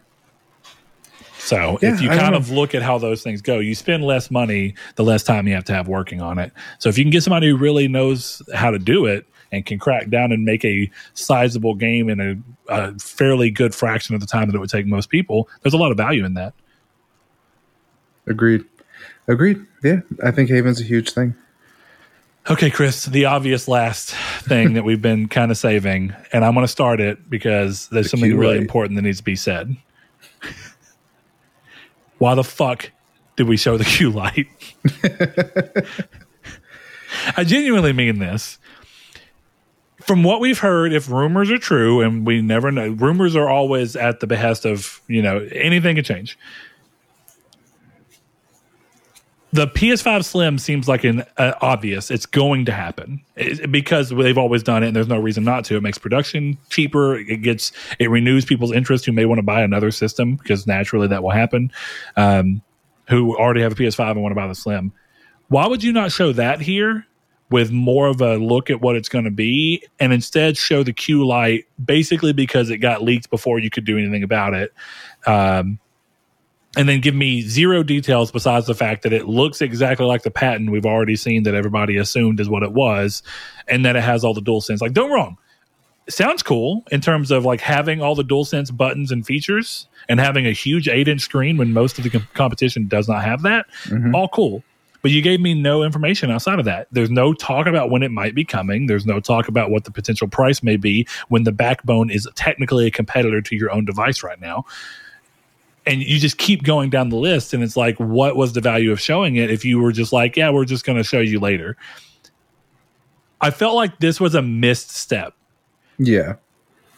[1.38, 4.32] So Yeah, if you kind of look at how those things go, you spend less
[4.32, 6.54] money the less time you have to have working on it.
[6.80, 9.80] So if you can get somebody who really knows how to do it and can
[9.80, 14.28] crack down and make a sizable game in a, a fairly good fraction of the
[14.28, 16.54] time that it would take most people, there's a lot of value in that.
[18.28, 18.66] Agreed.
[19.28, 19.66] Agreed.
[19.84, 21.36] Yeah, I think Haven's a huge thing.
[22.50, 24.10] Okay, Chris, the obvious last
[24.42, 28.08] thing that we've been kind of saving, and I'm going to start it because there's
[28.08, 29.78] The something really important that needs to be said.
[32.18, 32.92] Why the fuck
[33.38, 34.48] did we show the Q light?
[37.38, 38.60] I genuinely mean this.
[40.06, 43.96] From what we've heard, if rumors are true, and we never know, rumors are always
[43.96, 46.38] at the behest of, you know, anything can change.
[49.54, 52.10] The PS5 Slim seems like an uh, obvious.
[52.10, 55.64] It's going to happen It- because they've always done it, and there's no reason not
[55.66, 55.78] to.
[55.78, 57.16] It makes production cheaper.
[57.20, 61.08] It gets it renews people's interest who may want to buy another system because naturally
[61.08, 61.72] that will happen.
[62.18, 62.62] Um,
[63.10, 64.92] who already have a PS5 and want to buy the Slim.
[65.50, 67.06] Why would you not show that here
[67.50, 70.94] with more of a look at what it's going to be and instead show the
[70.94, 74.74] Q light basically because it got leaked before you could do anything about it?
[75.28, 75.80] Um,
[76.76, 80.32] and then give me zero details besides the fact that it looks exactly like the
[80.32, 83.22] patent we've already seen that everybody assumed is what it was
[83.68, 84.82] and that it has all the DualSense.
[84.82, 85.38] Like, don't wrong.
[86.10, 90.46] sounds cool in terms of like having all the DualSense buttons and features and having
[90.48, 93.68] a huge eight inch screen when most of the com- competition does not have that.
[93.86, 94.14] Mhm.
[94.16, 94.64] All cool.
[95.04, 96.88] But you gave me no information outside of that.
[96.92, 98.88] There's no talk about when it might be coming.
[98.88, 102.88] There's no talk about what the potential price may be when the backbone is technically
[102.88, 104.66] a competitor to your own device right now.
[105.86, 108.94] And you just keep going down the list, and it's like, what was the value
[108.94, 111.42] of showing it if you were just like, yeah, we're just going to show you
[111.42, 111.76] later?
[113.42, 115.34] I felt like this was a missed step.
[116.00, 116.36] Yeah.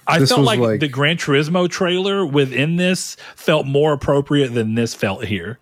[0.06, 4.75] I This felt like, like- the Gran Turismo trailer within this felt more appropriate than
[4.75, 5.58] this felt here.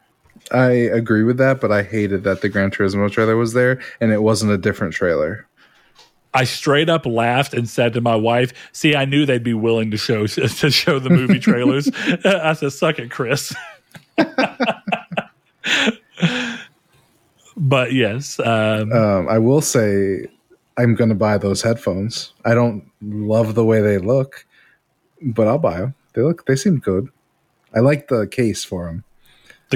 [0.51, 4.11] I agree with that, but I hated that the Gran Turismo trailer was there and
[4.11, 5.47] it wasn't a different trailer.
[6.33, 9.91] I straight up laughed and said to my wife, "See, I knew they'd be willing
[9.91, 11.89] to show to show the movie trailers."
[12.25, 13.53] I said, "Suck it, Chris."
[17.57, 20.27] but yes, um, Um, I will say
[20.77, 22.33] I'm going to buy those headphones.
[22.45, 24.45] I don't love the way they look,
[25.21, 25.95] but I'll buy them.
[26.13, 27.09] They look, they seem good.
[27.75, 29.03] I like the case for them.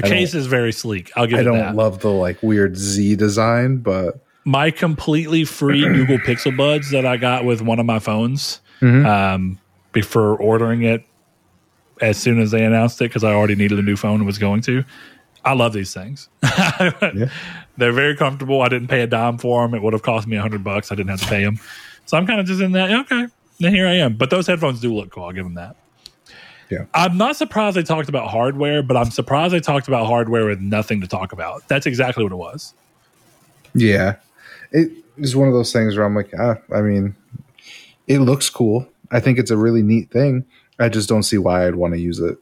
[0.00, 1.10] The I case is very sleek.
[1.16, 1.74] I'll give I don't that.
[1.76, 7.16] love the like weird Z design, but my completely free Google Pixel Buds that I
[7.16, 9.04] got with one of my phones Mhm.
[9.06, 9.58] um,
[9.92, 11.04] before ordering it
[12.00, 14.38] as soon as they announced it because I already needed a new phone and was
[14.38, 14.84] going to.
[15.44, 16.28] I love these things.
[17.76, 18.60] They're very comfortable.
[18.62, 19.74] I didn't pay a dime for them.
[19.74, 20.90] It would have cost me a hundred bucks.
[20.92, 21.58] I didn't have to pay them.
[22.06, 22.90] So I'm kind of just in that.
[22.90, 23.26] Okay,
[23.60, 24.16] then here I am.
[24.16, 25.24] But those headphones do look cool.
[25.24, 25.76] I'll give them that.
[26.70, 26.84] Yeah.
[26.94, 30.60] I'm not surprised they talked about hardware, but I'm surprised they talked about hardware with
[30.60, 31.66] nothing to talk about.
[31.68, 32.74] That's exactly what it was.
[33.74, 34.16] yeah,
[34.72, 37.14] it is one of those things where I'm like, ah, I mean,
[38.06, 38.86] it looks cool.
[39.10, 40.44] I think it's a really neat thing.
[40.78, 42.38] I just don't see why I'd want to use it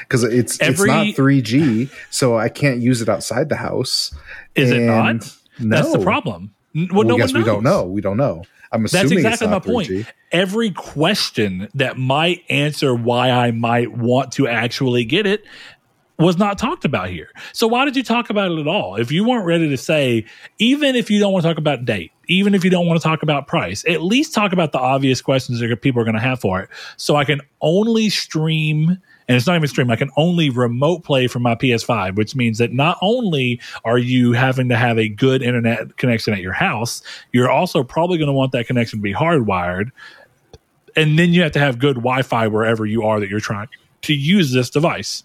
[0.00, 4.14] because it's Every- it's not 3G, so I can't use it outside the house.
[4.54, 5.08] Is it not?
[5.58, 6.54] And That's the problem.
[6.74, 7.84] Well, Well, no one we don't know.
[7.84, 8.44] We don't know.
[8.72, 9.88] I'm That's exactly my not point.
[9.88, 10.06] 3G.
[10.32, 15.44] Every question that might answer why I might want to actually get it
[16.18, 17.30] was not talked about here.
[17.52, 18.96] So why did you talk about it at all?
[18.96, 20.26] If you weren't ready to say,
[20.58, 23.06] even if you don't want to talk about date, even if you don't want to
[23.06, 26.20] talk about price, at least talk about the obvious questions that people are going to
[26.20, 26.68] have for it.
[26.96, 28.98] So I can only stream
[29.28, 29.90] and it's not even stream.
[29.90, 34.32] I can only remote play from my PS5, which means that not only are you
[34.32, 38.32] having to have a good internet connection at your house, you're also probably going to
[38.32, 39.90] want that connection to be hardwired.
[40.96, 43.68] And then you have to have good Wi Fi wherever you are that you're trying
[44.02, 45.22] to use this device.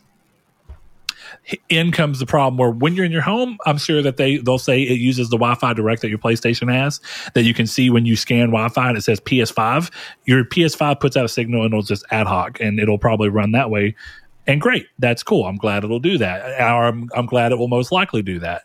[1.68, 4.58] In comes the problem where when you're in your home, I'm sure that they they'll
[4.58, 7.02] say it uses the Wi-Fi direct that your PlayStation has
[7.34, 9.92] that you can see when you scan Wi-Fi and it says PS5.
[10.26, 13.52] Your PS5 puts out a signal and it'll just ad hoc and it'll probably run
[13.52, 13.96] that way.
[14.48, 15.46] And great, that's cool.
[15.46, 16.62] I'm glad it'll do that.
[16.62, 18.64] I'm, I'm glad it will most likely do that.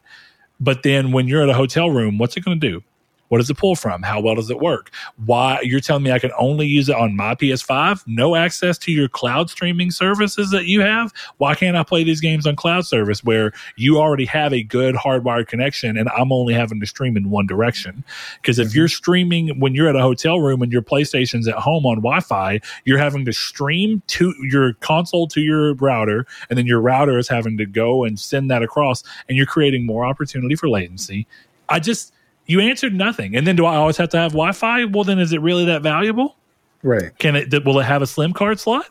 [0.61, 2.83] But then when you're at a hotel room, what's it going to do?
[3.29, 4.03] What does it pull from?
[4.03, 4.91] How well does it work?
[5.25, 8.05] Why you're telling me I can only use it on my PS5?
[8.07, 11.13] No access to your cloud streaming services that you have?
[11.37, 14.95] Why can't I play these games on cloud service where you already have a good
[14.95, 18.05] hardwired connection and I'm only having to stream in one direction?
[18.41, 18.79] Because if mm-hmm.
[18.79, 22.61] you're streaming when you're at a hotel room and your PlayStation's at home on Wi-Fi,
[22.85, 27.29] you're having to stream to your console to your router, and then your router is
[27.29, 31.27] having to go and send that across, and you're creating more opportunity for latency.
[31.69, 32.13] I just
[32.49, 33.37] you answered nothing.
[33.37, 34.87] And then do I always have to have Wi-Fi?
[34.87, 36.37] Well, then is it really that valuable?
[36.83, 37.17] Right.
[37.19, 37.65] Can it?
[37.65, 38.87] Will it have a SIM card slot?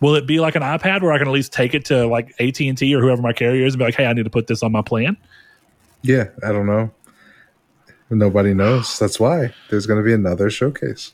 [0.00, 2.34] Will it be like an iPad where I can at least take it to like
[2.38, 4.30] AT and T or whoever my carrier is and be like, "Hey, I need to
[4.30, 5.16] put this on my plan."
[6.02, 6.90] Yeah, I don't know.
[8.10, 8.98] Nobody knows.
[9.00, 11.12] That's why there's going to be another showcase.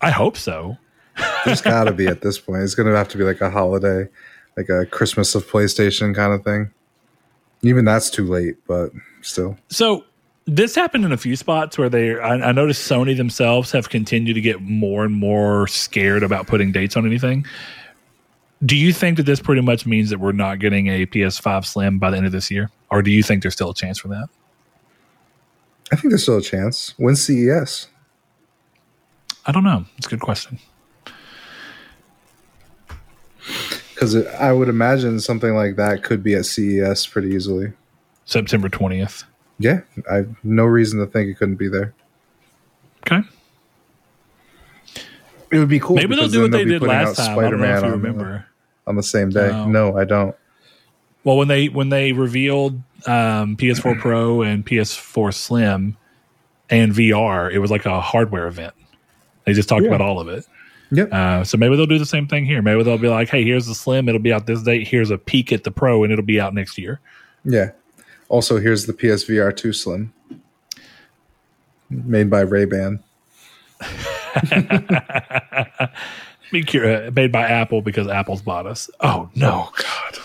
[0.00, 0.76] I hope so.
[1.46, 2.62] There's got to be at this point.
[2.62, 4.08] It's going to have to be like a holiday,
[4.56, 6.70] like a Christmas of PlayStation kind of thing.
[7.64, 9.56] Even that's too late, but still.
[9.68, 10.04] So
[10.46, 12.18] this happened in a few spots where they.
[12.18, 16.72] I, I noticed Sony themselves have continued to get more and more scared about putting
[16.72, 17.46] dates on anything.
[18.64, 21.98] Do you think that this pretty much means that we're not getting a PS5 Slim
[21.98, 24.08] by the end of this year, or do you think there's still a chance for
[24.08, 24.28] that?
[25.92, 26.94] I think there's still a chance.
[26.96, 27.88] When's CES?
[29.46, 29.84] I don't know.
[29.98, 30.58] It's a good question.
[33.94, 37.72] Because I would imagine something like that could be at CES pretty easily.
[38.24, 39.24] September twentieth.
[39.58, 41.94] Yeah, I have no reason to think it couldn't be there.
[43.06, 43.26] Okay.
[45.52, 45.94] It would be cool.
[45.96, 47.38] Maybe they'll do what then they did putting last out time.
[47.38, 48.46] I don't know if you on, remember.
[48.86, 49.48] on the same day.
[49.48, 49.66] No.
[49.66, 50.34] No, I don't.
[51.22, 52.74] Well, when they when they revealed
[53.06, 55.96] um, PS4 Pro and PS4 Slim
[56.68, 58.74] and VR, it was like a hardware event.
[59.44, 59.88] They just talked Yeah.
[59.88, 60.44] about all of it.
[60.94, 61.12] Yep.
[61.12, 62.62] Uh, so maybe they'll do the same thing here.
[62.62, 64.08] Maybe they'll be like, "Hey, here's the Slim.
[64.08, 64.86] It'll be out this date.
[64.86, 67.00] Here's a peek at the Pro, and it'll be out next year."
[67.44, 67.72] Yeah.
[68.28, 70.12] Also, here's the PSVR 2 Slim,
[71.90, 73.00] made by Ray Ban.
[76.66, 78.88] Curious, made by Apple because Apple's bought us.
[79.00, 80.18] Oh no, God.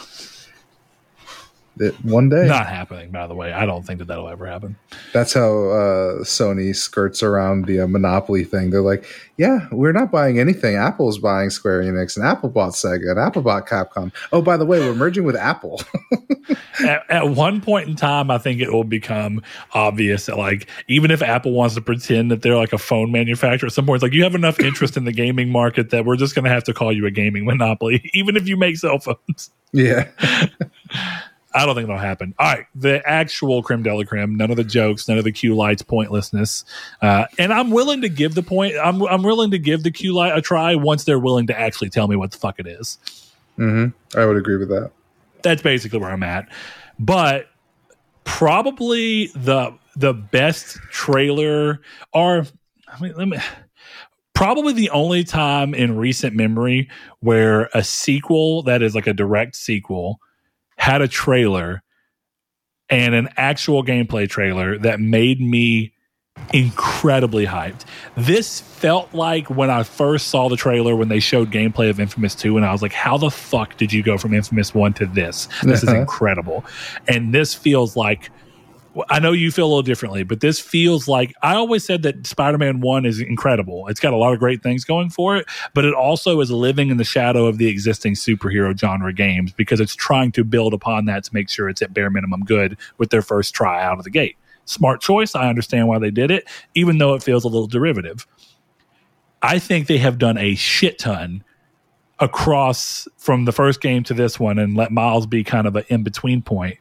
[1.80, 2.46] It, one day.
[2.46, 3.12] not happening.
[3.12, 4.76] By the way, I don't think that that'll ever happen.
[5.14, 8.70] That's how uh, Sony skirts around the uh, monopoly thing.
[8.70, 9.06] They're like,
[9.38, 10.76] "Yeah, we're not buying anything.
[10.76, 14.12] Apple's buying Square Enix, and Apple bought Sega, and Apple bought Capcom.
[14.34, 15.82] Oh, by the way, we're merging with Apple."
[16.86, 19.42] at, at one point in time, I think it will become
[19.74, 23.68] obvious that, like, even if Apple wants to pretend that they're like a phone manufacturer,
[23.68, 26.16] at some point, it's like you have enough interest in the gaming market that we're
[26.16, 29.00] just going to have to call you a gaming monopoly, even if you make cell
[29.00, 29.52] phones.
[29.72, 30.08] yeah,
[31.54, 32.36] I don't think it'll happen.
[32.38, 35.32] All right, the actual creme de la creme, none of the jokes, none of the
[35.32, 36.64] Q lights, pointlessness,
[37.02, 38.76] uh, and I'm willing to give the point.
[38.82, 41.90] I'm I'm willing to give the Q light a try once they're willing to actually
[41.90, 42.98] tell me what the fuck it is.
[43.58, 44.18] Mm-hmm.
[44.18, 44.92] I would agree with that.
[45.42, 46.48] that's basically where I'm at.
[46.98, 47.48] But
[48.24, 51.82] probably the the best trailer
[52.14, 52.46] or
[52.88, 53.38] I mean let me
[54.34, 59.56] probably the only time in recent memory where a sequel that is like a direct
[59.56, 60.22] sequel
[60.80, 61.84] had a trailer
[62.90, 65.94] and an actual gameplay trailer that made me
[66.54, 67.84] incredibly hyped.
[68.16, 72.34] This felt like when I first saw the trailer when they showed gameplay of Infamous
[72.34, 75.06] 2 and I was like how the fuck did you go from Infamous 1 to
[75.06, 75.48] this?
[75.64, 76.00] This is Uh-huh.
[76.00, 76.64] incredible.
[77.08, 78.32] And this feels like
[79.10, 82.26] I know you feel a little differently, but this feels like I always said that
[82.26, 83.88] Spider-Man 1 is incredible.
[83.88, 86.90] It's got a lot of great things going for it, but it also is living
[86.90, 91.06] in the shadow of the existing superhero genre games because it's trying to build upon
[91.06, 94.04] that to make sure it's at bare minimum good with their first try out of
[94.04, 94.38] the gate.
[94.66, 95.36] Smart choice.
[95.36, 98.28] I understand why they did it, even though it feels a little derivative.
[99.42, 101.44] I think they have done a shit ton
[102.20, 105.86] across from the first game to this one and let Miles be kind of an
[105.88, 106.78] in between point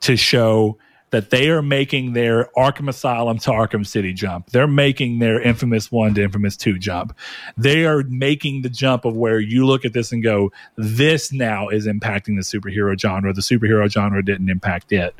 [0.00, 0.78] to show
[1.10, 4.50] that they are making their Arkham Asylum to Arkham City jump.
[4.50, 7.16] They're making their Infamous 1 to Infamous 2 jump.
[7.56, 11.68] They are making the jump of where you look at this and go, this now
[11.68, 13.32] is impacting the superhero genre.
[13.32, 15.14] The superhero genre didn't impact it.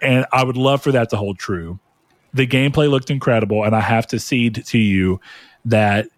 [0.00, 1.78] And I would love for that to hold true.
[2.32, 5.20] The gameplay looked incredible, and I have to cede to you
[5.64, 6.08] that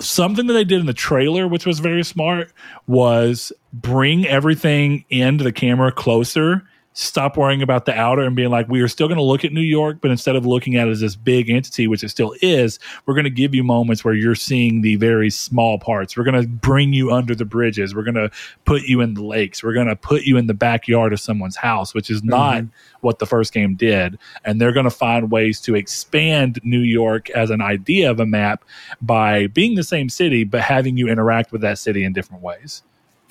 [0.00, 2.52] something that they did in the trailer, which was very smart,
[2.86, 6.68] was bring everything into the camera closer.
[6.96, 9.52] Stop worrying about the outer and being like, we are still going to look at
[9.52, 12.36] New York, but instead of looking at it as this big entity, which it still
[12.40, 16.16] is, we're going to give you moments where you're seeing the very small parts.
[16.16, 17.96] We're going to bring you under the bridges.
[17.96, 18.30] We're going to
[18.64, 19.60] put you in the lakes.
[19.62, 22.96] We're going to put you in the backyard of someone's house, which is not mm-hmm.
[23.00, 24.16] what the first game did.
[24.44, 28.26] And they're going to find ways to expand New York as an idea of a
[28.26, 28.64] map
[29.02, 32.84] by being the same city, but having you interact with that city in different ways.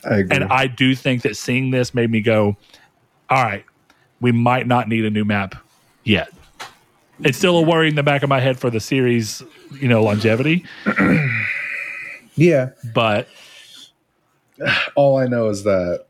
[0.03, 0.35] I agree.
[0.35, 2.58] And I do think that seeing this made me go,
[3.30, 3.66] all right,
[4.22, 5.56] we might not need a new map
[6.03, 6.30] yet.
[7.19, 9.43] It's still a worry in the back of my head for the series,
[9.80, 10.66] you know, longevity.
[12.35, 13.27] yeah, But
[14.95, 16.06] all I know is that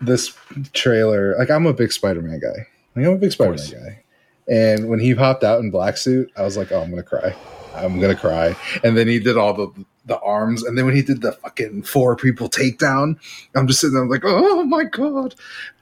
[0.00, 0.36] this
[0.72, 2.66] trailer, like I'm a big Spider-Man guy.
[2.96, 4.02] Like, I'm a big Spider-Man guy.
[4.48, 7.34] And when he popped out in black suit, I was like, "Oh, I'm gonna cry.
[7.76, 11.02] I'm gonna cry." And then he did all the the arms, and then when he
[11.02, 13.16] did the fucking four people takedown,
[13.54, 15.34] I'm just sitting there like, "Oh my god!"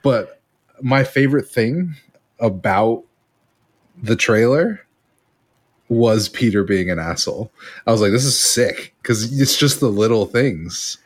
[0.03, 0.41] But
[0.83, 1.95] my favorite thing
[2.39, 3.05] about
[4.03, 4.81] the trailer
[5.89, 7.51] was Peter being an asshole.
[7.87, 10.99] I was like, "This is sick," because it's just the little things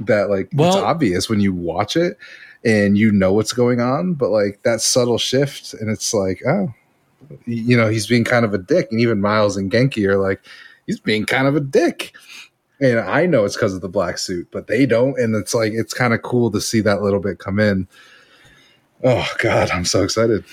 [0.00, 2.18] that like it's obvious when you watch it
[2.64, 6.74] and you know what's going on, but like that subtle shift, and it's like, oh,
[7.44, 10.40] you know, he's being kind of a dick, and even Miles and Ganke are like,
[10.86, 12.12] he's being kind of a dick.
[12.80, 15.72] And I know it's because of the black suit, but they don't, and it's like
[15.72, 17.88] it's kind of cool to see that little bit come in.
[19.02, 20.44] Oh God, I'm so excited.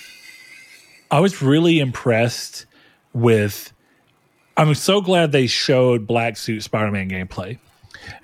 [1.11, 2.65] I was really impressed
[3.13, 3.71] with.
[4.55, 7.57] I'm so glad they showed Black Suit Spider Man gameplay.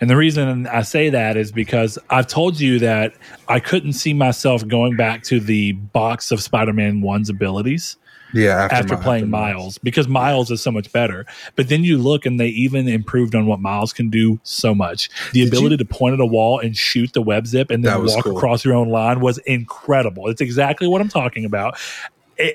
[0.02, 3.14] And the reason I say that is because I've told you that
[3.48, 7.98] I couldn't see myself going back to the box of Spider Man 1's abilities
[8.34, 11.26] Yeah, after, Mi- playing Miles because Miles is so much better.
[11.56, 15.10] But then you look and they even improved on what Miles can do so much.
[15.34, 17.84] The Did ability you- to point at a wall and shoot the web zip and
[17.84, 18.38] then walk cool.
[18.38, 20.28] across your own line was incredible.
[20.28, 21.78] It's exactly what I'm talking about.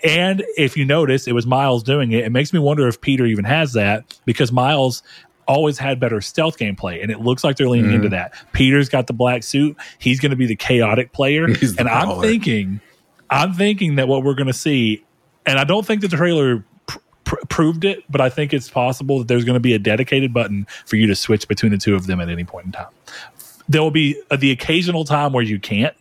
[0.03, 2.25] And if you notice, it was Miles doing it.
[2.25, 5.03] It makes me wonder if Peter even has that because Miles
[5.47, 7.97] always had better stealth gameplay, and it looks like they're leaning Mhm.
[7.97, 8.33] into that.
[8.55, 12.19] Peter's got the black suit; he's going to be the chaotic player, He's and I'm
[12.23, 12.81] thinking,
[13.29, 15.05] I'm thinking that what we're going to see,
[15.47, 18.71] and I don't think that the trailer pr- pr- proved it, but I think it's
[18.71, 21.79] possible that there's going to be a dedicated button for you to switch between the
[21.79, 22.89] two of them at any point in time.
[23.69, 25.95] There will be uh, the occasional time where you can't,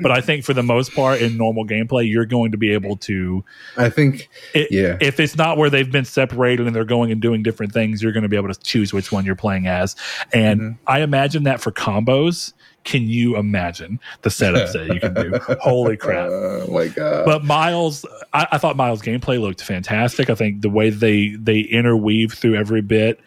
[0.00, 2.96] but I think for the most part in normal gameplay, you're going to be able
[2.98, 3.44] to.
[3.76, 7.20] I think, It, yeah, If it's not where they've been separated and they're going and
[7.20, 9.96] doing different things, you're going to be able to choose which one you're playing as.
[10.32, 10.82] And Mm-hmm.
[10.86, 12.52] I imagine that for combos.
[12.86, 15.38] Can you imagine the setups that you can do?
[15.60, 16.28] Holy crap!
[16.30, 17.26] Oh my god!
[17.26, 20.30] But Miles, I, I thought Miles' gameplay looked fantastic.
[20.30, 23.20] I think the way they they interweave through every bit,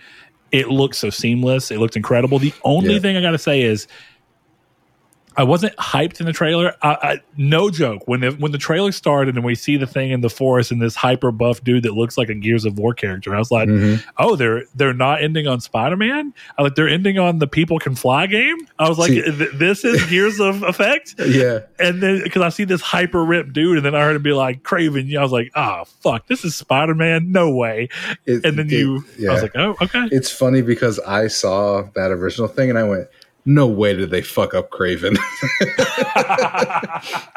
[0.52, 1.72] it looked so seamless.
[1.72, 2.40] It looked incredible.
[2.40, 3.00] The only Yeah.
[3.02, 3.86] thing I got to say is,
[5.40, 6.76] I wasn't hyped in the trailer.
[6.82, 8.08] I, I, no joke.
[8.10, 10.82] When the, when the trailer started and we see the thing in the forest and
[10.82, 13.70] this hyper buff dude that looks like a Gears of War character, I was like,
[13.70, 14.04] Mhm.
[14.18, 16.34] oh, they're they're not ending on Spider Man.
[16.58, 18.58] I like they're ending on the People Can Fly game.
[18.78, 19.22] I was like, See-
[19.54, 21.16] this is Gears of Effect.
[21.26, 24.24] yeah, And then because I see this hyper ripped dude, and then I heard him
[24.24, 27.88] be like Kraven, I was like, oh fuck, this is Spider Man, no way.
[28.26, 29.30] It- And then it- you, yeah.
[29.30, 32.84] I was like, oh okay, it's funny because I saw that original thing and I
[32.84, 33.08] went,
[33.50, 35.18] "No way did they fuck up Kraven."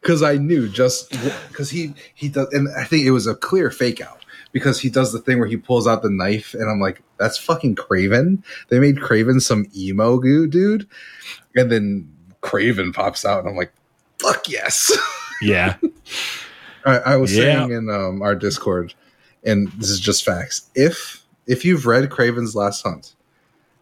[0.00, 1.10] because I knew just
[1.48, 4.88] because he he does, and I think it was a clear fake out because he
[4.88, 8.42] does the thing where he pulls out the knife, and I'm like, that's fucking Kraven.
[8.68, 10.86] They made Kraven some emo goo dude,
[11.54, 12.10] and then
[12.42, 13.72] Kraven pops out, and I'm like,
[14.20, 14.96] fuck yes.
[15.42, 15.76] yeah,
[16.84, 17.66] I, I was Yeah.
[17.66, 18.94] saying in um, our Discord,
[19.44, 20.70] and this is just facts.
[20.74, 23.14] If if you've read Kraven's Last Hunt,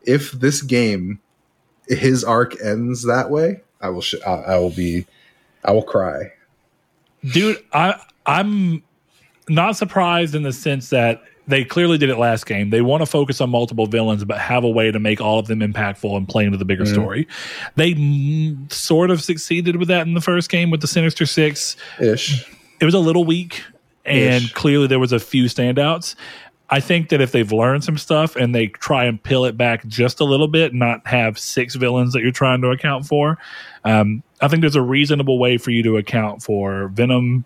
[0.06, 1.20] if this game
[1.88, 5.06] his arc ends that way, I will sh- I, I will be
[5.64, 6.32] I will cry.
[7.32, 8.82] dude, I I'm
[9.48, 12.70] not surprised in the sense that they clearly did it last game.
[12.70, 15.46] They want to focus on multiple villains, but have a way to make all of
[15.46, 16.92] them impactful and play into the bigger Mhm.
[16.94, 17.28] story.
[17.76, 21.76] They mm, sort of succeeded with that in the first game with the Sinister Six.
[22.00, 22.46] Ish.
[22.80, 23.62] it was a little weak
[24.06, 24.52] and Ish.
[24.54, 26.14] clearly there was a few standouts
[26.74, 29.86] i think that if they've learned some stuff and they try and peel it back
[29.86, 33.38] just a little bit not have six villains that you're trying to account for
[33.84, 37.44] um, i think there's a reasonable way for you to account for venom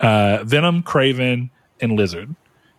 [0.00, 2.34] uh, venom kraven and lizard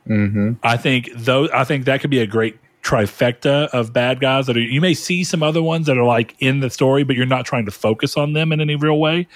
[0.08, 0.54] Mm-hmm.
[0.64, 4.56] I think though I think that could be a great trifecta of bad guys that
[4.56, 7.26] are you may see some other ones that are like in the story, but you're
[7.26, 9.28] not trying to focus on them in any real way.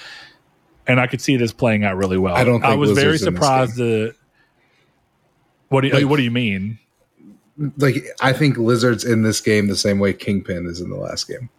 [0.85, 2.35] And I could see this playing out really well.
[2.35, 4.15] I don't I was very surprised that
[5.69, 6.77] what do you Like- what do you mean?
[7.77, 11.27] Like I think Lizard's in this game the same way Kingpin is in the last
[11.27, 11.49] game.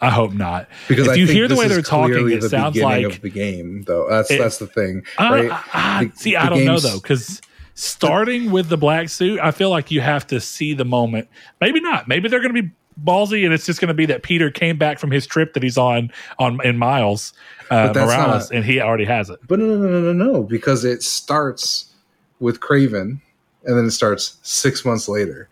[0.00, 0.68] I hope not.
[0.88, 3.30] Because if I you hear the way they're talking, it the sounds like of the
[3.30, 4.06] game, though.
[4.08, 5.50] That's It- that's the thing, Uh, right?
[5.72, 7.40] uh, The- see, the I don't know though, because
[7.74, 11.28] starting with the black suit, I feel like you have to see the moment.
[11.60, 12.08] Maybe not.
[12.08, 12.70] Maybe they're going to be
[13.02, 15.62] ballsy, and it's just going to be that Peter came back from his trip that
[15.62, 17.32] he's on on in Miles
[17.70, 19.38] uh, Morales, not- and he already has it.
[19.46, 21.92] But no, no, no, no, no, no, because it starts
[22.40, 23.20] with Kraven,
[23.64, 25.48] and then it starts six months later.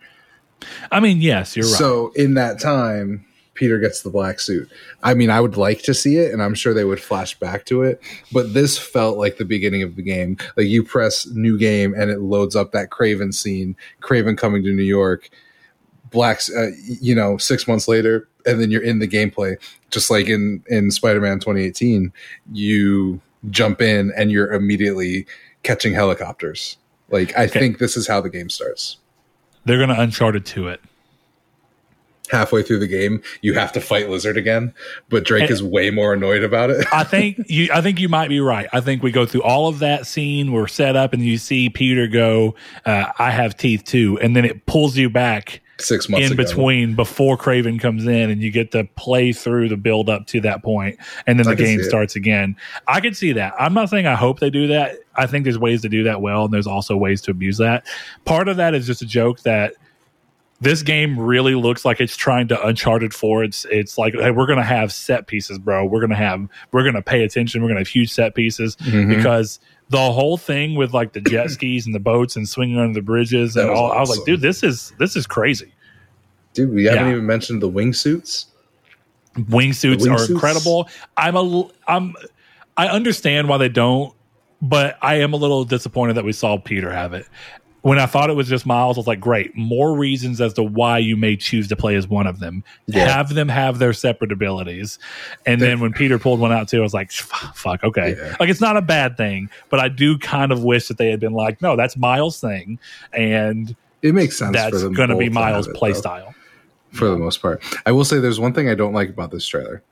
[0.91, 1.75] I mean, yes, you're right.
[1.75, 3.25] So in that time,
[3.55, 4.69] Peter gets the black suit.
[5.03, 7.65] I mean, I would like to see it, and I'm sure they would flash back
[7.65, 8.01] to it.
[8.31, 10.37] But this felt like the beginning of the game.
[10.57, 13.75] Like you press new game, and it loads up that Kraven scene.
[14.01, 15.29] Kraven coming to New York.
[16.15, 16.71] Blacks, uh,
[17.01, 19.57] you know, six months later, and then you're in the gameplay.
[19.91, 22.11] Just like in in Spider-Man 2018,
[22.53, 23.21] you
[23.51, 25.27] jump in and you're immediately
[25.61, 26.77] catching helicopters.
[27.11, 27.59] Like I Okay.
[27.59, 28.97] think this is how the game starts
[29.65, 30.79] They're going to Uncharted to it.
[32.31, 34.73] halfway through the game, you have to fight Lizard again,
[35.09, 36.85] but Drake And- is way more annoyed about it.
[36.91, 37.69] I think you.
[37.73, 38.67] I think you might be right.
[38.73, 40.51] I think we go through all of that scene.
[40.51, 44.45] We're set up, and you see Peter go, uh, "I have teeth too," and then
[44.45, 46.43] it pulls you back Six months in ago.
[46.43, 50.39] between before Kraven comes in, and you get to play through the build up to
[50.41, 50.97] that point,
[51.27, 52.55] and then I the game starts again.
[52.87, 53.53] I could see that.
[53.59, 54.97] I'm not saying I hope they do that.
[55.15, 57.85] I think there's ways to do that well, and there's also ways to abuse that.
[58.23, 59.73] Part of that is just a joke that
[60.61, 63.43] this game really looks like it's trying to Uncharted Four.
[63.43, 65.85] It's it's like hey, we're gonna have set pieces, bro.
[65.85, 67.61] We're gonna have we're gonna pay attention.
[67.61, 69.09] We're gonna have huge set pieces Mhm.
[69.13, 72.93] because the whole thing with like the jet skis and the boats and swinging under
[72.93, 75.73] the bridges and That was all, I was like, dude, this is this is crazy.
[76.53, 77.11] Dude, we haven't Yeah.
[77.13, 78.45] even mentioned the wingsuits.
[79.35, 80.29] Wingsuits The are wingsuits?
[80.29, 80.89] incredible.
[81.17, 82.15] I'm a I'm
[82.77, 84.13] I understand why they don't,
[84.61, 87.25] but I am a little disappointed that we saw Peter have it.
[87.85, 90.63] When I thought it was just Miles, I was like, great, more reasons as to
[90.63, 92.63] why you may choose to play as one of them.
[92.87, 93.07] Yeah.
[93.07, 94.97] Have them have their separate abilities.
[95.45, 98.15] And then when Peter pulled one out too, I was like, fuck, okay.
[98.17, 98.35] Yeah.
[98.39, 101.19] Like it's not a bad thing, but I do kind of wish that they had
[101.19, 102.79] been like, no, that's Miles' thing.
[103.13, 104.55] And It makes sense.
[104.55, 105.73] that's going to be Miles' playstyle.
[105.75, 106.35] play though, style.
[106.91, 107.61] for the most part.
[107.85, 109.83] I will say there's one thing I don't like about this trailer,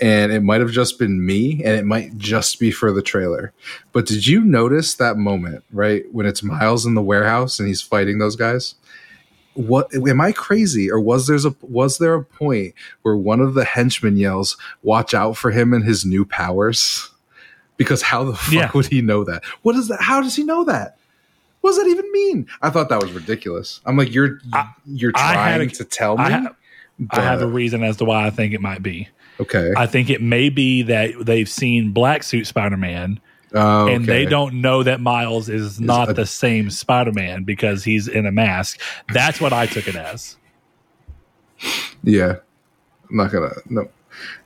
[0.00, 3.52] and it might have just been me, and it might just be for the trailer.
[3.92, 7.82] But did you notice that moment right when it's Miles in the warehouse and he's
[7.82, 8.74] fighting those guys?
[9.56, 13.54] what am I crazy or was there's a was there a point where one of
[13.54, 17.08] the henchmen yells, "Watch out for him and his new powers"?
[17.76, 18.70] Because how the fuck Yeah.
[18.74, 19.44] would he know that?
[19.62, 20.00] What is that?
[20.00, 20.96] How does he know that?
[21.60, 22.46] What does that even mean?
[22.62, 23.80] I thought that was ridiculous.
[23.86, 26.24] I'm like, you're I- you're trying a- to tell me.
[26.24, 26.56] I, ha-
[27.10, 29.08] I have a reason as to why I think it might be.
[29.40, 29.72] Okay.
[29.76, 33.20] I think it may be that they've seen Black Suit Spider Man
[33.56, 37.84] Oh, and they don't know that Miles is not a- the same Spider Man because
[37.84, 38.80] he's in a mask.
[39.12, 40.36] That's what I took it as.
[42.02, 42.36] Yeah.
[43.08, 43.88] I'm not gonna no.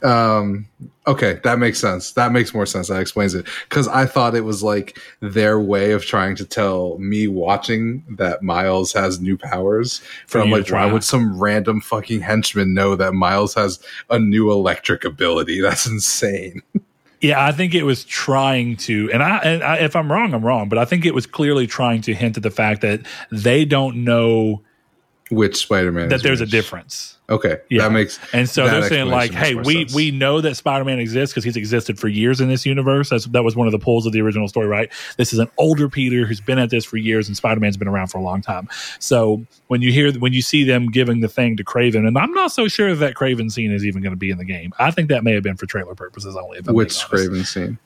[0.02, 0.66] Um
[1.06, 2.12] okay, that makes sense.
[2.12, 2.88] That makes more sense.
[2.88, 3.46] That explains it.
[3.68, 8.42] Cause I thought it was like their way of trying to tell me watching that
[8.42, 10.02] Miles has new powers.
[10.30, 13.80] But I'm like, why would some random fucking henchman know that Miles has
[14.10, 15.60] a new electric ability?
[15.68, 16.62] That's insane.
[17.20, 20.44] Yeah, I think it was trying to, and I, and I, if I'm wrong, I'm
[20.44, 23.00] wrong, but I think it was clearly trying to hint at the fact that
[23.32, 24.62] they don't know
[25.30, 27.18] Which Spider Man that there's a difference.
[27.30, 27.58] Okay.
[27.68, 27.82] Yeah.
[27.82, 29.94] That makes And so they're saying like, hey, we sense.
[29.94, 33.10] we know that Spider-Man exists because he's existed for years in this universe.
[33.10, 34.90] That's, that was one of the pulls of the original story, right?
[35.18, 38.06] This is an older Peter who's been at this for years, and Spider-Man's been around
[38.06, 38.68] for a long time.
[38.98, 42.32] So when you hear when you see them giving the thing to Kraven, and I'm
[42.32, 44.72] not so sure that Kraven scene is even going to be in the game.
[44.78, 46.60] I think that may have been for trailer purposes only.
[46.62, 46.94] Which.
[46.94, 47.78] Kraven scene.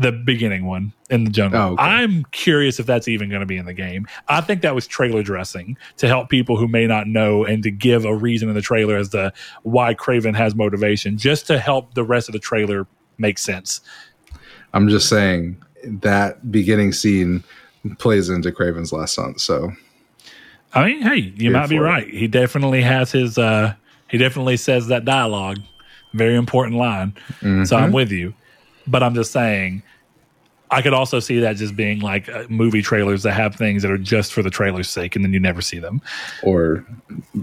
[0.00, 1.60] The beginning one in the jungle.
[1.60, 1.82] Oh, okay.
[1.82, 4.06] I'm curious if that's even going to be in the game.
[4.28, 7.70] I think that was trailer dressing to help people who may not know and to
[7.72, 9.32] give a reason in the trailer as to
[9.64, 12.86] why Kraven has motivation, just to help the rest of the trailer
[13.18, 13.80] make sense.
[14.72, 17.42] I'm just saying that beginning scene
[17.98, 19.36] plays into Kraven's last son.
[19.38, 19.72] So
[20.74, 21.80] I mean, hey, you Here might be it.
[21.80, 22.06] right.
[22.08, 23.36] He definitely has his.
[23.36, 23.74] uh
[24.08, 25.58] He definitely says that dialogue.
[26.14, 27.14] Very important line.
[27.66, 28.34] So I'm with you,
[28.90, 29.82] but I'm just saying.
[30.70, 33.90] I could also see that just being like uh, movie trailers that have things that
[33.90, 36.02] are just for the trailer's sake, and then you never see them.
[36.42, 36.84] or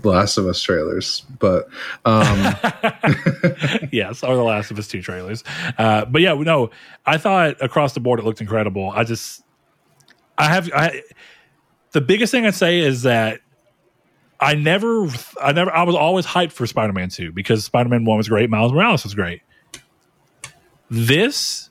[0.03, 1.21] Last of Us trailers.
[1.39, 1.67] But
[2.05, 2.37] um
[3.91, 5.43] yes, or the Last of Us two trailers.
[5.77, 6.69] Uh, but yeah, no,
[7.07, 8.91] I thought across the board it looked incredible.
[8.91, 9.43] I just,
[10.37, 11.01] I have, I,
[11.93, 13.39] the biggest thing I'd say is that
[14.39, 15.07] I never,
[15.41, 18.29] I never, I was always hyped for Spider Man two because Spider Man one was
[18.29, 19.41] great, Miles Morales was great.
[20.89, 21.69] This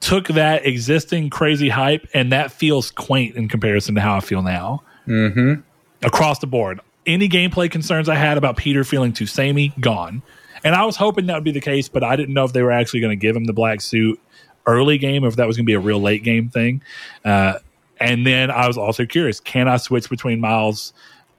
[0.00, 4.42] took that existing crazy hype and that feels quaint in comparison to how I feel
[4.42, 5.62] now mhm.
[6.02, 6.80] across the board.
[7.06, 10.22] Any gameplay concerns I had about Peter feeling too samey, gone.
[10.64, 12.62] And I was hoping that would be the case, but I didn't know if they
[12.62, 14.20] were actually going to give him the black suit
[14.66, 16.82] early game or if that was going to be a real late game thing.
[17.24, 17.58] Uh,
[17.98, 20.92] and then I was also curious can I switch between Miles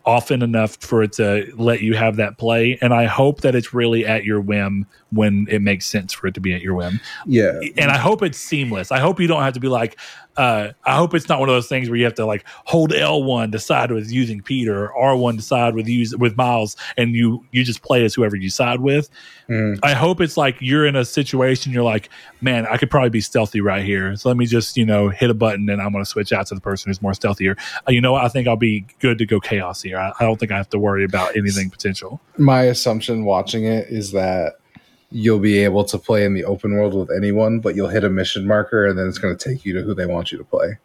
[0.08, 2.80] often enough for it to let you have that play?
[2.82, 6.34] And I hope that it's really at your whim when it makes sense for it
[6.34, 7.60] to be at your whim yeah.
[7.78, 8.92] and I hope it's seamless.
[8.92, 10.00] I hope you don't have to be like,
[10.38, 12.94] uh, I hope it's not one of those things where you have to like hold
[12.94, 16.38] L one to side with using Peter, or R one to side with use with
[16.38, 19.10] Miles, and you you just play as whoever you side with.
[19.50, 19.80] Mm.
[19.82, 22.10] I hope it's like you're in a situation you're like,
[22.42, 25.30] man, I could probably be stealthy right here, so let me just you know hit
[25.30, 27.58] a button and I'm going to switch out to the person who's more stealthier.
[27.88, 28.24] Uh, you know what?
[28.24, 29.98] I think I'll be good to go chaos here.
[29.98, 32.22] I, I don't think I have to worry about anything potential.
[32.38, 34.57] My assumption watching it is that
[35.12, 38.10] you'll be able to play in the open world with anyone, but you'll hit a
[38.10, 40.44] mission marker and then it's going to take you to who they want you to
[40.44, 40.78] play.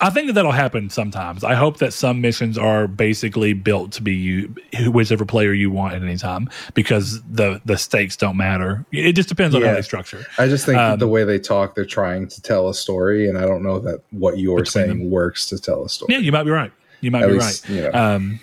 [0.00, 1.44] I think that that'll happen sometimes.
[1.44, 4.54] I hope that some missions are basically built to be you,
[4.86, 8.84] whichever player you want at any time, because the the stakes don't matter.
[8.90, 10.24] It just depends on how they structure.
[10.38, 13.36] I just think Um, the way they talk, they're trying to tell a story, and
[13.36, 16.14] I don't know that what you're saying works to tell a story.
[16.14, 16.72] Yeah, you might be right.
[17.00, 17.76] You might At be least, right.
[17.76, 17.90] you know.
[17.92, 18.40] Um,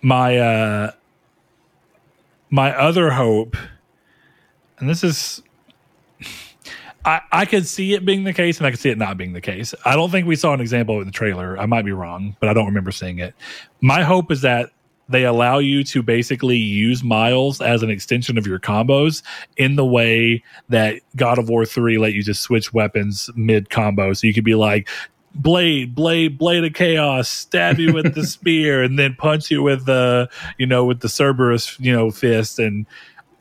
[0.00, 0.92] my uh,
[2.50, 3.56] my other hope,
[4.78, 5.42] and this is,
[7.04, 9.32] I I could see it being the case, and I could see it not being
[9.32, 9.74] the case.
[9.84, 11.58] I don't think we saw an example in the trailer.
[11.58, 13.34] I might be wrong, but I don't remember seeing it.
[13.80, 14.70] My hope is that
[15.08, 19.22] they allow you to basically use Miles as an extension of your combos
[19.56, 24.12] in the way that God of War 3 let you just switch weapons mid combo.
[24.12, 24.88] So you could be like,
[25.34, 29.86] blade, blade, blade of chaos, stab you with the spear, and then punch you with
[29.86, 32.58] the, you know, with the Cerberus, you know, fist.
[32.58, 32.86] And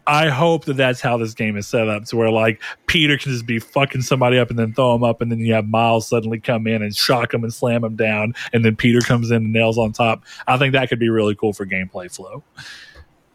[0.08, 3.34] I hope that that's how this game is set up to where like Peter can
[3.34, 6.08] just be fucking somebody up and then throw him up, and then you have Miles
[6.08, 9.38] suddenly come in and shock him and slam him down, and then Peter comes in
[9.38, 10.24] and nails on top.
[10.48, 12.42] I think that could be really cool for gameplay flow.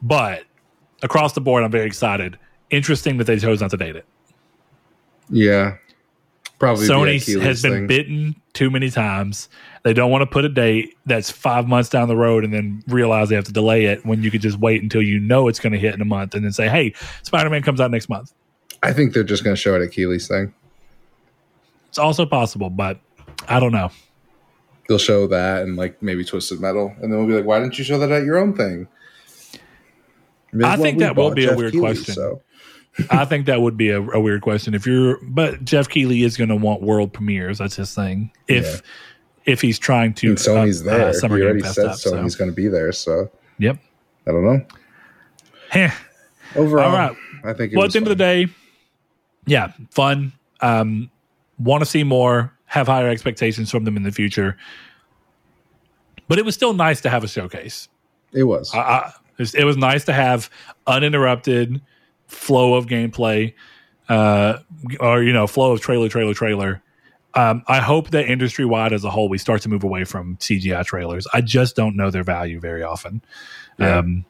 [0.01, 0.45] But
[1.03, 2.39] across the board, I'm very excited.
[2.71, 4.07] Interesting that they chose not to date it.
[5.29, 5.77] Yeah,
[6.63, 6.87] probably.
[6.87, 7.87] Sony has been thing.
[7.89, 9.49] bitten too many times.
[9.83, 12.85] They don't want to put a date that's five months down the road and then
[12.87, 15.59] realize they have to delay it when you could just wait until you know it's
[15.59, 18.09] going to hit in a month and then say, hey, Spider Man comes out next
[18.09, 18.33] month.
[18.81, 20.55] I think they're just going to show it at Keighley's thing.
[21.89, 23.01] It's also possible, but
[23.49, 23.91] I don't know.
[24.89, 27.77] they'll show that and like maybe Twisted Metal, and then we'll be like, "Why didn't
[27.77, 28.87] you show that at your own thing?"
[30.63, 32.15] I think that will be Jeff a weird question.
[32.15, 32.41] So.
[33.11, 36.37] I think that would be a, a, weird question if you're, but Geoff Keighley is
[36.37, 37.59] going to want world premieres.
[37.59, 38.31] That's his thing.
[38.49, 39.53] If yeah.
[39.53, 41.09] if he's trying to, and Sony's uh, there.
[41.09, 42.39] Uh, he already said up, Sony's so.
[42.39, 42.93] going to be there.
[42.93, 43.79] So yep.
[44.27, 44.65] I don't know.
[45.71, 45.91] Heh.
[46.55, 47.17] Overall, all right.
[47.45, 47.75] I think.
[47.75, 48.49] well, at the end of the day,
[49.47, 50.33] yeah, fun.
[50.61, 51.11] Um,
[51.59, 52.53] want to see more.
[52.67, 54.57] Have higher expectations from them in the future.
[56.29, 57.89] But it was still nice to have a showcase.
[58.33, 58.73] It was.
[58.75, 60.51] I, I, it was, it was nice to have
[60.87, 61.81] uninterrupted
[62.33, 63.55] flow of gameplay,
[64.09, 64.59] uh,
[65.01, 66.83] or you know, flow of trailer, trailer, trailer.
[67.35, 70.37] Um, I hope that industry wide as a whole, we start to move away from
[70.37, 71.27] CGI trailers.
[71.33, 73.23] I just don't know their value very often.
[73.79, 73.99] Yeah.
[73.99, 74.27] Um,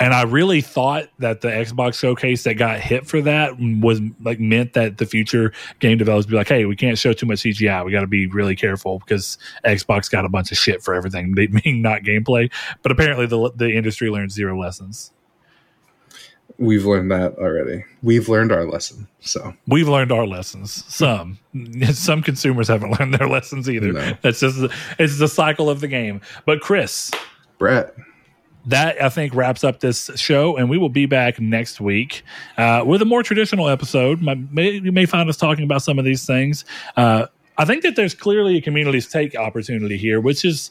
[0.00, 4.40] and I really thought that the Xbox showcase that got hit for that was like
[4.40, 7.84] meant that the future game developers be like, hey, we can't show too much CGI.
[7.84, 11.32] We got to be really careful because Xbox got a bunch of shit for everything,
[11.34, 12.50] being not gameplay.
[12.82, 15.12] But apparently, the the industry learned zero lessons.
[16.58, 17.84] We've learned that already.
[18.02, 19.08] We've learned our lesson.
[19.20, 20.84] So we've learned our lessons.
[20.92, 21.38] Some,
[21.92, 23.92] some consumers haven't learned their lessons either.
[23.92, 24.12] No.
[24.22, 24.64] That's just
[24.98, 26.20] it's the cycle of the game.
[26.46, 27.10] But Chris,
[27.58, 27.94] Brett,
[28.66, 32.22] that I think wraps up this show, and we will be back next week
[32.56, 34.22] uh, with a more traditional episode.
[34.22, 36.64] My, may, you may find us talking about some of these things.
[36.96, 37.26] Uh,
[37.56, 40.70] I think that there's clearly a community's take opportunity here, which is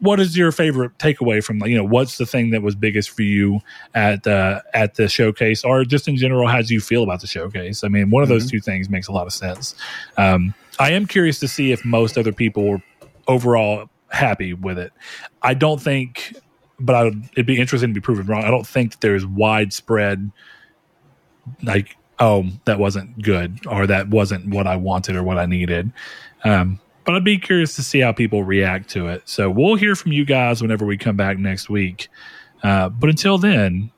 [0.00, 3.22] what is your favorite takeaway from you know what's the thing that was biggest for
[3.22, 3.60] you
[3.94, 5.64] at uh, at the showcase?
[5.64, 7.84] Or just in general how do you feel about the showcase?
[7.84, 8.56] I mean one of those mm-hmm.
[8.56, 9.74] two things makes a lot of sense.
[10.16, 12.82] Um, i am curious to see if most other people were
[13.28, 14.92] overall happy with it.
[15.42, 16.34] I don't think
[16.80, 18.44] but I would, it'd be interesting to be proven wrong.
[18.44, 20.30] I don't think that there's widespread
[21.62, 25.92] like oh that wasn't good or that wasn't what i wanted or what i needed.
[26.44, 29.22] Um, but I'd be curious to see how people react to it.
[29.28, 32.08] So we'll hear from you guys whenever we come back next week.
[32.62, 33.90] Uh, but until then,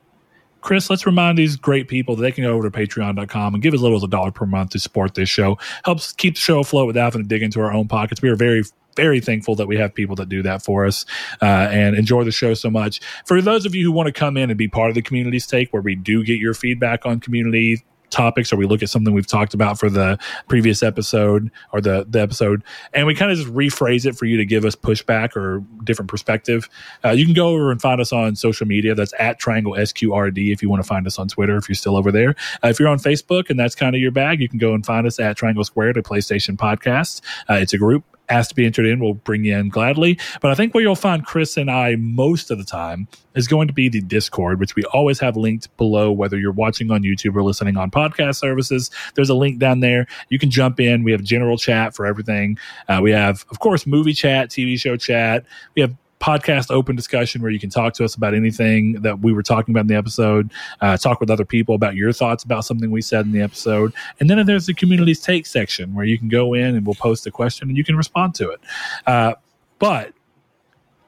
[0.61, 3.73] Chris, let's remind these great people that they can go over to patreon.com and give
[3.73, 5.57] as little as a dollar per month to support this show.
[5.85, 8.21] Helps keep the show afloat without having to dig into our own pockets.
[8.21, 8.63] We are very
[8.97, 11.05] very thankful that we have people that do that for us
[11.39, 12.99] uh, and enjoy the show so much.
[13.27, 15.45] For those of you who want to come in and be part of the community's
[15.45, 19.13] take, where we do get your feedback on community topics or we look at something
[19.13, 22.63] we've talked about for the previous episode or the, the episode
[22.93, 26.09] and we kind of just rephrase it for you to give us pushback or different
[26.09, 26.69] perspective.
[27.03, 28.95] Uh, you can go over and find us on social media.
[28.95, 31.95] That's at triangle sqrd if you want to find us on twitter if you're still
[31.95, 32.35] over there.
[32.63, 34.85] Uh, if you're on facebook and that's kind of your bag you can go and
[34.85, 38.65] find us at triangle squared a playstation podcast uh, it's a group asked to be
[38.65, 40.19] entered in, we'll bring you in gladly.
[40.41, 43.67] But I think where you'll find Chris and I most of the time is going
[43.67, 47.35] to be the Discord, which we always have linked below, whether you're watching on YouTube
[47.35, 48.89] or listening on podcast services.
[49.15, 50.07] There's a link down there.
[50.29, 51.03] You can jump in.
[51.03, 52.57] We have general chat for everything.
[52.87, 55.45] Uh, we have, of course, movie chat, TV show chat.
[55.75, 59.31] We have podcast open discussion where you can talk to us about anything that we
[59.33, 62.65] were talking about in the episode, uh, talk with other people about your thoughts about
[62.65, 63.93] something we said in the episode.
[64.19, 67.27] And then there's the community's take section where you can go in and we'll post
[67.27, 68.59] a question and you can respond to it.
[69.05, 69.35] Uh,
[69.79, 70.13] but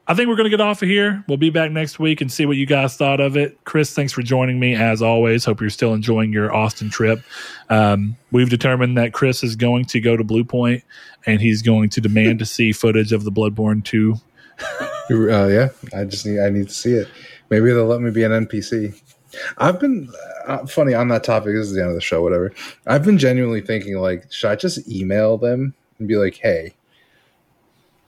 [0.08, 1.24] I think we're going to get off of here.
[1.28, 3.60] We'll be back next week and see what you guys thought of it.
[3.64, 5.46] Chris, thanks for joining me as always.
[5.46, 7.22] Hope you're still enjoying your Austin trip.
[7.70, 10.48] Um, we've determined that Chris is going to go to Blue
[11.28, 14.16] and he's going to demand to see footage of the Bloodborne 2
[15.12, 17.08] uh, yeah, I just need I need to see it.
[17.50, 19.00] Maybe they'll let me be an NPC.
[19.58, 20.12] I've been
[20.48, 21.54] uh, funny on that topic.
[21.54, 22.22] This is the end of the show.
[22.22, 22.54] Whatever.
[22.88, 26.74] I've been genuinely thinking like, should I just email them and be like, hey,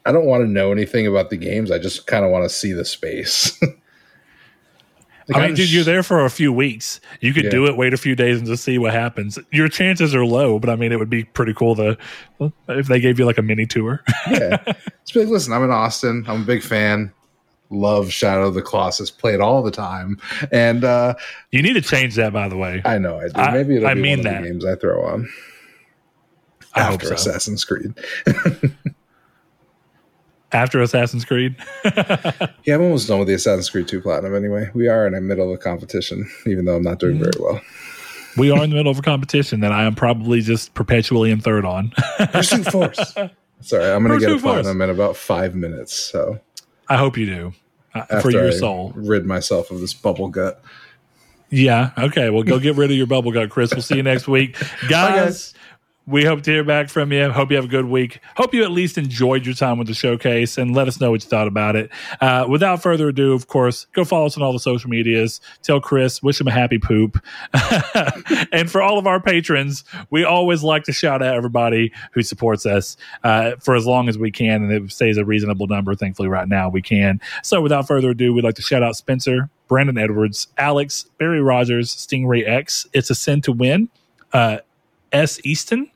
[0.06, 1.72] I don't want to know anything about the games.
[1.72, 3.60] I just kind of want to see the space.
[5.32, 7.00] Like I mean, dude, you're there for a few weeks.
[7.22, 7.52] You could yeah.
[7.52, 9.40] do it, wait a few days, and just see what happens.
[9.52, 11.98] Your chances are low, but I mean, it would be pretty cool to
[12.68, 14.04] if they gave you like a mini tour.
[14.30, 16.26] yeah, just be like, listen, I'm in Austin.
[16.28, 17.14] I'm a big fan.
[17.70, 19.10] Love Shadow of the Colossus.
[19.10, 20.20] Play it all the time,
[20.52, 21.14] and uh
[21.52, 22.34] you need to change that.
[22.34, 23.52] By the way, I know I do.
[23.54, 24.38] Maybe it'll I be mean one that.
[24.38, 25.30] of the games I throw on
[26.74, 27.14] I after so.
[27.14, 27.94] Assassin's Creed.
[30.54, 31.56] after Assassin's Creed.
[31.86, 34.70] yeah, I'm almost done with the Assassin's Creed 2 Platinum anyway.
[34.74, 37.62] We are in the middle of a competition, even though I'm not doing very well.
[38.38, 41.42] We are in the middle of a competition that I am probably just perpetually in
[41.42, 41.92] third on.
[42.32, 43.14] Pursuit Force.
[43.62, 44.84] Sorry, I'm going to get a platinum Force.
[44.84, 45.94] in about five minutes.
[45.94, 46.40] So
[46.88, 47.54] I hope you do
[47.94, 48.94] uh, for your I soul.
[48.96, 50.64] Rid myself of this bubble gut.
[51.50, 51.92] Yeah.
[51.98, 52.30] Okay.
[52.30, 53.72] Well, go get rid of your bubble gut, Chris.
[53.74, 54.58] We'll see you next week,
[54.88, 55.54] guys.
[56.08, 57.30] We hope to hear back from you.
[57.30, 58.20] Hope you have a good week.
[58.36, 61.24] Hope you at least enjoyed your time with the showcase and let us know what
[61.24, 61.92] you thought about it.
[62.20, 65.42] Uh, without further ado, of course, go follow us on all the social medias.
[65.62, 67.24] Tell Chris, wish him a happy poop.
[68.52, 72.66] and for all of our patrons, we always like to shout out everybody who supports
[72.66, 74.64] us uh, for as long as we can.
[74.64, 75.94] And it stays a reasonable number.
[75.94, 77.22] Thankfully, right now we can.
[77.44, 81.96] So without further ado, we'd like to shout out Spencer, Brandon Edwards, Alex, Barry Rogers,
[81.96, 82.88] Stingray X.
[82.92, 83.90] It's a sin to win.
[84.34, 84.58] Uh,
[85.12, 85.40] S.
[85.44, 85.91] Easton.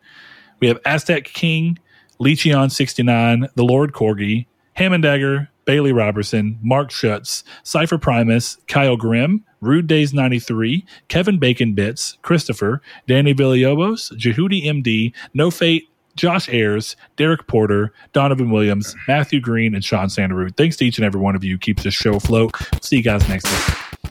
[0.59, 1.79] We have Aztec King,
[2.19, 4.45] Leechion69, The Lord Corgi,
[4.77, 12.17] Hammondagger, Bailey Robertson, Mark Schutz, Cypher Primus, Kyle Grimm, Rude Days 93, Kevin Bacon Bits,
[12.21, 19.75] Christopher, Danny Villalobos, Jehudi MD, No Fate, Josh Ayers, Derek Porter, Donovan Williams, Matthew Green,
[19.75, 20.55] and Sean Sandaroo.
[20.55, 21.57] Thanks to each and every one of you.
[21.57, 22.55] Keeps this show afloat.
[22.81, 24.04] See you guys next week.